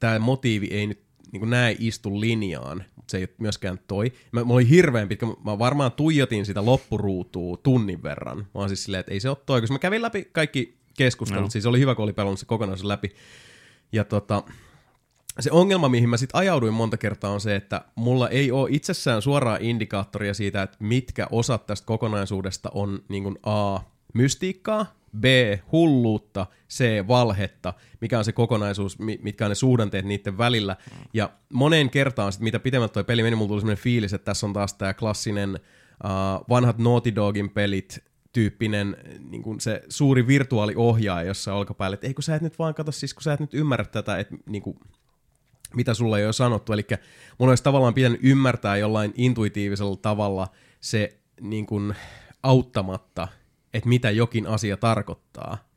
[0.00, 1.00] tämä motiivi ei nyt
[1.32, 4.12] niin näe istu linjaan, mutta se ei ole myöskään toi.
[4.32, 8.38] Mä, mä olin hirveän pitkä, mä varmaan tuijotin sitä loppuruutua tunnin verran.
[8.38, 11.44] Mä oon siis silleen, että ei se ole toi, koska mä kävin läpi kaikki keskustelut,
[11.44, 11.50] no.
[11.50, 13.10] siis oli hyvä, kun oli pelannut se kokonaisuus läpi.
[13.92, 14.42] Ja tota,
[15.40, 19.22] se ongelma, mihin mä sitten ajauduin monta kertaa, on se, että mulla ei ole itsessään
[19.22, 23.80] suoraa indikaattoria siitä, että mitkä osat tästä kokonaisuudesta on niin kuin A,
[24.14, 25.24] mystiikkaa, B,
[25.72, 30.76] hulluutta, C, valhetta, mikä on se kokonaisuus, mitkä on ne suhdanteet niiden välillä.
[31.14, 34.46] Ja moneen kertaan, sit, mitä pitemmät toi peli meni, mulla tuli sellainen fiilis, että tässä
[34.46, 35.50] on taas tämä klassinen
[36.04, 38.96] uh, vanhat Naughty Dogin pelit, tyyppinen
[39.30, 42.92] niin kuin se suuri virtuaaliohjaaja jossa olkapäällä, että ei kun sä et nyt vaan kato,
[42.92, 44.78] siis kun sä et nyt ymmärrä tätä, että niin kuin,
[45.74, 46.86] mitä sulla ei ole sanottu, eli
[47.38, 50.48] mun olisi tavallaan pitänyt ymmärtää jollain intuitiivisella tavalla
[50.80, 51.94] se niin kuin,
[52.42, 53.28] auttamatta,
[53.74, 55.68] että mitä jokin asia tarkoittaa.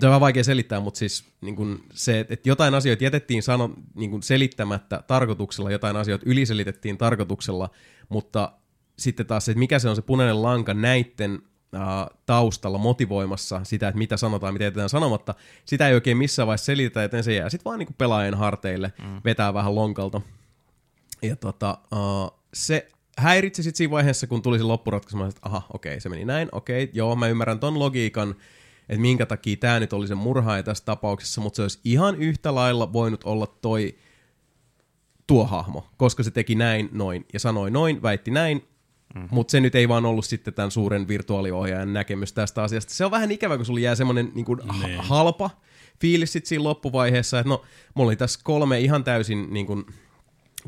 [0.00, 3.70] Se on vähän vaikea selittää, mutta siis niin kun se, että jotain asioita jätettiin sano,
[3.94, 7.70] niin kun selittämättä tarkoituksella, jotain asioita yliselitettiin tarkoituksella,
[8.08, 8.52] mutta
[8.98, 11.32] sitten taas se, että mikä se on se punainen lanka näitten
[11.74, 16.66] uh, taustalla motivoimassa sitä, että mitä sanotaan, mitä jätetään sanomatta, sitä ei oikein missään vaiheessa
[16.66, 19.20] selitetä, että se jää sitten vaan niin pelaajan harteille, mm.
[19.24, 20.20] vetää vähän lonkalta.
[21.22, 22.88] Ja tota, uh, se
[23.18, 26.90] häiritsi sitten siinä vaiheessa, kun tuli se loppuratkaisu, että aha, okei, se meni näin, okei,
[26.92, 28.34] joo, mä ymmärrän ton logiikan,
[28.88, 32.54] että minkä takia tämä nyt oli se murhaaja tässä tapauksessa, mutta se olisi ihan yhtä
[32.54, 33.98] lailla voinut olla toi
[35.26, 38.68] tuo hahmo, koska se teki näin, noin, ja sanoi noin, väitti näin,
[39.14, 39.28] Mm.
[39.30, 42.94] Mutta se nyt ei vaan ollut sitten tämän suuren virtuaaliohjaajan näkemys tästä asiasta.
[42.94, 45.00] Se on vähän ikävä, kun sulla jää semmoinen niin kuin Niin.
[45.00, 45.50] halpa
[46.00, 47.62] fiilis sit siinä loppuvaiheessa, että no,
[47.94, 49.84] mulla oli tässä kolme ihan täysin niin kuin,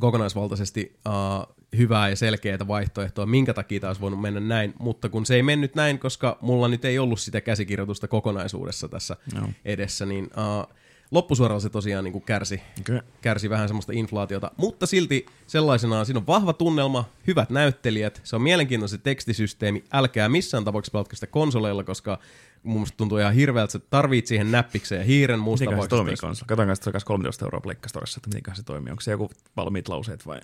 [0.01, 5.35] kokonaisvaltaisesti uh, hyvää ja selkeää vaihtoehtoa, minkä takia taas voinut mennä näin, mutta kun se
[5.35, 9.49] ei mennyt näin, koska mulla nyt ei ollut sitä käsikirjoitusta kokonaisuudessa tässä Joo.
[9.65, 10.75] edessä, niin uh,
[11.15, 13.01] loppusuoralla se tosiaan niin kuin kärsi, Okei.
[13.23, 18.43] kärsi vähän semmoista inflaatiota, mutta silti sellaisenaan siinä on vahva tunnelma, hyvät näyttelijät, se on
[18.43, 22.19] mielenkiintoinen se tekstisysteemi, älkää missään tapauksessa pelatko sitä konsoleilla, koska
[22.65, 26.17] mun mielestä tuntuu ihan hirveältä, että tarvit siihen näppikseen ja hiiren muusta Mitenköhän se toimii
[26.21, 26.47] konsola?
[26.49, 28.91] Katsotaan, että se on 13 euroa Pleikkastorissa, että mitenköhän se toimii.
[28.91, 30.41] Onko se joku valmiit lauseet vai?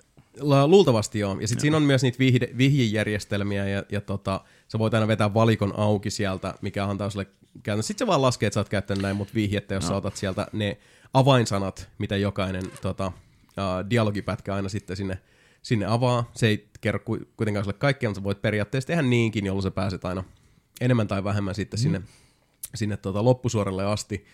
[0.67, 1.37] Luultavasti joo.
[1.39, 5.33] Ja sitten siinä on myös niitä vihde, vihjejärjestelmiä ja, ja tota, sä voit aina vetää
[5.33, 7.27] valikon auki sieltä, mikä antaa sulle
[7.63, 7.87] käytännössä.
[7.87, 9.87] Sitten se vaan laskee, että sä oot käyttänyt näin, mutta vihjettä, jos no.
[9.87, 10.77] sä otat sieltä ne
[11.13, 15.19] avainsanat, mitä jokainen tota, uh, dialogipätkä aina sitten sinne,
[15.61, 16.31] sinne avaa.
[16.35, 19.71] Se ei kerro ku- kuitenkaan sulle kaikkea, mutta sä voit periaatteessa tehdä niinkin, jolloin sä
[19.71, 20.23] pääset aina
[20.81, 21.81] enemmän tai vähemmän sitten mm.
[21.81, 22.01] sinne,
[22.75, 24.25] sinne tota loppusuoralle asti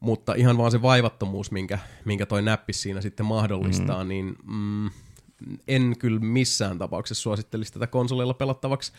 [0.00, 4.08] mutta ihan vaan se vaivattomuus, minkä, minkä toi näppis siinä sitten mahdollistaa, mm.
[4.08, 4.90] niin mm,
[5.68, 8.92] en kyllä missään tapauksessa suosittelisi tätä konsoleilla pelattavaksi.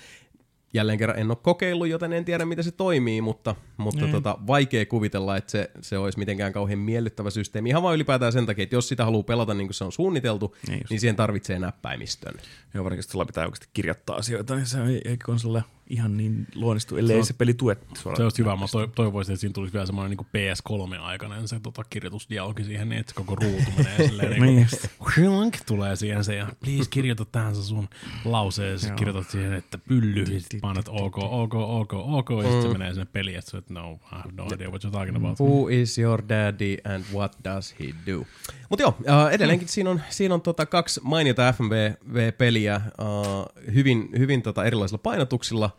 [0.73, 4.11] Jälleen kerran en ole kokeillut, joten en tiedä, miten se toimii, mutta, mutta Niin.
[4.11, 7.69] tota, vaikea kuvitella, että se, se olisi mitenkään kauhean miellyttävä systeemi.
[7.69, 10.55] Ihan vaan ylipäätään sen takia, että jos sitä haluaa pelata niin kuin se on suunniteltu,
[10.67, 10.89] Niin just.
[10.89, 12.33] niin siihen tarvitsee näppäimistön.
[12.73, 16.97] Joo, varsinkin sulla pitää oikeasti kirjoittaa asioita, niin se ei, ei konsolille ihan niin luonnistu,
[16.97, 18.17] ellei se, se peli tue suoraan.
[18.17, 18.55] Se olisi hyvä.
[18.55, 22.99] Mä toi- toivoisin, että siinä tulisi vielä semmoinen niin PS3-aikainen se tota, kirjoitusdialogi siihen, niin
[22.99, 24.67] että se koko ruutu menee silleen Niin niin
[24.99, 27.89] kuin, tulee siihen se ja please kirjoita tähän se sun
[28.25, 30.25] lauseen, ja kirjoitat siihen, että pylly,
[30.61, 32.61] sit painat ok, ok, ok, ok, ja sitten Mm.
[32.61, 35.39] se menee sinne peliin, että oot, no, I have no idea what you're talking about.
[35.39, 38.25] Who is your daddy and what does he do?
[38.69, 44.41] Mutta joo, uh, edelleenkin siinä on, siinä on tota kaksi mainiota FMV-peliä uh, hyvin, hyvin
[44.41, 45.77] tota erilaisilla painotuksilla,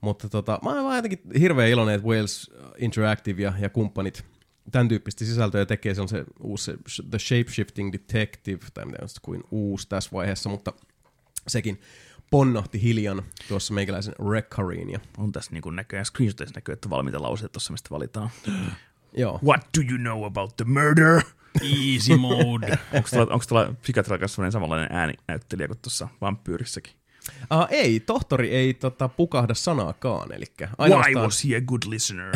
[0.00, 4.24] mutta tota, mä oon vaan jotenkin hirveän iloinen, että Wales Interactive ja, ja kumppanit
[4.72, 5.94] tämän tyyppistä sisältöä tekee.
[5.94, 6.72] Se on se uusi
[7.10, 10.72] The Shapeshifting Detective, tai mitä on kuin uusi tässä vaiheessa, mutta
[11.48, 11.80] sekin
[12.34, 14.90] ponnahti hiljan tuossa meikäläisen Rekkariin.
[14.90, 18.30] Ja, On tässä niin kuin näköjään screenshotissa näkyy, että valmiita lauseet tuossa, mistä valitaan.
[19.16, 19.40] joo.
[19.44, 21.22] What do you know about the murder?
[21.62, 22.78] Easy mode.
[22.94, 26.92] onko tuolla, onko tuolla Psychiatrilla kanssa sellainen samanlainen ääninäyttelijä kuin tuossa vampyyrissäkin?
[27.52, 32.32] Uh, ei, tohtori ei tota, pukahda sanaakaan, eli Why ainoastaan, was he a good listener?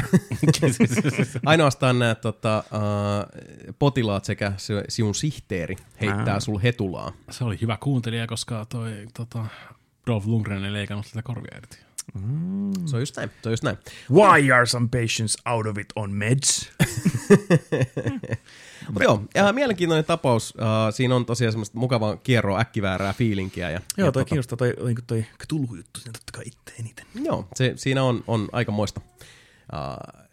[1.47, 6.43] ainoastaan nämä tota, uh, potilaat sekä se, sinun sihteeri heittää Ah.
[6.43, 7.13] sul hetulaa.
[7.31, 9.45] se oli hyvä kuuntelija, koska toi tota,
[10.09, 11.79] Dolph Lundgren ei leikannut sitä korvia irti.
[12.87, 13.79] Se on just näin, se on just näin.
[14.13, 16.71] Why are some patients out of it on meds?
[18.89, 20.55] Mutta joo, ja mielenkiintoinen tapaus.
[20.57, 23.71] Uh, siinä on tosiaan semmoista mukavaa kierroa, äkkiväärää fiilinkiä.
[23.71, 27.07] Ja, Joo, ja toi tota, kiinnostaa toi, toi, toi Cthulhu-juttu, siinä totta kai itse eniten.
[27.15, 29.01] Joo, se, siinä on, on aikamoista
[29.73, 30.25] uh,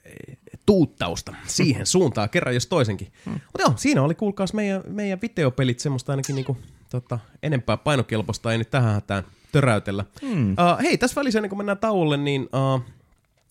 [0.66, 3.12] tuuttausta siihen suuntaan kerran jos toisenkin.
[3.26, 3.34] Hmm.
[3.34, 6.58] Mutta joo, siinä oli kuulkaas meidän, meidän videopelit semmoista ainakin niinku,
[6.90, 9.24] tota, enempää painokelpoista ei nyt tähän hätään
[9.56, 10.06] töräytellä.
[10.22, 10.52] Hmm.
[10.52, 12.82] Uh, hei, tässä välissä ennen kuin mennään tauolle, niin uh,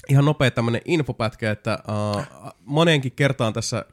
[0.09, 3.85] ihan nopea tämmönen infopätkä, että uh, moneenkin kertaan tässä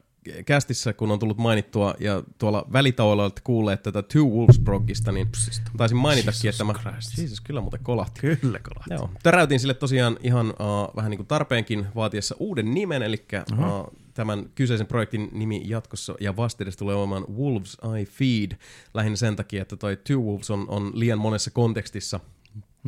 [0.46, 5.28] kästissä, kun on tullut mainittua ja tuolla välitauolla olette kuulleet tätä Two Wolves progista, niin
[5.76, 6.74] taisin mainitakin, että mä...
[6.74, 7.18] Christ.
[7.18, 8.20] Jesus, kyllä muuten kolahti.
[8.20, 8.94] Kyllä, kolahti.
[8.94, 9.10] Joo.
[9.22, 14.50] Täräytin sille tosiaan ihan uh, vähän niin kuin tarpeenkin vaatiessa uuden nimen, eli uh, tämän
[14.54, 18.58] kyseisen projektin nimi jatkossa ja vastedes tulee olemaan Wolves Eye Feed,
[18.94, 22.20] lähinnä sen takia, että toi Two Wolves on, on liian monessa kontekstissa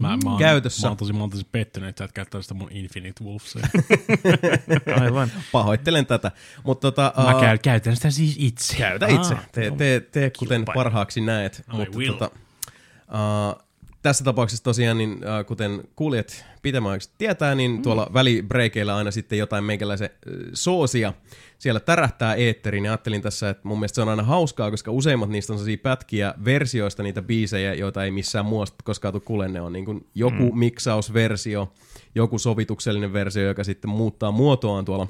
[0.01, 0.87] Mä, mä, oon, Käytössä.
[0.87, 3.67] Mä oon tosi, mä oon tosi pettynyt, että sä et käyttänyt sitä mun Infinite Wolfsia.
[5.03, 5.31] Aivan.
[5.53, 6.31] Pahoittelen tätä,
[6.65, 8.77] mutta tota, Mä uh, käy, käytän sitä siis itse.
[8.77, 10.75] käytä itse, Ah, tee, tee, tee kuten Kilpaile.
[10.85, 11.59] parhaaksi näet.
[11.59, 12.13] I mutta will.
[12.13, 12.31] tota,
[13.09, 13.65] uh,
[14.03, 19.65] tässä tapauksessa tosiaan, niin, uh, kuten kuulijat pitemmän tietää, niin tuolla välibreikeillä aina sitten jotain
[19.65, 20.11] meikäläisen
[20.53, 21.13] soosia
[21.59, 22.85] siellä tärähtää eetteriin.
[22.85, 25.83] Ja ajattelin tässä, että mun mielestä se on aina hauskaa, koska useimmat niistä on sellaisia
[25.83, 29.53] pätkiä versioista niitä biisejä, joita ei missään muusta koskaan tule kuulen.
[29.53, 30.59] Ne on niin kuin joku mm.
[30.59, 31.73] miksausversio,
[32.15, 35.09] joku sovituksellinen versio, joka sitten muuttaa muotoaan tuolla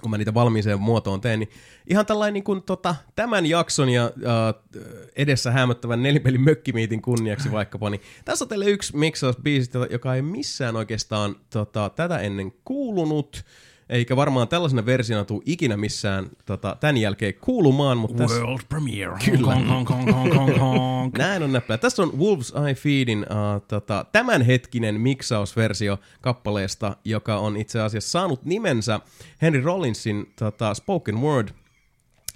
[0.00, 1.50] kun mä niitä valmiiseen muotoon teen, niin
[1.86, 4.82] ihan tällainen niin kuin, tota, tämän jakson ja äh,
[5.16, 10.76] edessä hämöttävän nelipelin mökkimiitin kunniaksi vaikkapa, niin tässä on teille yksi miksausbiisi, joka ei missään
[10.76, 13.44] oikeastaan tota, tätä ennen kuulunut,
[13.92, 17.98] eikä varmaan tällaisena versiona tule ikinä missään tota, tämän jälkeen kuulumaan.
[17.98, 18.40] Mutta tässä...
[18.40, 19.16] World premiere.
[19.24, 19.54] Kyllä.
[19.54, 21.18] Honk, honk, honk, honk, honk.
[21.18, 21.78] Näin on näppää.
[21.78, 28.44] Tässä on Wolves Eye Feedin uh, tota, tämänhetkinen miksausversio kappaleesta, joka on itse asiassa saanut
[28.44, 29.00] nimensä
[29.42, 31.48] Henry Rollinsin tota, spoken word–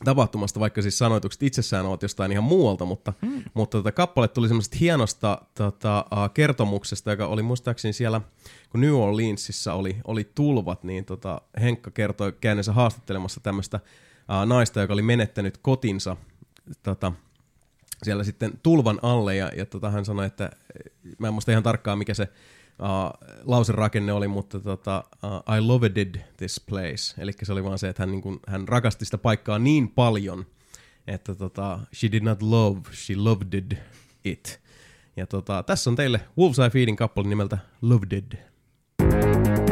[0.04, 3.42] tapahtumasta, vaikka siis sanoitukset itsessään ovat jostain ihan muualta, mutta, mm.
[3.54, 8.20] mutta tota, kappale tuli semmoisesta hienosta tota, äh, kertomuksesta, joka oli muistaakseni siellä
[8.70, 13.76] kun New Orleansissa oli, oli tulvat, niin tota, Henkka kertoi käynneensä haastattelemassa tämmöistä
[14.30, 16.16] äh, naista, joka oli menettänyt kotinsa
[16.82, 17.12] tota,
[18.02, 20.50] siellä sitten tulvan alle, ja, ja tota, hän sanoi, että
[21.18, 26.20] mä en muista ihan tarkkaan, mikä se uh, lauserakenne oli, mutta tota, uh, I loved
[26.36, 27.22] this place.
[27.22, 30.46] Eli se oli vaan se, että hän, niin kun, hän rakasti sitä paikkaa niin paljon,
[31.06, 33.78] että tota, she did not love, she loved
[34.24, 34.60] it.
[35.16, 38.55] Ja tota, tässä on teille Wolves Eye Feedin kappale nimeltä Loved.
[38.98, 39.65] Thank you.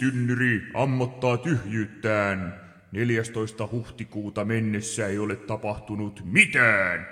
[0.00, 2.60] Tynnyri ammottaa tyhjyyttään.
[2.92, 3.68] 14.
[3.72, 7.06] huhtikuuta mennessä ei ole tapahtunut mitään.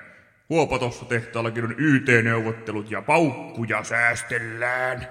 [0.48, 5.08] Huopatossa tehtaallakin on YT-neuvottelut ja paukkuja säästellään.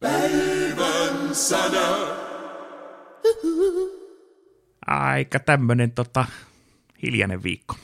[0.00, 2.22] Päivän sana.
[4.86, 6.24] Aika tämmönen tota,
[7.02, 7.76] hiljainen viikko.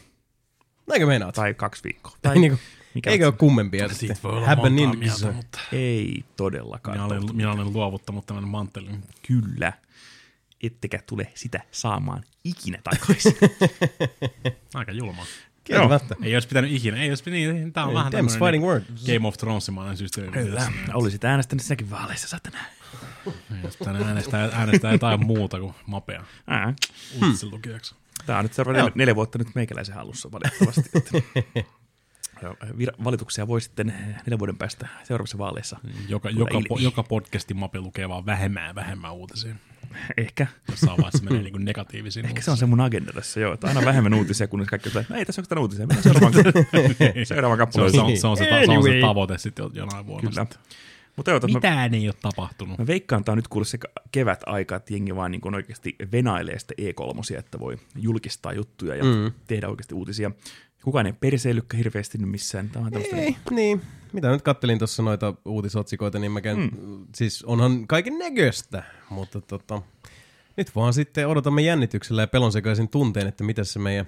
[0.86, 1.34] Näinkö meinaat?
[1.34, 2.16] Tai kaksi viikkoa.
[2.22, 2.58] Tai, niinku,
[2.94, 3.88] mikä eikö ole kummempia?
[3.88, 5.60] Sitten voi olla mutta...
[5.72, 6.96] Ei todellakaan.
[6.96, 9.02] minä olen, minä olen luovuttanut tämän mantelin.
[9.26, 9.72] Kyllä.
[10.62, 13.36] Ettekä tule sitä saamaan ikinä takaisin.
[14.74, 15.24] Aika julmaa.
[15.64, 16.16] Kieltämättä.
[16.22, 16.96] Ei olisi pitänyt ikinä.
[17.02, 18.82] Ei olisi pitänyt, niin, tää on vähän Them's tämmönen fighting word.
[19.14, 20.32] Game of Thronesimainen systeemi.
[20.32, 20.72] Kyllä.
[20.94, 22.58] Olisit äänestänyt sinäkin vaaleissa, satana.
[23.26, 23.32] Ei
[23.64, 26.24] olisi pitänyt äänestää, äänestää jotain muuta kuin mapea
[27.22, 27.94] uutisen lukijaksi.
[28.26, 30.90] Tämä on nyt seuraava neljä, neljä vuotta nyt meikäläisen hallussa valitettavasti.
[30.94, 31.70] että-
[32.62, 33.94] vir- valituksia voi sitten
[34.26, 35.78] neljän vuoden päästä seuraavissa vaaleissa.
[36.08, 39.54] Joka, joka, po, joka podcastin mapi lukee vaan vähemmän ja vähemmän uutisia.
[40.16, 40.46] Ehkä.
[40.70, 43.54] Jossain vaiheessa menee niin negatiivisiin Ehkä se on se mun agenda tässä, joo.
[43.54, 45.86] Että aina vähemmän uutisia, kunnes kaikki on, että ei tässä ole uutisia.
[45.86, 46.32] Mennään seuraavaan,
[47.24, 47.92] seuraavaan se, on, kappaleen.
[47.92, 49.00] se, on, se, on se, ta- se, on se Anyway.
[49.00, 50.30] tavoite sitten jo- jonain vuonna.
[50.30, 50.42] Kyllä.
[50.44, 50.60] sitten.
[51.16, 52.78] Mutta joo, mä, Mitään ei ole tapahtunut.
[52.78, 53.78] mä veikkaan, että on nyt kuullut se
[54.12, 59.04] kevät aika, että jengi vaan niin oikeasti venailee sitä E3, että voi julkistaa juttuja ja
[59.04, 59.32] mm.
[59.46, 60.30] tehdä oikeasti uutisia.
[60.84, 62.70] Kukaan ei perseilykkä hirveästi nyt missään.
[62.70, 63.82] Tämä on Ei, niin.
[64.12, 67.06] Mitä nyt kattelin tuossa noita uutisotsikoita, niin mä käyn, mm.
[67.14, 69.82] siis onhan kaiken näköistä, mutta tota,
[70.56, 74.06] nyt vaan sitten odotamme jännityksellä ja pelonsekaisin tunteen, että mitä se meidän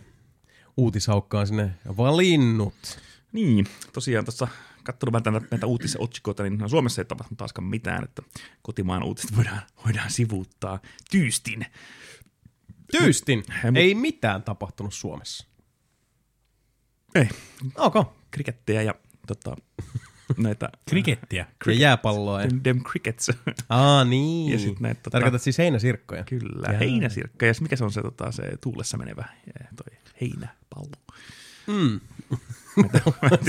[0.76, 2.74] uutishaukka on sinne valinnut.
[3.32, 4.48] Niin, tosiaan tuossa
[4.82, 8.22] katsonut vähän näitä, näitä uutisotsikoita, niin Suomessa ei tapahtunut taaskaan mitään, että
[8.62, 11.66] kotimaan uutiset voidaan, voidaan sivuuttaa tyystin.
[12.98, 13.38] Tyystin!
[13.38, 15.49] Mut- Ei mitään tapahtunut Suomessa.
[17.14, 17.28] Ei,
[17.76, 18.02] Okay.
[18.30, 18.94] krikettejä ja
[19.26, 19.56] tota,
[20.36, 21.46] näitä Krikettiä.
[21.66, 22.42] Ja jääpalloa.
[22.42, 22.48] Ja...
[22.50, 23.30] dem, dem crickets.
[23.68, 24.52] Aa, niin.
[24.52, 26.24] Ja sit näitä, tota- Tarkoitat siis heinäsirkkoja?
[26.24, 26.78] Kyllä, Jaa.
[26.78, 27.46] heinäsirkka.
[27.46, 29.24] Ja mikä se on se, tota, se tuulessa menevä
[29.60, 30.92] eh, toi heinäpallo?
[31.66, 32.00] Mm.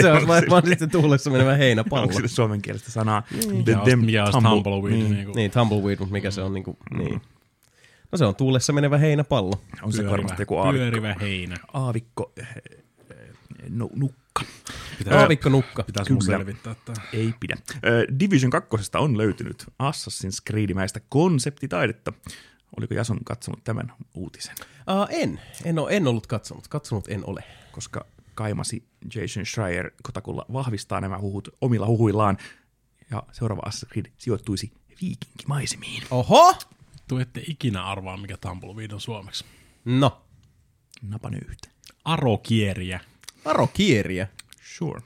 [0.02, 2.02] se on varmaan sitten tuulessa menevä heinäpallo.
[2.04, 3.24] Onko sille suomen kielestä sanaa?
[3.52, 5.12] Mikä olisi- mikä olisi tumbleweed, Niin.
[5.12, 7.22] niin kuin- Niin, tumbleweed, mutta mikä se on niinku, niin.
[8.12, 9.62] No se on tuulessa menevä heinäpallo.
[9.82, 10.78] On se varmasti joku aavikko.
[10.78, 11.56] Pyörivä heinä.
[11.74, 12.48] Aavikko eh,
[13.70, 14.44] no, nukka.
[14.98, 15.84] Pitää, Aavikko nukka.
[15.84, 16.38] Pitäisi mun Kyllä.
[16.38, 17.06] selvittää tämä.
[17.14, 17.58] Ei pidä.
[18.20, 22.14] Division 2 on löytynyt Assassin's Creed-mäistä konseptitaidetta.
[22.78, 24.56] Oliko Jason katsonut tämän uutisen?
[24.60, 25.42] Uh, en.
[25.64, 26.68] En, ole, en ollut katsonut.
[26.68, 27.44] Katsonut en ole.
[27.72, 28.84] Koska kaimasi
[29.16, 32.38] Jason Schreier Kotakulla vahvistaa nämä huhut omilla huhuillaan.
[33.12, 36.04] Ja seuraava Assassin's Creed sijoittuisi viikinkimaisemiin.
[36.12, 36.56] Oho!
[37.08, 39.46] Tuette ikinä arvaa, mikä Tumbleweed on suomeksi.
[39.86, 40.22] No.
[41.02, 41.70] Napan yhtä.
[42.06, 43.00] Arokieriä.
[43.46, 44.28] Arokieriä.
[44.62, 45.02] Sure.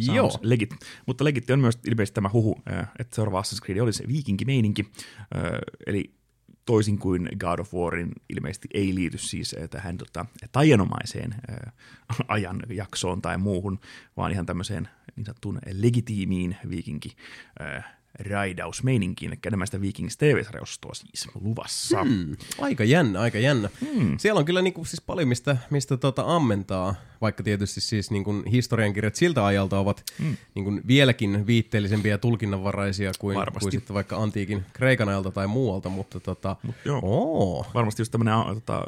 [0.00, 0.38] Sounds Joo.
[0.42, 0.70] Legit.
[1.06, 4.84] Mutta legitti on myös ilmeisesti tämä huhu, äh, että seuraava Assassin's Creed olisi viikinkimeininki.
[5.36, 5.42] Äh,
[5.86, 6.14] Eli
[6.64, 11.34] toisin kuin God of Warin ilmeisesti ei liity siis äh, tähän tota, taianomaiseen
[12.28, 13.80] ajanjaksoon tai muuhun,
[14.16, 17.16] vaan ihan tämmöiseen niin sanottuun legitiimiin viikinki
[18.18, 22.02] raidausmeininkiin, eli enemmän sitä Vikings TV-sarjaostoa siis luvassa.
[22.02, 22.36] Hmm.
[22.58, 23.68] Aika jännä, aika jännä.
[23.80, 24.18] Hmm.
[24.18, 29.14] Siellä on kyllä niinku siis paljon mistä, mistä tota ammentaa, vaikka tietysti siis niinku historiankirjat
[29.14, 30.36] siltä ajalta ovat hmm.
[30.54, 33.60] niinku vieläkin viitteellisempiä ja tulkinnanvaraisia kuin, Varmasti.
[33.60, 37.00] kuin sitten vaikka antiikin Kreikan ajalta tai muualta, mutta tota, Mut joo.
[37.02, 37.66] Oo.
[37.74, 38.82] varmasti just tämmöinen tota,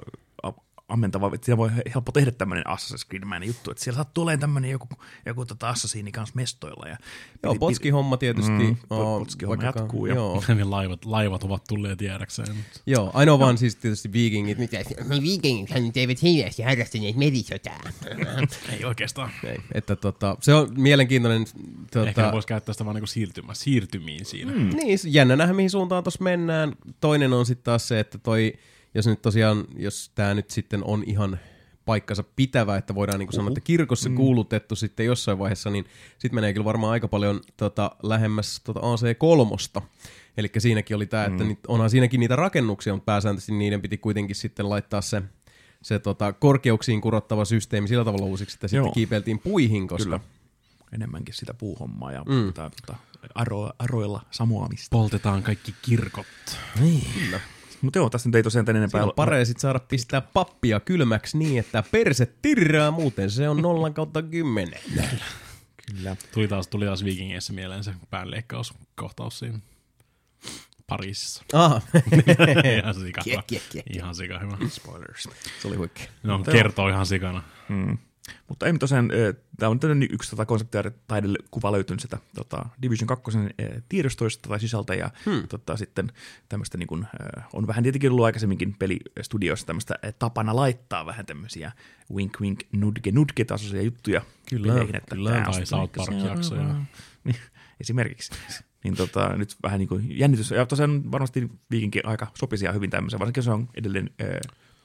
[0.88, 4.70] ammentava, että siellä voi helppo tehdä tämmöinen Assassin's Creed-mäinen juttu, että siellä sattuu olemaan tämmöinen
[4.70, 4.88] joku,
[5.26, 6.88] joku tota Assassini kanssa mestoilla.
[6.88, 6.96] Ja
[7.42, 8.50] Joo, potskihomma tietysti.
[8.52, 12.48] Mm, oo, potskihomma vaikka- jatkuu ja- Joo, niin laivat, laivat ovat tulleet jäädäkseen.
[12.86, 14.58] joo, ainoa vaan siis tietysti viikingit.
[14.58, 14.76] Mitä?
[15.08, 17.80] Ne viikingithän nyt eivät hirveästi harrastaneet merisotaa.
[18.78, 19.30] Ei oikeastaan.
[19.44, 21.44] Ei, että tota, se on mielenkiintoinen.
[21.92, 24.52] Tota, Ehkä voisi käyttää sitä vaan niinku siirtymä, siirtymiin siinä.
[24.52, 24.70] Mm.
[24.76, 26.72] Niin, jännä nähdä mihin suuntaan tuossa mennään.
[27.00, 28.52] Toinen on sitten taas se, että toi,
[28.94, 31.38] jos nyt tosiaan, jos tämä nyt sitten on ihan
[31.84, 34.16] paikkansa pitävä, että voidaan niin kuin sanoa, että kirkossa mm.
[34.16, 35.84] kuulutettu sitten jossain vaiheessa, niin
[36.18, 39.82] sitten menee kyllä varmaan aika paljon tota, lähemmäs tota AC3.
[40.36, 41.48] Eli siinäkin oli tämä, että Mm.
[41.48, 45.22] nyt, onhan siinäkin niitä rakennuksia, mutta pääsääntöisesti niiden piti kuitenkin sitten laittaa se,
[45.82, 48.84] se tota, korkeuksiin kurottava systeemi sillä tavalla uusiksi, että Joo.
[48.84, 50.20] sitten kiipeiltiin puihin, koska Kyllä.
[50.92, 52.46] enemmänkin sitä puuhommaa ja mm.
[52.46, 52.98] tota, tota,
[53.34, 54.88] aro, aroilla samoamista.
[54.90, 56.26] Poltetaan kaikki kirkot.
[57.84, 60.80] Mutta joo, tässä nyt ei tosiaan tän enempää Siinä on paree sit saada pistää pappia
[60.80, 64.80] kylmäksi niin, että perse tirraa, muuten se on nollan kautta kymmenen.
[65.86, 66.16] Kyllä.
[66.34, 69.58] Tuli taas, tuli taas Vikingeissä mieleen se päänleikkauskohtaus siinä
[70.86, 71.44] Pariisissa.
[71.52, 71.80] Aha,
[72.78, 73.42] ihan sika Kie, hyvä.
[73.46, 74.56] kie, kie, Ihan sika hyvä.
[74.68, 75.28] Spoilers.
[75.62, 76.06] se oli huikea.
[76.22, 77.42] No, kertoo ihan sikana.
[77.68, 77.98] Mm.
[78.48, 79.10] Mutta ei tosiaan,
[79.58, 84.60] tämä on tämmöinen yksi tota konseptitaidelle kuva löytynyt sitä tota, Division 2 eh, tiedostoista tai
[84.60, 85.48] sisältä, ja hmm.
[85.48, 86.12] tota, sitten
[86.48, 91.72] tämmöistä niin eh, on vähän tietenkin ollut aikaisemminkin pelistudioissa tämmöistä eh, tapana laittaa vähän tämmöisiä
[92.14, 95.30] wink wink nudge nudge tasoisia juttuja Kyllä, peleihin, että kyllä.
[95.30, 96.74] Tai South Park-jaksoja.
[97.24, 97.36] Niin,
[97.80, 98.32] esimerkiksi.
[98.84, 100.50] Niin tota, nyt vähän niin kuin jännitys.
[100.50, 104.28] Ja tosiaan varmasti viikinkin aika sopisi ihan hyvin tämmöisen, varsinkin jos on edelleen äh,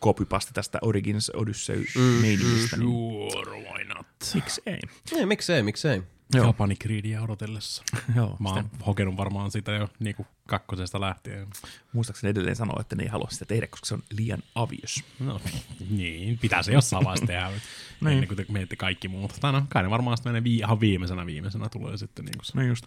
[0.03, 2.77] copypaste tästä Origins Odyssey-meiningistä.
[2.77, 4.07] niin Sure, why not?
[4.33, 4.79] miksi ei?
[5.15, 6.03] Ei, miksei, miksei.
[6.33, 6.45] Joo.
[6.45, 7.83] Japani Creedia odotellessa.
[8.15, 11.47] Joo, Mä oon hokenut varmaan sitä jo niinku kakkosesta lähtien.
[11.93, 15.03] muistaakseni edelleen sanoa, että ne ei halua sitä tehdä, koska se on liian avios.
[15.19, 15.41] No
[15.89, 17.51] niin, pitää se jossain vaiheessa tehdä.
[18.01, 18.11] Niin.
[18.13, 19.33] Ennen kuin te mietitte kaikki muut.
[19.41, 22.51] Tai no, kai ne varmaan sitten menee vi- ihan viimeisenä viimeisenä tulee sitten niinku se.
[22.55, 22.85] No just.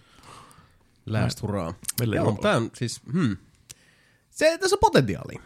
[1.06, 1.74] Last hurraa.
[2.00, 3.36] Ei Joo, tää on siis, hmm.
[4.30, 5.42] Se, tässä on potentiaalia.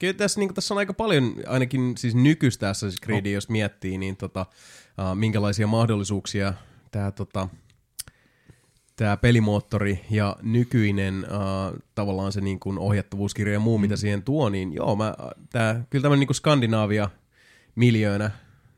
[0.00, 4.16] Kyllä tässä, niin tässä on aika paljon, ainakin siis nykyistä Assassin's Creedia, jos miettii, niin
[4.16, 4.46] tota,
[4.98, 6.54] uh, minkälaisia mahdollisuuksia
[6.90, 7.48] tämä tota,
[8.96, 13.82] tää pelimoottori ja nykyinen uh, tavallaan se niin kuin ohjattavuuskirja ja muu, mm.
[13.82, 15.14] mitä siihen tuo, niin joo, mä,
[15.50, 17.10] tää, kyllä tämmöinen niin Skandinaavia
[17.74, 18.30] miljöönä,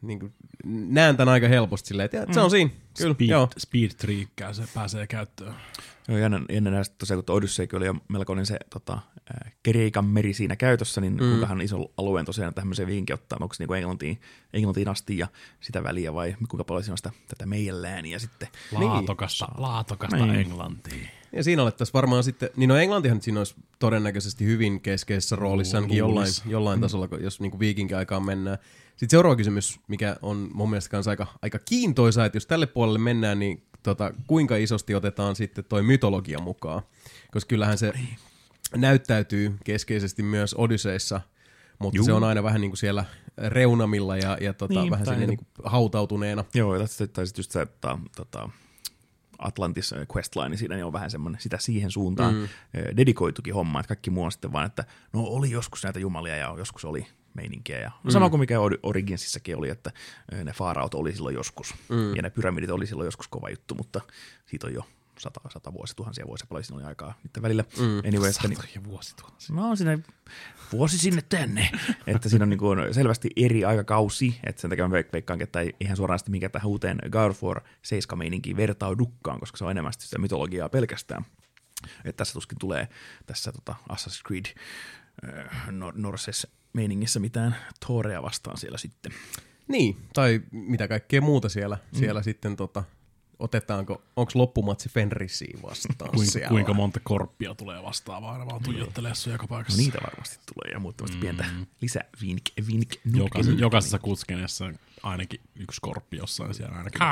[0.03, 3.49] niin kuin, näen tämän aika helposti silleen, että se on siinä, kyllä, Speed, joo.
[3.59, 5.55] speed triikkää, se pääsee käyttöön.
[6.09, 8.99] Joo, jännä, jännä näistä tosiaan, kun Odysseykin oli jo melkoinen se tota,
[9.63, 11.19] Kreikan meri siinä käytössä, niin mm.
[11.19, 14.21] kuinkahan iso alueen tosiaan tämmöiseen viinkin ottaa, onko se niin Englantiin,
[14.53, 15.29] Englantiin asti ja
[15.61, 18.49] sitä väliä vai kuinka paljon siinä on sitä, tätä meidän lääniä sitten.
[18.73, 20.41] Laatokasta, laatokasta Niin.
[20.41, 21.09] Englantiin.
[21.33, 25.97] Ja siinä alettaisiin varmaan sitten, niin no Englantihan siinä olisi todennäköisesti hyvin keskeisessä roolissa ainakin
[25.97, 28.59] jollain, jollain tasolla, jos niin viikinkin aikaan mennään.
[28.91, 32.99] Sitten seuraava kysymys, mikä on mun mielestä kanssa aika, aika kiintoisa, että jos tälle puolelle
[32.99, 36.83] mennään, niin tota, kuinka isosti otetaan sitten toi mytologia mukaan?
[37.33, 37.93] Koska kyllähän se
[38.75, 41.21] näyttäytyy keskeisesti myös Odysseissa,
[41.79, 42.07] mutta Juu.
[42.07, 43.05] se on aina vähän niin kuin siellä
[43.49, 46.45] reunamilla ja, ja tota, Niin, vähän sinne niin kuin hautautuneena.
[46.55, 48.49] Joo, ja tästä tai sitten just se, että tota,
[49.39, 52.49] Atlantis äh, Questline siinä niin on vähän semmoinen sitä siihen suuntaan mm.
[52.97, 56.55] dedikoitukin homma, että kaikki muu on sitten vaan, että no oli joskus näitä jumalia ja
[56.59, 57.81] joskus oli meininkiä.
[57.81, 58.11] Ja mm.
[58.11, 59.91] Sama kuin mikä Or- Originsissakin oli, että
[60.35, 62.17] äh, ne faaraut oli silloin joskus mm.
[62.17, 64.01] ja ne pyramidit oli silloin joskus kova juttu, mutta
[64.47, 64.85] siitä on jo
[65.19, 67.65] sata, sata vuosia, tuhansia vuosia paljon siinä oli aikaa niiden välillä.
[67.79, 67.99] Mm.
[68.09, 69.55] Anyway, että, niin, Satoja vuosituhansia.
[69.55, 69.99] Mä oon siinä
[70.73, 71.71] vuosi sinne tänne.
[72.07, 75.61] että siinä on niin kuin selvästi eri aikakausi, että sen takia mä veik- veikkaankin, että
[75.61, 79.65] ei ihan suoraan sitten mikä tähän uuteen God of War 7 meininkiin vertaudukaan, koska se
[79.65, 81.25] on enemmän sitä mytologiaa pelkästään.
[82.05, 82.89] Että tässä tuskin tulee
[83.27, 84.45] tässä tota Assassin's Creed
[85.25, 89.13] äh, Nor- Norses meiningissä mitään Thorea vastaan siellä sitten.
[89.69, 91.99] Niin, tai mitä kaikkea muuta siellä, mm.
[91.99, 92.85] siellä sitten tota,
[93.39, 96.49] otetaanko, onko loppumatsi Fenrisiin vastaan Kuinka, siellä?
[96.49, 99.83] kuinka monta korppia tulee vastaavaan, aina vaan tuijottelee sun joka No paikassa.
[99.83, 101.45] niitä varmasti tulee ja muuta tämmöistä pientä
[101.81, 104.65] lisä vink, vink, Jokaisessa, jokaisessa kutskeneessa
[105.03, 107.03] ainakin yksi korppi jossain siellä ainakin.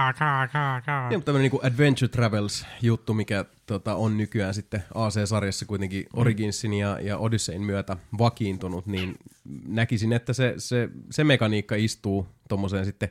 [1.08, 6.74] Niin, mutta tämmöinen niin Adventure Travels juttu, mikä tota, on nykyään sitten AC-sarjassa kuitenkin Originsin
[6.74, 9.16] ja, ja Odysseyn myötä vakiintunut, niin
[9.66, 13.08] näkisin, että se, se, se mekaniikka istuu tommoseen sitten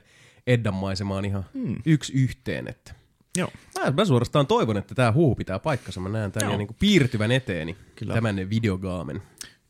[0.48, 1.76] Eddan maisemaan ihan mm.
[1.86, 2.68] yksi yhteen.
[2.68, 3.03] Että.
[3.38, 3.52] Joo.
[3.80, 6.00] Mä, mä suorastaan toivon, että tämä huhu pitää paikkansa.
[6.00, 8.14] Mä näen tämän niin piirtyvän eteeni, Kyllä.
[8.14, 9.22] tämän videogaamen.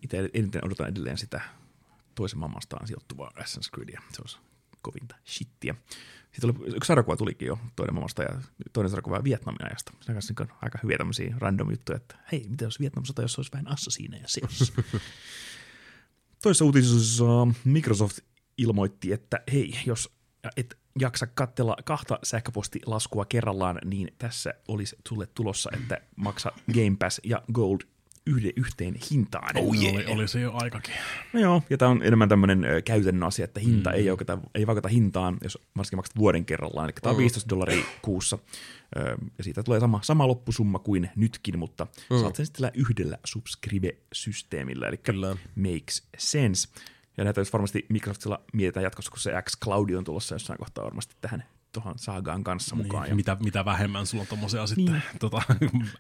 [0.02, 1.42] Itse eniten odotan edelleen sitä
[2.16, 4.02] toisen maailmastaan sijoittuvaa Assassin's Creedia.
[4.14, 4.38] Se olisi
[4.82, 5.76] kovinta shittiä.
[6.32, 8.42] Sitten oli, yksi sarjakuva tulikin jo toinen maailmasta ja
[8.74, 9.92] toinen sarjakuva Vietnamin ajasta.
[10.02, 13.22] Se on kanssa niin aika hyviä tämmöisiä random juttuja, että hei, mitä jos Vietnam sota,
[13.22, 14.74] jos olisi vähän assasiineja seossa.
[16.44, 17.24] Toisessa uutisessa
[17.66, 18.20] Microsoft
[18.58, 20.10] ilmoitti, että hei, jos
[20.58, 27.22] et jaksa katsella kahta sähköpostilaskua kerrallaan, niin tässä olisi sulle tulossa, että maksa Game Pass
[27.24, 27.80] ja Gold
[28.28, 29.58] yhden yhteen hintaan.
[29.58, 29.96] Oh yeah.
[29.96, 30.94] oli, oli se jo aikakin.
[31.34, 33.96] No joo, ja tämä on enemmän tämmöinen käytännön asia, että hinta mm.
[33.96, 36.86] ei, oikeata, ei vaikuta hintaan, jos varsinkin maksat vuoden kerrallaan.
[36.86, 38.38] Eli tämä on 15 dollaria kuussa,
[38.98, 42.20] ö, ja siitä tulee sama, sama loppusumma kuin nytkin, mutta mm.
[42.20, 45.38] saat sen sitten yhdellä subscribe-systeemillä, eli Kyllä.
[45.56, 46.70] makes sense.
[47.18, 50.84] Ja näitä jos varmasti Microsoftilla mietitään jatkossa, kun se X Cloud on tulossa jossain kohtaa
[50.84, 51.44] varmasti tähän
[51.74, 53.04] tuohon saagaan kanssa mukaan.
[53.04, 55.42] Niin, mitä, mitä vähemmän sulla on tommosia sitten tota,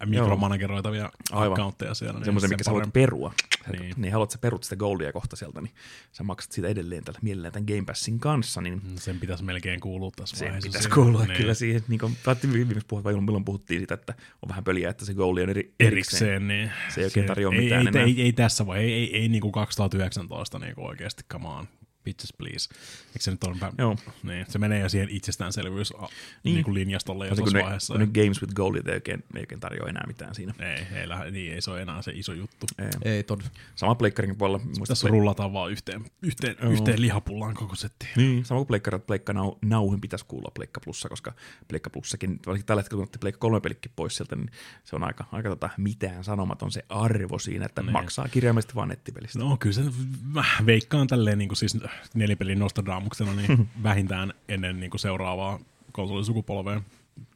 [0.05, 1.51] mikromanageroitavia Aivan.
[1.53, 2.13] accountteja siellä.
[2.19, 3.33] Niin Semmoisen, sen mikä sä haluat perua.
[3.71, 3.81] Niin.
[3.81, 3.93] Niin.
[3.97, 5.73] niin haluat sä perut sitä goldia kohta sieltä, niin
[6.11, 10.11] sä maksat siitä edelleen tällä mielellään tämän Game Passin kanssa, niin Sen pitäisi melkein kuulua
[10.15, 10.67] tässä se vaiheessa.
[10.67, 11.03] pitäisi siihen.
[11.03, 11.37] kuulua Niin.
[11.37, 11.81] kyllä siihen.
[11.87, 12.17] Niin kuin
[12.53, 15.73] viimeksi puhua, vai milloin puhuttiin siitä, että on vähän pöliä, että se goali on eri,
[15.79, 15.93] erikseen.
[16.29, 18.03] erikseen, niin Se ei oikein tarjoa ei, mitään ei, enää.
[18.03, 21.67] ei, ei, tässä vai, ei, ei, ei niinku 2019 niinku oikeasti, come on,
[22.03, 22.69] bitches please.
[23.07, 23.95] Eikö se nyt ole, Joo.
[24.23, 26.09] niin, se menee jo siihen itsestäänselvyys niin.
[26.43, 26.53] Niin.
[26.55, 27.93] niinku linjastolle jo tuossa vaiheessa.
[27.97, 30.53] ne Games with Gold ei oikein, ei oikein tarjoa enää mitään siinä.
[30.59, 32.65] Ei, ei, lähde, niin, ei se ole enää se iso juttu.
[32.79, 33.11] Ei.
[33.13, 33.41] Ei tod.
[33.75, 34.59] Sama pleikkarin puolella.
[34.65, 38.07] muista Tässä play- rullataan vaan yhteen, yhteen, yhteen lihapullaan koko setti.
[38.15, 41.33] Niin, sama kuin Pleikkari, että Pleikka nau, nauhin pitäisi kuulla Pleikka Plussa, koska
[41.67, 44.49] Pleikka Plussakin, varsinkin tällä hetkellä kun otti Pleikka kolme pelikki pois sieltä, niin
[44.83, 47.91] se on aika, aika tota, mitään sanomaton se arvo siinä, että Niin.
[47.91, 49.39] maksaa kirjaimellisesti vaan nettipelistä.
[49.39, 49.81] No kyllä se,
[50.23, 51.77] mä veikkaan tälleen niin kuin siis
[52.13, 55.59] nelipelin Nostradamuksena niin vähintään ennen niin kuin seuraavaa
[55.91, 56.81] konsolisukupolvea.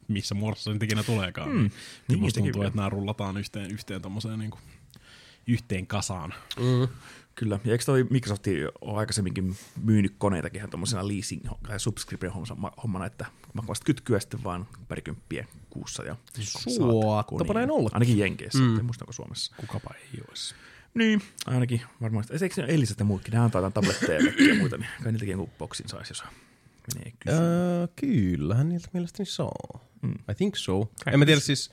[0.08, 1.48] missä muodossa se nyt ikinä tuleekaan.
[1.50, 1.56] Mm.
[1.58, 1.72] Niin,
[2.08, 2.68] Niin, musta tuntuu, vielä.
[2.68, 4.60] että nämä rullataan yhteen, yhteen tommoseen niin kuin,
[5.46, 6.34] yhteen kasaan.
[7.34, 8.44] Kyllä, ja eikö toi Microsoft
[8.80, 15.46] ole aikaisemminkin myynyt koneitakin ihan tuommoisena leasing- tai subscription-hommana, että makvasta kytkyä sitten vaan parikymppiä
[15.70, 17.90] kuussa ja Suottapa näin olla.
[17.92, 18.78] Ainakin Jenkeissä, mm.
[18.78, 19.54] en muista Suomessa.
[19.56, 20.54] Kukapa ei olisi.
[20.94, 22.24] Niin, ainakin varmaan.
[22.42, 25.88] Eikö ne Eliset ja muutkin, ne antaa tabletteja ja muita, niin kai niiltäkin joku boksin
[25.88, 26.24] saisi, jos
[26.94, 27.38] menee kysyä.
[27.40, 29.80] Öö, kyllähän niiltä mielestäni saa.
[30.02, 30.14] Mm.
[30.30, 30.90] I think so.
[31.12, 31.70] En mä tiedä siis,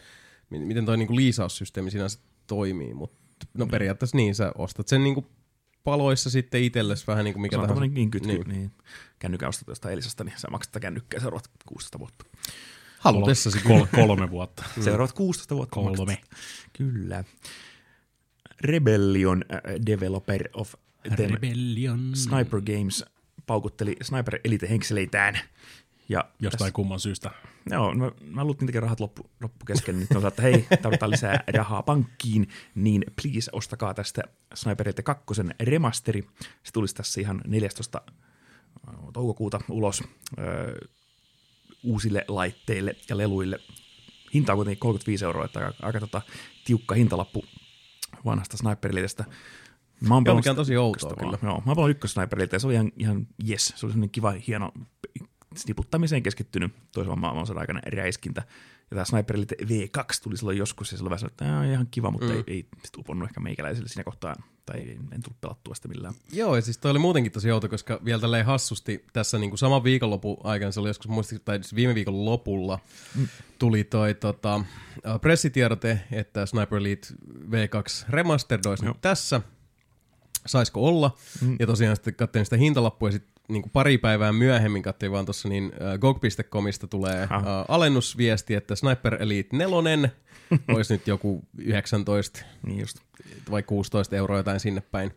[0.49, 3.17] mi- miten toi niinku liisaussysteemi sinänsä toimii, mutta
[3.53, 5.25] no periaatteessa niin, sä ostat sen niinku
[5.83, 7.73] paloissa sitten itsellesi vähän niinku mikä se on tahansa.
[7.73, 8.47] tämmöinen niin kytky, niin.
[8.47, 8.57] Niin.
[8.59, 8.71] niin.
[9.19, 12.25] kännykän ostat jostain Elisasta, niin sä maksat sitä kännykkää seuraavat 16 vuotta.
[12.99, 14.63] Halutessasi Kol- kolme vuotta.
[14.83, 15.97] Seuraavat 16 vuotta Kolme.
[15.97, 16.19] maksat.
[16.73, 17.23] Kyllä.
[18.61, 20.73] Rebellion äh, developer of
[21.15, 22.11] them Rebellion.
[22.15, 23.05] Sniper Games
[23.47, 25.39] paukutteli Sniper Elite henkseleitään.
[26.09, 27.31] Ja Jostain kumman syystä.
[27.69, 30.07] Joo, mä, mä luulin, rahat loppu, loppu kesken.
[30.07, 35.25] Sanonut, että hei, tarvitaan lisää rahaa pankkiin, niin please ostakaa tästä Sniper Elite 2
[35.59, 36.27] remasteri.
[36.63, 38.01] Se tulisi tässä ihan 14.
[39.13, 40.03] toukokuuta ulos
[40.39, 40.77] öö,
[41.83, 43.59] uusille laitteille ja leluille.
[44.33, 46.21] Hinta on kuitenkin 35 euroa, että aika, aika tota,
[46.65, 47.45] tiukka hintalappu
[48.25, 49.25] vanhasta Sniper Elitestä.
[50.07, 51.31] Mä oon Joo, mikä on tosi outoa kyllä.
[51.31, 51.39] vaan.
[51.43, 53.67] Joo, mä oon pelannut ykkös Sniper Elite ja se oli ihan, ihan yes.
[53.67, 54.71] Se oli sellainen kiva, hieno
[55.55, 58.43] sniputtamiseen keskittynyt toisen maailmansodan aikana räiskintä.
[58.91, 62.11] Ja tämä Sniper Elite V2 tuli silloin joskus ja silloin vähän että "Ää, ihan kiva,
[62.11, 62.33] mutta mm.
[62.33, 66.13] ei, ei sit uponnut ehkä meikäläisille siinä kohtaa, tai ei, en tullut pelattua sitä millään.
[66.31, 69.83] Joo, ja siis toi oli muutenkin tosi outo, koska vielä tälleen hassusti tässä niinku saman
[69.83, 72.79] viikonlopun aikana, se oli joskus muistin, tai siis viime viikon lopulla,
[73.15, 73.27] mm.
[73.59, 74.61] tuli toi tota,
[75.21, 77.07] pressitiedote, että Sniper Elite
[77.49, 79.41] V2 Remastered olisi nyt tässä,
[80.45, 81.55] saisiko olla, mm.
[81.59, 85.49] ja tosiaan sitten katsoin sitä hintalappua, ja sitten niin pari päivää myöhemmin katsoin vaan tuossa,
[85.49, 87.29] niin äh, GOG.comista tulee äh,
[87.67, 90.09] alennusviesti, että Sniper Elite 4
[90.75, 92.97] olisi nyt joku 19 Niin just.
[93.51, 95.11] vai 16 euroa jotain sinne päin.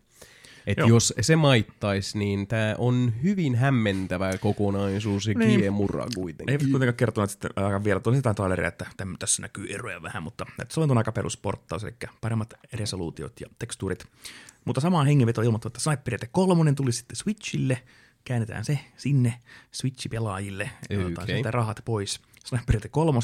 [0.66, 0.88] Et Joo.
[0.88, 5.60] jos se maittaisi, niin tämä on hyvin hämmentävä kokonaisuus ja Niin.
[5.60, 6.52] kiemurra kuitenkin.
[6.52, 8.86] Eivät kuitenkaan kertoneet sitten aika vielä, tuli jotain traileria, että
[9.18, 14.04] tässä näkyy eroja vähän, mutta että se on aika perusporttaus, eli paremmat resoluutiot ja tekstuurit.
[14.68, 17.82] Mutta samaan hengenvetoon ilmoittu, että Sniper 3 tuli sitten Switchille,
[18.24, 19.34] käännetään se sinne
[19.72, 23.18] Switch-pelaajille, ja otetaan sieltä rahat pois Sniper Elite 3.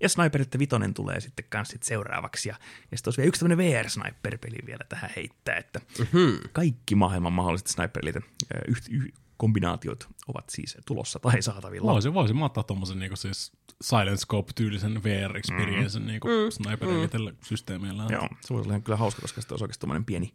[0.00, 2.54] Ja Sniper Elite 5 tulee sitten kans sit seuraavaksi, ja,
[2.90, 6.38] ja sitten olisi vielä yksi tämmöinen VR-sniper-peli vielä tähän heittää, että mm-hmm.
[6.52, 8.20] kaikki maailman mahdolliset Sniper Elite
[8.54, 11.92] äh, yh, yh, kombinaatiot ovat siis tulossa tai saatavilla.
[11.92, 16.06] Voisin, voisin mä ottaa tommosen niinku siis Silent Scope-tyylisen VR-experiencen mm.
[16.06, 16.50] niinku mm.
[16.50, 18.06] Sniper Elitelle systeemeillä.
[18.10, 20.34] Joo, se voisi olla kyllä hauska, koska se olisi oikeasti tommoinen pieni,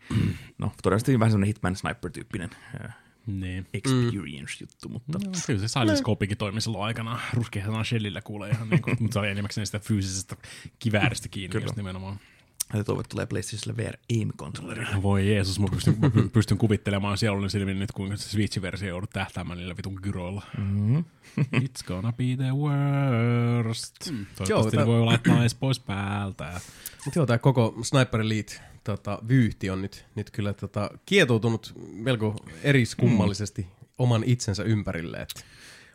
[0.57, 2.49] no todennäköisesti vähän semmoinen Hitman Sniper-tyyppinen
[2.85, 2.95] äh,
[3.27, 3.67] Niin.
[3.73, 7.19] experience-juttu, mutta No, kyllä se Silent Scopekin toimi silloin aikana.
[7.33, 10.35] Ruskeahan shellillä kuulee ihan niinku, mutta se oli enimmäkseen sitä fyysisestä
[10.79, 11.65] kivääristä kiinni Kyllä.
[11.65, 12.19] just nimenomaan.
[12.73, 15.01] Ja että tulee PlayStationille VR aim-controlleri.
[15.01, 19.09] Voi Jeesus, mä pystyn, mä py- pystyn kuvittelemaan sielun silmin nyt, kuinka se Switch-versio joudut
[19.09, 20.43] tähtäämään niillä vitun gyroilla.
[20.57, 21.03] Mm-hmm.
[21.55, 23.95] It's gonna be the worst.
[24.11, 24.25] Mm.
[24.35, 26.61] Toivottavasti Joo, ne voi laittaa edes pois päältä.
[27.05, 32.35] Mutta joo, tämä koko Sniper Elite tota, vyyhti on nyt, nyt kyllä tota, kietoutunut melko
[32.63, 33.87] eriskummallisesti mm.
[33.97, 35.17] oman itsensä ympärille.
[35.17, 35.45] Et,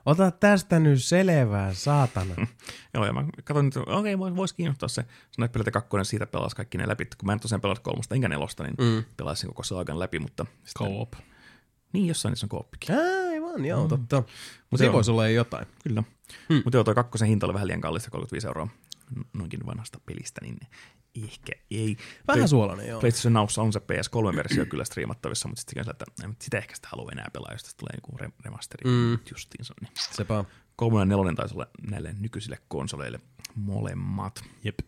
[0.07, 2.35] ota tästä nyt selvää, saatana.
[2.95, 6.55] Joo, ja mä katsoin, että okei, okay, voisi kiinnostaa se Sniper Elite 2, siitä pelas
[6.55, 7.05] kaikki ne läpi.
[7.05, 9.05] Kun mä en tosiaan pelannut kolmosta enkä nelosta, niin mm.
[9.17, 10.47] pelasin koko saagan läpi, mutta...
[10.65, 11.13] sitten- Co-op.
[11.93, 12.97] Niin, jossain niissä on kooppikin.
[13.31, 14.17] Aivan, joo, totta.
[14.17, 14.33] Mutta
[14.71, 15.67] Mut se voisi olla jotain.
[15.85, 16.03] Kyllä.
[16.49, 16.61] Hmm.
[16.65, 18.69] Mutta joo, toi kakkosen hinta oli vähän liian kallista, 35 euroa
[19.33, 20.59] noinkin vanhasta pelistä, niin
[21.23, 21.97] ehkä ei.
[22.29, 23.01] Vähän Toi- suolainen, joo.
[23.01, 26.05] PlayStation Nowssa on se PS3-versio kyllä striimattavissa, mutta sitten että
[26.41, 29.19] sitä ehkä sitä halua enää pelaa, jos tästä tulee joku re- remasteri mm.
[29.31, 29.75] justiinsa.
[29.81, 29.93] Niin.
[30.11, 30.45] Sepä.
[30.77, 33.21] Kolmonen ja nelonen taisi olla näille nykyisille konsoleille
[33.55, 34.45] molemmat.
[34.65, 34.79] Jep.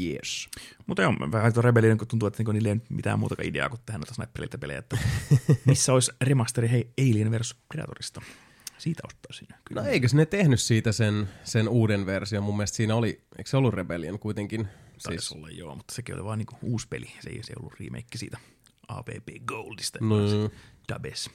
[0.00, 0.48] Yes.
[0.86, 3.80] Mutta joo, vähän tuo Rebellion, kun tuntuu, että niinku niillä ei mitään muutakaan ideaa kuin
[3.86, 4.98] tehdä noita sniperiltä pelejä, että
[5.66, 8.20] missä olisi remasteri hei Alien vs Predatorista.
[8.78, 9.48] Siitä ostaisin.
[9.64, 9.82] Kyllä.
[9.82, 12.42] No eikös ne tehnyt siitä sen, sen uuden version?
[12.42, 14.68] Mun mielestä siinä oli, eikö se ollut Rebellion kuitenkin?
[15.02, 17.06] Taisi olla joo, mutta sekin oli vaan niinku uusi peli.
[17.20, 18.38] Se ei se ei ollut remake siitä
[18.88, 20.16] APP Goldista, No.
[20.88, 21.30] Dabes.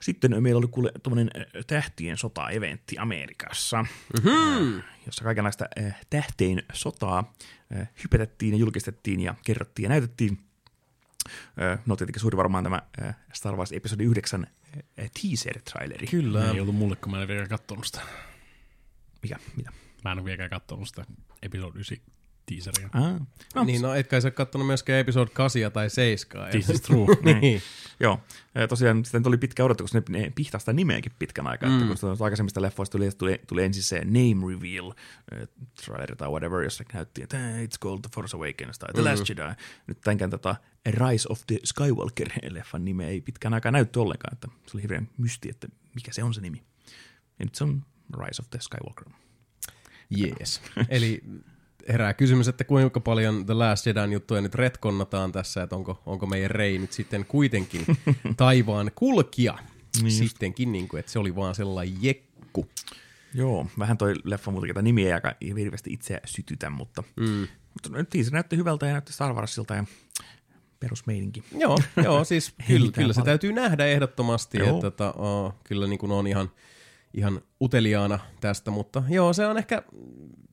[0.00, 1.30] Sitten meillä oli kuule tuommoinen
[1.66, 4.82] tähtien sota-eventti Amerikassa, mm-hmm.
[5.06, 7.34] jossa kaikenlaista äh, tähteen sotaa
[7.76, 10.38] äh, hypetettiin ja julkistettiin ja kerrottiin ja näytettiin.
[11.62, 14.46] Äh, no tietenkin suuri varmaan tämä äh, Star Wars episodi 9
[15.00, 16.06] äh, teaser-traileri.
[16.06, 16.50] Kyllä.
[16.50, 18.00] Ei ollut mulle, kun mä en vieläkään kattonut sitä.
[19.22, 19.36] Mikä?
[19.56, 19.72] Mitä?
[20.04, 21.04] Mä en ole vieläkään kattonut sitä
[21.42, 21.98] episode 9
[22.46, 22.88] teaseria.
[22.92, 23.20] Ah.
[23.54, 26.50] No, Niin, no etkä sä kattonut myöskään episode 8 tai 7.
[26.50, 27.06] This is true.
[27.40, 27.62] niin.
[28.00, 28.20] Joo,
[28.54, 31.74] ja tosiaan sitten tuli pitkä odotus, koska ne, ne pihtaa sitä nimeäkin pitkän aikaa, mm.
[31.74, 34.92] että kun tuosta aikaisemmista leffoista tuli, tuli, tuli ensin se name reveal
[35.32, 35.48] äh,
[35.84, 39.28] trailer tai whatever, jossa näytti, että "Eh, it's called The Force Awakens tai The Last
[39.28, 39.42] Jedi.
[39.86, 40.56] Nyt tämänkään tota
[40.86, 45.48] Rise of the Skywalker-leffan nime ei pitkään aikaa näytty ollenkaan, että se oli hirveän mysti,
[45.48, 46.62] että mikä se on se nimi.
[47.38, 47.82] Ja nyt se on
[48.24, 49.06] Rise of the Skywalker.
[50.16, 50.60] Jees.
[50.88, 51.22] Eli
[51.88, 56.26] herää kysymys, että kuinka paljon The Last Jedin juttuja nyt retkonnataan tässä, että onko, onko
[56.26, 57.86] meidän Rei nyt sitten kuitenkin
[58.36, 59.58] taivaan kulkija.
[60.02, 62.66] Niin Sittenkin, niin kuin, että se oli vaan sellainen jekku.
[63.34, 67.48] Joo, vähän toi leffa muutenkin, tämä nimi ei aika hirveästi itseä sytytä, mutta, mm.
[67.72, 69.84] mutta nyt se näytti hyvältä ja näytti Star Warsilta ja
[70.80, 71.44] perusmeininki.
[71.52, 73.24] Joo, joo siis kyllä, kyllä se paljon.
[73.24, 74.68] täytyy nähdä ehdottomasti, Joo.
[74.68, 76.50] että tota, oh, kyllä niin kuin on ihan,
[77.14, 79.82] ihan uteliaana tästä, mutta joo, se on ehkä,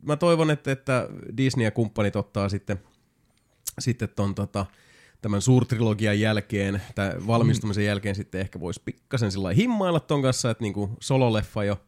[0.02, 2.80] mä toivon, että, että Disney ja kumppanit ottaa sitten,
[3.80, 4.66] sitten ton, tota,
[5.22, 10.64] tämän suurtrilogian jälkeen, tai valmistumisen jälkeen sitten ehkä voisi pikkasen sillä himmailla ton kanssa, että
[10.64, 11.82] niin kuin sololeffa jo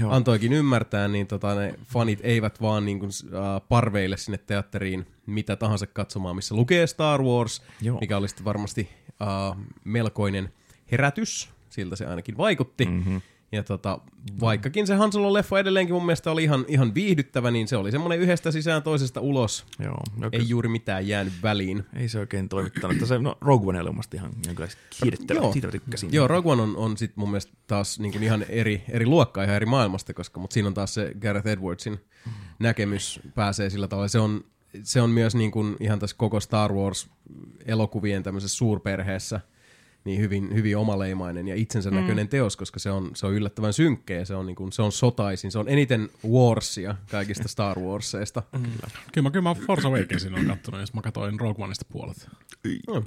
[0.00, 0.12] Joo.
[0.12, 5.56] antoikin ymmärtää, niin tota, ne fanit eivät vaan niin kuin, äh, parveille sinne teatteriin mitä
[5.56, 8.00] tahansa katsomaan, missä lukee Star Wars, Joo.
[8.00, 8.88] mikä oli sitten varmasti
[9.22, 10.52] äh, melkoinen
[10.92, 12.84] herätys, siltä se ainakin vaikutti.
[12.86, 13.20] Mm-hmm.
[13.52, 13.98] Ja tota,
[14.40, 18.20] vaikkakin se Han Solo-leffa edelleenkin mun mielestä oli ihan, ihan viihdyttävä, niin se oli semmoinen
[18.20, 19.66] yhdestä sisään toisesta ulos.
[19.78, 21.84] Joo, no, Ei juuri mitään jäänyt väliin.
[21.96, 22.96] ei se oikein toimittanut.
[23.04, 24.32] Se, no, Rogue One oli omasti ihan,
[25.00, 25.40] kiihdyttävä.
[25.40, 25.52] Joo.
[25.52, 26.12] Siitä tykkäsin.
[26.12, 29.56] Joo, Rogue One on, on sit mun mielestä taas niin ihan eri, eri luokkaa, ihan
[29.56, 32.00] eri maailmasta, koska, mutta siinä on taas se Gareth Edwardsin
[32.58, 34.08] näkemys pääsee sillä tavalla.
[34.08, 34.44] Se on,
[34.82, 39.40] se on myös niin kuin ihan tässä koko Star Wars-elokuvien tämmöisessä suurperheessä
[40.04, 41.96] niin hyvin, hyvin omaleimainen ja itsensä mm.
[41.96, 44.82] näköinen teos, koska se on, se on yllättävän synkkä ja se on, niin kuin, se
[44.82, 45.52] on sotaisin.
[45.52, 48.42] Se on eniten Warsia kaikista Star Warseista.
[49.12, 52.28] Kyllä mä, kyllä mä Force Awakensin on kattonut, jos mä katsoin Rogue Oneista puolet.
[52.88, 53.04] No,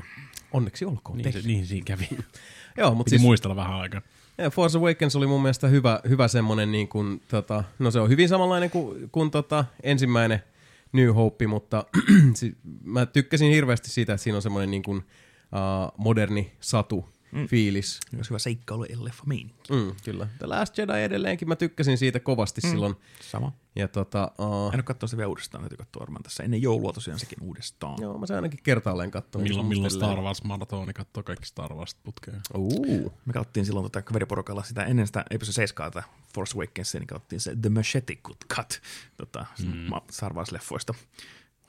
[0.51, 1.17] onneksi olkoon.
[1.17, 2.09] Niin, se, niin siinä kävi.
[2.77, 4.01] Joo, mutta siis, muistella vähän aikaa.
[4.37, 8.09] Ja Force Awakens oli mun mielestä hyvä, hyvä semmonen, niin kuin, tota, no se on
[8.09, 10.43] hyvin samanlainen kuin, kuin tota, ensimmäinen
[10.91, 11.85] New Hope, mutta
[12.83, 15.03] mä tykkäsin hirveästi siitä, että siinä on semmoinen niin kuin,
[15.51, 17.47] uh, moderni satu mm.
[17.47, 17.99] fiilis.
[18.15, 19.73] Olisi hyvä seikkailu leffa meininki.
[19.73, 20.27] Mm, kyllä.
[20.37, 22.69] The Last Jedi edelleenkin, mä tykkäsin siitä kovasti mm.
[22.69, 22.95] silloin.
[23.21, 23.51] Sama.
[23.75, 26.43] Ja tota, uh, En ole katsonut sitä vielä uudestaan, täytyy katsoa varmaan tässä.
[26.43, 27.97] Ennen joulua tosiaan sekin uudestaan.
[28.01, 29.43] joo, mä sen ainakin kertaalleen katsoin.
[29.43, 32.41] Milloin, milloin Star Wars maratoni katsoo kaikki Star Wars putkeen.
[32.53, 37.07] Uh, Me katsottiin silloin tota kaveriporukalla sitä ennen sitä episode 7 tätä Force Awakensia, niin
[37.07, 38.81] katsottiin se The Machete Cut, cut
[39.17, 39.89] tota, mm.
[40.11, 40.95] Star Wars-leffoista.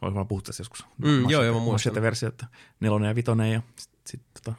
[0.03, 0.87] Olisi vaan puhuttu tästä joskus.
[0.99, 1.93] Mm, joo, joo, mä muistan.
[1.93, 2.47] Machete-versio, että
[2.81, 4.55] nelonen ja vitonen ja sitten sit, tota,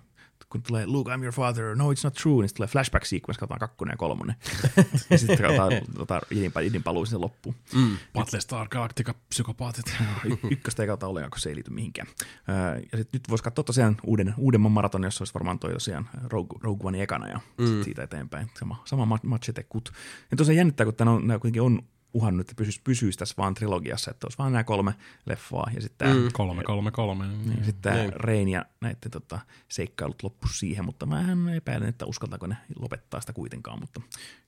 [0.50, 3.40] kun tulee Luke, I'm your father, no it's not true, niin sitten tulee flashback sequence,
[3.40, 4.36] katsotaan kakkonen ja kolmonen.
[5.10, 7.56] ja sitten katsotaan tota, idin, idin paluu sinne loppuun.
[7.76, 7.98] mm.
[8.14, 9.86] Battlestar Galactica psykopaatit.
[10.26, 12.08] Y- ykköstä ei kautta ollenkaan, kun se ei liity mihinkään.
[12.50, 16.10] Öö, ja sit nyt voisi katsoa tosiaan uuden, uudemman maraton, jossa olisi varmaan toi tosiaan
[16.24, 17.84] Rogue, Rogue One ekana ja mm.
[17.84, 18.52] siitä eteenpäin.
[18.60, 19.94] Sama, sama ma- machete kut.
[20.32, 21.82] Ja tosiaan jännittää, kun tämä on, nämä kuitenkin on
[22.14, 24.94] uhannut, että pysyisi, pysyisi tässä vaan trilogiassa, että olisi vaan nämä kolme
[25.26, 26.30] leffaa ja sitten tämä Mm.
[26.34, 27.28] Kolme, kolme, kolme.
[27.28, 29.40] niin, sitten tämä Rein ja näiden tota,
[29.70, 34.02] seikkailut loppu siihen, mutta mä epäilen, että uskaltaako ne lopettaa sitä kuitenkaan, mutta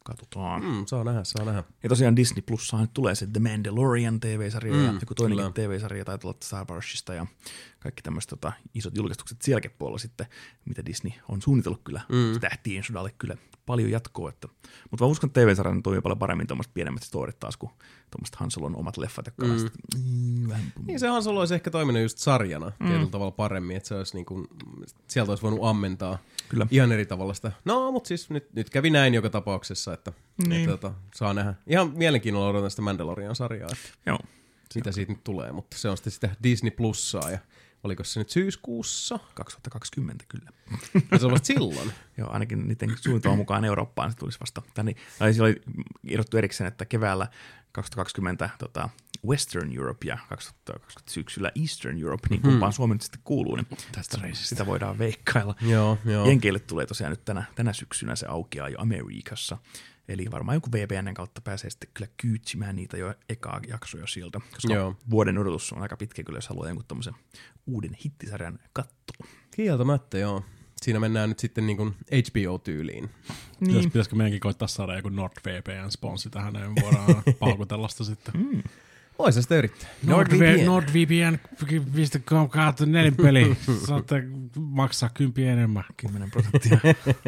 [0.04, 0.64] katsotaan.
[0.64, 1.64] Mm, saa nähdä, saa nähdä.
[1.84, 5.68] Ja tosiaan Disney Plussahan nyt tulee se The Mandalorian TV-sarja mm, ja joku toinenkin kyllä.
[5.68, 7.26] TV-sarja taitaa olla Star Warsista ja
[7.82, 10.28] kaikki tämmöiset tota, isot julkistukset sielläkin puolella sitten,
[10.66, 12.40] mitä Disney on suunnitellut kyllä mm.
[12.40, 14.30] tähtien sodalle kyllä paljon jatkoa.
[14.30, 14.48] Että,
[14.92, 17.72] mutta mä uskon, että TV-sarja toimii paljon paremmin tuommoiset pienemmät storit taas kuin
[18.12, 19.70] tuommoiset Han Solon omat leffat, jotka mm.
[19.96, 22.88] mm, vähän Niin se Han Solo olisi ehkä toiminut just sarjana mm.
[22.88, 24.48] tietyllä tavalla paremmin, että se olisi niin kuin,
[25.08, 26.18] sieltä olisi voinut ammentaa
[26.50, 26.68] Kyllä.
[26.72, 27.52] ihan eri tavalla sitä.
[27.66, 30.14] No, mutta siis nyt, nyt kävi näin joka tapauksessa, että,
[30.48, 30.70] Niin.
[30.70, 31.54] että tota, saa nähdä.
[31.68, 34.20] Ihan mielenkiinnolla odotan sitä Mandalorian-sarjaa, että Joo.
[34.76, 37.40] mitä siitä nyt tulee, mutta se on sitten sitä Disney Plussaa ja
[37.84, 39.20] oliko se nyt syyskuussa?
[39.34, 40.50] 2020 kyllä.
[41.12, 41.92] Ja se on vasta silloin.
[42.18, 44.96] Joo, ainakin niiden suunnitelman mukaan Eurooppaan se tulisi vasta tänne.
[45.20, 45.62] Tai siellä oli
[46.04, 47.28] irrottu erikseen, että keväällä
[47.72, 48.90] 2020 tota,
[49.28, 54.18] Western Europe ja 2020 syksyllä Eastern Europe, niin kumpaan Suomi nyt sitten kuuluu, niin tästä
[54.34, 55.56] sitä voidaan veikkailla.
[55.62, 56.26] joo, joo.
[56.26, 59.58] Jenkeille tulee tosiaan nyt tänä, tänä syksynä se aukeaa jo Amerikassa.
[60.12, 64.74] Eli varmaan joku VPNn kautta pääsee sitten kyllä kyytsimään niitä jo ekaa jaksoja sieltä, koska
[64.74, 64.96] Joo.
[65.10, 67.14] Vuoden odotus on aika pitkä kyllä, jos haluaa jonkun tämmöisen
[67.68, 69.28] uuden hittisarjan katsoa.
[69.56, 70.44] Kieltämättä, joo.
[70.82, 73.10] Siinä mennään nyt sitten niin kuin HBO-tyyliin.
[73.60, 73.84] Niin.
[73.84, 78.34] Pitäisikö meidänkin koittaa saada joku NordVPN-sponssi tähän, niin voidaan paukutella sitä sitten.
[78.34, 78.64] Mm.
[79.20, 79.90] Voi se sitä yrittää.
[80.04, 80.66] NordVPN.
[80.66, 83.58] NordVPN.com kautta nelinpeli.
[83.88, 84.24] Saatte
[84.60, 85.84] maksaa kympi enemmän.
[85.98, 86.80] 10 prosenttia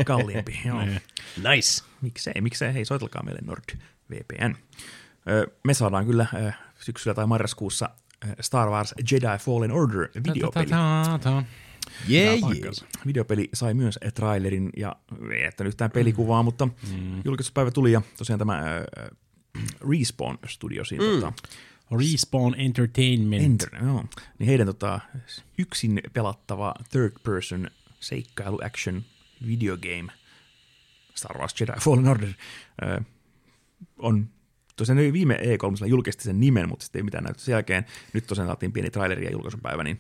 [0.06, 0.60] kalliimpi.
[0.66, 0.86] Joo.
[0.86, 1.02] Niin.
[1.50, 1.84] Nice.
[2.03, 4.56] Miksei, miksei, hei soitelkaa meille NordVPN.
[5.64, 6.25] Me saadaan kyllä
[6.80, 7.90] syksyllä tai marraskuussa
[8.41, 10.65] Star Wars Jedi Fallen Order videopeli.
[12.07, 12.72] Jee, jee.
[13.06, 14.95] Videopeli sai myös trailerin ja
[15.33, 17.22] ei jättänyt yhtään pelikuvaa, mutta mm.
[17.25, 19.09] julkistuspäivä tuli ja tosiaan tämä äh,
[19.91, 21.11] Respawn Studio siinä mm.
[21.11, 21.33] tota,
[21.91, 23.43] Respawn Entertainment.
[23.43, 24.06] Enter, joo.
[24.40, 24.99] Niin heidän tota,
[25.57, 29.03] yksin pelattava third person seikkailu action
[29.48, 30.23] video game
[31.16, 32.30] Star Wars Jedi Fallen Order
[32.83, 33.01] ö,
[34.00, 34.30] on
[34.75, 37.85] tosiaan viime E3 julkisti sen nimen, mutta sitten ei mitään näytä sen jälkeen.
[38.14, 40.00] Nyt tosiaan saatiin pieni traileri ja julkaisupäivä, niin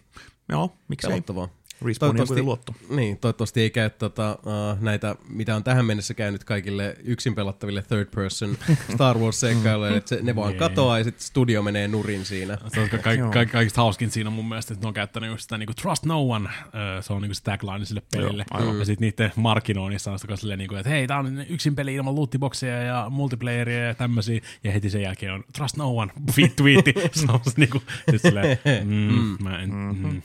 [0.49, 1.11] joo, miksei.
[1.11, 1.49] Pelottavaa.
[1.85, 2.75] Respawn on kuitenkin luotto.
[2.89, 7.81] niin, toivottavasti ei käy tota, uh, näitä, mitä on tähän mennessä käynyt kaikille yksin pelattaville
[7.81, 8.57] third person
[8.93, 10.59] Star Wars seikkailuille, että se, ne vaan Niin.
[10.59, 12.57] katoaa ja sitten studio menee nurin siinä.
[12.73, 12.97] Se on ka-
[13.33, 16.21] ka- kaikista hauskin siinä mun mielestä, että ne on käyttänyt just sitä niinku Trust No
[16.29, 16.49] One,
[16.97, 18.45] ö, se on niinku se tagline sille pelille.
[18.59, 21.93] Joo, ja sitten niiden markkinoinnissa on sitä silleen, niinku, että hei, tää on yksin peli
[21.95, 24.41] ilman lootboxeja ja multiplayeria ja tämmösiä.
[24.63, 26.93] Ja heti sen jälkeen on Trust No One, fit tweetti.
[27.11, 27.81] se on se niinku,
[28.11, 30.21] sit silleen, mm, mä en, mm.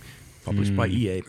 [0.48, 1.22] Published by E EA.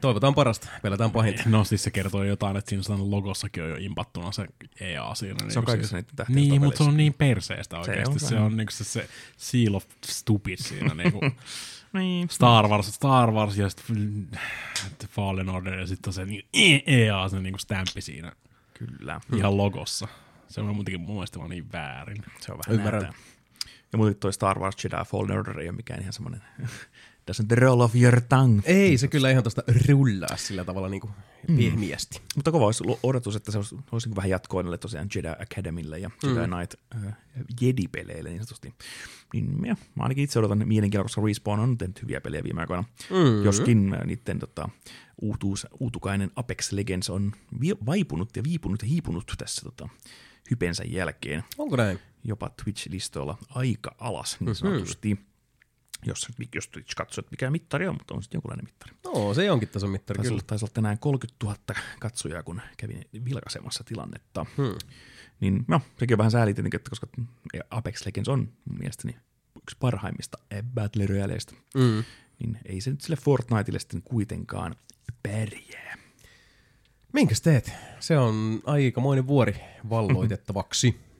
[0.00, 1.42] Toivotaan parasta, pelataan pahinta.
[1.46, 4.46] No siis se kertoo jotain, että siinä on logossakin on jo impattuna se
[4.80, 5.34] EA siinä.
[5.38, 8.12] Se on niinku kaikissa siis- niiden tähtien Niin, mutta se on niin perseestä oikeasti.
[8.14, 10.94] on Se on, niinku se, se seal of stupid siinä.
[10.94, 11.20] Niinku.
[11.92, 12.28] Niin.
[12.30, 14.28] Star Wars, Star Wars ja sitten
[15.10, 16.44] Fallen Order ja sitten on se niin,
[16.86, 18.32] EA, se niinku stamppi siinä
[18.74, 19.20] Kyllä.
[19.36, 20.08] ihan logossa.
[20.48, 22.22] Se on muutenkin mun mielestä vaan niin väärin.
[22.40, 23.02] Se on vähän Ymmärrän.
[23.02, 23.18] näätä.
[23.92, 26.42] Ja muutenkin toi Star Wars Jedi Fallen Order ei ole mikään ihan semmoinen
[27.30, 28.62] doesn't roll off your tongue.
[28.64, 31.10] Ei se kyllä ihan tosta rullaa sillä tavalla niinku
[31.56, 32.20] pehmiästi.
[32.36, 35.98] Mutta kova olisi odotus, että se olisi, olisi niin vähän jatkoa näille tosiaan Jedi Academylle
[35.98, 36.50] ja Jedi Mm.
[36.54, 36.74] Knight
[37.06, 37.16] äh,
[37.60, 38.74] Jedi-peleille niin sanotusti.
[39.32, 42.84] Niin ja, mä ainakin itse odotan mielenkiinnolla, koska Respawn on tehnyt hyviä pelejä viime aikoina.
[43.10, 43.44] Mm.
[43.44, 44.68] Joskin äh, niiden tota,
[45.22, 49.88] uutuus, uutukainen Apex Legends on vi- vaipunut ja viipunut ja hiipunut tässä tota,
[50.50, 51.44] hypensä jälkeen.
[51.58, 51.98] Onko näin?
[52.24, 55.18] Jopa Twitch-listoilla aika alas niin sanotusti.
[56.06, 56.68] Jos, jos
[57.18, 58.92] että mikä mittari on, mutta on sitten jonkunlainen mittari.
[59.04, 60.34] No, se onkin tason mittari Taisi kyllä.
[60.36, 61.56] olla, taisi olla tänään 30 000
[62.00, 64.46] katsojaa, kun kävin vilkaisemassa tilannetta.
[64.56, 64.74] Hmm.
[65.40, 67.06] Niin no, sekin on vähän sääli tietenkin, että koska
[67.70, 69.16] Apex Legends on mun mielestäni
[69.62, 70.38] yksi parhaimmista
[70.74, 72.04] Battle Royaleista, Mm.
[72.38, 74.74] niin ei se nyt sille Fortniteille sitten kuitenkaan
[75.22, 75.96] pärjää.
[77.12, 77.72] Minkäs teet?
[78.00, 79.56] Se on aikamoinen vuori
[79.90, 80.96] valloitettavaksi.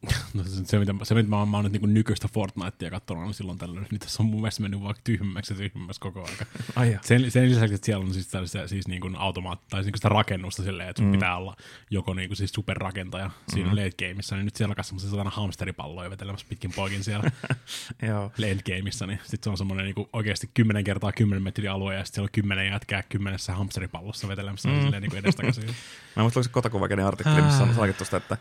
[0.34, 3.34] No, se, se, mitä, se, mitä mä, mä oon nyt niin nykyistä Fortnitea katsonut niin
[3.34, 6.46] silloin tällöin, niin tässä on mun mielestä mennyt vaan tyhmemmäksi ja tyhmemmäksi koko aika.
[6.76, 6.98] Ai.
[7.02, 9.98] Sen, sen lisäksi, että siellä on siis, tällaisia, siis niin kuin automaat, tai niin kuin
[9.98, 11.12] sitä rakennusta silleen, että sun mm.
[11.12, 11.56] pitää olla
[11.90, 13.76] joko niin kuin siis superrakentaja siinä mm.
[13.76, 17.30] late gameissa, niin nyt siellä on semmoisia satana hamsteripalloja vetelemässä pitkin poikin siellä
[18.08, 18.24] Joo.
[18.38, 22.04] late gameissa, niin sitten se on semmoinen niin oikeasti 10 kertaa 10 metrin alue, ja
[22.04, 24.80] sitten siellä on 10 jätkää kymmenessä hamsteripallossa vetelemässä mm.
[24.80, 25.64] silleen niin kuin edestakaisin.
[26.16, 28.36] Mä muistan, oliko se Kotakuvakeinen artikkeli, missä on tuosta, että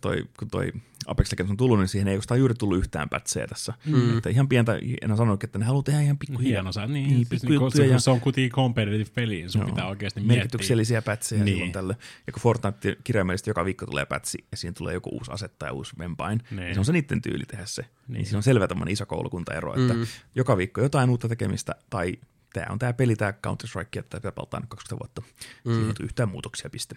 [0.00, 0.72] toi, kun toi
[1.06, 3.72] Apex Legends on tullut, niin siihen ei oikeastaan juuri tullut yhtään pätseä tässä.
[3.86, 4.16] Mm.
[4.16, 7.04] Että ihan pientä, en sanonut, että ne haluaa tehdä ihan pikku Hieno sä, niin, niin,
[7.08, 9.68] niin, siis, niin, pikkujuttuja se, ja se on kuitenkin competitive peli, niin sun Joo.
[9.68, 10.36] pitää oikeasti miettiä.
[10.36, 11.54] merkityksellisiä pätsejä Niin.
[11.54, 11.98] silloin tällöin.
[12.26, 15.72] Ja kun Fortnite kirjaimellisesti joka viikko tulee pätsi ja siinä tulee joku uusi asetta ja
[15.72, 16.60] uusi vempain, niin.
[16.60, 16.74] Niin.
[16.74, 17.82] se on se niiden tyyli tehdä se.
[17.82, 18.14] Niin, Niin.
[18.14, 20.06] niin siinä on selvä tämmöinen iso koulukuntaero, että mm.
[20.34, 22.14] joka viikko jotain uutta tekemistä tai
[22.52, 25.22] tämä on tämä peli, tämä Counter-Strike, että pitää pelata aina 20 vuotta.
[25.64, 25.72] Mm.
[25.74, 26.96] Siinä ei yhtään muutoksia, piste.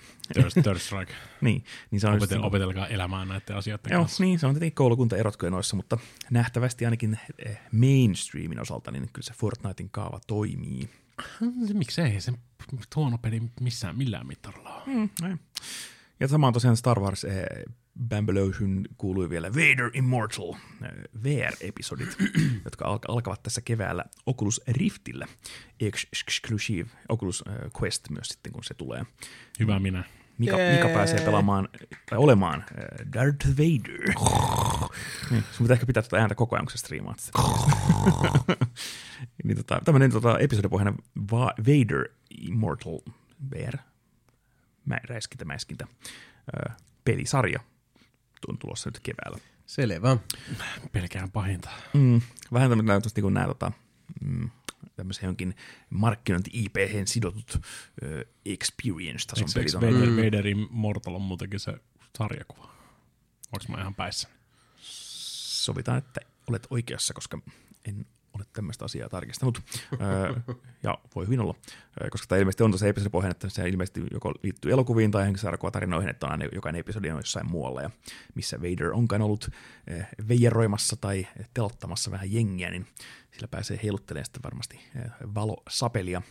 [0.64, 1.14] Thirst Strike.
[1.42, 4.24] niin, niin se on just Opetel, semmoinen- opetelkaa elämään näiden asioiden Joo, kanssa.
[4.24, 5.98] niin se on tietenkin koulukuntaerot kuin noissa, mutta
[6.32, 10.90] nähtävästi ainakin eh, mainstreamin osalta, niin kyllä se Fortnitein kaava toimii.
[11.68, 12.34] Se, Miksei se
[12.96, 14.96] huono peli missään millään mittarilla ole.
[14.96, 15.40] Mm, näin.
[16.20, 17.46] ja samaan tosiaan Star Wars eh,
[18.00, 20.90] Bambalosian kuului vielä Vader Immortal eh,
[21.24, 22.18] VR-episodit,
[22.66, 25.28] jotka alka- alkavat tässä keväällä Oculus Riftillä.
[25.80, 29.06] Ex- Exclusive Oculus eh, Quest myös sitten, kun se tulee.
[29.60, 30.04] Hyvä minä.
[30.38, 31.70] Mika, Mika pääsee pelaamaan,
[32.10, 34.02] tai olemaan äh, Darth Vader.
[35.32, 37.40] niin, sun pitää ehkä pitää tuota ääntä koko ajan, kun sä striimaat sitä.
[39.44, 40.96] niin, tota, tämmöinen tota, episodipohjainen
[41.32, 42.10] Va- Vader
[42.42, 43.00] Immortal
[43.52, 43.78] VR,
[44.86, 45.88] mä, räiskintä, mäiskintä,
[46.70, 46.76] äh,
[47.06, 47.60] pelisarja
[48.48, 49.40] on tulossa nyt keväällä.
[49.66, 50.18] Selvä.
[50.92, 51.70] Pelkään pahinta.
[51.94, 52.22] Mm,
[52.54, 53.72] vähän tämmöinen näytöstä niin nämä tota,
[54.22, 54.50] mm,
[54.96, 55.56] tämmöisen jonkin
[55.90, 57.62] markkinointi ip sidotut
[58.04, 60.18] ö, experience-tason pelit eikö Mm.
[60.18, 61.74] Vaderin Mortal on muutenkin se
[62.18, 62.64] sarjakuva?
[63.52, 64.28] Onko mä ihan päissä?
[65.66, 67.40] sovitaan, että olet oikeassa, koska
[67.86, 68.06] en
[68.36, 69.62] ole tämmöistä asiaa tarkistanut.
[70.02, 71.56] öö, ja voi hyvin olla,
[72.02, 76.10] öö, koska tämä ilmeisesti on tosiaan episodipohjainen, että se ilmeisesti joko liittyy elokuviin tai henkilösarjakuvatarinoihin,
[76.10, 77.90] että on aina jokainen episodi on jossain muualla, ja
[78.36, 79.50] missä Vader onkaan ollut
[79.92, 82.88] öö, veijeroimassa tai telottamassa vähän jengiä, niin
[83.32, 86.22] sillä pääsee heiluttelemaan sitten varmasti öö, valosapelia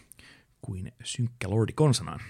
[0.62, 2.20] kuin synkkä lordi konsanaan.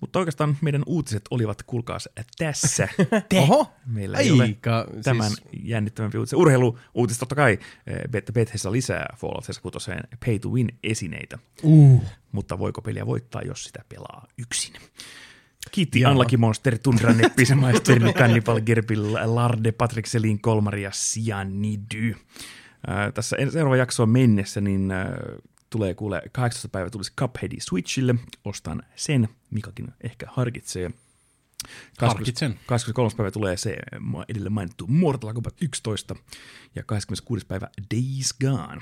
[0.00, 2.88] Mutta oikeastaan meidän uutiset olivat, kuulkaas, tässä.
[3.28, 3.38] Te.
[3.38, 6.38] Oho, Meillä ei ole aika, tämän siis, jännittävämpi uutisen.
[6.38, 7.52] Urheilu-uutiset totta kai.
[7.86, 9.90] eh, Bet- Bethesda lisää Fallout 76
[10.26, 11.38] Pay to Win-esineitä.
[11.62, 12.04] Uh.
[12.32, 14.74] Mutta voiko peliä voittaa, jos sitä pelaa yksin?
[15.70, 22.08] Kiitti Unlucky Monster, Tundra, Neppisen Maisterin, Cannibal, Gerbil, Larde, Patrick Selin, Kolmari ja Cyanide.
[22.88, 25.06] Äh, tässä seuraava jaksoon mennessä, niin äh,
[25.70, 26.68] tulee kuule 18.
[26.68, 28.14] päivä tulisi Cupheadi Switchille.
[28.44, 30.90] Ostan sen, Mikakin ehkä harkitsee.
[31.98, 32.60] Harkitsen.
[32.66, 33.16] 23.
[33.16, 33.76] päivä tulee se
[34.28, 36.16] edellä mainittu Mortal Kombat 11
[36.74, 37.46] ja 26.
[37.46, 38.80] päivä Days Gone.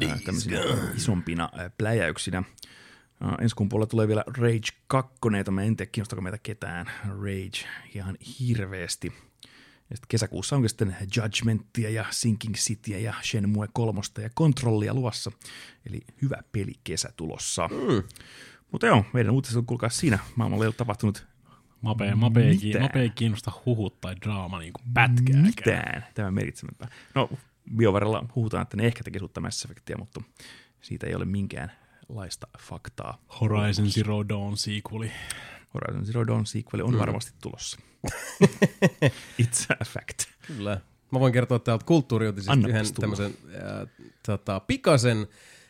[0.00, 0.60] Days tämmöisinä
[0.96, 2.42] isompina ää, pläjäyksinä.
[3.24, 6.86] Uh, ensi kuun puolella tulee vielä Rage 2, jota mä en tiedä kiinnostaako meitä ketään.
[7.08, 9.12] Rage ihan hirveästi.
[9.90, 15.32] Ja sitten kesäkuussa onkin sitten Judgmentia ja Sinking Cityä ja Shenmue 3 ja Controllia luvassa.
[15.86, 17.68] Eli hyvä peli kesä tulossa.
[17.68, 18.02] Mm.
[18.72, 20.18] Mutta joo, meidän uutiset on kuulkaa siinä.
[20.36, 21.26] Maailmalla ei ole tapahtunut
[21.80, 22.84] Mape, mape, ei, Mitään.
[22.84, 25.42] mape ei kiinnosta huhut tai draama niin pätkääkään.
[25.42, 26.88] mitään tämän merkitsemättä.
[27.14, 27.30] No,
[27.76, 30.20] BioWarella huhutaan, että ne ehkä teki uutta Mass Effectia, mutta
[30.80, 31.24] siitä ei ole
[32.08, 33.18] minkäänlaista faktaa.
[33.40, 35.10] Horizon Zero Dawn sequeli.
[35.74, 36.98] Horizon Zero Dawn sequel on mm.
[36.98, 37.78] varmasti tulossa.
[39.42, 40.22] It's a fact.
[40.46, 40.80] Kyllä.
[41.10, 43.00] Mä voin kertoa täältä kulttuuriutisista Anna yhden tulla.
[43.00, 43.88] tämmöisen äh,
[44.26, 45.26] tota, pikasen,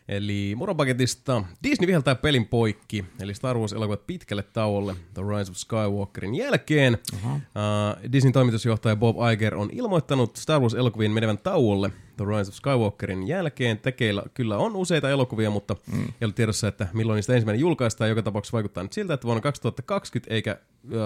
[0.08, 6.34] eli muropaketista Disney viheltää pelin poikki, eli Star Wars-elokuvat pitkälle tauolle The Rise of Skywalkerin
[6.34, 6.98] jälkeen.
[7.24, 13.28] Uh, Disneyn toimitusjohtaja Bob Iger on ilmoittanut Star Wars-elokuvien menevän tauolle The Rise of Skywalkerin
[13.28, 13.78] jälkeen.
[13.78, 16.02] Tekeillä kyllä on useita elokuvia, mutta mm.
[16.02, 18.10] ei ole tiedossa, että milloin niistä ensimmäinen julkaistaan.
[18.10, 20.58] Joka tapauksessa vaikuttaa nyt siltä, että vuonna 2020 eikä äh,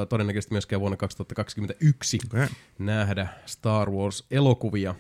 [0.09, 2.47] todennäköisesti myöskään vuonna 2021 Okei.
[2.79, 4.95] nähdä Star Wars-elokuvia.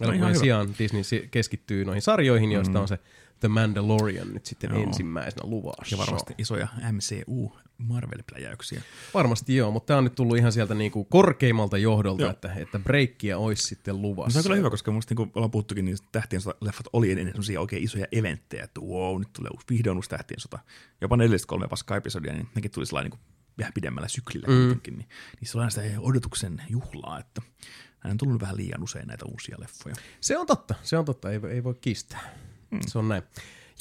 [0.00, 0.40] Elokuvien hyvä.
[0.40, 2.98] sijaan Disney keskittyy noihin sarjoihin, joista on se
[3.40, 4.82] The Mandalorian nyt sitten Joo.
[4.82, 5.94] ensimmäisenä luvassa.
[5.94, 8.82] Ja varmasti isoja MCU Marvel-pläjäyksiä.
[9.14, 12.30] Varmasti joo, mutta tämä on nyt tullut ihan sieltä niinku korkeimmalta johdolta, Joo.
[12.30, 14.32] että, että breikkiä olisi sitten No luvassa.
[14.32, 17.10] se on kyllä hyvä, koska musta niin kuin ollaan puhuttukin, niin tähtien sota leffat oli
[17.10, 20.58] ennen semmoisia oikein isoja eventtejä, että wow, nyt tulee uusi, vihdoin uusi tähtien sota.
[21.00, 24.48] Jopa ne edelliset kolme paskaa episodia, niin nekin tuli sellainen niin kuin vähän pidemmällä syklillä
[24.48, 24.54] mm.
[24.58, 24.98] kuitenkin.
[24.98, 25.08] Niin,
[25.40, 27.42] niin se on aina sitä odotuksen juhlaa, että
[28.04, 29.94] näin on tullut vähän liian usein näitä uusia leffoja.
[30.20, 32.20] Se on totta, se on totta, ei, voi- ei voi kiistää.
[32.70, 32.80] Mm.
[32.86, 33.22] Se on näin.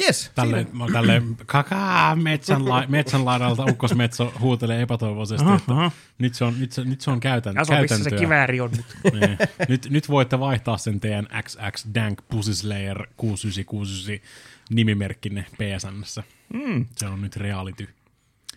[0.02, 6.36] Yes, Tälle, siinä- mä tälle kakaa metsän, la, metsän laidalta ukkosmetso huutelee epätoivoisesti, että nyt
[6.36, 8.20] se on, nyt se, nyt se on käytän, käytäntöä.
[8.20, 8.86] kivääri on nyt?
[9.20, 9.38] niin.
[9.68, 14.30] nyt, nyt voitte vaihtaa sen teidän XX Dank Pussy Slayer 6969
[14.70, 16.24] nimimerkkinne PSNssä.
[16.54, 16.86] Mm.
[16.96, 17.90] Se on nyt reality.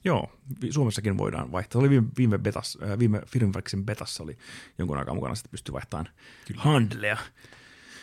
[0.04, 0.32] Joo,
[0.70, 1.72] Suomessakin voidaan vaihtaa.
[1.72, 3.22] Se oli viime, viime, betas, äh, viime
[3.84, 4.38] betassa oli
[4.78, 6.08] jonkun aikaa mukana, että pystyy vaihtamaan
[6.56, 7.16] handlea.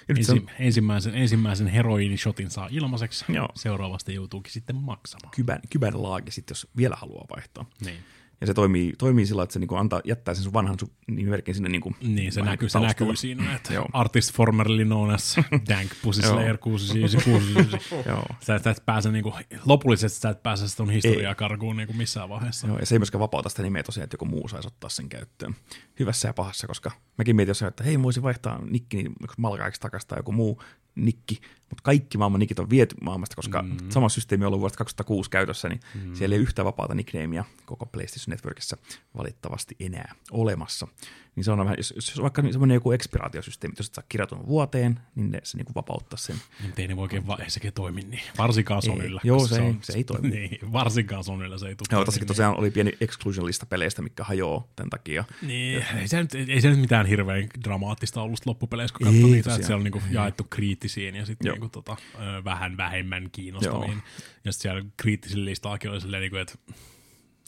[0.09, 3.50] Ensi, ensimmäisen, ensimmäisen heroiinishotin saa ilmaiseksi, Joo.
[3.56, 5.32] seuraavasta joutuukin sitten maksamaan.
[5.35, 7.66] kybän, kybän laagi sitten, jos vielä haluaa vaihtaa.
[7.85, 7.98] Niin.
[8.42, 11.56] Ja se toimii, toimii sillä, että se niinku antaa, jättää sen sun vanhan sun nimimerkin
[11.56, 15.36] sinne niinku Niin, se, näkyy, se näkyy siinä, että artist formerly known as
[15.70, 16.22] Dank Pussy.
[16.22, 18.00] Slayer 6969.
[18.12, 18.26] Joo.
[18.40, 19.34] Sä, sä et pääse niinku,
[19.66, 22.68] lopullisesti sä et pääse sitä historiaa karkuun niinku missään vaiheessa.
[22.68, 25.10] Joo, ja se ei myöskään vapauta sitä nimeä tosiaan, että joku muu saisi ottaa sen
[25.10, 25.56] käyttöön.
[26.00, 30.08] Hyvässä ja pahassa, koska mäkin mietin jossain, että hei, voisin vaihtaa nikki niin malkaiksi takaisin
[30.08, 30.62] tai joku muu
[30.95, 33.77] nikki, mutta kaikki maailman nikit on viety maailmasta, koska mm.
[33.90, 36.15] sama systeemi on ollut vuodesta 2006 käytössä, niin mm.
[36.15, 38.77] siellä ei ole yhtään vapaata nicknamea koko PlayStation Networkissa
[39.17, 40.88] valitettavasti enää olemassa.
[41.36, 45.00] Niin se on vähän, jos, jos vaikka semmoinen joku expiraatiosysteemi, jos et saa kirjautunut vuoteen,
[45.16, 46.36] niin ne, se niin vapauttaa sen.
[46.62, 48.22] Mutta ei ne oikein, va- ei sekin toimi niin.
[48.38, 49.22] Varsinkaan Sonylla.
[49.24, 50.30] Joo, koska se ei- se ei toimi.
[50.36, 52.52] Niin, varsinkaan Sonylla se ei tule Joo, tässäkin toimimaan.
[52.52, 55.24] tosiaan oli pieni exclusion lista peleistä, mikä hajoaa tämän takia.
[55.42, 59.54] Niin, ei se, nyt, ei se nyt mitään hirveän dramaattista ollut loppupeleissä, kun katsoi niitä,
[59.56, 61.54] että siellä on niinku jaettu kriittisiin ja sitten Joo.
[61.54, 61.98] niinku tota,
[62.44, 63.92] vähän vähemmän kiinnostaviin.
[63.92, 64.02] Joo.
[64.46, 66.54] Ja sitten siellä kriittisillä listallakin oli silleen, niinku, että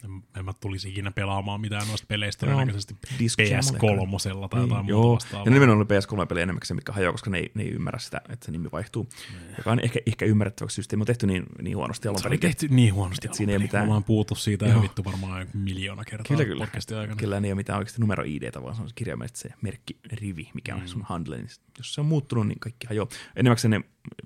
[0.04, 2.54] en, en mä tulisi ikinä pelaamaan mitään noista peleistä Joo.
[2.54, 5.46] todennäköisesti Diskjamalla PS3 tai jotain Niin, joo, muuta vastaavaa.
[5.46, 8.00] ja ne nimenomaan oli PS3-peli enemmänkin se, mikä hajoaa, koska ne ei, ne ei ymmärrä
[8.00, 9.08] sitä, että se nimi vaihtuu.
[9.58, 12.40] Joka on ehkä, ehkä ymmärrettäväksi systeemi on tehty niin, niin huonosti alun perin.
[12.40, 13.28] tehty niin huonosti.
[13.28, 13.68] Et siinä ei alun perin.
[13.70, 14.76] mitään- ollaan puhuttu siitä Joo.
[14.76, 16.66] ja vittu varmaan miljoona kertaa Kyllä, kyllä.
[16.66, 17.20] podcastin aikana.
[17.20, 20.76] Kyllä ne ei ole mitään oikeasti numero id vaan se on kirjaimellisesti se merkkirivi, mikä
[20.76, 20.88] on Mm.
[20.88, 21.38] sun handle.
[21.38, 23.10] Niin jos se on muuttunut, niin kaikki hajoaa.
[23.36, 23.82] Enimmäkseen ne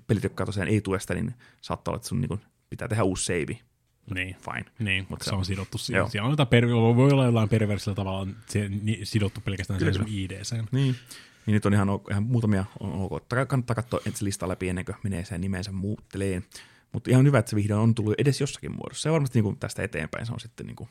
[0.06, 3.24] pelit, jotka tosiaan ei tue sitä, niin saattaa olla, että sun niin pitää tehdä uusi
[3.24, 3.58] save.
[4.14, 4.36] Niin.
[4.44, 4.64] Fine.
[4.78, 6.10] Niin, Mut mutta se se on sidottu siihen.
[6.10, 10.08] Siellä on jotain per, voi olla jollain perversillä tavalla se, ni, sidottu pelkästään Kyllä, sun
[10.08, 10.68] IDCen.
[10.72, 10.96] Niin.
[11.46, 13.22] Niin nyt on ihan, ihan muutamia on ok.
[13.48, 16.44] Kannattaa katsoa ensin se lista läpi ennen kuin menee sen nimensä muutteleen.
[16.92, 19.08] Mutta ihan hyvä, että se vihdoin on tullut edes jossakin muodossa.
[19.08, 20.88] Ja varmasti niin tästä eteenpäin se on sitten niin kuin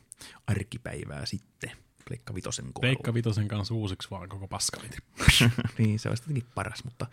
[0.47, 1.71] arkipäivää sitten.
[2.07, 2.81] Pleikka Vitosen kohdalla.
[2.81, 4.97] Pleikka Vitosen kanssa uusiksi vaan koko paskaliti.
[5.77, 7.05] niin, se olisi tietenkin paras, mutta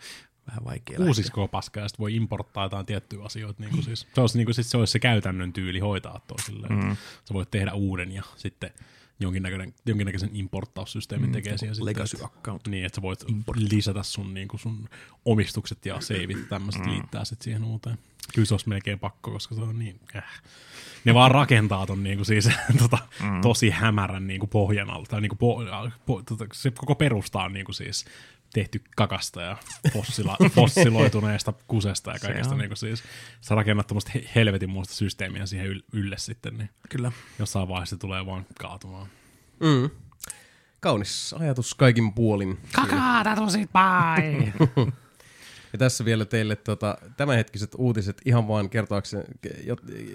[0.49, 3.63] vähän vaikea Uusiksi paskaa, ja sitten voi importtaa jotain tiettyjä asioita.
[3.63, 6.37] Niin kuin siis, se, olisi, niin kuin, siis se olisi se käytännön tyyli hoitaa tuo
[6.45, 6.91] silleen, mm.
[6.91, 8.71] että sä voit tehdä uuden ja sitten
[9.19, 11.85] jonkinnäköinen, jonkinnäköisen importtaussysteemin tekee siihen sitten.
[11.85, 12.67] legacy että- account.
[12.67, 14.89] Niin, että sä voit lisätä sun, niin kuin sun
[15.25, 16.91] omistukset ja seivit tämmöiset mm.
[16.91, 17.97] liittää sitten siihen uuteen.
[18.35, 19.99] Kyllä se olisi melkein pakko, koska se on niin...
[20.15, 20.41] Äh.
[21.05, 22.49] Ne vaan rakentaa ton niinku siis,
[22.81, 23.41] tota, mm.
[23.41, 25.09] tosi hämärän niinku pohjan alta.
[25.09, 25.63] Tai niinku po,
[26.05, 28.05] po, tota, se koko perusta on niinku siis
[28.53, 29.57] tehty kakasta ja
[29.93, 32.53] fossila, fossiloituneesta kusesta ja kaikesta.
[32.53, 32.59] on.
[32.59, 33.03] Niinku siis,
[33.41, 37.11] sä rakennat he- helvetin muusta systeemiä siihen yl, ylle sitten, niin Kyllä.
[37.39, 39.07] jossain vaiheessa se tulee vaan kaatumaan.
[39.59, 39.89] Mm.
[40.79, 42.57] Kaunis ajatus kaikin puolin.
[42.71, 44.53] Kakaa, tosi pai!
[45.73, 49.23] Ja tässä vielä teille tota, tämänhetkiset uutiset ihan vaan kertoakseni,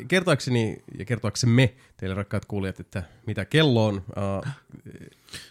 [0.08, 3.94] kertoakseni ja kertoaksemme teille rakkaat kuulijat, että mitä kello on.
[3.96, 4.52] Uh,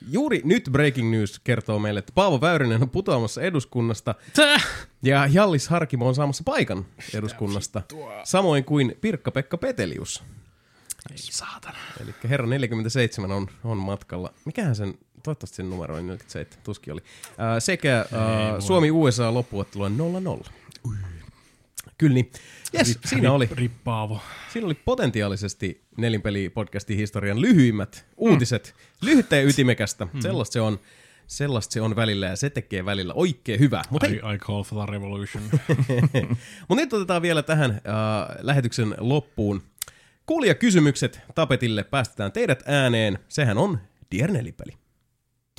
[0.09, 4.15] juuri nyt Breaking News kertoo meille, että Paavo Väyrynen on putoamassa eduskunnasta
[5.03, 7.81] ja Jallis Harkimo on saamassa paikan eduskunnasta.
[8.23, 10.23] Samoin kuin Pirkka-Pekka Petelius.
[11.11, 11.77] Ei saatana.
[12.01, 14.33] Eli herra 47 on, on matkalla.
[14.45, 17.01] Mikähän sen, toivottavasti sen numero on 47, tuskin oli.
[17.37, 19.97] Ää, sekä ää, Suomi-USA loppuottelu on
[20.43, 20.49] 0-0.
[21.97, 22.31] Kyllä niin.
[22.75, 23.49] Yes, siinä oli.
[23.51, 24.21] Rippaavo.
[24.53, 28.75] Siinä oli potentiaalisesti nelinpeli-podcastin historian lyhyimmät uutiset.
[29.01, 30.07] Lyhyttä ja ytimekästä.
[30.19, 30.79] Sellaista se on.
[31.27, 33.81] Sellaista se on välillä ja se tekee välillä oikein hyvää.
[33.89, 35.43] Mutta hei, I, I call for the revolution.
[36.69, 37.79] Mut nyt otetaan vielä tähän äh,
[38.39, 39.61] lähetyksen loppuun.
[40.25, 43.19] Kuulijakysymykset tapetille, päästetään teidät ääneen.
[43.29, 43.79] Sehän on
[44.11, 44.31] Dear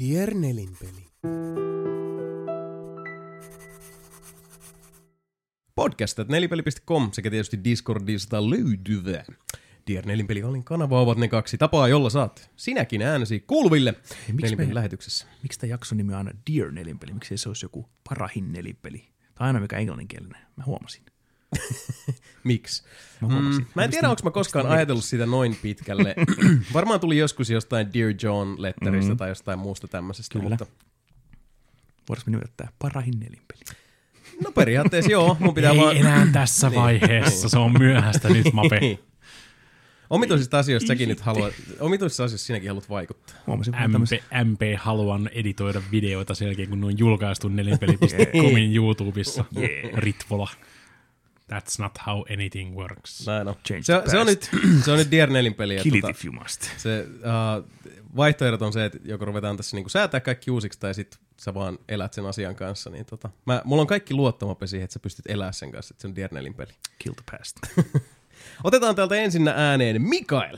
[0.00, 0.14] Nelipeli.
[0.14, 1.06] Dear Nelinpeli.
[5.74, 9.24] Podcastat nelipeli.com sekä tietysti Discordista löytyvä.
[9.90, 14.70] Dear Nelinpeli Olin kanava ovat ne kaksi tapaa, jolla saat sinäkin äänesi kuuluville miksi Nelinpelin
[14.70, 15.26] me- lähetyksessä.
[15.42, 17.12] Miksi tämä jakson nimi on aina Dear nelinpeli?
[17.12, 19.08] Miksi se olisi joku parahin nelinpeli?
[19.34, 20.40] Tai aina mikä englanninkielinen.
[20.56, 21.02] Mä huomasin.
[22.44, 22.82] Miksi?
[23.20, 23.28] Mä.
[23.28, 26.14] Mm, mä en tiedä, onko mä koskaan ajatellut sitä noin pitkälle.
[26.74, 29.16] Varmaan tuli joskus jostain Dear John letteristä mm.
[29.16, 30.48] tai jostain muusta tämmöisestä, Kyllä.
[30.48, 30.66] mutta
[32.08, 33.60] Voitaisiin nimetä parahin nelinpeli.
[34.44, 35.96] no periaatteessa joo, mun pitää Ei vaan...
[35.96, 38.80] enää tässä vaiheessa, se on myöhäistä nyt, Mape.
[38.80, 38.98] Niin.
[40.10, 43.36] Omituisista asioista säkin nyt haluat, omituisissa asioissa sinäkin haluat vaikuttaa.
[43.46, 44.22] Huomasin MP.
[44.44, 49.44] MP haluan editoida videoita sen jälkeen, kun ne on julkaistu nelinpeli.comin YouTubessa.
[49.94, 50.48] Ritvola.
[51.52, 53.26] That's not how anything works.
[53.26, 53.54] Näin on.
[53.68, 54.50] Change Se, the se, on nyt,
[54.84, 55.76] se on nyt Dear Nelin peli.
[55.82, 56.62] Kill it Tota, if you must.
[56.76, 57.70] se, uh,
[58.16, 61.78] vaihtoehdot on se, että joko ruvetaan tässä niinku säätää kaikki uusiksi tai sitten sä vaan
[61.88, 62.90] elät sen asian kanssa.
[62.90, 66.02] Niin tota, mä, mulla on kaikki luottamape siihen, että sä pystyt elämään sen kanssa, että
[66.02, 66.72] se on Dear Nelin peli.
[66.98, 67.56] Kill the past.
[68.64, 70.56] Otetaan täältä ensinnä ääneen Mikael.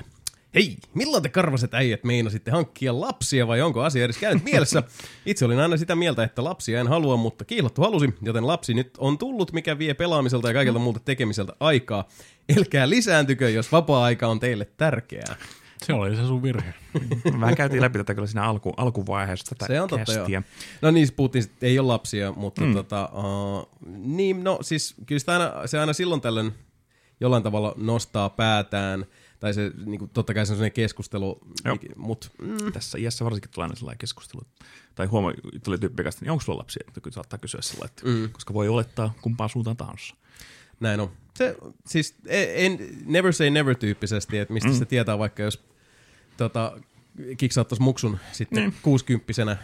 [0.57, 4.83] Hei, milloin te karvaset äijät meinasitte hankkia lapsia vai onko asia edes käynyt mielessä?
[5.27, 8.95] Itse olin aina sitä mieltä, että lapsia en halua, mutta kiihlottu halusi, joten lapsi nyt
[8.99, 12.09] on tullut, mikä vie pelaamiselta ja kaikelta muulta tekemiseltä aikaa.
[12.57, 15.37] Elkää lisääntykö, jos vapaa-aika on teille tärkeää.
[15.83, 16.75] Se oli se sun virhe.
[17.41, 20.21] Vähän käytiin läpi tätä kyllä siinä alku, alkuvaiheessa tätä Se on totta joo.
[20.21, 20.43] kästiä.
[20.83, 22.75] No niin, puhuttiin, että ei ole lapsia, mutta mm.
[22.75, 26.53] tota, uh, niin, no siis kyllä sitä aina, se aina silloin tällöin
[27.21, 29.07] jollain tavalla nostaa päätään,
[29.41, 31.41] tai se niin kuin, totta kai se on sellainen keskustelu,
[31.97, 34.43] mutta mm, Tässä iässä varsinkin tulee aina sellainen keskustelu.
[34.95, 35.33] Tai huomaa,
[35.65, 36.85] tuli tyyppikästi, niin onko sulla lapsia?
[36.89, 38.31] Että kyllä saattaa kysyä sillä, että, mm.
[38.33, 40.15] koska voi olettaa kumpaan suuntaan tahansa.
[40.81, 41.11] näin on.
[41.35, 41.57] Se,
[41.87, 44.75] siis en, never say never tyyppisesti, että mistä mm.
[44.75, 45.65] se tietää vaikka jos
[46.37, 46.81] tota,
[47.37, 48.75] kiksauttaisi muksun sitten Niin.
[48.83, 49.57] kuusikymppisenä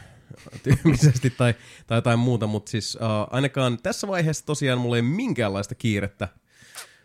[0.62, 1.54] tyyppisesti tai,
[1.86, 3.00] tai jotain muuta, mutta siis uh,
[3.34, 6.28] ainakaan tässä vaiheessa tosiaan mulla ei ole minkäänlaista kiirettä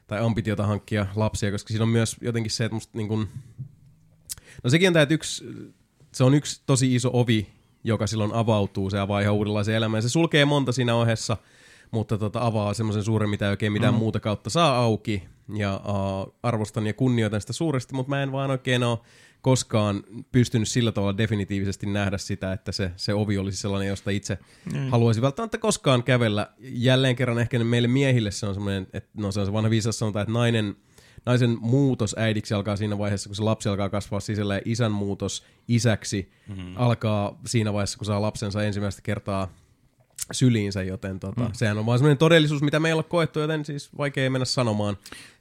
[0.08, 3.28] tai ambitiota hankkia lapsia, koska siinä on myös jotenkin se, että musta niin kun,
[4.64, 5.46] no sekin on tämä, että yksi,
[6.12, 7.48] se on yksi tosi iso ovi,
[7.84, 10.02] joka silloin avautuu, se avaa ihan uudenlaisen elämän.
[10.02, 11.38] Se sulkee monta siinä ohessa,
[11.92, 13.98] mutta tota, avaa semmoisen suuren, mitä ei oikein mitään mm.
[13.98, 15.24] muuta kautta saa auki.
[15.56, 19.00] Ja uh, arvostan ja kunnioitan sitä suuresti, mutta mä en vaan oikein ole
[19.48, 24.38] koskaan pystynyt sillä tavalla definitiivisesti nähdä sitä, että se, se ovi olisi sellainen, josta itse
[24.74, 24.90] mm.
[24.90, 26.48] haluaisi välttämättä koskaan kävellä.
[26.60, 30.00] Jälleen kerran ehkä meille miehille se on semmoinen, että no se on se vanha viisas
[30.00, 30.76] sanotaan, että nainen,
[31.26, 35.44] naisen muutos äidiksi alkaa siinä vaiheessa, kun se lapsi alkaa kasvaa sisällä ja isän muutos
[35.68, 36.74] isäksi mm-hmm.
[36.76, 39.54] alkaa siinä vaiheessa, kun saa lapsensa ensimmäistä kertaa
[40.32, 41.54] syliinsä, joten tota, mm.
[41.54, 44.98] sehän on vaan semmoinen todellisuus, mitä meillä on koettu, joten siis vaikea mennä sanomaan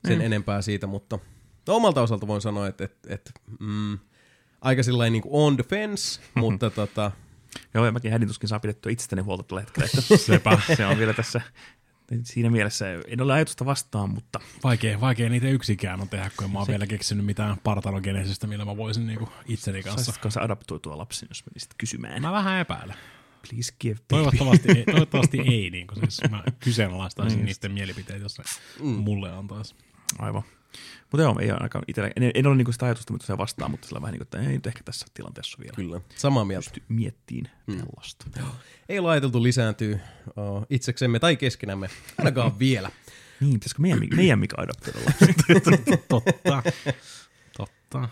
[0.09, 0.25] sen mm.
[0.25, 1.19] enempää siitä, mutta
[1.67, 3.31] no, omalta osalta voin sanoa, että, että, että
[3.61, 3.99] mm,
[4.61, 7.13] aika sellainen niin on the fence, mutta tota,
[7.75, 9.89] Joo, ja mäkin hädin tuskin saa pidettyä itsestäni huolta tällä hetkellä.
[9.95, 10.59] Että Sepä.
[10.77, 11.41] se on vielä tässä
[12.23, 16.51] siinä mielessä, en ole ajatusta vastaan, mutta Vaikea, vaikea niitä yksikään on tehdä, kun en
[16.51, 20.05] mä oon vielä keksinyt mitään partanogeneisistä, millä mä voisin niinku itseni kanssa.
[20.05, 22.23] saisitko sä adaptoitua lapsen, jos menisit kysymään?
[22.23, 22.97] Mä vähän epäilen.
[23.49, 24.07] Please give baby.
[24.09, 28.45] Toivottavasti ei, toivottavasti ei niin kuin siis mä kyseenalaistaisin niiden mielipiteitä, jos ne
[28.81, 28.87] mm.
[28.87, 29.75] mulle antaisi.
[30.19, 30.43] Aivan.
[31.13, 33.87] Mutta joo, ei ainakaan itellä, en, en ole niinku sitä ajatusta, mitä se vastaa, mutta
[33.87, 35.77] sillä on vähän niin kuin, että ei nyt ehkä tässä tilanteessa vielä.
[35.77, 36.71] Kyllä, samaa mieltä.
[36.71, 37.77] Pysty miettiin mm.
[37.77, 38.27] tällaista.
[38.89, 41.89] Ei ole ajateltu lisääntyä uh, itseksemme tai keskenämme,
[42.19, 42.91] ainakaan vielä.
[43.41, 44.99] Niin, pitäisikö meidän, meidän mikä adoptoida
[46.09, 46.63] Totta.
[47.57, 48.09] Totta.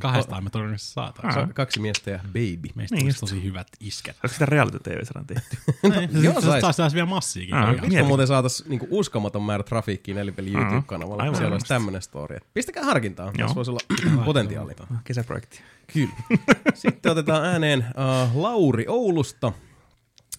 [0.00, 1.48] Kahdestaan me todennäköisesti saataisiin.
[1.48, 2.68] Ka- kaksi miestä ja baby.
[2.74, 4.16] Meistä Niin tosi hyvät iskät.
[4.22, 5.56] Olisiko sitä reality tv tehty?
[6.26, 7.54] Joo, se taas taas vielä massiikin.
[7.54, 7.76] Ah, Ah.
[7.80, 12.36] Koska muuten saatais niinku uskomaton määrä trafiikkiin Nelipeli YouTube-kanavalla, Aivan siellä olisi tämmönen story.
[12.54, 13.32] Pistäkää harkintaa, Joo.
[13.34, 14.76] tässä voisi olla potentiaalia.
[15.04, 15.60] Kesäprojekti.
[15.92, 16.12] Kyllä.
[16.74, 19.52] Sitten otetaan ääneen uh, Lauri Oulusta,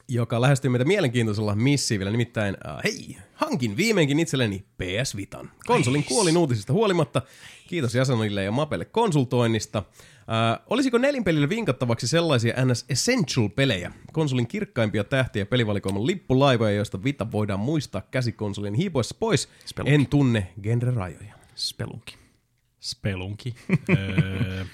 [0.08, 2.12] joka lähestyy meitä mielenkiintoisella missiivillä.
[2.12, 5.52] Nimittäin, uh, hei, hankin viimeinkin itselleni PS Vitan.
[5.66, 7.22] Konsolin kuolin uutisista huolimatta.
[7.68, 9.80] Kiitos jäsenille ja Mapelle konsultoinnista.
[9.80, 13.92] Uh, olisiko nelinpelille vinkattavaksi sellaisia NS Essential-pelejä?
[14.14, 19.50] Konsolin kirkkaimpia tähtiä pelivalikoiman lippulaivoja, joista Vita voidaan muistaa käsikonsolin hiipoissa pois.
[19.66, 19.94] Spelunky.
[19.94, 21.34] En tunne genre-rajoja.
[21.56, 22.18] Spelunki.
[22.80, 23.56] Spelunki.
[23.90, 24.66] öö,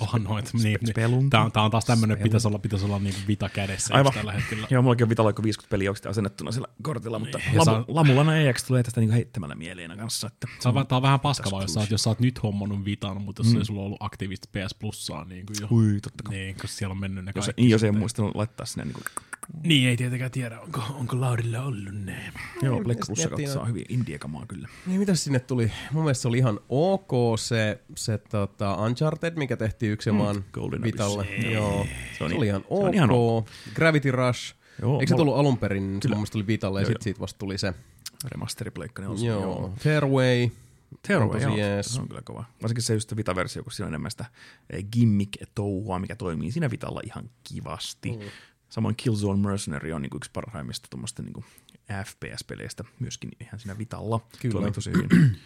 [0.00, 0.50] onhan noit.
[0.54, 1.20] Niin, Spelunki.
[1.22, 1.30] niin.
[1.30, 4.12] Tää, on, tää on taas tämmönen, pitäisi olla, pitäisi olla niinku vita kädessä Aivan.
[4.12, 4.66] tällä hetkellä.
[4.70, 8.36] Joo, mullakin on Vitaloikko 50 peliä oikeasti asennettuna sillä kortilla, mutta Niin, lamu, saa- Lamulana
[8.36, 10.26] EX tulee tästä niinku heittämällä mieleen kanssa.
[10.26, 13.42] Että Se on, tää on vähän paskavaa, jos jos sä oot nyt hommannut Vitan, mutta
[13.42, 13.58] jos mm.
[13.58, 15.68] ei sulla ollut aktiivista PS Plussaa niin kuin jo.
[15.70, 16.34] Ui, totta kai.
[16.36, 17.62] Niin, koska siellä on mennyt ne Jos, kaikki.
[17.62, 19.00] niin, jos ei muistanut laittaa sinne niinku,
[19.62, 22.32] Niin, ei tietenkään tiedä, onko, onko Laurilla ollut ne.
[22.62, 24.68] joo, Pleikka miettii kautta saa hyvin indiekamaa kyllä.
[24.86, 25.72] Niin mitä sinne tuli?
[25.92, 31.22] Mun mielestä se oli ihan ok se, se tota Uncharted, mikä tehtiin yksinomaan Golden Vitalle.
[31.38, 31.52] Abyss.
[31.52, 31.86] Joo.
[32.18, 32.84] Se, on se oli ihan se ok.
[32.84, 33.46] on ihan ok.
[33.74, 34.54] Gravity Rush.
[34.82, 35.98] Joo, Eikö se mulla- tullut alun perin?
[36.02, 37.04] Se mun mielestä tuli Vitalle ja Joo, sitten joo.
[37.04, 37.74] siitä vasta tuli se.
[38.24, 39.14] Remasteri Pleikka Joo.
[39.14, 39.40] joo.
[39.42, 39.72] joo.
[39.78, 40.48] Fairway.
[41.22, 41.56] On tosi joo.
[41.56, 41.94] jees.
[41.94, 42.44] Se on kyllä kova.
[42.62, 44.24] Varsinkin se just se Vita-versio, kun siinä on enemmän sitä
[44.70, 48.10] eh, gimmick-touhua, mikä toimii siinä Vitalla ihan kivasti.
[48.12, 48.18] Mm.
[48.68, 51.44] Samoin Killzone Mercenary on niinku yksi parhaimmista tuommoista niinku
[52.04, 54.20] FPS-peleistä myöskin ihan siinä Vitalla.
[54.40, 54.52] Kyllä.
[54.52, 55.08] Toimii tosi hyvin.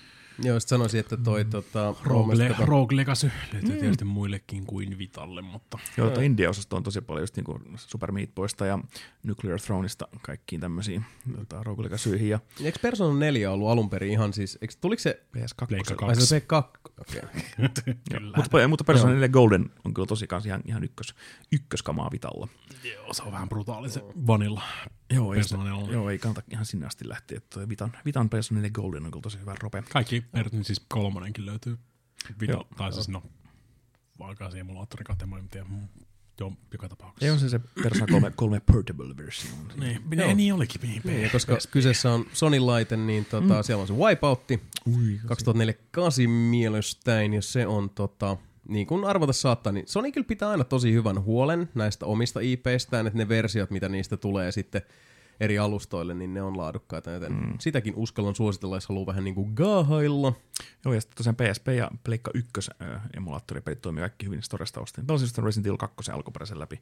[0.43, 3.81] Joo, sit sanoisin, että toi tota, Rogue, Rogue, Le- tota, Rogue Legacy löytyy mm.
[3.81, 8.35] tietysti muillekin kuin Vitalle, mutta Joo, tuota India-osasto on tosi paljon just niinku Super Meat
[8.35, 8.79] Boysta ja
[9.23, 11.05] Nuclear Throneista kaikkiin tämmöisiin
[11.37, 15.67] tota, rogulikasyihin ja Eikö Persona 4 ollut alun perin ihan siis, eikö, tuliko se, PS2.
[15.69, 17.23] Pleikka ai se P2, okei.
[18.13, 18.37] kyllä.
[18.37, 21.15] Mutta, mutta Persona 4 Golden on kyllä tosi kans ihan, ihan ykkös,
[21.53, 22.49] ykköskamaa Vitalla.
[22.85, 24.63] Joo, se on vähän brutaali se vanilla.
[25.11, 25.93] Joo, ei, sitä, Persona 4.
[25.93, 27.37] joo, ei kannata ihan sinne asti lähteä.
[27.37, 29.83] Että toi Vitan, Vitan Persona 4 Golden on kyllä tosi hyvä rope.
[29.93, 31.79] Kaikki, per, siis kolmonenkin löytyy.
[32.41, 32.67] Vita, Joo.
[32.77, 33.23] tai siis no,
[34.19, 35.67] vaikka simulaattori kautta, mä en tiedä.
[35.69, 35.89] Mm,
[36.41, 37.27] Joo, joka tapauksessa.
[37.27, 39.51] Ei on se se Persona 3, 3 Portable versio.
[39.77, 40.81] Niin, niin, niin olikin.
[40.81, 43.63] Niin, Niin, ja koska kyseessä on Sony-laite, niin tota, mm.
[43.63, 48.37] siellä on se Wipeoutti, Ui, 2004 8 mielestäin, ja se on tota,
[48.71, 53.07] niin kuin arvata saattaa, niin Sony kyllä pitää aina tosi hyvän huolen näistä omista IPistään,
[53.07, 54.83] että ne versiot, mitä niistä tulee sitten
[55.41, 57.55] eri alustoille, niin ne on laadukkaita, joten mm.
[57.61, 60.33] sitäkin uskallan suositella, jos haluaa vähän niin kuin gaahailla.
[60.85, 62.51] Joo, ja sitten tosiaan PSP ja Pleikka 1
[62.83, 65.07] äh, emulaattoripelit toimii kaikki hyvin Storesta ostin.
[65.07, 66.81] Pelasin just Resident Evil 2 alkuperäisen läpi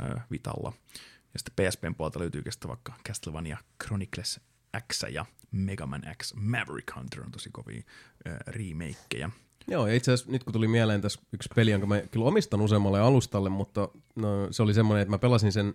[0.00, 0.72] äh, Vitalla.
[1.34, 4.40] Ja sitten PSPn puolelta löytyy kestä vaikka Castlevania Chronicles
[4.92, 7.82] X ja Mega Man X Maverick Hunter on tosi kovia
[8.26, 9.30] äh, remakeja.
[9.68, 12.60] Joo, ja itse asiassa nyt kun tuli mieleen tässä yksi peli, jonka mä kyllä omistan
[12.60, 15.74] useammalle alustalle, mutta no, se oli semmoinen, että mä pelasin sen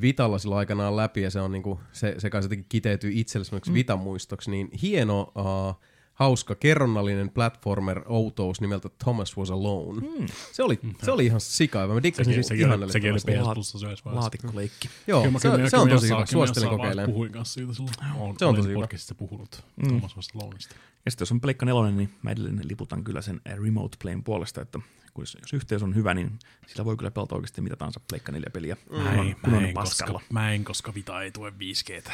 [0.00, 3.70] Vitalla silloin aikanaan läpi, ja se on niinku, se, se kai jotenkin kiteytyy itselle semmoiksi
[3.70, 3.74] mm.
[3.74, 5.80] Vitan-muistoksi, niin hieno, uh,
[6.14, 10.00] hauska, kerronnallinen platformer-outous nimeltä Thomas Was Alone.
[10.00, 10.26] Mm.
[10.52, 13.18] Se, oli, se oli ihan sikaiva, mä dikkasin siitä sekin, ihan oli, sekin oli.
[13.18, 14.14] PS Plussa vaiheessa.
[14.14, 14.88] Laatikkoleikki.
[15.06, 17.12] Joo, Kyllä se, kyllä se on tosi hyvä, suosittelen kokeilemaan.
[17.12, 17.94] Puhuin kanssa siitä silloin.
[18.18, 18.80] Olen, Se on tosi olen hyvä.
[18.82, 19.88] podcastissa puhunut mm.
[19.88, 20.74] Thomas vasta Lounista.
[21.04, 24.24] Ja sitten jos on Pleikka 4, niin mä edelleen liputan kyllä sen äh, Remote Playn
[24.24, 24.78] puolesta, että
[25.14, 28.32] kun jos, jos yhteys on hyvä, niin sillä voi kyllä pelata oikeasti mitä tahansa Pleikka
[28.32, 28.76] 4 peliä.
[28.90, 30.22] Mä en, kun mä, on en, koska, paskalla.
[30.32, 32.12] mä en, koska Vita ei tue 5Gtä.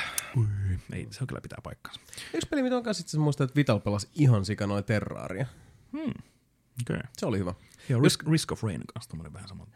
[0.92, 2.00] Ei, se on kyllä pitää paikkansa.
[2.34, 5.46] Yksi peli, mitä on kanssa itse muistaa, että Vital pelasi ihan sikanoin Terraria.
[5.94, 7.00] Okay.
[7.16, 7.54] Se oli hyvä.
[7.88, 9.66] Joo, Risk, Risk of Rain kanssa tommonen vähän sama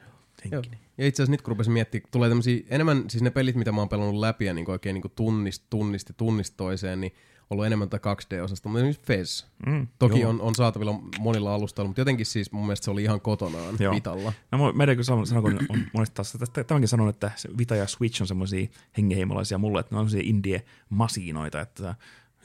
[0.51, 0.63] Joo.
[0.99, 3.81] Ja itse asiassa nyt kun rupesin miettimään, tulee tämmöisiä enemmän, siis ne pelit, mitä mä
[3.81, 7.15] oon pelannut läpi ja niin oikein niin tunnist, tunnisti, tunnist toiseen, niin
[7.53, 9.45] ollut enemmän tätä 2D-osasta, mutta esimerkiksi Fez.
[9.67, 10.31] Mm, Toki joo.
[10.31, 13.95] on, on saatavilla monilla alustalla, mutta jotenkin siis mun mielestä se oli ihan kotonaan Joo.
[13.95, 14.33] Vitalla.
[14.53, 18.27] No edelleen sanon, sanon, kun on monesti taas, tämänkin sanon, että Vita ja Switch on
[18.27, 18.67] semmoisia
[18.97, 21.95] hengenheimolaisia mulle, että ne on semmoisia indie-masinoita, että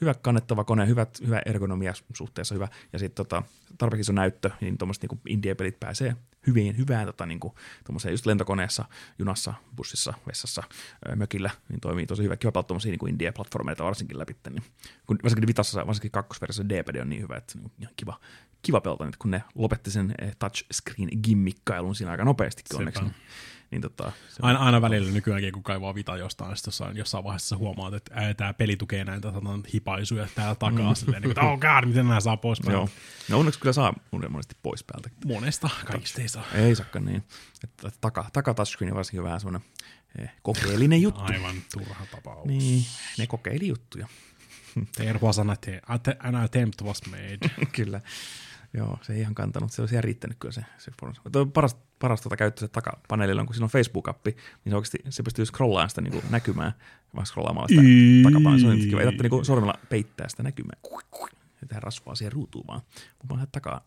[0.00, 3.42] hyvä kannettava kone, hyvät, hyvä ergonomia suhteessa hyvä, ja sitten tota,
[3.78, 7.54] tarpeeksi iso näyttö, niin tuommoiset niinku indie-pelit pääsee hyvin, hyvään tota, niinku,
[8.10, 8.84] just lentokoneessa,
[9.18, 10.62] junassa, bussissa, vessassa,
[11.16, 12.36] mökillä, niin toimii tosi hyvä.
[12.36, 14.36] Kiva pelata tuommoisia niinku indie-platformeita varsinkin läpi.
[14.50, 14.62] Niin,
[15.06, 18.20] kun, varsinkin Vitassa, varsinkin kakkosversiossa D-pad on niin hyvä, että on ihan kiva,
[18.62, 23.02] kiva pelata nyt, kun ne lopetti sen eh, touchscreen gimmikkailun siinä aika nopeasti onneksi.
[23.02, 23.14] Niin,
[23.70, 27.56] Niin tota, se Aina, aina välillä nykyäänkin, kun kaivaa vita jostain, sitten jossain, jossain vaiheessa
[27.56, 30.88] huomaat, että tämä peli tukee näitä sanotaan, hipaisuja täällä takaa.
[30.90, 30.94] Mm.
[30.94, 32.78] Silleen, niin kuin, oh god, miten nämä saa pois päältä.
[32.78, 32.88] joo.
[33.28, 33.94] No onneksi kyllä saa
[34.28, 35.10] monesti pois päältä.
[35.26, 36.44] Monesta, kaikista ei saa.
[36.54, 37.22] Ei sakka niin.
[37.64, 39.68] Että taka, taka touchscreen varsinkin vähän semmoinen
[40.18, 41.32] eh, kokeellinen juttu.
[41.32, 42.46] Aivan turha tapaus.
[42.46, 42.84] Niin,
[43.18, 44.08] ne kokeili juttuja.
[44.96, 47.38] There was an, att- an attempt was made.
[47.76, 48.00] kyllä.
[48.74, 49.72] Joo, se ei ihan kantanut.
[49.72, 50.64] Se olisi ihan riittänyt kyllä se.
[50.78, 50.92] se.
[51.32, 54.98] Tuo paras, paras tuota käyttö se takapaneelilla on, kun siinä on Facebook-appi, niin se oikeasti
[55.08, 56.72] se pystyy scrollaan sitä niin kuin näkymään,
[57.14, 57.82] vaan scrollaamaan sitä
[58.22, 58.58] takapaneelilla.
[58.58, 59.00] Se on nyt kiva.
[59.00, 60.76] Ei tarvitse niin sormella peittää sitä näkymää.
[61.60, 62.80] Ja tehdä rasvaa siihen ruutuun vaan.
[63.22, 63.84] Mun vaan takaa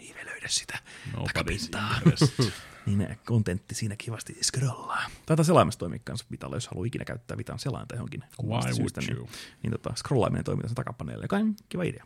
[0.00, 0.78] hiivelöidä sitä
[1.12, 2.00] Nobody's takapintaa.
[2.86, 5.10] niin kontentti siinä kivasti scrollaa.
[5.26, 9.08] Taitaa selaimessa toimia kanssa Vitalla, jos haluaa ikinä käyttää Vitan selainta johonkin Why syystä, would
[9.08, 9.28] niin, you?
[9.62, 12.04] niin tota, scrollaaminen toimii tässä takapaneelilla, joka on kiva idea.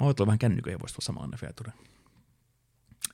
[0.00, 1.72] Mä oon vähän kännyköjä, voisi tulla samaan feature.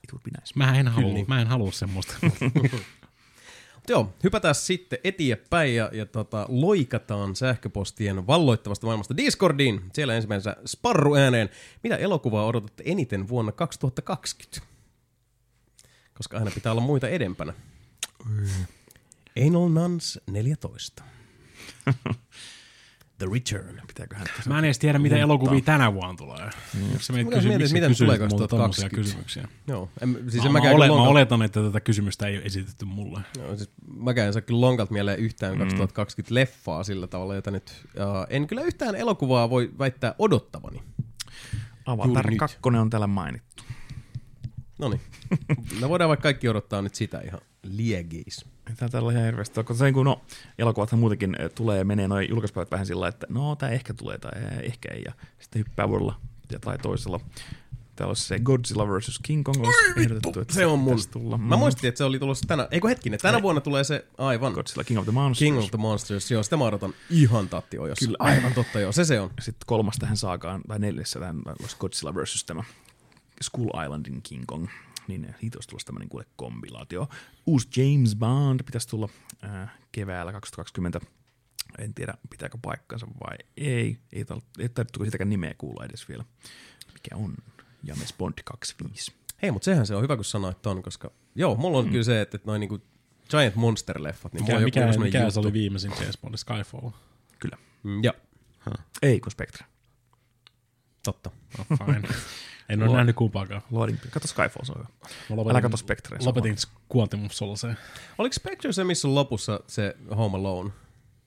[0.07, 0.53] It would be nice.
[0.55, 1.25] Mä en halua, niin.
[1.29, 2.15] mä en halua semmoista.
[3.75, 9.91] Mut Joo, hypätään sitten eteenpäin ja, ja tota, loikataan sähköpostien valloittavasta maailmasta Discordiin.
[9.93, 11.51] Siellä ensimmäisenä sparru ääneen.
[11.83, 14.61] Mitä elokuvaa odotatte eniten vuonna 2020?
[16.15, 17.53] Koska aina pitää olla muita edempänä.
[19.47, 21.03] Anal Nuns 14.
[23.19, 23.81] The Return.
[23.87, 24.51] Pitääköhän tässä...
[24.51, 26.51] Mä en edes tiedä, mitä elokuvia tänä vuonna tulee.
[26.75, 26.99] Mm.
[26.99, 28.97] Se Mä mietin, että mitä tulee 2020.
[28.97, 29.49] kysymyksiä.
[29.67, 32.37] Joo, en, siis Mä, en mä, mäkään, ole, kyllä mä oletan, että tätä kysymystä ei
[32.37, 33.21] ole esitetty mulle.
[33.39, 37.73] joo, siis mäkään en saa kyllä lonkalta mieleen yhtään 2020 leffaa sillä tavalla, jota nyt...
[37.95, 40.83] Uh, en kyllä yhtään elokuvaa voi väittää odottavani.
[41.87, 42.39] Avatar juuri nyt.
[42.39, 43.63] 2 on täällä mainittu.
[44.79, 45.01] No niin.
[45.81, 48.56] No voidaan vaikka kaikki odottaa nyt sitä ihan liegeis.
[48.71, 49.65] Ei Tää täällä ihan hirveästi.
[49.65, 50.23] Kun se, kun no,
[50.59, 54.19] elokuvathan muutenkin eh, tulee ja menee noin julkaispäivät vähän sillä että no tää ehkä tulee
[54.19, 55.03] tai eh, ehkä ei.
[55.05, 56.21] Ja sitten hyppää vuodella
[56.53, 57.21] ja tai toisella.
[57.97, 59.21] Täällä olisi se Godzilla vs.
[59.23, 60.99] King Kong olisi ehdotettu, että Se on mun.
[61.11, 61.39] Tulla.
[61.39, 62.69] Mä muistin, että se oli tulossa tänä...
[62.71, 64.53] Eikö hetkinen, tänä vuonna tulee se aivan...
[64.53, 65.39] Godzilla King of the Monsters.
[65.39, 68.07] King of the Monsters, joo, sitä mä odotan ihan tattiojossa.
[68.07, 68.17] Kyllä.
[68.21, 69.31] Aivan totta, joo, se se on.
[69.41, 72.45] Sitten kolmas tähän saakaan, tai neljässä tähän olisi Godzilla vs.
[72.45, 72.65] tämä
[73.43, 74.67] Skull Islandin King Kong.
[75.09, 77.09] Niin siitä olisi tulossa tämmöinen kuule kompilaatio.
[77.47, 79.09] Uusi James Bond pitäisi tulla
[79.45, 81.01] äh, keväällä 2020.
[81.79, 83.99] En tiedä, pitääkö paikkansa vai ei.
[84.13, 86.25] Ei, tar- ei tarvittu sitäkään nimeä kuulla edes vielä.
[86.93, 87.35] Mikä on
[87.85, 89.13] James Bond 25.
[89.43, 91.91] Hei, mutta sehän se on hyvä, kun sanoit ton, koska joo, mulla on mm.
[91.91, 92.79] kyllä se, että noin niinku
[93.31, 96.37] Giant Monster-leffat, niin Mikä, on joku mikä, semmoinen mikä se oli viimeisin James Bond?
[96.37, 96.91] Skyfall.
[97.39, 97.57] Kyllä.
[97.83, 98.15] Mm, Joo,
[99.03, 99.67] Ei, kun Spectre.
[101.03, 101.31] totta.
[101.59, 102.09] Oh, fine.
[102.69, 103.63] en ole nähnyt kumpaakaan.
[103.71, 104.89] Lordin, kato Skyfall, se on hyvä.
[105.31, 105.77] Mä lopetin, Älä kato
[106.21, 106.57] on Lopetin
[106.97, 107.77] Quantum Soloseen.
[108.19, 110.71] Oliko Spectre se, missä on lopussa se Home Alone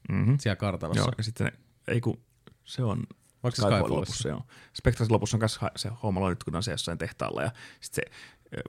[0.09, 0.33] Mhm.
[0.39, 1.01] siellä kartanossa?
[1.03, 1.53] Joo, ja sitten ne,
[1.87, 2.19] ei kun
[2.65, 3.03] se on
[3.53, 4.41] Skyfall lopussa, joo.
[4.73, 7.51] Spectresin lopussa on kanssa se homma nyt, kun on se jossain tehtaalla ja
[7.81, 8.17] sitten se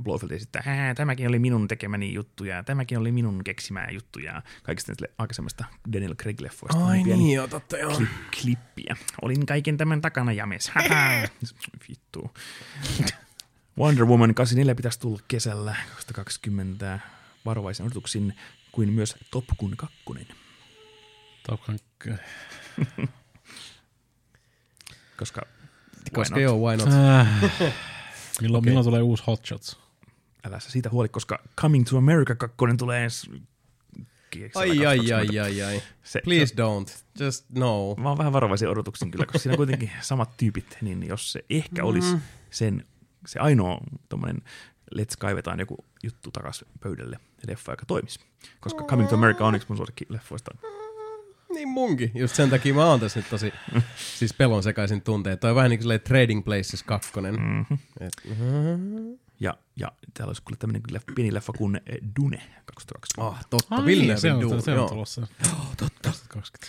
[0.03, 4.43] Blofeld esittää, "Ää, tämäkin oli minun tekemäni juttu ja tämäkin oli minun keksimää juttu ja
[4.63, 6.85] kaikista sille aikaisemmasta Daniel Craig-leffoista.
[6.85, 7.97] Ai niin, joo, totta joo.
[7.97, 8.09] Klip,
[8.43, 8.97] klippiä.
[9.23, 10.73] Olin kaiken tämän takana james.
[11.89, 12.31] Vittu.
[13.79, 16.99] Wonder Woman 84 pitäisi tulla kesällä 2020
[17.45, 18.37] varovaisen odotuksin
[18.73, 19.97] kuin myös Top Gun 2.
[21.47, 21.79] Top Gun
[25.17, 25.43] Koska,
[26.13, 26.51] Koska why not?
[26.53, 26.89] joo, why not?
[28.41, 29.79] Milloin, milloin tulee uusi Hot Shots?
[30.45, 33.31] Älä sä siitä huoli, koska Coming to America 2 tulee ensi
[34.55, 35.17] Ai, ai, 2020.
[35.17, 35.83] ai, ai, ai.
[36.03, 37.05] Se, Please se, don't.
[37.25, 37.95] Just no.
[37.99, 41.45] mä oon vähän varovaisen odotuksin kyllä, koska siinä on kuitenkin samat tyypit, niin jos se
[41.51, 42.17] ehkä olisi
[42.51, 42.87] sen,
[43.27, 44.43] se ainoa tommonen
[44.95, 48.21] let's kaivetaan joku juttu takas pöydälle leffa, joka toimisi.
[48.61, 50.51] Koska Coming to America on yksi mun suosikki leffoista.
[51.55, 52.11] Niin munkin.
[52.15, 53.53] Just sen takia mä oon tässä nyt tosi
[54.19, 55.41] siis pelon sekaisin tunteet.
[55.41, 57.11] Toi on vähän niin kuin Trading Places 2.
[57.21, 57.79] Mm-hmm.
[58.01, 58.13] Et,
[59.41, 61.81] Ja, ja täällä olisi kyllä tämmöinen kyllä pieni leffa kuin
[62.21, 63.27] Dune 2020.
[63.27, 63.75] ah, totta.
[63.75, 64.89] Ai, Villeneuve se on, Dune, se on joo.
[64.89, 65.21] tulossa.
[65.53, 66.09] Oh, totta.
[66.09, 66.67] 2020.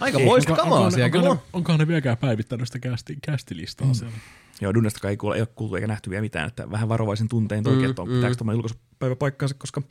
[0.00, 1.30] Aika moista Onko- kamaa onko- siellä kyllä on.
[1.30, 3.94] onko- Onkohan ne vieläkään päivittänyt sitä kästi, kästilistaa mm.
[3.94, 4.16] siellä?
[4.60, 7.64] Joo, Dunesta ei, kuule, ei ole kuultu eikä nähty vielä mitään, että vähän varovaisen tuntein
[7.64, 8.14] toki, Mm, että on, mm.
[8.14, 9.82] pitääkö tuommoinen julkaisupäivä paikkaansa, koska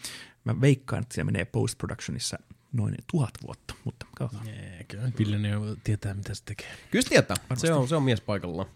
[0.44, 2.38] mä veikkaan, että siellä menee post-productionissa
[2.74, 4.48] noin tuhat vuotta, mutta katsotaan.
[4.50, 6.68] Ei, kyllä Villeneuve tietää, mitä se tekee.
[6.92, 7.38] Kyllä se tietää.
[7.56, 8.70] Se on, se on mies paikallaan.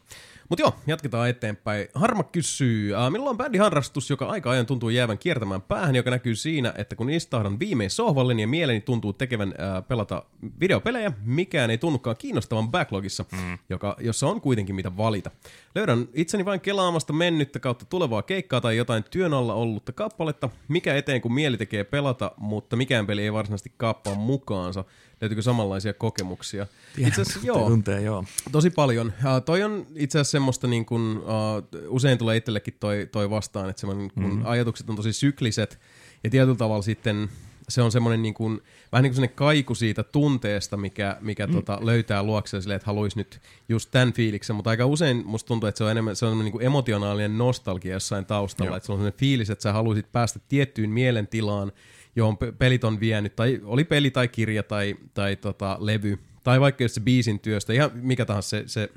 [0.49, 1.87] Mutta joo, jatketaan eteenpäin.
[1.93, 6.35] Harma kysyy, äh, milloin on bändiharrastus, joka aika ajan tuntuu jäävän kiertämään päähän, joka näkyy
[6.35, 10.23] siinä, että kun istahdan viimein sohvalle ja mieleni tuntuu tekevän äh, pelata
[10.59, 13.57] videopelejä, mikään ei tunnukaan kiinnostavan backlogissa, mm.
[13.69, 15.31] joka, jossa on kuitenkin mitä valita.
[15.75, 20.95] Löydän itseni vain kelaamasta mennyttä kautta tulevaa keikkaa tai jotain työn alla ollutta kappaletta, mikä
[20.95, 24.83] eteen kun mieli tekee pelata, mutta mikään peli ei varsinaisesti kaappaa mukaansa.
[25.21, 26.67] Löytyykö samanlaisia kokemuksia?
[26.97, 27.69] Itse asiassa joo.
[27.69, 28.25] Tuntee, joo.
[28.51, 29.07] Tosi paljon.
[29.07, 33.69] Uh, toi on itse asiassa semmoista, niin kun, uh, usein tulee itsellekin toi, toi vastaan,
[33.69, 34.41] että semmoinen, kun mm.
[34.45, 35.79] ajatukset on tosi sykliset,
[36.23, 37.29] ja tietyllä tavalla sitten
[37.69, 41.53] se on semmoinen niin kuin, vähän niin kuin kaiku siitä tunteesta, mikä, mikä mm.
[41.53, 43.39] tota, löytää luokse silleen, että haluaisi nyt
[43.69, 46.51] just tämän fiiliksen, mutta aika usein musta tuntuu, että se on enemmän se on niin
[46.51, 48.77] kuin emotionaalinen nostalgia jossain taustalla, Joo.
[48.77, 51.71] että se on semmoinen fiilis, että sä haluaisit päästä tiettyyn mielentilaan,
[52.17, 56.59] johon pe- pelit on vienyt, tai oli peli tai kirja tai, tai tota, levy, tai
[56.59, 58.89] vaikka jos se biisin työstä, ihan mikä tahansa se, se,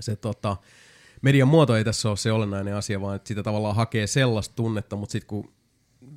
[0.00, 0.56] se tota,
[1.22, 4.96] median muoto ei tässä ole se olennainen asia, vaan että sitä tavallaan hakee sellaista tunnetta,
[4.96, 5.52] mutta sitten kun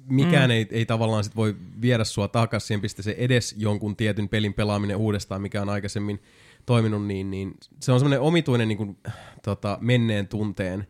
[0.09, 0.51] mikään mm.
[0.51, 4.97] ei, ei tavallaan sit voi viedä sua takaisin siihen pisteeseen edes jonkun tietyn pelin pelaaminen
[4.97, 6.21] uudestaan, mikä on aikaisemmin
[6.65, 8.97] toiminut, niin, niin se on semmoinen omituinen niin kuin,
[9.43, 10.87] tota, menneen tunteen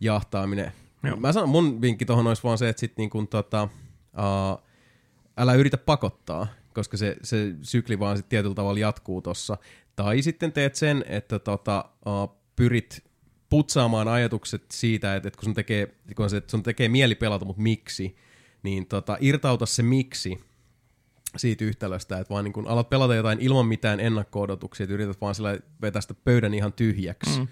[0.00, 0.72] jahtaaminen.
[1.02, 1.16] Joo.
[1.16, 3.68] Mä sanon, mun vinkki tuohon olisi vaan se, että sit niin kuin, tota,
[4.12, 4.64] uh,
[5.36, 9.56] älä yritä pakottaa, koska se, se sykli vaan sit tietyllä tavalla jatkuu tossa.
[9.96, 13.04] Tai sitten teet sen, että tota, uh, pyrit
[13.50, 17.62] putsaamaan ajatukset siitä, että, että kun, sun tekee, kun se, sun tekee mieli pelata, mutta
[17.62, 18.16] miksi,
[18.62, 20.40] niin tota, irtauta se miksi
[21.36, 25.34] siitä yhtälöstä, että vaan niin kun alat pelata jotain ilman mitään ennakko-odotuksia, että yrität vaan
[25.34, 27.48] sillä vetästä pöydän ihan tyhjäksi mm.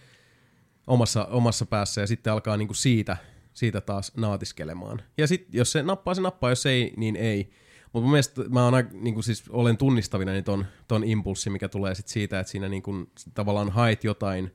[0.86, 3.16] omassa, omassa päässä ja sitten alkaa niin kuin siitä,
[3.54, 5.02] siitä taas naatiskelemaan.
[5.18, 7.50] Ja sitten jos se nappaa, se nappaa, jos ei, niin ei.
[7.92, 11.68] Mutta mun mielestä mä oon, niin kuin siis olen tunnistavina niin ton, ton impulssi, mikä
[11.68, 14.54] tulee sit siitä, että siinä niin kuin tavallaan haet jotain,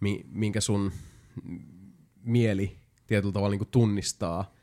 [0.00, 0.92] mi, minkä sun
[2.22, 2.76] mieli
[3.06, 4.54] tietyllä tavalla niin kuin tunnistaa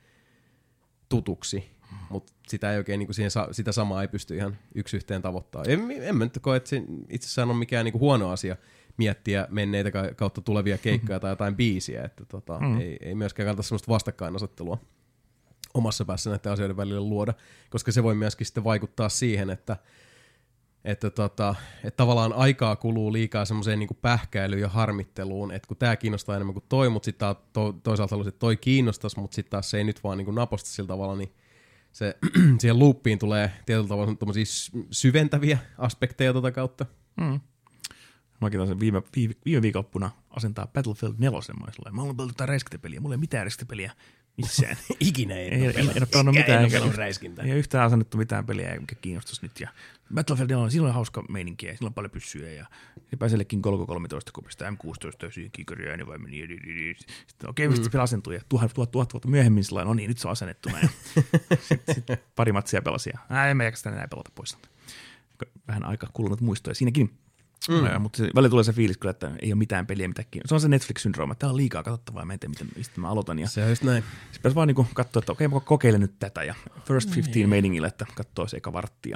[1.10, 1.70] tutuksi,
[2.10, 5.64] mutta sitä ei oikein, niin kuin siihen, sitä samaa ei pysty ihan yksi yhteen tavoittaa.
[5.68, 8.56] En, en mä nyt koe, että se itsessään on mikään niin kuin huono asia
[8.98, 12.80] miettiä menneitä ka- kautta tulevia keikkoja tai jotain biisiä, että tota, mm.
[12.80, 14.78] ei, ei myöskään kannata sellaista vastakkainasettelua
[15.76, 17.34] omassa päässä näiden asioiden välillä luoda,
[17.70, 19.78] koska se voi myöskin sitten vaikuttaa siihen, että
[20.86, 25.96] että, tota, että tavallaan aikaa kuluu liikaa semmoiseen niin pähkäilyyn ja harmitteluun, että kun tämä
[25.96, 29.70] kiinnostaa enemmän kuin toi, mutta sitten to, toisaalta haluaisin, että toi kiinnostaisi, mutta sitten taas
[29.70, 31.34] se ei nyt vaan niin naposta sillä tavalla, niin
[31.92, 32.18] se,
[32.60, 34.16] siihen loopiin tulee tietyllä tavalla
[34.92, 36.86] syventäviä aspekteja tota kautta.
[37.18, 37.40] Mm.
[38.42, 41.40] Mäkin taisin viime, viime, viime viikonloppuna asentaa Battlefield 4.
[41.92, 43.00] Mä, haluan pelata jotain räiskintäpeliä.
[43.00, 43.92] Mulla ei mitään räiskintäpeliä
[44.38, 44.78] missään.
[45.00, 46.64] Ikinä ei, ei, ei, ei ole pelannut mitään.
[46.64, 47.46] en pelannut räiskintää.
[47.46, 49.60] Ei ole yhtään asennettu mitään peliä, mikä kiinnostaisi nyt.
[49.60, 49.70] Ja
[50.14, 52.52] Battlefield 4, silloin on hauska meininki ja silloin on paljon pyssyjä.
[52.52, 52.66] Ja
[53.10, 56.48] se pääsellekin Golgo 13, kun pistää M16 ja siihen kikari ääni vai meni.
[57.28, 57.90] Sitten okei, okay, mm.
[57.92, 60.80] se asentui ja tuhat, tuhat, tuhat vuotta myöhemmin sillä no niin, nyt se on asennettuna.
[61.50, 62.06] Ja sitten sit
[62.36, 64.58] pari matsia pelasi ja ää, en mä jaksa sitä enää pelata pois.
[65.68, 67.25] Vähän aika kulunut muistoja siinäkin.
[67.70, 68.02] Mm.
[68.02, 70.50] mutta se, välillä tulee se fiilis kyllä, että ei ole mitään peliä, mitä kiinnostaa.
[70.50, 73.02] Se on se Netflix-syndrooma, että tämä on liikaa katsottavaa ja mä en tiedä, miten, mistä
[73.02, 73.40] mä aloitan.
[73.40, 74.04] Ja Se on just näin.
[74.04, 77.88] sitten pitäisi vaan niinku katsoa, että okei, mä kokeilen nyt tätä ja first 15 meiningillä,
[77.88, 79.12] että katsoo se eka vartti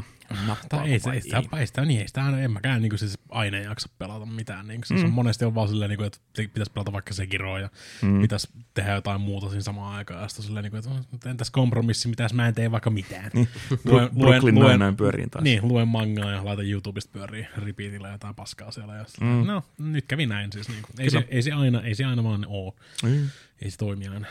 [0.69, 3.17] Tai ei, se, ei, sitä, ei sitä, niin, ei sitä aina, en mäkään niin siis
[3.29, 4.67] aina jaksa pelata mitään.
[4.67, 5.05] Niin, siis mm.
[5.05, 7.69] on monesti on vaan silleen, niin kuin, että se pitäisi pelata vaikka Sekiroa ja
[8.01, 8.21] mm.
[8.21, 10.21] pitäisi tehdä jotain muuta siinä samaan aikaan.
[10.21, 13.31] Ja sitten silleen, niin kuin, että entäs kompromissi, mitä jos mä en tee vaikka mitään.
[13.73, 15.43] Bru- Brooklyn Nine-Nine pyöriin taas.
[15.43, 18.95] Niin, luen mangaa ja laitan YouTubesta pyöriin repeatillä jotain paskaa siellä.
[18.95, 19.47] Ja mm.
[19.47, 20.69] No, nyt kävi näin siis.
[20.69, 21.01] Niin kuin.
[21.01, 22.75] Ei, se, ei, se aina, ei se aina vaan oo.
[23.03, 23.29] Mm.
[23.61, 24.27] Ei se toimi aina.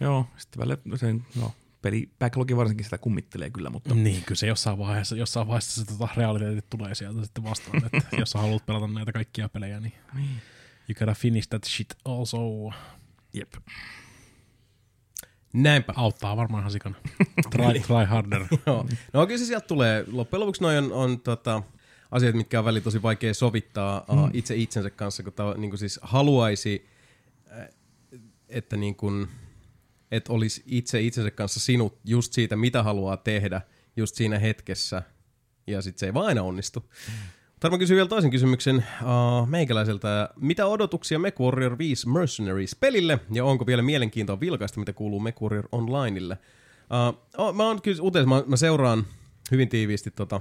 [0.00, 1.54] Joo, sitten välillä se, no,
[1.84, 5.92] peli backlogi varsinkin sitä kummittelee kyllä, mutta Niin, kyllä se jossain vaiheessa, jossain vaiheessa se
[5.92, 9.92] tota, realiteetit tulee sieltä sitten vastaan, että jos sä haluat pelata näitä kaikkia pelejä, niin
[10.88, 12.38] you gotta finish that shit also.
[13.32, 13.52] jep.
[15.52, 15.92] Näinpä.
[15.96, 16.96] Auttaa varmaan ihan sikana.
[17.52, 18.44] Try, try harder.
[18.66, 18.86] Joo.
[19.12, 20.04] No kyllä se sieltä tulee.
[20.12, 21.62] Loppujen lopuksi noin on, on tota,
[22.10, 24.22] asiat, mitkä on välillä tosi vaikea sovittaa mm.
[24.22, 26.86] uh, itse itsensä kanssa, kun tava, niin kuin siis haluaisi,
[27.52, 27.68] äh,
[28.48, 29.28] että niin kuin,
[30.10, 33.60] et olisi itse itsensä kanssa sinut just siitä, mitä haluaa tehdä
[33.96, 35.02] just siinä hetkessä,
[35.66, 36.80] ja sitten se ei vaan aina onnistu.
[36.80, 37.12] Mm.
[37.60, 40.28] Tarvitsen kysyä vielä toisen kysymyksen uh, meikäläiseltä.
[40.36, 46.38] Mitä odotuksia MechWarrior 5 Mercenaries pelille, ja onko vielä mielenkiintoa vilkaista, mitä kuuluu MechWarrior Onlineille?
[47.12, 49.06] Uh, oh, mä oon kyllä uutes, mä, mä seuraan
[49.50, 50.40] hyvin tiiviisti tota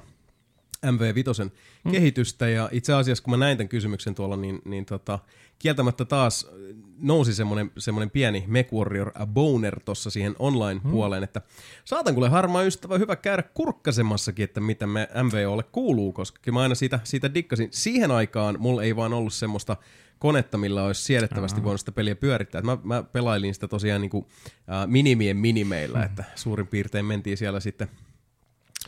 [0.86, 1.50] MV5
[1.84, 1.92] mm.
[1.92, 5.20] kehitystä, ja itse asiassa kun mä näin tämän kysymyksen tuolla, niin, niin tota,
[5.60, 6.48] kieltämättä taas
[6.98, 11.42] nousi semmoinen, semmoinen pieni MechWarrior boner tuossa siihen online-puoleen, että
[11.86, 16.62] saatan kuule harmaa ystävä hyvä käydä kurkkasemassakin, että mitä me MVOlle kuuluu, koska kyllä mä
[16.62, 17.68] aina siitä, siitä dikkasin.
[17.72, 19.78] Siihen aikaan mulla ei vaan ollut semmoista
[20.20, 22.60] konetta, millä olisi siedettävästi voinut sitä peliä pyörittää.
[22.60, 27.38] Et mä, mä pelailin sitä tosiaan niin kuin, äh, minimien minimeillä, että suurin piirtein mentiin
[27.38, 27.88] siellä sitten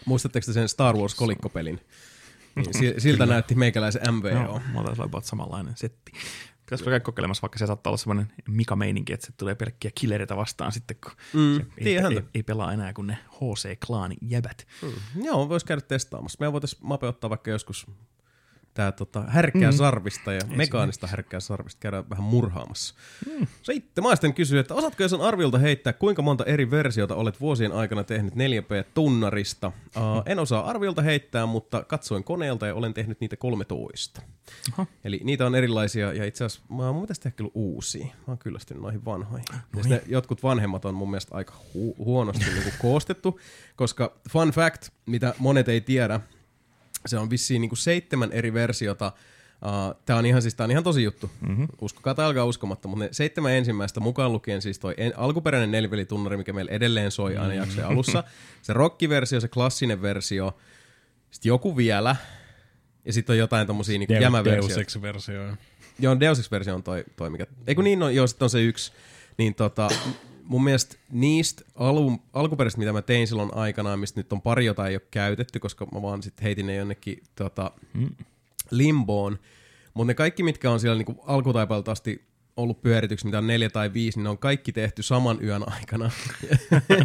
[0.05, 1.79] Muistatteko te sen Star Wars kolikkopelin?
[2.55, 4.27] Niin, si- siltä näytti meikäläisen MVO.
[4.27, 6.11] Joo, mä taisi olla samanlainen setti.
[6.65, 10.71] Pitäisikö käydä kokeilemassa, vaikka se saattaa olla semmoinen Mika-meininki, että se tulee pelkkiä killereitä vastaan
[10.71, 12.29] sitten, kun Mm, se ei, tiedän ei, häntä.
[12.35, 14.67] ei, pelaa enää kuin ne HC-klaani jäbät.
[14.81, 15.23] Mm.
[15.25, 16.37] Joo, vois käydä testaamassa.
[16.39, 17.87] Me voitaisiin Mape ottaa vaikka joskus
[18.75, 19.77] tää tota, härkkää mm.
[19.77, 22.95] sarvista ja mekaanista härkkää sarvista käydään vähän murhaamassa.
[23.29, 23.47] Mm.
[23.61, 28.03] Sitten maisten kysyy, että osaatko Jason arviolta heittää, kuinka monta eri versiota olet vuosien aikana
[28.03, 29.67] tehnyt 4P-tunnarista?
[29.67, 34.21] Uh, en osaa arviolta heittää, mutta katsoin koneelta ja olen tehnyt niitä 13.
[34.73, 34.85] Aha.
[35.03, 38.05] Eli niitä on erilaisia ja itse asiassa mä oon mielestä ehkä kyllä uusia.
[38.05, 39.45] Mä oon kyllästynyt noihin vanhoihin.
[39.51, 43.39] Ja sitten jotkut vanhemmat on mun mielestä aika hu- huonosti niinku koostettu,
[43.75, 46.19] koska fun fact, mitä monet ei tiedä,
[47.05, 49.11] se on vissiin niinku seitsemän eri versiota.
[49.55, 51.31] Uh, Tämä on ihan siis tää on ihan tosi juttu.
[51.47, 51.67] Mm-hmm.
[51.81, 56.37] Uskokaa tai alkaa uskomatta, mutta ne seitsemän ensimmäistä mukaan lukien siis toi en, alkuperäinen nelivälitunnari,
[56.37, 58.23] mikä meillä edelleen soi aina jaksojen alussa.
[58.61, 60.57] Se rockiversio, se klassinen versio,
[61.31, 62.15] sitten joku vielä,
[63.05, 64.67] ja sitten on jotain tommosia niinku Deus, jämäversioita.
[64.67, 65.57] Deus Ex-versio.
[65.99, 67.45] Joo, Deus Ex-versio on toi, toi mikä...
[67.67, 68.91] Eiku niin, no, joo, sitten on se yksi.
[69.37, 69.89] Niin tota,
[70.45, 74.87] mun mielestä niistä alun, alkuperäisistä, mitä mä tein silloin aikanaan, mistä nyt on pari, jota
[74.87, 77.71] ei ole käytetty, koska mä vaan sitten heitin ne jonnekin tota,
[78.71, 79.39] limboon.
[79.93, 83.93] Mutta ne kaikki, mitkä on siellä niinku alkutaipalta asti ollut pyörityksi, mitä on neljä tai
[83.93, 86.05] viisi, niin ne on kaikki tehty saman yön aikana.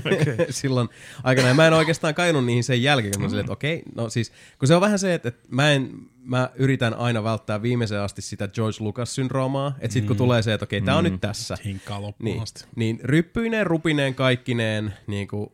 [0.06, 0.36] okay.
[0.50, 0.88] Silloin
[1.24, 1.48] aikana.
[1.48, 4.32] Ja mä en oikeastaan kainut niihin sen jälkeen, kun mä silleen, että okei, no siis,
[4.58, 5.90] kun se on vähän se, että, että mä, en,
[6.24, 10.64] mä yritän aina välttää viimeiseen asti sitä George Lucas-syndroomaa, että sit kun tulee se, että
[10.64, 11.56] okei, tää on nyt tässä.
[11.64, 12.64] Hinkkaa loppuun Niin, asti.
[12.76, 15.52] niin ryppyineen, rupineen, kaikkineen, niin kuin,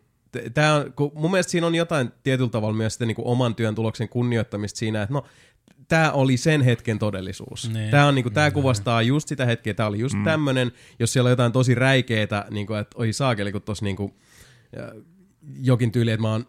[0.55, 3.55] tää on, kun mun mielestä siinä on jotain tietyllä tavalla myös sitä niin kuin oman
[3.55, 5.25] työn tuloksen kunnioittamista siinä, että no,
[5.89, 7.71] tämä oli sen hetken todellisuus.
[7.73, 7.91] Niin.
[7.91, 10.25] Tämä on niinku, tää kuvastaa just sitä hetkeä, tämä oli just mm.
[10.25, 14.15] tämmönen, jos siellä on jotain tosi räikeetä, niinku, että oi saakeli, kun tossa niinku,
[15.61, 16.47] jokin tyyli, että mä oon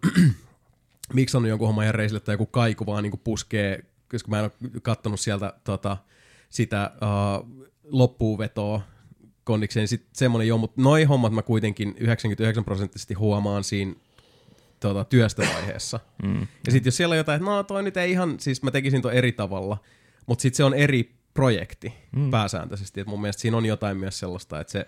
[1.13, 4.71] miksannut jonkun homman ihan reisille tai joku kaiku vaan niinku puskee, koska mä en ole
[4.81, 5.97] kattonut sieltä tota,
[6.49, 8.81] sitä uh, loppuun vetoa
[9.43, 13.93] kondikseen, niin sit semmonen joo, mutta noi hommat mä kuitenkin 99 prosenttisesti huomaan siinä
[14.79, 15.99] tota, työstövaiheessa.
[16.23, 16.47] Mm.
[16.65, 19.01] Ja sitten jos siellä on jotain, että no toi nyt ei ihan, siis mä tekisin
[19.01, 19.77] toi eri tavalla,
[20.25, 22.31] mutta sitten se on eri projekti mm.
[22.31, 23.01] pääsääntöisesti.
[23.01, 24.85] Et mun mielestä siinä on jotain myös sellaista, että se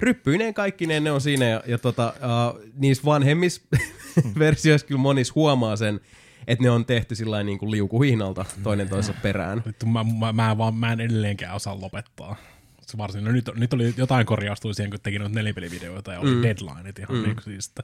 [0.00, 3.62] ryppyineen kaikkineen ne on siinä ja, ja tota, uh, niissä vanhemmissa
[4.38, 6.00] versioissa kyllä monissa huomaa sen,
[6.46, 9.62] että ne on tehty sillä niin kuin liukuhihnalta toinen toisessa perään.
[9.66, 12.36] Vittu, mä, mä, mä, vaan, mä en edelleenkään osaa lopettaa.
[12.98, 16.42] Varsin, no nyt, nyt oli jotain korjaustui siihen, kun teki noita nelipelivideoita ja oli mm.
[16.42, 17.22] deadlineit ihan mm.
[17.22, 17.82] niin kuin siis, että,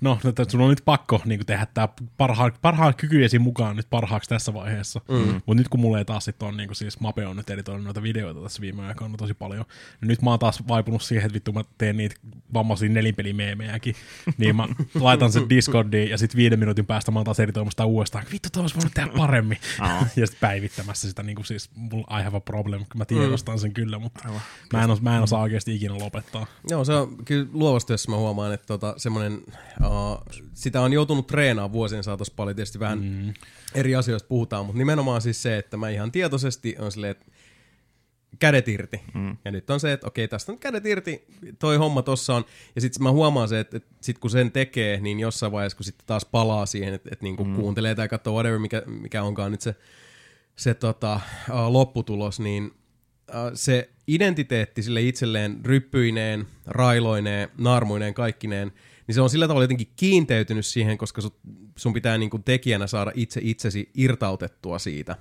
[0.00, 3.86] no, että sun on nyt pakko niin kuin tehdä tämä parhaan, parhaan kykyjesi mukaan nyt
[3.90, 5.00] parhaaksi tässä vaiheessa.
[5.08, 5.16] Mm.
[5.16, 7.84] Mutta nyt kun mulla ei taas sit on, niin kuin siis Mape on nyt editoinut
[7.84, 9.64] noita videoita tässä viime aikoina tosi paljon,
[10.00, 12.16] niin nyt mä oon taas vaipunut siihen, että vittu mä teen niitä
[12.54, 13.94] vammaisia nelinpelimeemejäkin,
[14.38, 18.24] niin mä laitan sen Discordiin ja sitten viiden minuutin päästä mä oon taas editoimassa uudestaan,
[18.32, 19.58] vittu toi olisi voinut tehdä paremmin.
[20.16, 23.72] ja sitten päivittämässä sitä niin kuin siis, mulla I have a problem, mä tiedostan sen
[23.72, 24.28] kyllä, mutta
[24.72, 26.46] mä en, os, mä en osaa oikeasti ikinä lopettaa.
[26.68, 29.42] Joo, se on kyllä luovassa työssä mä huomaan, että tota, semmoinen,
[29.80, 33.34] uh, sitä on joutunut treenaamaan vuosien saatossa paljon, tietysti vähän mm.
[33.74, 37.26] eri asioista puhutaan, mutta nimenomaan siis se, että mä ihan tietoisesti on silleen, että
[38.38, 39.00] kädet irti.
[39.14, 39.36] Mm.
[39.44, 41.24] Ja nyt on se, että okei, tästä on kädet irti,
[41.58, 42.44] toi homma tossa on.
[42.74, 45.84] Ja sitten mä huomaan se, että, että sit kun sen tekee, niin jossain vaiheessa, kun
[45.84, 47.56] sitten taas palaa siihen, että, että niinku mm.
[47.56, 49.74] kuuntelee tai katsoo whatever, mikä, mikä onkaan nyt se,
[50.56, 52.64] se tota, uh, lopputulos, niin
[53.28, 58.72] uh, se identiteetti sille itselleen ryppyineen, railoineen, naarmuineen, kaikkineen,
[59.06, 61.22] niin se on sillä tavalla jotenkin kiinteytynyt siihen, koska
[61.76, 65.16] sun, pitää niin kuin tekijänä saada itse itsesi irtautettua siitä.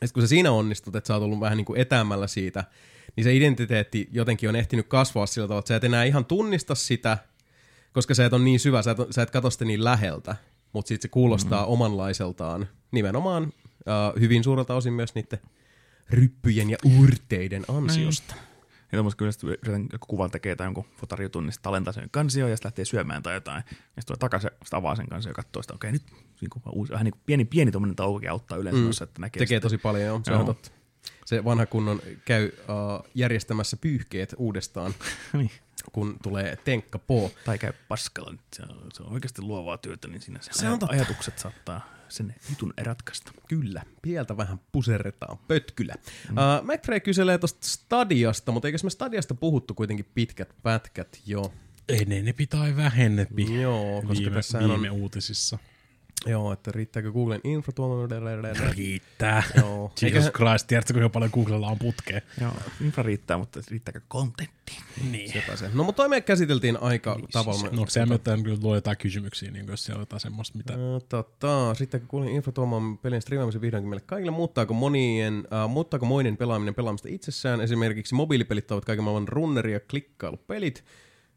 [0.00, 2.64] Ja sit kun sä siinä onnistut, että sä oot ollut vähän niin kuin etäämällä siitä,
[3.16, 6.74] niin se identiteetti jotenkin on ehtinyt kasvaa sillä tavalla, että sä et enää ihan tunnista
[6.74, 7.18] sitä,
[7.92, 10.36] koska sä et ole niin syvä, sä et, sä et katso sitä niin läheltä,
[10.72, 11.72] mutta sitten se kuulostaa mm-hmm.
[11.72, 15.38] omanlaiseltaan nimenomaan uh, hyvin suurelta osin myös niiden
[16.10, 18.34] ryppyjen ja urteiden ansiosta.
[18.92, 22.50] Ja tuommoista kyllä sitten joku kuvan tekee tai jonkun fotarijutun, niin sitten alentaa sen kansioon
[22.50, 23.64] ja sitten lähtee syömään tai jotain.
[23.68, 26.02] Ja sitten tulee takaisin, sitten avaa sen kansioon ja katsoo sitä, okei nyt
[26.40, 29.08] niin kuin, uusi, vähän niin kuin pieni, pieni tuommoinen taukokin auttaa yleensä, mm.
[29.08, 29.62] että näkee Tekee sitä.
[29.64, 30.20] tosi paljon, joo.
[30.24, 30.70] Se on totta.
[31.24, 34.94] Se vanha kunnon käy uh, järjestämässä pyyhkeet uudestaan,
[35.32, 35.50] niin.
[35.92, 37.30] kun tulee tenkka po.
[37.44, 40.68] Tai käy paskalla, nyt se on, se on oikeasti luovaa työtä, niin siinä se, Se
[40.68, 40.94] on totta.
[40.94, 43.32] ajatukset saattaa sen jutun ratkaista.
[43.48, 45.94] Kyllä, pieltä vähän puserretaan pötkylä.
[46.30, 46.36] Mm.
[46.36, 51.52] Uh, McFrey kyselee tuosta Stadiasta, mutta eikös me Stadiasta puhuttu kuitenkin pitkät pätkät jo?
[51.88, 55.58] Enenepi tai vähennepi Joo, koska viime, tässähän on- viime uutisissa.
[56.26, 58.08] Joo, että riittääkö Googlen info tuolla?
[58.76, 59.42] Riittää.
[59.56, 59.82] Joo.
[60.02, 62.20] Jesus Eiköhän- Christ, tiedätkö kuinka paljon Googlella on putkea?
[62.40, 64.72] Joo, infra riittää, mutta riittääkö kontentti?
[65.10, 65.32] Niin.
[65.32, 65.70] Sepä se.
[65.74, 67.68] No mutta toi me käsiteltiin aika tavalla.
[67.72, 70.72] No se myötä kyllä luo jotain kysymyksiä, niin jos siellä on jotain semmoista, mitä...
[70.72, 75.68] Ää, Tota, sitten kun kuulin info tuomaan pelin striimaamisen vihdoinkin meille kaikille, muuttaako monien, äh,
[75.70, 77.60] muuttaako moinen pelaaminen pelaamista itsessään?
[77.60, 80.84] Esimerkiksi mobiilipelit ovat kaiken maailman runneri- ja klikkailupelit.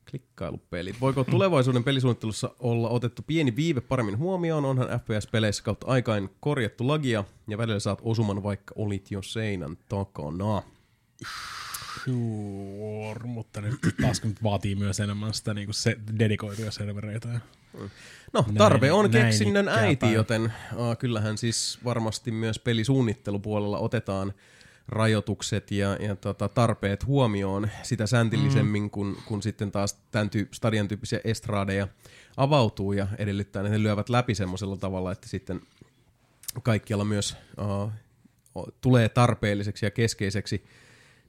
[0.09, 1.01] Klikkailupelit.
[1.01, 4.65] Voiko tulevaisuuden pelisuunnittelussa olla otettu pieni viive paremmin huomioon?
[4.65, 10.61] Onhan FPS-peleissä kautta aikain korjattu lagia ja välillä saat osuman vaikka olit jo seinän takana.
[12.05, 17.39] Sure, mutta nyt taas kun vaatii myös enemmän sitä niin se dedikoituja servereitä.
[18.33, 23.77] No, Näin- tarve on näin keksinnön ikään äiti, joten uh, kyllähän siis varmasti myös pelisuunnittelupuolella
[23.77, 24.33] otetaan
[24.91, 28.89] rajoitukset ja, ja tota, tarpeet huomioon sitä säntillisemmin, mm.
[28.89, 31.87] kun, kun sitten taas tämän tyyp, stadion tyyppisiä estradeja
[32.37, 35.61] avautuu ja edellyttää, että ne lyövät läpi semmoisella tavalla, että sitten
[36.63, 37.91] kaikkialla myös uh,
[38.81, 40.63] tulee tarpeelliseksi ja keskeiseksi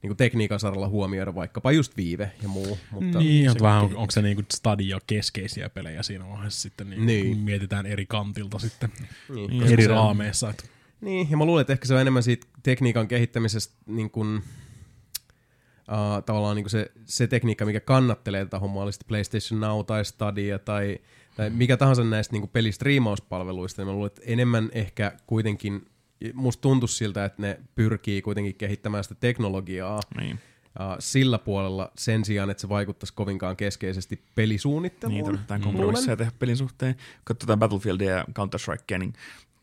[0.02, 2.78] niin kuin tekniikan saralla huomioida vaikkapa just viive ja muu.
[2.90, 7.06] Mutta niin, se mutta vähän onko se niinku stadio keskeisiä pelejä siinä vaiheessa sitten, niin,
[7.06, 7.24] Niin.
[7.26, 7.38] niin.
[7.38, 8.90] mietitään eri kantilta sitten,
[9.28, 10.50] Niin, niin, eri se raameissa.
[10.50, 10.64] Että,
[11.02, 16.22] Niin, ja mä luulen, että ehkä se on enemmän siitä tekniikan kehittämisestä niin kuin, uh,
[16.26, 20.58] tavallaan niin kuin se, se tekniikka, mikä kannattelee tätä hommaa, oli PlayStation Now tai Stadia
[20.58, 20.98] tai,
[21.36, 25.86] tai mikä tahansa näistä niin kuin pelistriimauspalveluista, niin mä luulen, että enemmän ehkä kuitenkin,
[26.34, 30.32] musta tuntuisi siltä, että ne pyrkii kuitenkin kehittämään sitä teknologiaa Niin.
[30.32, 35.14] uh, sillä puolella sen sijaan, että se vaikuttaisi kovinkaan keskeisesti pelisuunnitteluun.
[35.14, 35.76] Niin, tarvitaan luulen.
[35.76, 36.96] kompromisseja tehdä pelin suhteen.
[37.24, 39.12] Katsotaan Battlefieldia ja Counter-Strikea, niin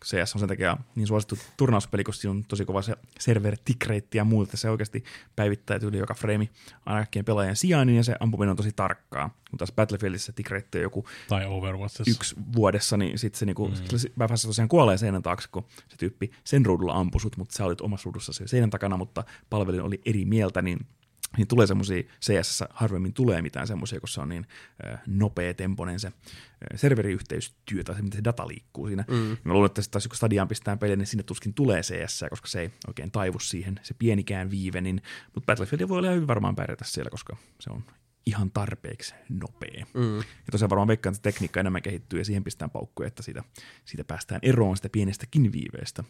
[0.06, 3.90] CS on sen takia niin suosittu turnauspeli, koska siinä on tosi kova se server tick
[4.14, 4.58] ja muuta.
[4.58, 5.04] Se oikeasti
[5.36, 6.50] päivittää yli joka frame
[6.86, 9.30] aina kaikkien pelaajien sijainnin ja se ampuminen on tosi tarkkaa.
[9.50, 12.12] Kun taas Battlefieldissä tick on joku tai Overwatchissa.
[12.12, 13.74] yksi vuodessa, niin sitten se niinku, mm.
[14.20, 17.82] vähässä tosiaan kuolee seinän taakse, kun se tyyppi sen ruudulla ampui sut, mutta sä olit
[17.82, 20.80] omassa ruudussa se seinän takana, mutta palvelin oli eri mieltä, niin
[21.38, 24.48] niin tulee semmoisia, CS harvemmin tulee mitään semmoisia, kun se on niin
[25.08, 26.12] nopea temponen se
[26.76, 29.06] serveriyhteystyö tai se, miten se data liikkuu siinä.
[29.08, 29.38] Mm.
[29.44, 32.62] Mä luulen, että taas kun Stadiaan pistää peliä, niin sinne tuskin tulee CS, koska se
[32.62, 35.02] ei oikein taivu siihen, se pienikään viive, niin,
[35.36, 37.84] mutta Battlefield voi olla hyvin varmaan pärjätä siellä, koska se on
[38.26, 39.86] ihan tarpeeksi nopea.
[39.94, 40.18] Mm.
[40.18, 43.44] Ja tosiaan varmaan veikkaan, että tekniikka enemmän kehittyy ja siihen pistään paukkuja, että siitä,
[43.86, 46.04] siitä päästään eroon sitä pienestäkin viiveestä.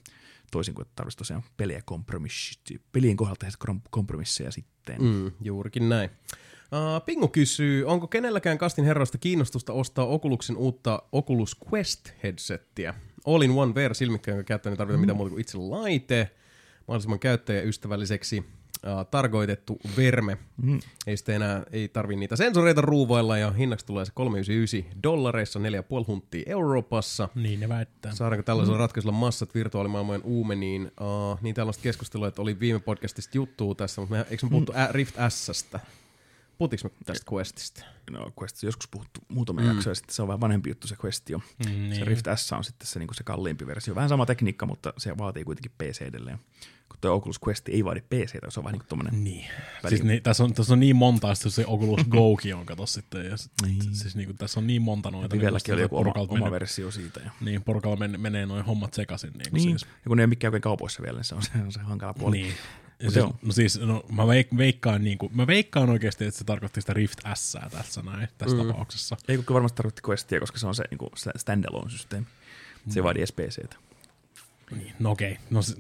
[0.52, 5.02] Toisin kuin että tarvitsisi tosiaan pelejä kompromissi, pelien kohdalta tehdä kom- kompromisseja sitten.
[5.02, 5.08] Mm.
[5.08, 6.10] Mm, juurikin näin.
[6.72, 12.94] Uh, Pingu kysyy, onko kenelläkään kastin herroista kiinnostusta ostaa Oculusin uutta Oculus Quest headsettiä?
[13.26, 16.32] All in one VR silmikkä, jonka käyttäjä ei tarvita mitään muuta kuin itse laite.
[16.88, 18.46] Mahdollisimman käyttäjäystävälliseksi
[18.83, 20.38] uh, tarkoitettu verme.
[20.61, 20.80] Mm.
[21.08, 26.08] Ei sitten enää ei tarvi niitä sensoreita ruuvailla ja hinnaksi tulee se 399 dollareissa, 4,5
[26.08, 27.30] hunttia Euroopassa.
[27.35, 28.16] Niin ne väittää.
[28.16, 28.82] Saadaanko tällaisella mm.
[28.82, 30.91] ratkaisulla massat virtuaalimaailmojen uumeniin?
[31.01, 34.72] Uh, niin tällaista keskustelua, että oli viime podcastista juttua tässä, mutta me, eikö me puhuttu
[34.72, 34.77] mm.
[34.91, 35.80] Rift Sstä?
[36.59, 37.83] Puhuttiinko me tästä Questista?
[38.11, 39.72] No Quest joskus puhuttu muutamia mm.
[39.72, 41.38] jaksoja sitten, se on vähän vanhempi juttu se Quest jo.
[41.38, 42.08] Mm, Se niin.
[42.08, 43.95] Rift S on sitten se, niin se kalliimpi versio.
[43.95, 46.40] Vähän sama tekniikka, mutta se vaatii kuitenkin PC edelleen.
[46.90, 49.45] Kun tuo Oculus Quest ei vaadi PC, se on vähän niin kuin tommonen Niin.
[49.84, 52.85] Väli- Siis niin, tässä, on, tässä on niin monta, sitten se Oculus Gokin on, kato
[52.85, 53.26] sitten.
[53.26, 53.95] Ja sit, Niin.
[53.95, 55.35] Siis niin kuin, tässä on niin monta noita.
[55.35, 57.19] Vivelläkin oli niin, joku oma, porukalta oma menee, versio siitä.
[57.19, 59.32] Ja, Niin, porukalla men, menee noin hommat sekaisin.
[59.34, 59.64] Niin, niin.
[59.64, 59.82] Siis.
[59.82, 61.80] ja kun ne ei ole mikään oikein kaupoissa vielä, niin se on se, on se
[61.80, 62.38] hankala puoli.
[62.38, 62.53] Niin.
[63.03, 66.43] Ja siis, no siis, no, mä veik, veikkaan, niin kuin, mä veikkaan oikeasti, että se
[66.43, 68.68] tarkoitti sitä Rift S tässä näin, tässä mm.
[68.68, 69.18] tapauksessa.
[69.27, 72.27] Ei kun varmasti tarkoitti Questia, koska se on se niin kuin standalone-systeemi.
[72.90, 73.76] Se ei vaadi edes PCtä.
[73.76, 73.89] Niin,
[75.00, 75.38] no okei.
[75.50, 75.76] No se,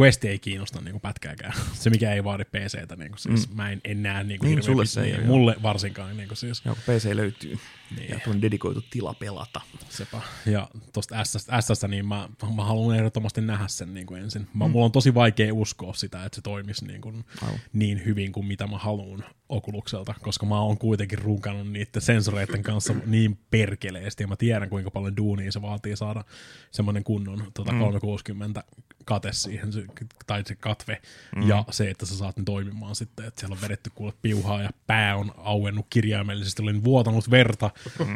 [0.00, 1.52] Quest ei kiinnosta niinku pätkääkään.
[1.72, 3.56] Se mikä ei vaadi PCtä, niinku siis mm.
[3.56, 6.62] mä en, en näe niinku Niin, sulle se ei niin, mulle varsinkaan niinku siis.
[6.64, 7.58] Joo, PC löytyy.
[7.96, 8.10] Niin.
[8.10, 9.60] Ja tuon dedikoitu tila pelata.
[9.88, 10.20] Sepä.
[10.46, 14.48] Ja tosta S, S, niin mä, mä haluan ehdottomasti nähdä sen niin kuin ensin.
[14.54, 14.70] Mä, mm.
[14.70, 17.58] Mulla on tosi vaikea uskoa sitä, että se toimisi niin, kuin, Aivan.
[17.72, 22.94] niin hyvin kuin mitä mä haluan Oculukselta, koska mä oon kuitenkin runkannut niiden sensoreiden kanssa
[23.06, 26.24] niin perkeleesti, ja mä tiedän kuinka paljon duunia se vaatii saada
[26.70, 28.64] semmoinen kunnon tota, 360
[29.04, 29.86] kate siihen, se-
[30.26, 31.02] tai se katve,
[31.36, 31.48] mm.
[31.48, 34.70] ja se, että sä saat ne toimimaan sitten, että siellä on vedetty kuule piuhaa, ja
[34.86, 37.70] pää on auennut kirjaimellisesti, olin vuotanut verta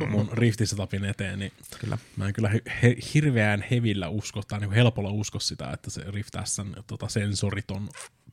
[0.09, 1.99] mun riftisetapin eteen, niin Kyllä.
[2.17, 2.51] Mä en kyllä
[2.83, 7.89] he, hirveän hevillä usko, tai niin helpolla usko sitä, että se Rift S:n tota, sensoriton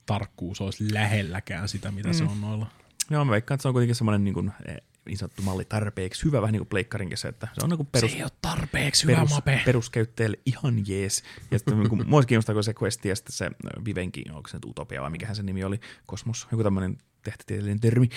[0.06, 2.14] tarkkuus olisi lähelläkään sitä, mitä mm.
[2.14, 2.68] se on noilla.
[3.10, 6.26] Joo, mä veikkaan, että se on kuitenkin semmoinen niin, kuin, eh, niin sanottu malli tarpeeksi
[6.26, 8.32] hyvä, vähän niin kuin pleikkarinkin se, että se on niin kuin perus, se ei ole
[8.42, 9.62] tarpeeksi hyvä perus, mape.
[9.66, 11.24] peruskäyttäjälle ihan jees.
[11.52, 13.52] Ja sitten niin kuin, mua kiinnostaa, kun se Quest ja sitten se
[13.86, 18.10] Vivenkin, onko se nyt Utopia vai mikähän se nimi oli, Kosmos, joku tämmöinen tähtitieteellinen termi,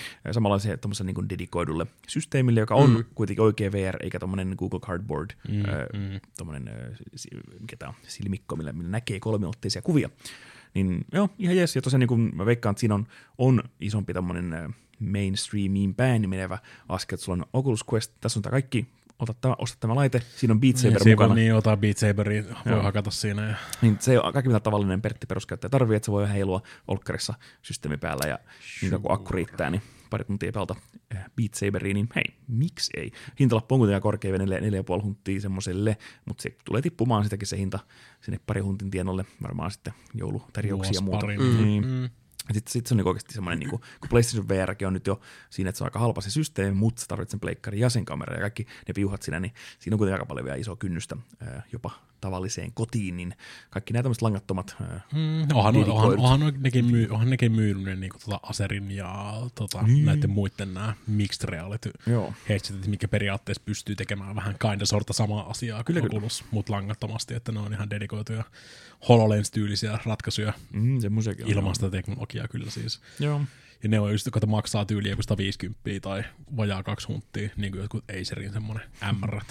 [0.59, 3.05] se tuommoisen niin dedikoidulle systeemille, joka on mm.
[3.15, 6.19] kuitenkin oikea VR, eikä tuommoinen Google Cardboard, mm, ö, mm.
[6.37, 6.71] tuommoinen,
[7.15, 7.29] si-
[7.59, 10.09] mikä tää on, silmikko, millä, millä näkee kolmiulotteisia kuvia.
[10.73, 11.75] Niin joo, ihan jees.
[11.75, 13.07] Ja tosiaan niin kuin mä veikkaan, että siinä on,
[13.37, 16.57] on isompi tämmöinen mainstreamiin päin menevä
[16.89, 18.87] askel, että sulla on Oculus Quest, tässä on tää kaikki,
[19.19, 21.29] ota tämä, osta tämä laite, siinä on Beat Saber siinä mukana.
[21.29, 22.83] voi niin ota Beat Saberia, voi Joo.
[22.83, 23.49] hakata siinä.
[23.49, 27.33] Ja, Niin se on kaikki mitä tavallinen Pertti peruskäyttäjä tarvii, että se voi heilua olkkarissa
[27.61, 28.39] systeemi päällä ja
[28.81, 30.75] niin kauan kun akku riittää, niin pari tuntia pelata
[31.15, 33.11] äh, Beat Saberia, niin hei, miksi ei?
[33.39, 37.79] Hintalappu on kuitenkin korkea 4,5 hunttia semmoiselle, mutta se tulee tippumaan sitäkin se hinta
[38.21, 41.27] sinne pari huntin tienolle, varmaan sitten joulutarjouksia ja muuta.
[41.27, 41.63] Mm.
[41.63, 41.87] Niin.
[41.87, 42.09] Mm.
[42.53, 45.19] Sitten sit se on niinku oikeasti semmoinen, niinku, kun PlayStation VRkin on nyt jo
[45.49, 48.05] siinä, että se on aika halpa se systeemi, mutta sä tarvitset sen pleikkarin ja sen
[48.05, 51.17] kameran ja kaikki ne piuhat siinä, niin siinä on kuitenkin aika paljon vielä iso kynnystä
[51.71, 53.33] jopa tavalliseen kotiin, niin
[53.69, 54.75] kaikki nämä tämmöiset langattomat
[55.13, 59.81] Mm, onhan, onhan, onhan, nekin myy, onhan nekin myynyt ne niinku tota Aserin ja tota,
[59.81, 60.05] niin.
[60.05, 62.33] näiden muiden nämä mixed reality Joo.
[62.49, 66.01] headsetit, mikä periaatteessa pystyy tekemään vähän kinda sorta samaa asiaa Kyllä.
[66.05, 68.43] Oculus, mutta langattomasti, että ne on ihan dedikoituja
[69.09, 70.99] HoloLens-tyylisiä ratkaisuja Mm,
[71.73, 73.01] sitä teknologiaa kyllä siis.
[73.19, 73.41] Joo.
[73.83, 76.23] Ja ne on just, kun maksaa tyyliä joku 150 tai
[76.57, 78.83] vajaa kaksi hunttia, niin kuin jotkut Acerin semmonen
[79.19, 79.41] MR,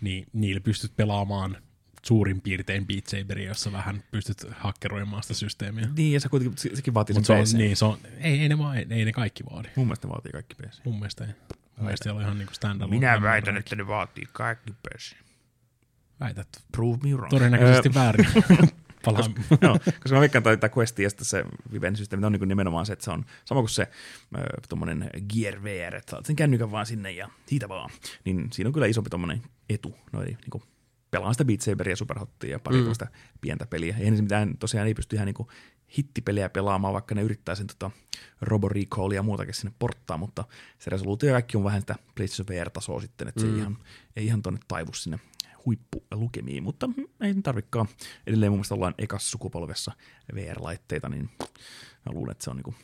[0.00, 1.56] niin niillä pystyt pelaamaan
[2.02, 5.88] suurin piirtein Beat Saberia, jossa vähän pystyt hakkeroimaan sitä systeemiä.
[5.96, 7.54] Niin, ja se kuitenkin, se- sekin vaatii sen se on, PC.
[7.54, 9.68] niin, se on, ei, ei, ne vaan, ei, ei ne kaikki vaadi.
[9.76, 10.84] Mun mielestä ne vaatii kaikki PC.
[10.84, 11.30] Mun mielestä ei.
[11.76, 15.16] Mun mielestä siellä on ihan niinku stand Minä väitän, että ne vaatii kaikki pesi.
[16.20, 17.30] Väität Prove me wrong.
[17.30, 18.26] todennäköisesti väärin.
[19.04, 19.34] Palaan.
[19.62, 23.04] Joo, koska mä veikkaan, että tämä Quest ja se Viven-systeemi on niin nimenomaan se, että
[23.04, 27.10] se on sama kuin se äh, tuommoinen Gear VR, että saat sen kännykän vaan sinne
[27.10, 27.90] ja siitä vaan.
[28.24, 30.62] Niin siinä on kyllä isompi tuommoinen etu, noin niin kuin
[31.10, 32.88] pelaan sitä Beat Saberia, Superhottia ja pari mm.
[33.40, 33.96] pientä peliä.
[33.98, 35.48] Se mitään, tosiaan ei pysty ihan niin kuin
[35.98, 37.90] hittipelejä pelaamaan, vaikka ne yrittää sen tota
[38.40, 40.44] Robo Recallia ja muutakin sinne porttaa, mutta
[40.78, 43.78] se resoluutio kaikki on vähän sitä PlayStation VR-tasoa sitten, että se ei ihan,
[44.16, 45.18] ei ihan tonne taivu sinne
[45.66, 47.88] huippulukemiin, mutta mm, ei tarvikaan.
[48.26, 49.92] Edelleen mun mielestä ollaan ekassa sukupolvessa
[50.34, 51.30] VR-laitteita, niin
[52.06, 52.74] mä luulen, että se on niinku,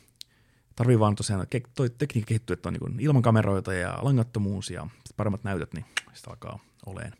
[0.77, 4.87] tarvii vaan tosiaan, toi tekniikka kehittyy, että on niinku ilman kameroita ja langattomuus ja
[5.17, 7.13] paremmat näytöt, niin sitä alkaa oleen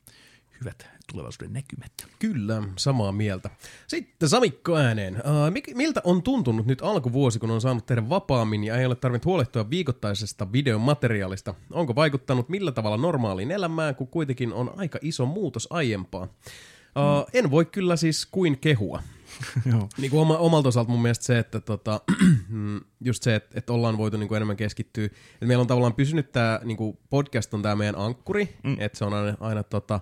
[0.63, 1.93] hyvät tulevaisuuden näkymät.
[2.19, 3.51] Kyllä, samaa mieltä.
[3.87, 5.23] Sitten Samikko ääneen.
[5.51, 9.25] Mik, miltä on tuntunut nyt alkuvuosi, kun on saanut tehdä vapaammin ja ei ole tarvinnut
[9.25, 11.55] huolehtua viikoittaisesta videomateriaalista?
[11.71, 16.23] Onko vaikuttanut millä tavalla normaaliin elämään, kun kuitenkin on aika iso muutos aiempaa?
[16.23, 19.03] Uh, en voi kyllä siis kuin kehua.
[19.73, 19.89] Joo.
[19.99, 22.01] Niin kuin oma, omalta osalta mun mielestä se, että tota,
[22.49, 25.05] mm, just se, että, että ollaan voitu niin kuin enemmän keskittyä.
[25.05, 28.77] Että meillä on tavallaan pysynyt tämä niin podcast on tämä meidän ankkuri, mm.
[28.79, 30.01] että se on aina, aina tota,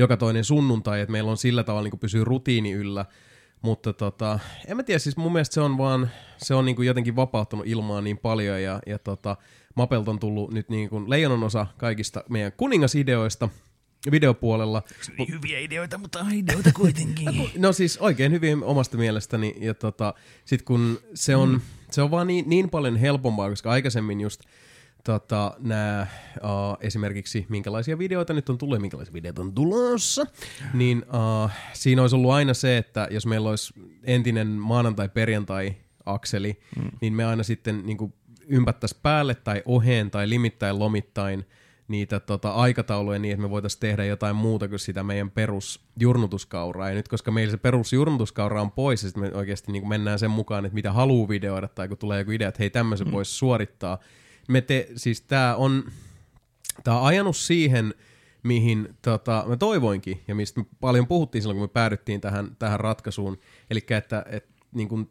[0.00, 3.04] joka toinen sunnuntai, että meillä on sillä tavalla niin kuin pysyy rutiini yllä.
[3.62, 6.86] Mutta tota, en mä tiedä, siis mun mielestä se on vaan, se on niin kuin
[6.86, 9.36] jotenkin vapauttanut ilmaa niin paljon ja, ja tota,
[9.74, 13.48] Mapelta on tullut nyt niin kuin leijonan osa kaikista meidän kuningasideoista
[14.10, 14.82] videopuolella.
[15.18, 17.28] Niin hyviä ideoita, mutta ideoita kuitenkin.
[17.58, 19.54] No siis oikein hyvin omasta mielestäni.
[19.58, 20.14] Ja tota,
[20.44, 21.60] sit kun se on, mm.
[21.90, 24.40] se on vaan niin, niin paljon helpompaa, koska aikaisemmin just
[25.04, 26.06] tota, nämä
[26.36, 30.26] uh, esimerkiksi minkälaisia videoita nyt on tullut ja minkälaisia videoita on tulossa,
[30.74, 31.04] niin
[31.44, 36.90] uh, siinä olisi ollut aina se, että jos meillä olisi entinen maanantai-perjantai-akseli, mm.
[37.00, 38.14] niin me aina sitten niin
[38.46, 41.46] ympättäisiin päälle tai oheen tai limittäin lomittain
[41.88, 46.88] niitä tota, aikatauluja niin, että me voitaisiin tehdä jotain muuta kuin sitä meidän perusjurnutuskauraa.
[46.88, 50.30] Ja nyt koska meillä se perusjurnutuskaura on pois, ja sitten me oikeasti niin mennään sen
[50.30, 53.12] mukaan, että mitä haluaa videoida, tai kun tulee joku idea, että hei tämmöisen mm.
[53.12, 53.98] voisi suorittaa.
[54.50, 55.84] Me te, siis tämä on,
[56.84, 57.94] tää on ajanut siihen,
[58.42, 62.80] mihin tota, mä toivoinkin, ja mistä me paljon puhuttiin silloin, kun me päädyttiin tähän, tähän
[62.80, 63.38] ratkaisuun.
[63.70, 65.10] Eli että et, niin kun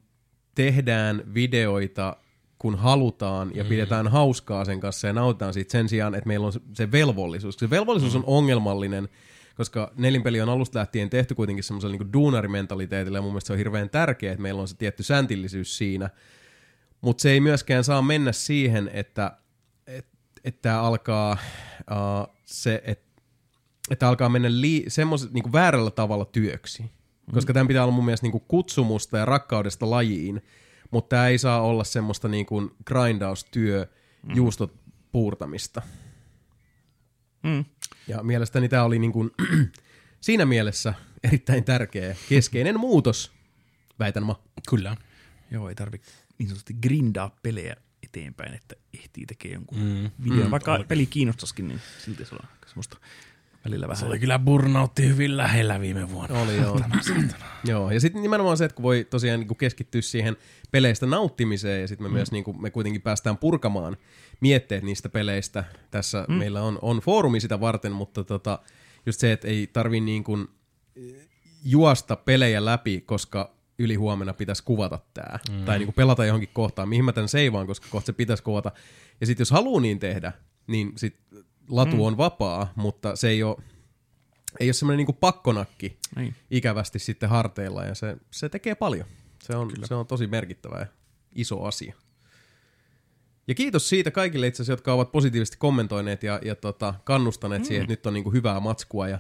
[0.56, 2.18] tehdään videoita
[2.60, 6.54] kun halutaan ja pidetään hauskaa sen kanssa ja nautitaan siitä sen sijaan, että meillä on
[6.54, 7.56] se- se velvollisuus.
[7.56, 9.10] Se velvollisuus on ongelmallinen,
[9.56, 13.58] koska nelinpeli on alusta lähtien tehty kuitenkin semmoisella niin duunarimentaliteetillä ja mun mielestä se on
[13.58, 16.10] hirveän tärkeää, että meillä on se tietty sääntillisyys siinä.
[17.02, 19.38] Mutta se ei myöskään saa mennä siihen, että
[20.44, 21.38] että alkaa
[21.92, 23.10] uh, se, että
[23.90, 26.92] että alkaa mennä lii- semmoiset niin väärällä tavalla työksi.
[27.34, 30.42] Koska tämän pitää olla mun mielestä niin kuin kutsumusta ja rakkaudesta lajiin,
[30.92, 33.88] mutta tämä ei saa olla semmoista niin kuin grindaustyö,
[34.24, 34.36] mm.
[34.36, 34.76] juustot
[35.12, 35.82] puurtamista.
[37.44, 37.66] Mm.
[38.08, 39.32] Ja mielestäni tämä oli niin kuin,
[40.22, 43.32] siinä mielessä erittäin tärkeä, keskeinen muutos,
[44.00, 44.36] väitän mä.
[44.70, 44.98] Kyllä.
[45.52, 50.12] Joo, ei tarvitse niin sanotusti grindaa pelejä eteenpäin, että ehtii tekemään jonkun mm.
[50.24, 50.46] videon.
[50.48, 52.98] Mm, Vaikka peli kiinnostaisikin, niin silti se on aika semmoista
[53.66, 54.00] välillä vähän.
[54.00, 56.40] Se oli kyllä burnoutti hyvin lähellä viime vuonna.
[56.40, 56.82] Oli joo.
[57.66, 57.92] joo.
[57.92, 60.38] Ja sitten nimenomaan se, että kun voi tosiaan niin keskittyä siihen
[60.72, 62.14] peleistä nauttimiseen ja sitten me mm.
[62.14, 63.98] myös niin kuin, me kuitenkin päästään purkamaan
[64.40, 65.64] mietteet niistä peleistä.
[65.92, 66.34] Tässä mm.
[66.34, 68.60] meillä on, on foorumi sitä varten, mutta tota,
[69.06, 70.48] just se, että ei tarvi niin kuin
[71.64, 75.40] juosta pelejä läpi, koska yli huomenna pitäisi kuvata tämä.
[75.52, 75.66] Mm.
[75.66, 78.72] Tai niin kuin pelata johonkin kohtaan, mihin mä tämän seivaan, koska kohta se pitäisi kuvata.
[79.22, 80.34] Ja sitten jos haluaa niin tehdä,
[80.68, 81.18] niin sit
[81.70, 82.02] latu mm.
[82.02, 83.58] on vapaa, mutta se ei ole,
[84.60, 86.36] ei ole semmoinen niin pakkonakki Niin.
[86.52, 89.06] ikävästi sitten harteilla ja se, se tekee paljon.
[89.44, 90.88] Se on, se on tosi merkittävä ja
[91.36, 91.94] iso asia.
[93.48, 97.66] Ja kiitos siitä kaikille itse asiassa, jotka ovat positiivisesti kommentoineet ja, ja tota, kannustaneet mm.
[97.66, 99.20] siihen, että nyt on niinku hyvää matskua ja,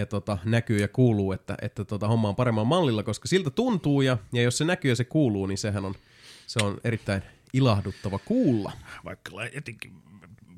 [0.00, 4.02] ja tota, näkyy ja kuuluu, että, että tota, homma on paremmalla mallilla, koska siltä tuntuu
[4.02, 5.94] ja, ja jos se näkyy ja se kuuluu, niin sehän on,
[6.46, 7.22] se on erittäin
[7.52, 8.72] ilahduttava kuulla.
[9.04, 9.44] Vaikka la-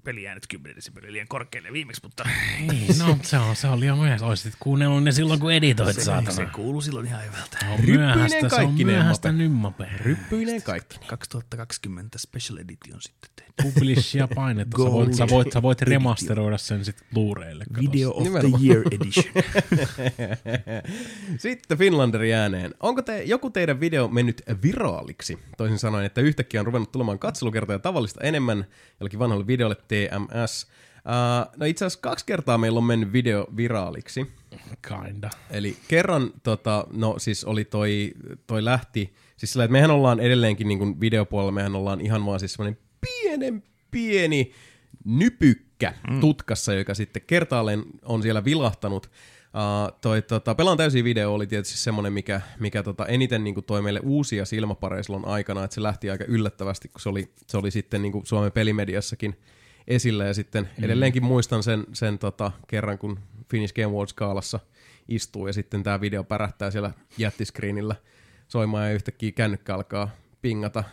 [0.03, 2.25] etenkin peliäänet 10 desibeliä liian korkealle viimeksi, mutta
[2.71, 4.27] Niin, no se on, se on liian myöhäistä.
[4.27, 6.31] Olisit kuunnellut ne silloin, kun editoit, se, saatana.
[6.31, 7.57] se kuuluu silloin ihan hyvältä.
[7.61, 9.39] Se on Ryppyinen myöhäistä, se on myöhäistä Mape.
[9.39, 9.89] nymmape.
[10.05, 10.99] Ryppyinen kaikki.
[11.07, 13.53] 2020 Special Edition sitten tehty.
[13.63, 14.79] Publishia painetta.
[14.79, 17.65] Sä voit, sä voit, sä voit remasteroida sen sitten Blu-raylle.
[17.81, 18.61] Video of Nimenomaan.
[18.63, 19.35] the Year Edition.
[21.39, 22.75] Sitten Finlanderi ääneen.
[22.81, 25.39] Onko te, joku teidän video mennyt viraaliksi?
[25.57, 28.65] Toisin sanoen, että yhtäkkiä on ruvennut tulemaan katselukertoja tavallista enemmän
[29.01, 30.67] jollakin vanhalle videolle TMS.
[30.97, 34.33] Uh, no itse asiassa kaksi kertaa meillä on mennyt video viraaliksi.
[34.89, 35.31] Kinda.
[35.51, 38.13] Eli kerran, tota, no siis oli toi,
[38.47, 42.41] toi lähti, siis sillä, että mehän ollaan edelleenkin niin kuin videopuolella, mehän ollaan ihan vaan
[42.41, 44.53] siis semmoinen pienen pieni
[45.05, 46.21] nypykkä mm.
[46.21, 49.07] tutkassa, joka sitten kertaalleen on siellä vilahtanut.
[49.07, 53.65] Uh, toi, tota, Pelaan täysin video oli tietysti semmoinen, mikä, mikä tota, eniten niin kuin,
[53.65, 57.57] toi meille uusia silmäpareja silloin aikana, että se lähti aika yllättävästi, kun se oli, se
[57.57, 59.37] oli sitten niin kuin Suomen pelimediassakin
[59.89, 60.85] esillä, ja sitten mm.
[60.85, 63.19] edelleenkin muistan sen, sen tota, kerran, kun
[63.51, 64.61] Finnish Game Awards kaalassa
[65.09, 67.97] istuu, ja sitten tämä video pärähtää siellä jättiskriinillä
[68.49, 70.11] soimaan, ja yhtäkkiä kännykkä alkaa
[70.43, 70.85] pingata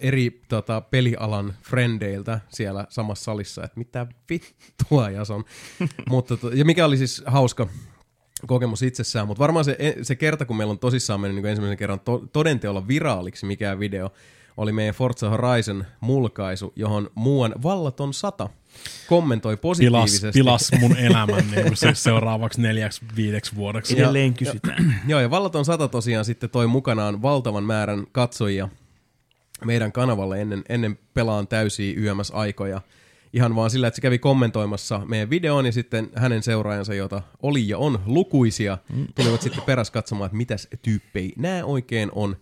[0.00, 5.44] eri tota, pelialan frendeiltä siellä samassa salissa, että mitä vittua Jason.
[6.10, 7.66] mutta, to, ja mikä oli siis hauska
[8.46, 12.00] kokemus itsessään, mutta varmaan se, se kerta, kun meillä on tosissaan mennyt niin ensimmäisen kerran
[12.00, 14.12] to, todenteolla viraaliksi mikään video,
[14.60, 18.48] oli meidän Forza Horizon mulkaisu, johon muuan vallaton sata
[19.08, 20.38] kommentoi Pilas, positiivisesti.
[20.38, 23.94] pilas mun elämän niin se seuraavaksi neljäksi, viideksi vuodeksi.
[23.94, 25.00] Edelleen kysytään.
[25.06, 28.68] Joo, ja Vallaton 100 tosiaan sitten toi mukanaan valtavan määrän katsojia
[29.64, 32.80] meidän kanavalle ennen, ennen pelaan täysiä YMS-aikoja.
[33.32, 37.68] Ihan vaan sillä, että se kävi kommentoimassa meidän videon ja sitten hänen seuraajansa, jota oli
[37.68, 38.78] ja on lukuisia,
[39.14, 42.36] tulivat sitten peräs katsomaan, että mitäs tyyppejä nämä oikein on.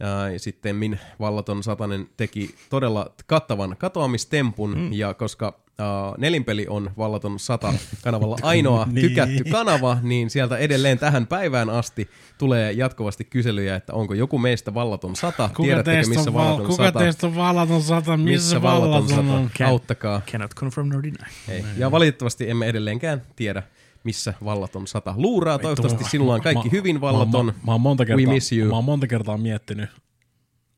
[0.00, 4.92] Ja, sitten min Vallaton Satanen teki todella kattavan katoamistempun, mm.
[4.92, 9.08] ja koska uh, nelinpeli on Vallaton 100 kanavalla ainoa Niin.
[9.08, 14.74] tykätty kanava, niin sieltä edelleen tähän päivään asti tulee jatkuvasti kyselyjä, että onko joku meistä
[14.74, 18.16] Vallaton 100, Kuka tiedättekö teistä, missä on, val- Vallaton kuka 100, teistä on vallaton sata?
[18.16, 19.50] Missä, vallaton on?
[19.58, 20.20] Can- auttakaa.
[20.32, 21.16] Cannot confirm nor deny.
[21.48, 21.64] Ei.
[21.76, 23.62] Ja valitettavasti emme edelleenkään tiedä,
[24.04, 25.58] missä Vallaton 100 luuraa.
[25.58, 27.46] Toivottavasti sinulla on kaikki hyvin Vallaton.
[27.46, 28.68] Mä, mä, mä, oon monta We kertaa, miss you.
[28.68, 29.90] mä oon monta kertaa miettinyt,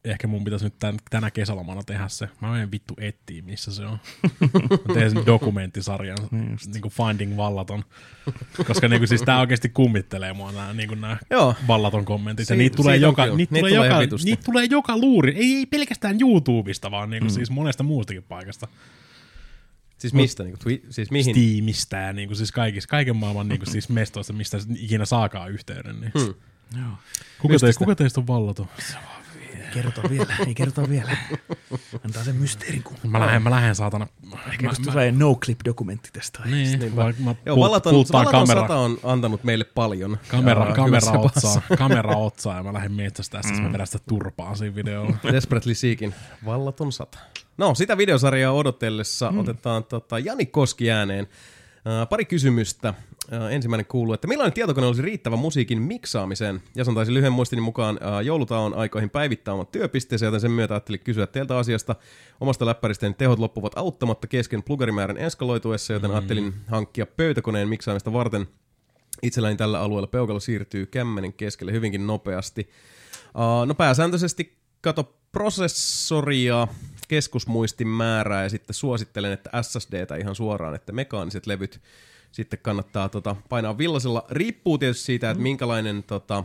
[0.04, 2.28] ehkä mun pitäisi nyt tän, tänä kesälomana tehdä se.
[2.40, 3.98] Mä menen vittu etsiä, missä se on.
[4.88, 6.18] Mä teen sen dokumenttisarjan,
[6.72, 7.84] niin kuin Finding Vallaton.
[8.66, 11.54] Koska niin kuin, siis tää oikeasti kummittelee mua nää, niin kuin nää Joo.
[11.68, 12.50] Vallaton kommentit.
[12.50, 15.34] Ja niitä tulee, joka, niitä, Niitä tulee tulee joka, niitä tulee joka luuri.
[15.36, 17.34] Ei, ei pelkästään YouTubesta, vaan niin kuin, mm.
[17.34, 18.68] siis monesta muustakin paikasta.
[19.98, 20.42] Siis mistä?
[20.42, 21.34] Niin kuin, twi- siis mihin?
[21.34, 25.50] Steamista ja niin kuin, siis kaikista, kaiken maailman niin kuin, siis mestoista, mistä ikinä saakaan
[25.50, 26.00] yhteyden.
[26.00, 26.12] Niin.
[26.18, 26.34] Hmm.
[26.80, 26.90] Joo.
[27.38, 28.68] Kuka, te, kuka teistä on vallaton?
[29.76, 31.16] Kerrota vielä, ei kerrota vielä.
[32.04, 32.96] Antaa sen mysteerin kun.
[33.02, 34.06] Mä lähden, mä lähden saatana.
[34.48, 36.76] Ehkä jos tulee no-clip-dokumentti tästä aiheesta.
[36.76, 37.80] Niin, mä, mä Joo,
[38.30, 40.18] kamera, 100 on antanut meille paljon.
[40.28, 43.62] kamera, Ää, kamera, otsaa, kamera otsaa ja mä lähden metsästä mm.
[43.62, 45.16] mä vedän sitä turpaa siinä videolla.
[45.32, 46.14] Desperately Seekin
[46.44, 47.18] Vallaton 100.
[47.58, 49.38] No, sitä videosarjaa odotellessa mm.
[49.38, 51.24] otetaan tota, Jani Koski ääneen.
[51.24, 52.94] Uh, pari kysymystä.
[53.50, 56.62] Ensimmäinen kuuluu, että millainen tietokone olisi riittävä musiikin miksaamiseen?
[56.74, 61.26] Jason taisi lyhyen muistini mukaan joulutaon aikoihin päivittää oman työpisteensä, joten sen myötä ajattelin kysyä
[61.26, 61.96] teiltä asiasta.
[62.40, 66.16] Omasta läppäristä tehot loppuvat auttamatta kesken plugarimäärän eskaloituessa, joten mm.
[66.16, 68.46] ajattelin hankkia pöytäkoneen miksaamista varten.
[69.22, 72.70] Itselläni tällä alueella peukalo siirtyy kämmenen keskelle hyvinkin nopeasti.
[73.34, 76.68] Uh, no pääsääntöisesti kato prosessoria,
[77.08, 81.80] keskusmuistin määrää ja sitten suosittelen, että SSDtä ihan suoraan, että mekaaniset levyt
[82.36, 84.26] sitten kannattaa tota, painaa villasella.
[84.30, 86.44] Riippuu tietysti siitä, että minkälainen tota,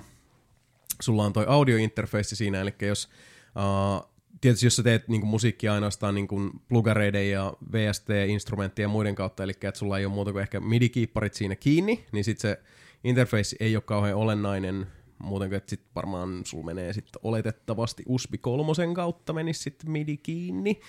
[1.01, 3.09] sulla on toi audiointerface siinä, eli jos
[3.55, 4.11] uh,
[4.41, 9.51] tietysti jos sä teet niinku musiikkia ainoastaan niinku plugareiden ja VST-instrumenttien ja muiden kautta, eli
[9.51, 12.59] että sulla ei ole muuta kuin ehkä MIDI-kiipparit siinä kiinni, niin sitten se
[13.03, 14.87] interface ei ole kauhean olennainen
[15.23, 20.17] muuten kuin, että sit varmaan sulla menee sitten oletettavasti USB kolmosen kautta menisi sitten MIDI
[20.17, 20.81] kiinni.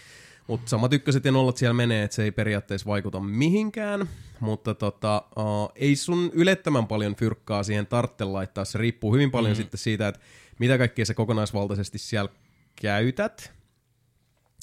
[0.47, 4.09] Mutta samat ykköset ja nollat siellä menee, että se ei periaatteessa vaikuta mihinkään,
[4.41, 8.65] mutta tota, uh, ei sun ylettömän paljon fyrkkaa siihen tartte laittaa.
[8.65, 9.57] Se riippuu hyvin paljon mm.
[9.57, 10.21] sitten siitä, että
[10.59, 12.31] mitä kaikkea sä kokonaisvaltaisesti siellä
[12.77, 13.53] käytät.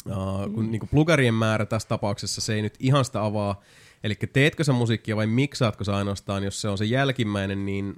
[0.06, 0.72] Uh, kun mm.
[0.72, 3.62] niin plugarien määrä tässä tapauksessa se ei nyt ihan sitä avaa.
[4.04, 7.96] Eli teetkö sä musiikkia vai miksaatko sä ainoastaan, jos se on se jälkimmäinen, niin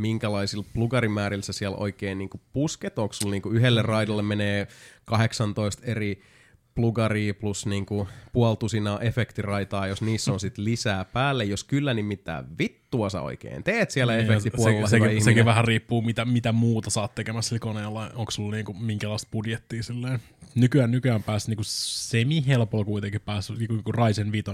[0.00, 2.98] minkälaisilla plugarimäärillä sä siellä oikein niin pusket?
[2.98, 4.68] Onko sulla niin yhdelle raidolle menee
[5.04, 6.22] 18 eri
[6.74, 11.44] plugari plus niinku puoltusina efektiraitaa, jos niissä on sit lisää päälle.
[11.44, 15.64] Jos kyllä, niin mitä vittua sä oikein teet siellä Niin, efektipuolella, se, sekin, sekin vähän
[15.64, 18.10] riippuu, mitä, mitä muuta sä oot tekemässä sillä koneella.
[18.14, 20.20] Onko sulla niinku, minkälaista budjettia silleen.
[20.54, 24.50] Nykyään, nykyään pääsi niinku semi-helpolla kuitenkin päässyt, niinku, niinku Ryzen 5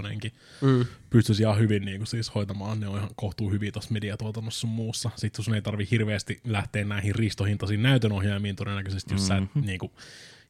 [0.61, 0.85] mm.
[1.09, 2.79] pystyisi ihan hyvin niinku, siis hoitamaan.
[2.79, 5.09] Ne on ihan kohtuu hyviä tuossa mediatuotannossa sun muussa.
[5.15, 9.47] Sitten sun ei tarvi hirveästi lähteä näihin riistohintaisiin näytönohjaimiin todennäköisesti, jos mm-hmm.
[9.47, 9.91] sä et niinku,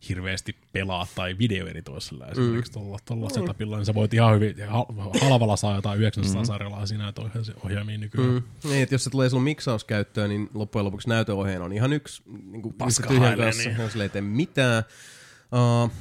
[0.09, 5.55] hirveästi pelaa tai videoeditoisella esimerkiksi tuolla, tuolla setupilla, niin sä voit ihan hyvin, hal- halvalla
[5.55, 6.45] saa jotain 900 mm.
[6.45, 8.29] sarjalaisia näytönohjaimia nykyään.
[8.29, 8.43] Mm.
[8.63, 12.61] Niin, että jos se tulee sun miksauskäyttöön, niin loppujen lopuksi näytöohjeen on ihan yksi niin
[12.61, 13.81] kuin Paska tyhjän kanssa, niin.
[13.81, 14.83] jos ei tee mitään.
[15.51, 15.91] Uh,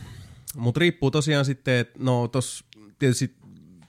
[0.56, 2.64] Mutta riippuu tosiaan sitten, että no tos,
[2.98, 3.34] tietysti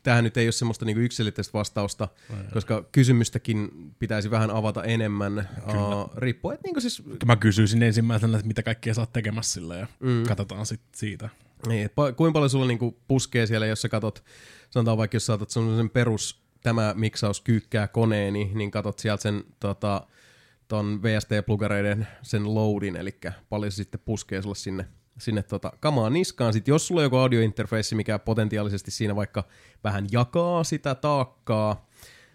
[0.07, 2.07] tähän nyt ei ole semmoista niinku yksilitteistä vastausta,
[2.53, 3.69] koska kysymystäkin
[3.99, 5.49] pitäisi vähän avata enemmän.
[5.67, 9.75] Uh, riippuu, että niinku siis Mä kysyisin ensimmäisenä, että mitä kaikkea sä oot tekemässä sillä
[9.75, 10.23] ja mm.
[10.23, 11.29] katsotaan sitten siitä.
[11.67, 14.23] Niin, et pa- kuinka paljon sulla niinku puskee siellä, jos sä katot,
[14.69, 20.07] sanotaan vaikka jos saatat sellaisen perus tämä miksaus kyykkää koneeni, niin katot sieltä sen tota,
[20.67, 23.19] ton VST-plugareiden sen loadin, eli
[23.49, 24.85] paljon se sitten puskee sulle sinne,
[25.17, 26.53] sinne tota, kamaa niskaan.
[26.53, 29.43] Sitten jos sulla on joku audiointerface, mikä potentiaalisesti siinä vaikka
[29.83, 31.85] vähän jakaa sitä taakkaa,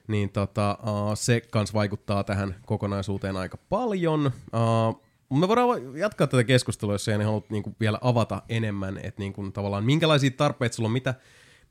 [0.08, 4.32] niin tota, uh, se kans vaikuttaa tähän kokonaisuuteen aika paljon.
[4.52, 5.02] Uh,
[5.38, 9.84] me voidaan jatkaa tätä keskustelua, jos ei haluat niinku vielä avata enemmän, että niinku, tavallaan
[9.84, 11.14] minkälaisia tarpeita sulla on, mitä,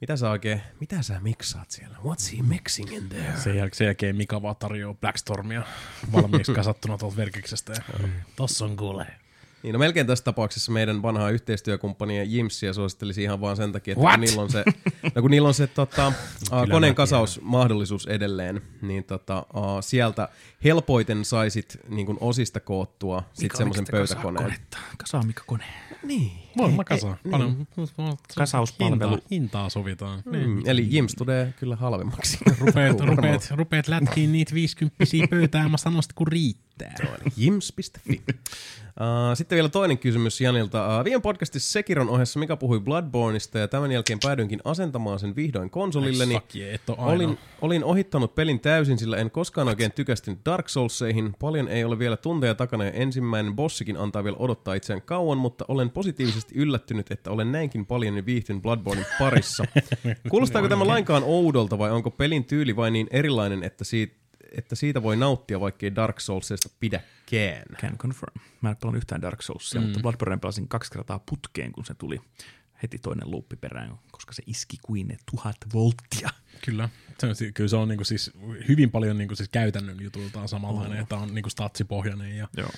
[0.01, 1.97] mitä sä oikein, mitä sä miksaat siellä?
[1.97, 3.33] What's he mixing in there?
[3.37, 5.63] Sen, jäl- sen jälkeen Mika vaan tarjoaa Blackstormia
[6.11, 7.73] valmiiksi kasattuna tuolta verkiksestä.
[7.73, 9.07] Ja tossa on kuule.
[9.63, 14.03] Niin, no melkein tässä tapauksessa meidän vanhaa yhteistyökumppania Jimsiä suosittelisi ihan vaan sen takia, että
[14.03, 14.13] What?
[14.13, 14.63] kun niillä on se,
[15.15, 16.07] no kun niillä on se tota,
[16.51, 20.29] uh, koneen kasausmahdollisuus edelleen, niin tota, uh, sieltä
[20.63, 24.55] helpoiten saisit niin kuin osista koottua sit semmoisen pöytäkoneen.
[24.97, 25.65] Kasaa Mika kone.
[26.03, 26.31] Niin.
[26.57, 27.17] Voi mä kasaan.
[27.31, 27.67] Paljon.
[28.37, 29.11] Kasauspalvelu.
[29.11, 30.23] Hintaa, hintaa sovitaan.
[30.31, 30.49] Niin.
[30.49, 32.37] Mm, eli Jims tulee kyllä halvemmaksi.
[32.59, 33.17] Rupeat, Varmaan.
[33.17, 36.70] rupeat, rupeat lätkiin niitä 50 pöytään, mä sanon sit kun riittää.
[37.37, 38.21] Jims.fi.
[38.27, 40.99] Uh, sitten vielä toinen kysymys Janilta.
[40.99, 45.69] Uh, viime podcastissa Sekiron ohessa Mika puhui Bloodborneista ja tämän jälkeen päädyinkin asentamaan sen vihdoin
[45.69, 46.35] konsolilleni.
[46.97, 47.13] Ai.
[47.13, 51.33] Olin, olin ohittanut pelin täysin, sillä en koskaan oikein tykästynyt Dark Soulseihin.
[51.39, 55.65] Paljon ei ole vielä tunteja takana ja ensimmäinen bossikin antaa vielä odottaa itseään kauan, mutta
[55.67, 59.65] olen positiivisesti yllättynyt, että olen näinkin paljon jo viihtynyt Bloodbornein parissa.
[60.29, 64.20] Kuulostaako tämä lainkaan oudolta vai onko pelin tyyli vain niin erilainen, että siitä,
[64.51, 67.65] että siitä voi nauttia, vaikkei Dark Soulsista pidäkään?
[67.81, 68.33] Can confirm.
[68.61, 69.85] Mä en pelannut yhtään Dark Soulsia, mm.
[69.85, 72.19] mutta Bloodborne pelasin kaksi kertaa putkeen, kun se tuli
[72.83, 76.29] heti toinen luuppi perään, koska se iski kuin ne tuhat volttia.
[76.65, 76.89] Kyllä.
[77.19, 78.31] Se on, si- kyllä se on niinku siis
[78.67, 82.69] hyvin paljon niinku siis käytännön jutultaan samanlainen, että on niinku statsipohjainen ja Joo.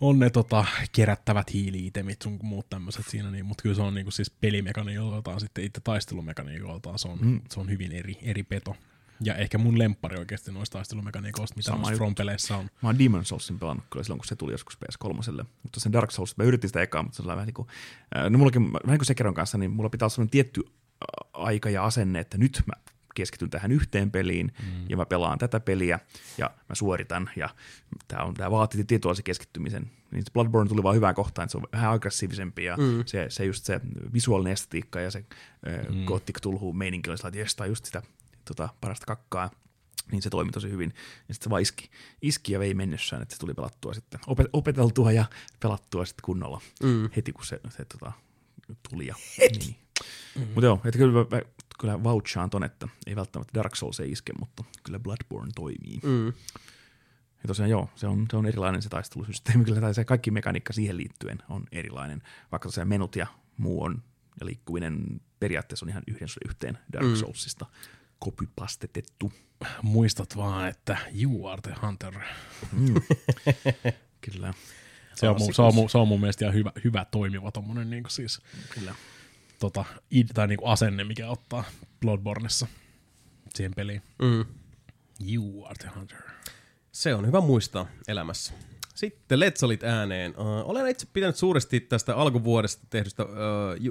[0.00, 4.10] on ne tota, kerättävät hiili-itemit sun muut tämmöiset siinä, niin, mutta kyllä se on niinku
[4.10, 7.40] siis pelimekaniikoltaan sitten itse taistelumekaniikoltaan se on, mm.
[7.50, 8.76] se on hyvin eri, eri peto.
[9.20, 11.92] Ja ehkä mun lemppari oikeasti noista taistelumekaniikoista, mitä Sama.
[11.92, 12.64] From-peleissä on.
[12.82, 15.44] Mä oon Demon Soulsin pelannut kyllä silloin, kun se tuli joskus PS3.
[15.62, 17.68] Mutta sen Dark Souls, mä yritin sitä ekaa, mutta se oli vähän niin kuin,
[18.16, 20.62] äh, no mullakin, vähän niin kuin Sekeron kanssa, niin mulla pitää olla sellainen tietty
[21.32, 22.72] aika ja asenne, että nyt mä
[23.14, 24.84] keskityn tähän yhteen peliin mm.
[24.88, 26.00] ja mä pelaan tätä peliä
[26.38, 27.48] ja mä suoritan ja
[28.08, 29.90] tää, on, tää vaatii tietynlaisen keskittymisen.
[30.10, 33.02] Niin se Bloodborne tuli vaan hyvään kohtaan, että se on vähän aggressiivisempi ja mm.
[33.06, 33.80] se, se, just se
[34.12, 35.24] visuaalinen estetiikka ja se
[35.90, 36.04] mm.
[36.04, 38.02] gothic tulhuu meininki oli sellainen, että on just sitä
[38.48, 39.50] tota, parasta kakkaa
[40.12, 40.92] niin se toimi tosi hyvin.
[41.28, 41.90] Ja sitten se vaan iski,
[42.22, 45.24] iski ja vei mennessään, että se tuli pelattua sitten, opet- opeteltua ja
[45.60, 47.10] pelattua sitten kunnolla mm.
[47.16, 48.12] heti, kun se, se tota,
[48.90, 49.06] tuli.
[49.06, 49.76] Ja, niin.
[50.36, 50.42] mm.
[50.42, 51.42] Mutta joo, että kyllä, mä,
[51.80, 56.00] kyllä vouchaan ton, että ei välttämättä Dark Souls ei iske, mutta kyllä Bloodborne toimii.
[56.02, 56.26] Mm.
[57.42, 60.72] Ja tosiaan joo, se on, se on erilainen se taistelusysteemi, kyllä tai se kaikki mekaniikka
[60.72, 64.02] siihen liittyen on erilainen, vaikka tosiaan menut ja muu on,
[64.40, 67.16] ja liikkuminen periaatteessa on ihan yhden yhteen Dark mm.
[68.18, 69.32] Soulsista copypastetettu.
[69.82, 72.14] Muistat vaan, että you are the hunter.
[74.20, 74.54] Kyllä.
[75.14, 77.90] Se on, mun, se, on, mun, se on mun mielestä ihan hyvä, hyvä toimiva tommonen
[77.90, 78.40] niin siis,
[78.74, 78.94] Kyllä.
[79.58, 81.64] tota, id, tai niin asenne, mikä ottaa
[82.00, 82.66] Bloodborneissa
[83.54, 84.02] siihen peliin.
[84.22, 84.44] Mm.
[85.32, 86.18] You are the hunter.
[86.92, 88.52] Se on hyvä muistaa elämässä.
[88.98, 90.34] Sitten Letsalit ääneen.
[90.38, 93.28] Uh, olen itse pitänyt suuresti tästä alkuvuodesta tehdystä uh,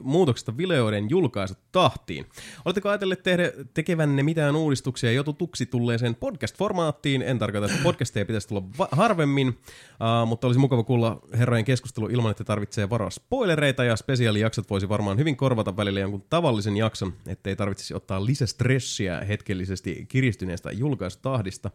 [0.04, 2.26] muutoksesta videoiden julkaisutahtiin.
[2.66, 7.22] Oletteko ajatelleet tehdä, tekevänne mitään uudistuksia jo tutuksi tulleeseen podcast-formaattiin?
[7.22, 12.08] En tarkoita, että podcasteja pitäisi tulla va- harvemmin, uh, mutta olisi mukava kuulla herrojen keskustelu
[12.08, 17.14] ilman, että tarvitsee varoa spoilereita ja spesiaalijaksot voisi varmaan hyvin korvata välillä jonkun tavallisen jakson,
[17.28, 21.72] ettei tarvitsisi ottaa lisästressiä hetkellisesti kiristyneestä julkaisutahdista.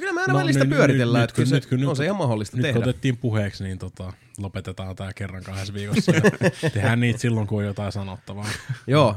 [0.00, 2.16] Kyllä me aina No, välistä nyt- pyöritellään, nyt- että nyt- se, nyt- on se ihan
[2.16, 2.90] mahdollista Nyt kun tehdä.
[2.90, 6.12] otettiin puheeksi, niin tota, lopetetaan tämä kerran kahdessa viikossa.
[6.14, 6.20] Ja
[6.70, 8.48] tehdään niitä silloin, kun on jotain sanottavaa.
[8.86, 9.16] Joo.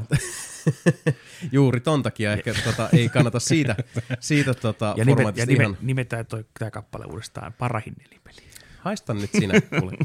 [1.51, 3.75] Juuri ton takia ehkä tota, ei kannata siitä,
[4.19, 5.65] siitä tota, Ja, nimet, formaatista ja ihan...
[5.71, 8.35] nimet, nimetään toi, tämä kappale uudestaan parahin nelipeli.
[8.79, 9.91] Haista nyt sinä, kuule.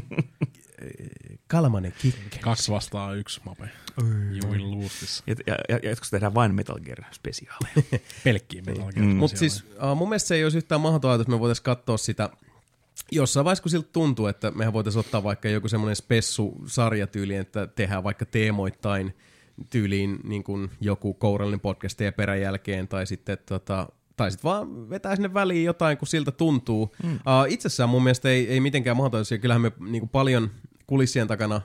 [1.51, 2.39] Kalmanen kikke.
[2.41, 3.69] Kaksi vastaan yksi mape.
[4.01, 5.23] You will lose this.
[5.27, 7.73] Ja, ja, ja, ja joskus tehdään vain Metal Gear spesiaaleja.
[8.23, 9.15] Pelkkiä Metal Gear Mm.
[9.15, 12.29] Mutta siis uh, mun mielestä se ei olisi yhtään mahdoton ajatus, me voitaisiin katsoa sitä
[13.11, 18.03] jossain vaiheessa, kun siltä tuntuu, että mehän voitaisiin ottaa vaikka joku semmoinen spessu-sarjatyyli, että tehdään
[18.03, 19.15] vaikka teemoittain
[19.69, 25.15] tyyliin niin kuin joku kourallinen podcast ja peräjälkeen, tai sitten tota, tai sitten vaan vetää
[25.15, 26.95] sinne väliin jotain, kun siltä tuntuu.
[27.03, 27.15] Mm.
[27.15, 30.51] Uh, itsessään mun mielestä ei, ei mitenkään mahdollista, ja kyllähän me niin kuin paljon
[30.91, 31.61] kulissien takana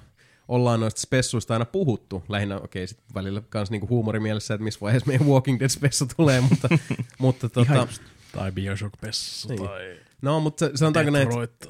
[0.49, 2.25] ollaan noista spessuista aina puhuttu.
[2.29, 6.69] Lähinnä, okei, okay, välillä myös niinku huumorimielessä, että missä vaiheessa meidän Walking Dead-spessu tulee, mutta,
[7.19, 7.89] mutta tota,
[8.33, 9.63] Tai Bioshock Pessa Niin.
[9.63, 11.69] tai no, mutta se- sanotaanko näin, että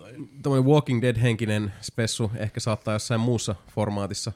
[0.62, 4.32] Walking Dead-henkinen spessu ehkä saattaa jossain muussa formaatissa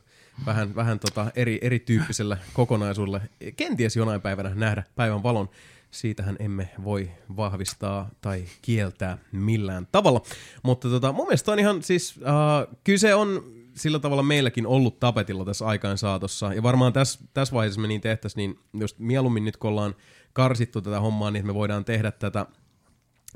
[0.47, 3.20] vähän, vähän tota eri, erityyppisellä kokonaisuudella
[3.57, 5.49] kenties jonain päivänä nähdä päivän valon.
[5.91, 10.23] Siitähän emme voi vahvistaa tai kieltää millään tavalla.
[10.62, 13.44] Mutta tota, mun mielestä on ihan siis, uh, kyse on
[13.77, 16.55] sillä tavalla meilläkin ollut tapetilla tässä aikaan saatossa.
[16.55, 19.94] Ja varmaan tässä, tässä vaiheessa me niin tehtäisiin, niin just mieluummin nyt kun ollaan
[20.33, 22.47] karsittu tätä hommaa, niin me voidaan tehdä tätä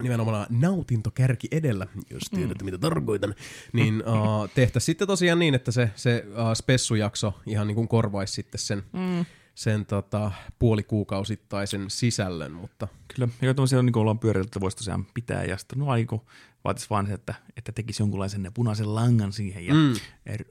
[0.03, 2.65] nimenomaan nautintokärki edellä, jos tiedätte mm.
[2.65, 3.35] mitä tarkoitan,
[3.73, 8.35] niin uh, tehtäisiin sitten tosiaan niin, että se, se uh, spessujakso ihan niin kuin korvaisi
[8.35, 9.25] sitten sen, mm.
[9.55, 15.45] Sen tota, puolikuukausittaisen sisällön, mutta Kyllä, ja tuollaisia niin ollaan pyöritelty, että voisi tosiaan pitää,
[15.45, 16.27] ja sitten no aiku
[16.65, 19.95] vaatisi vaan se, että, että tekisi jonkunlaisen punaisen langan siihen ja mm.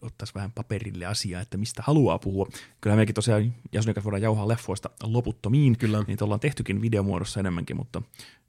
[0.02, 2.48] ottaisi vähän paperille asiaa, että mistä haluaa puhua.
[2.82, 6.04] Kyllä mekin tosiaan Jasonin kanssa voidaan jauhaa leffoista loputtomiin, Kyllä.
[6.08, 8.02] niitä ollaan tehtykin videomuodossa enemmänkin, mutta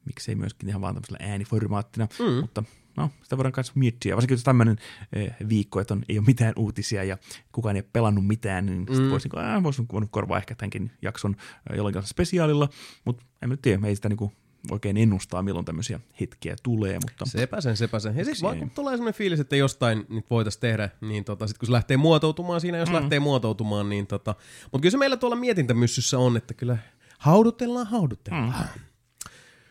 [0.05, 2.35] miksei myöskin ihan vaan tämmöisellä ääniformaattina, mm.
[2.41, 2.65] mutta
[2.97, 4.15] no, sitä voidaan myös miettiä.
[4.15, 4.77] Varsinkin jos tämmöinen
[5.13, 7.19] eh, viikko, että on, ei ole mitään uutisia ja
[7.53, 9.11] kukaan ei ole pelannut mitään, niin mm.
[9.11, 11.37] voisi niin äh, vois voinut korvaa ehkä tämänkin jakson
[11.71, 12.69] äh, jollakin spesiaalilla,
[13.05, 14.33] mutta en nyt tiedä, me ei sitä niin kuin
[14.71, 18.17] oikein ennustaa, milloin tämmöisiä hetkiä tulee, mutta sepä sen, sepä sen.
[18.17, 21.59] Ja sitten vaan kun tulee sellainen fiilis, että jostain nyt voitaisiin tehdä, niin tota, sitten
[21.59, 22.95] kun se lähtee muotoutumaan siinä, jos mm.
[22.95, 24.35] lähtee muotoutumaan, niin tota,
[24.73, 26.79] mutta kyllä se meillä tuolla mietintämyssyssä on, että kyllä
[27.19, 28.65] haudutellaan, haudutellaan.
[28.75, 28.81] Mm.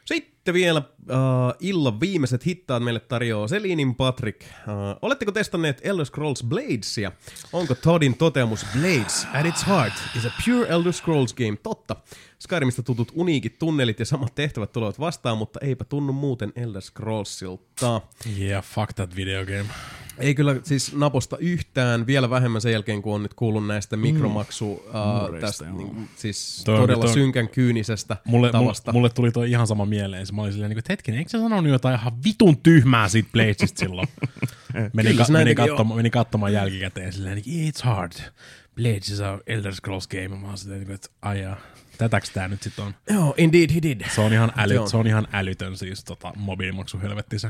[0.05, 1.15] Sitten vielä uh,
[1.59, 4.41] illan viimeiset hittaat meille tarjoaa Selinin Patrick.
[4.41, 4.47] Uh,
[5.01, 7.11] oletteko testanneet Elder Scrolls Bladesia?
[7.53, 11.95] Onko Toddin toteamus Blades at its heart is a pure Elder Scrolls game totta?
[12.39, 18.01] Skyrimistä tutut uniikit tunnelit ja samat tehtävät tulevat vastaan, mutta eipä tunnu muuten Elder Scrollsilta.
[18.39, 19.65] Yeah, fuck that video game.
[20.17, 24.71] Ei kyllä siis naposta yhtään, vielä vähemmän sen jälkeen, kun on nyt kuullut näistä mikromaksu,
[24.71, 24.81] uh,
[25.21, 25.77] Mureista, tästä joo.
[25.77, 28.91] niin, siis Toi todella toi synkän kyynisestä Mulle, tavasta.
[28.91, 30.25] mulle, mulle tuli toi ihan sama mieleen.
[30.33, 33.29] Mä olin silleen, niin kuin, että hetkinen, eikö sä sanonut jotain ihan vitun tyhmää siitä
[33.31, 34.07] Bladesista silloin?
[34.93, 38.11] menin, Kyllä ka- menin, teki, katsomaan, menin katsomaan jälkikäteen silleen, niin, it's hard.
[38.75, 40.27] Blades is a Elder Scrolls game.
[40.27, 41.57] Mä oon silleen, niin kuin, että aijaa,
[41.97, 42.95] tätäks tää nyt sit on?
[43.09, 44.01] Joo, indeed he did.
[44.15, 44.89] Se on ihan, äly, Se on.
[44.89, 47.49] se on ihan älytön siis tota, mobiilimaksu helvetti se.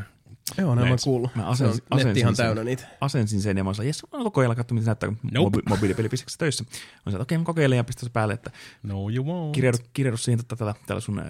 [0.57, 1.35] Joo, näin mä kuullut.
[1.35, 2.65] Mä se on asensin- netti ihan asensin täynnä sen.
[2.65, 2.88] niitä.
[3.01, 5.57] asensin sen ja mä sanoin, jes, mä kokeilla katsoa, mitä se näyttää, kun Nope.
[5.57, 6.63] mobi- mobiilipelipisteksi töissä.
[6.63, 6.69] Mä
[7.05, 8.51] sanoin, että okei, mä kokeilen ja pistän se päälle, että
[8.83, 9.51] No you won't.
[9.51, 11.25] kirjaudu, kirjaudu siihen tota, tällä, tällä sun äh,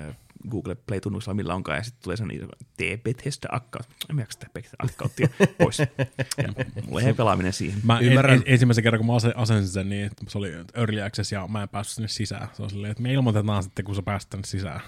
[0.49, 3.87] Google Play-tunnuksella, millä onkaan, ja sitten tulee se niin, tee Bethesda account.
[4.09, 5.27] En mä jaksa tehdä Bethesda accountia
[5.57, 5.79] pois.
[5.79, 6.53] Ja
[6.87, 7.79] mulla ei pelaaminen siihen.
[7.83, 8.35] Mä en, Ymmärrän.
[8.35, 11.47] en, ensimmäisen kerran, kun mä ase- asensin sen, niin että se oli early access ja
[11.47, 12.47] mä en päässyt sinne sisään.
[12.53, 14.81] Se on silleen, että me ilmoitetaan sitten, kun sä pääset tänne sisään.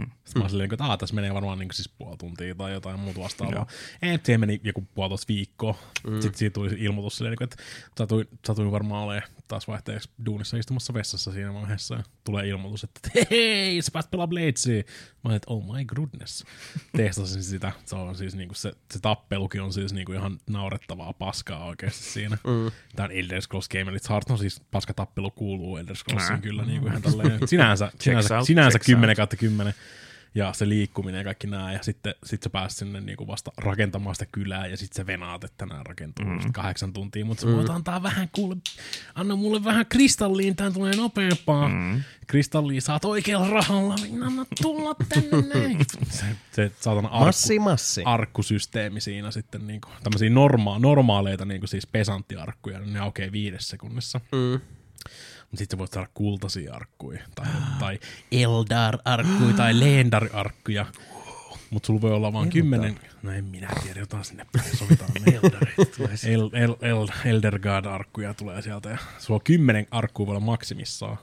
[0.00, 0.10] Hmm.
[0.24, 3.20] Sitten mä olin silleen, että tässä menee varmaan niin siis puoli tuntia tai jotain muuta
[3.20, 3.66] vastaavaa.
[4.02, 5.78] Ei, että siihen meni joku puolitoista viikkoa.
[6.06, 6.20] Mm.
[6.20, 7.56] Sitten siitä tuli ilmoitus silleen, että
[7.98, 11.94] satuin, satuin varmaan olemaan taas vaihteeksi duunissa istumassa vessassa siinä vaiheessa.
[11.94, 14.82] Ja tulee ilmoitus, että hei, sä pääst pelaa Bladesia.
[15.12, 16.44] Mä olin, että oh my goodness.
[16.96, 17.72] Testasin sitä.
[17.84, 22.38] Se on siis niinku se, se tappelukin on siis niinku ihan naurettavaa paskaa oikeasti siinä.
[22.44, 22.70] Mm.
[22.96, 24.22] Tämä on Elder Scrolls Game It's Hard.
[24.28, 27.48] No siis paska tappelu kuuluu Elder Scrollsiin kyllä niinku ihan tälleen.
[27.48, 29.16] Sinänsä, sinänsä, out, sinänsä checks 10 out.
[29.16, 29.74] kautta 10
[30.34, 34.14] ja se liikkuminen ja kaikki nää, ja sitten sit sä pääsit sinne niinku vasta rakentamaan
[34.14, 36.52] sitä kylää, ja sitten sä venaat, että nää rakentuu mm.
[36.52, 37.52] kahdeksan tuntia, mutta mm.
[37.52, 38.56] voit antaa vähän, kuule,
[39.14, 41.68] anna mulle vähän kristalliin, tää tulee nopeampaa.
[41.68, 42.02] Mm.
[42.26, 45.78] Kristalliin saat oikealla rahalla, niin anna tulla tänne näin.
[46.10, 48.02] se, se saatana arkku, Massi, massi.
[48.04, 54.20] arkkusysteemi siinä sitten, niinku, tämmöisiä norma- normaaleita niinku siis pesanttiarkkuja, niin ne aukeaa viidessä sekunnissa.
[54.32, 54.60] Mm.
[55.50, 57.46] Mutta sitten voit saada kultaisia arkkuja, tai,
[57.78, 57.98] tai
[58.32, 60.86] Eldar-arkkuja, tai Leendar-arkkuja.
[61.70, 64.46] Mutta sulla voi olla vaan kymmenen, no en minä tiedä, jotain sinne
[64.78, 65.10] sovitaan.
[66.26, 71.18] El, el, el, Elder God-arkkuja tulee sieltä, ja sulla on kymmenen arkkua voi olla maksimissaan.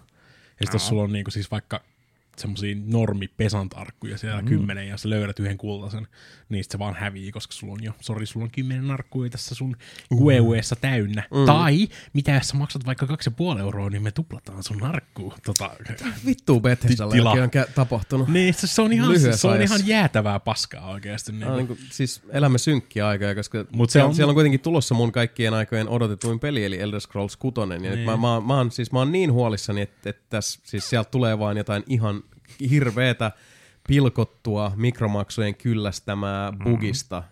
[0.59, 1.81] Ja sitten jos sulla on niinku siis vaikka
[2.39, 4.45] semmosia normi pesantarkkuja siellä Mm.
[4.45, 4.49] mm.
[4.49, 6.07] kymmenen ja sä löydät yhden kultaisen,
[6.49, 9.55] niin sit se vaan hävii, koska sulla on jo, sori, sulla on kymmenen narkkuja tässä
[9.55, 9.75] sun
[10.23, 11.23] QEUessa täynnä.
[11.33, 11.45] Mm.
[11.45, 15.33] Tai mitä jos sä maksat vaikka kaksi ja puoli euroa, niin me tuplataan sun narkkuu.
[15.45, 15.71] Tota,
[16.25, 18.27] Vittu Bethesdalle on kä- tapahtunut.
[18.27, 19.75] niin, se, se on ihan, Lyhyessä se on ajassa.
[19.75, 21.31] ihan jäätävää paskaa oikeasti.
[21.31, 21.39] Niin.
[21.41, 24.59] Tää on niinku, siis elämme synkkiä aikaa, koska Mut se siellä, on- siellä on kuitenkin
[24.59, 27.53] tulossa mun kaikkien aikojen odotetuin peli, eli Elder Scrolls 6.
[27.59, 27.81] Ja niin.
[27.81, 31.09] nyt mä, mä, mä, oon, siis, mä oon niin huolissani, että, että tässä, siis sieltä
[31.09, 32.23] tulee vaan jotain ihan
[32.69, 33.31] hirveetä
[33.87, 37.23] pilkottua mikromaksujen kyllästämää bugista.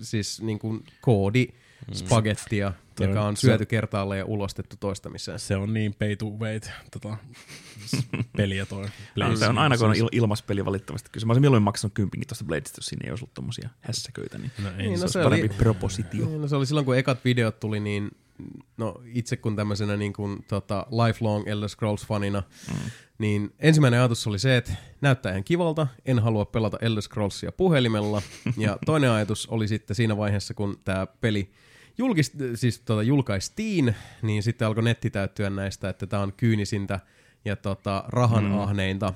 [0.00, 1.46] Siis niin kuin koodi
[1.92, 5.38] spagettia, Toi joka on- on se- syöty kertaalleen ja ulostettu toistamiseen.
[5.38, 7.16] Se on niin pay to wait tota,
[8.36, 8.86] peliä toi.
[9.16, 11.10] No, se on aina kun on il- ilmaspeli valitettavasti.
[11.12, 14.38] Kyllä mä olisin mieluummin maksanut kympinkin tuosta Bladesta, jos siinä ei olisi ollut tommosia hässäköitä,
[14.38, 16.26] niin, No, ei, Niin, niin, no se se olisi parempi oli- propositio.
[16.26, 18.10] Niin, no se oli silloin, kun ekat videot tuli, niin
[18.76, 22.90] no itse kun tämmöisenä niin kuin, tota, lifelong Elder Scrolls-fanina, mm.
[23.18, 28.22] niin ensimmäinen ajatus oli se, että näyttää ihan kivalta, en halua pelata Elder Scrollsia puhelimella.
[28.56, 31.50] ja toinen ajatus oli sitten siinä vaiheessa, kun tämä peli
[31.98, 37.00] julkist, siis, tota, julkaistiin, niin sitten alkoi netti täyttyä näistä, että tämä on kyynisintä
[37.44, 39.14] ja tota, rahanahneinta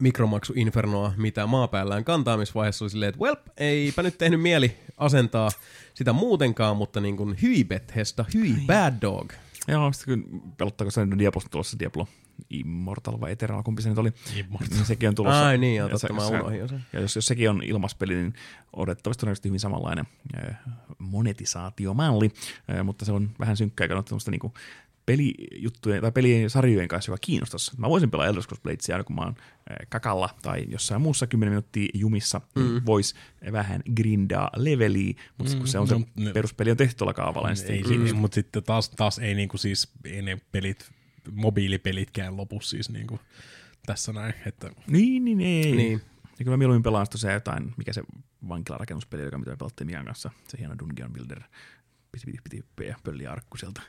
[0.00, 5.50] mikromaksuinfernoa, mitä maapäällään kantaa, missä vaiheessa oli silleen, että welp, eipä nyt tehnyt mieli asentaa
[5.94, 9.32] sitä muutenkaan, mutta niin kuin hyi Bethesda, hyi Bad Dog.
[9.68, 12.08] Joo, sitten kun pelottaako se nyt Diablosta tulossa Diablo
[12.50, 14.68] Immortal vai Eternal, kumpi se nyt oli, Immortal.
[14.76, 15.46] niin sekin on tulossa.
[15.46, 16.84] Ai niin, joo, Ja totta, se- mä unohdin sen.
[16.92, 18.34] Ja jos, jos sekin on ilmaspeli, niin
[18.72, 20.04] odotettavasti todennäköisesti hyvin samanlainen
[20.48, 20.56] äh,
[20.98, 22.30] monetisaatiomalli,
[22.74, 24.54] äh, mutta se on vähän synkkää, kun on tämmöistä niinku
[25.06, 27.70] pelijuttujen tai pelisarjojen kanssa, joka kiinnostaisi.
[27.78, 31.26] Mä voisin pelaa Elder Scrolls Bladesia aina, kun mä oon äh, kakalla tai jossain muussa
[31.26, 32.62] 10 minuuttia jumissa, mm.
[32.62, 33.14] niin vois
[33.52, 35.58] vähän grindaa leveliä, mutta mm.
[35.58, 38.12] kun se on se No, ne- peruspeli on tehty tuolla kaavalla, niin ei, sitten ei,
[38.12, 40.90] mutta sitten taas, taas ei niinku siis, ei ne pelit,
[41.32, 43.20] mobiilipelitkään lopu siis niinku
[43.86, 45.62] tässä näin, että Niin, niin ei.
[45.62, 45.76] Niin.
[45.76, 46.00] Niin.
[46.38, 48.02] Ja kyllä mä mieluummin pelaan sitä se jotain, mikä se
[48.48, 50.30] vankilarakennuspeli, joka mitä me pelattiin Mian kanssa.
[50.48, 51.42] Se hieno Dungeon Builder.
[52.12, 53.82] Piti, piti, piti piti pölliä arkku sieltä.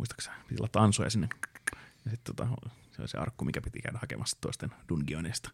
[0.00, 0.30] Muistaaksä?
[0.48, 1.28] Piti laittaa ansoja sinne.
[2.04, 2.48] Ja sitten tota,
[2.90, 5.50] se oli se arkku, mikä piti käydä hakemassa toisten dungeonista.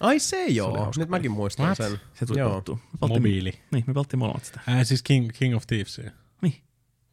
[0.00, 1.76] Ai se joo, hauska nyt mäkin muistan What?
[1.76, 2.00] sen.
[2.14, 2.78] Se tuli pelattua.
[3.00, 3.52] Mobiili.
[3.70, 4.60] Niin, me pelattiin molemmat sitä.
[4.66, 6.10] Ää, siis King, King of Thievesia.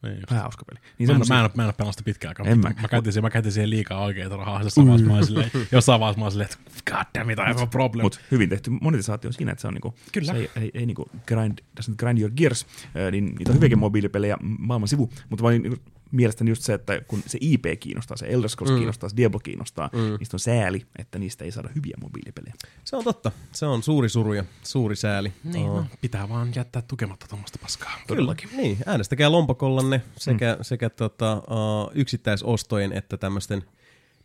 [0.02, 0.78] Niin, Niin hauska peli.
[0.98, 2.46] Niin Mä en, mä, en, mä en ole pelannut sitä pitkään aikaa.
[2.46, 4.62] En Mä, mä, käytin siihen, mä käytin siihen liikaa oikeita rahaa.
[4.62, 7.62] Jossain vaiheessa mä olin silleen, jossain vaiheessa mä silleen, että god damn it, I have
[7.62, 8.04] a problem.
[8.04, 10.32] Mutta hyvin tehty monetisaatio siinä, että se on niinku, Kyllä.
[10.32, 13.78] se ei, ei, ei niinku grind, doesn't grind your gears, ää, niin niitä on hyviäkin
[13.78, 15.78] mobiilipelejä maailman sivu, mutta vaan niinku,
[16.10, 18.76] mielestäni just se, että kun se IP kiinnostaa, se Elder Scrolls mm.
[18.76, 20.16] kiinnostaa, se Diablo kiinnostaa, mm.
[20.18, 22.54] niistä on sääli, että niistä ei saada hyviä mobiilipelejä.
[22.84, 23.32] Se on totta.
[23.52, 25.32] Se on suuri suru ja suuri sääli.
[25.44, 25.76] niin, Oo.
[25.76, 27.92] no, pitää vaan jättää tukematta tuommoista paskaa.
[28.06, 28.78] Kyllä, niin.
[28.86, 30.62] Äänestäkää lompakollanne sekä, mm.
[30.62, 33.64] sekä tota, uh, yksittäisostojen että tämmöisten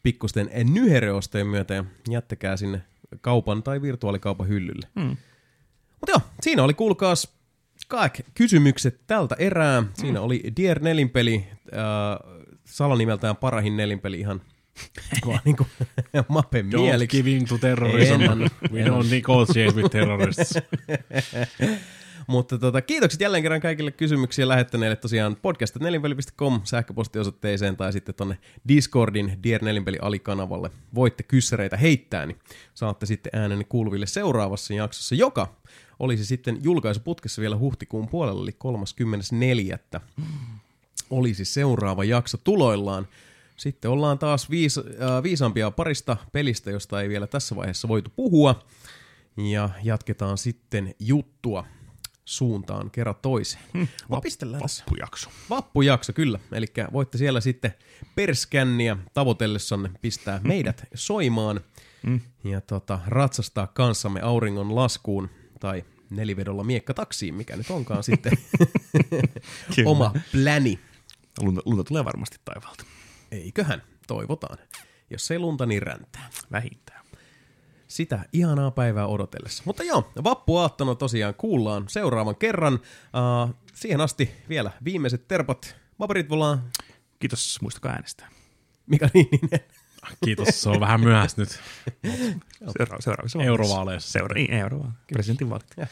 [0.04, 2.82] pikkusten nyhereostojen myötä ja jättäkää sinne
[3.22, 4.88] kaupan tai virtuaalikaupan hyllylle.
[4.96, 5.18] Mm.
[6.02, 7.34] Mutta joo, siinä oli kuulkaas
[7.88, 9.84] kaikki kysymykset tältä erää.
[9.94, 12.34] Siinä oli Dier nelinpeli, äh,
[12.66, 14.42] salanimeltään parahin nelinpeli ihan
[15.28, 15.68] vaan niinku
[16.28, 17.18] mapen Don't mieliksi.
[17.24, 18.22] give in to terrorism.
[18.22, 18.50] En.
[18.72, 20.54] We En don't negotiate with terrorists.
[22.28, 28.38] Mutta tota, kiitokset jälleen kerran kaikille kysymyksiä lähettäneille tosiaan podcast.nelinpeli.com sähköpostiosoitteeseen tai sitten tonne
[28.68, 30.72] Discordin Dier Nelinpeli alikanavalle.
[30.96, 32.40] Voitte kyssäreitä heittää, niin
[32.74, 35.56] saatte sitten äänenne kuuluville seuraavassa jaksossa, joka
[36.00, 39.80] olisi sitten julkaisuputkessa vielä huhtikuun puolella, eli 34.
[41.10, 43.08] olisi seuraava jakso tuloillaan.
[43.58, 48.64] Sitten ollaan taas viis, äh, viisaampia parista pelistä, josta ei vielä tässä vaiheessa voitu puhua.
[49.38, 51.66] Ja jatketaan sitten juttua
[52.26, 53.64] suuntaan kerran toiseen.
[53.74, 53.88] Hmm,
[54.60, 54.84] tässä.
[54.84, 55.30] Vappujakso.
[55.50, 56.40] Vappujakso, kyllä.
[56.52, 57.74] Eli voitte siellä sitten
[58.16, 61.62] perskänniä tavoitellessanne pistää meidät soimaan
[62.04, 62.22] Mm.
[62.44, 65.30] ja tota, ratsastaa kanssamme auringon laskuun
[65.64, 68.34] tai nelivedolla miekkataksiin, mikä nyt onkaan sitten
[69.86, 70.80] oma pläni.
[71.42, 72.84] Lunta, lunta tulee varmasti taivaalta.
[73.32, 74.58] Eiköhän, toivotaan.
[75.10, 76.30] Jos ei lunta, niin räntää.
[76.52, 77.06] Vähintään.
[77.88, 79.64] Sitä ihanaa päivää odotellessa.
[79.66, 82.74] Mutta joo, vappuaattona tosiaan kuullaan seuraavan kerran.
[82.74, 85.76] Uh, siihen asti vielä viimeiset terpat.
[85.98, 86.64] Paperit volaan.
[87.20, 88.30] Kiitos, muistakaa äänestää.
[88.88, 89.60] Mika Niininen.
[90.26, 93.44] Kiitos, se on vähän myöhässä nyt Seura- seuraavissa vaaleissa.
[93.44, 94.12] eurovaaleissa.
[94.12, 95.04] Seura- niin, eurovaaleissa.
[95.14, 95.68] Presidentinvaalit.
[95.78, 95.88] Ja,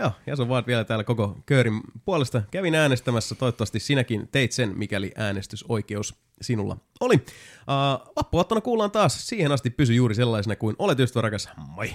[0.00, 3.34] joo, ja sun vaan vielä täällä koko köörin puolesta kävin äänestämässä.
[3.34, 7.14] Toivottavasti sinäkin teit sen, mikäli äänestysoikeus sinulla oli.
[7.14, 9.28] Uh, vappuaattona kuullaan taas.
[9.28, 11.48] Siihen asti pysy juuri sellaisena kuin olet ystävä rakas.
[11.56, 11.90] Moi!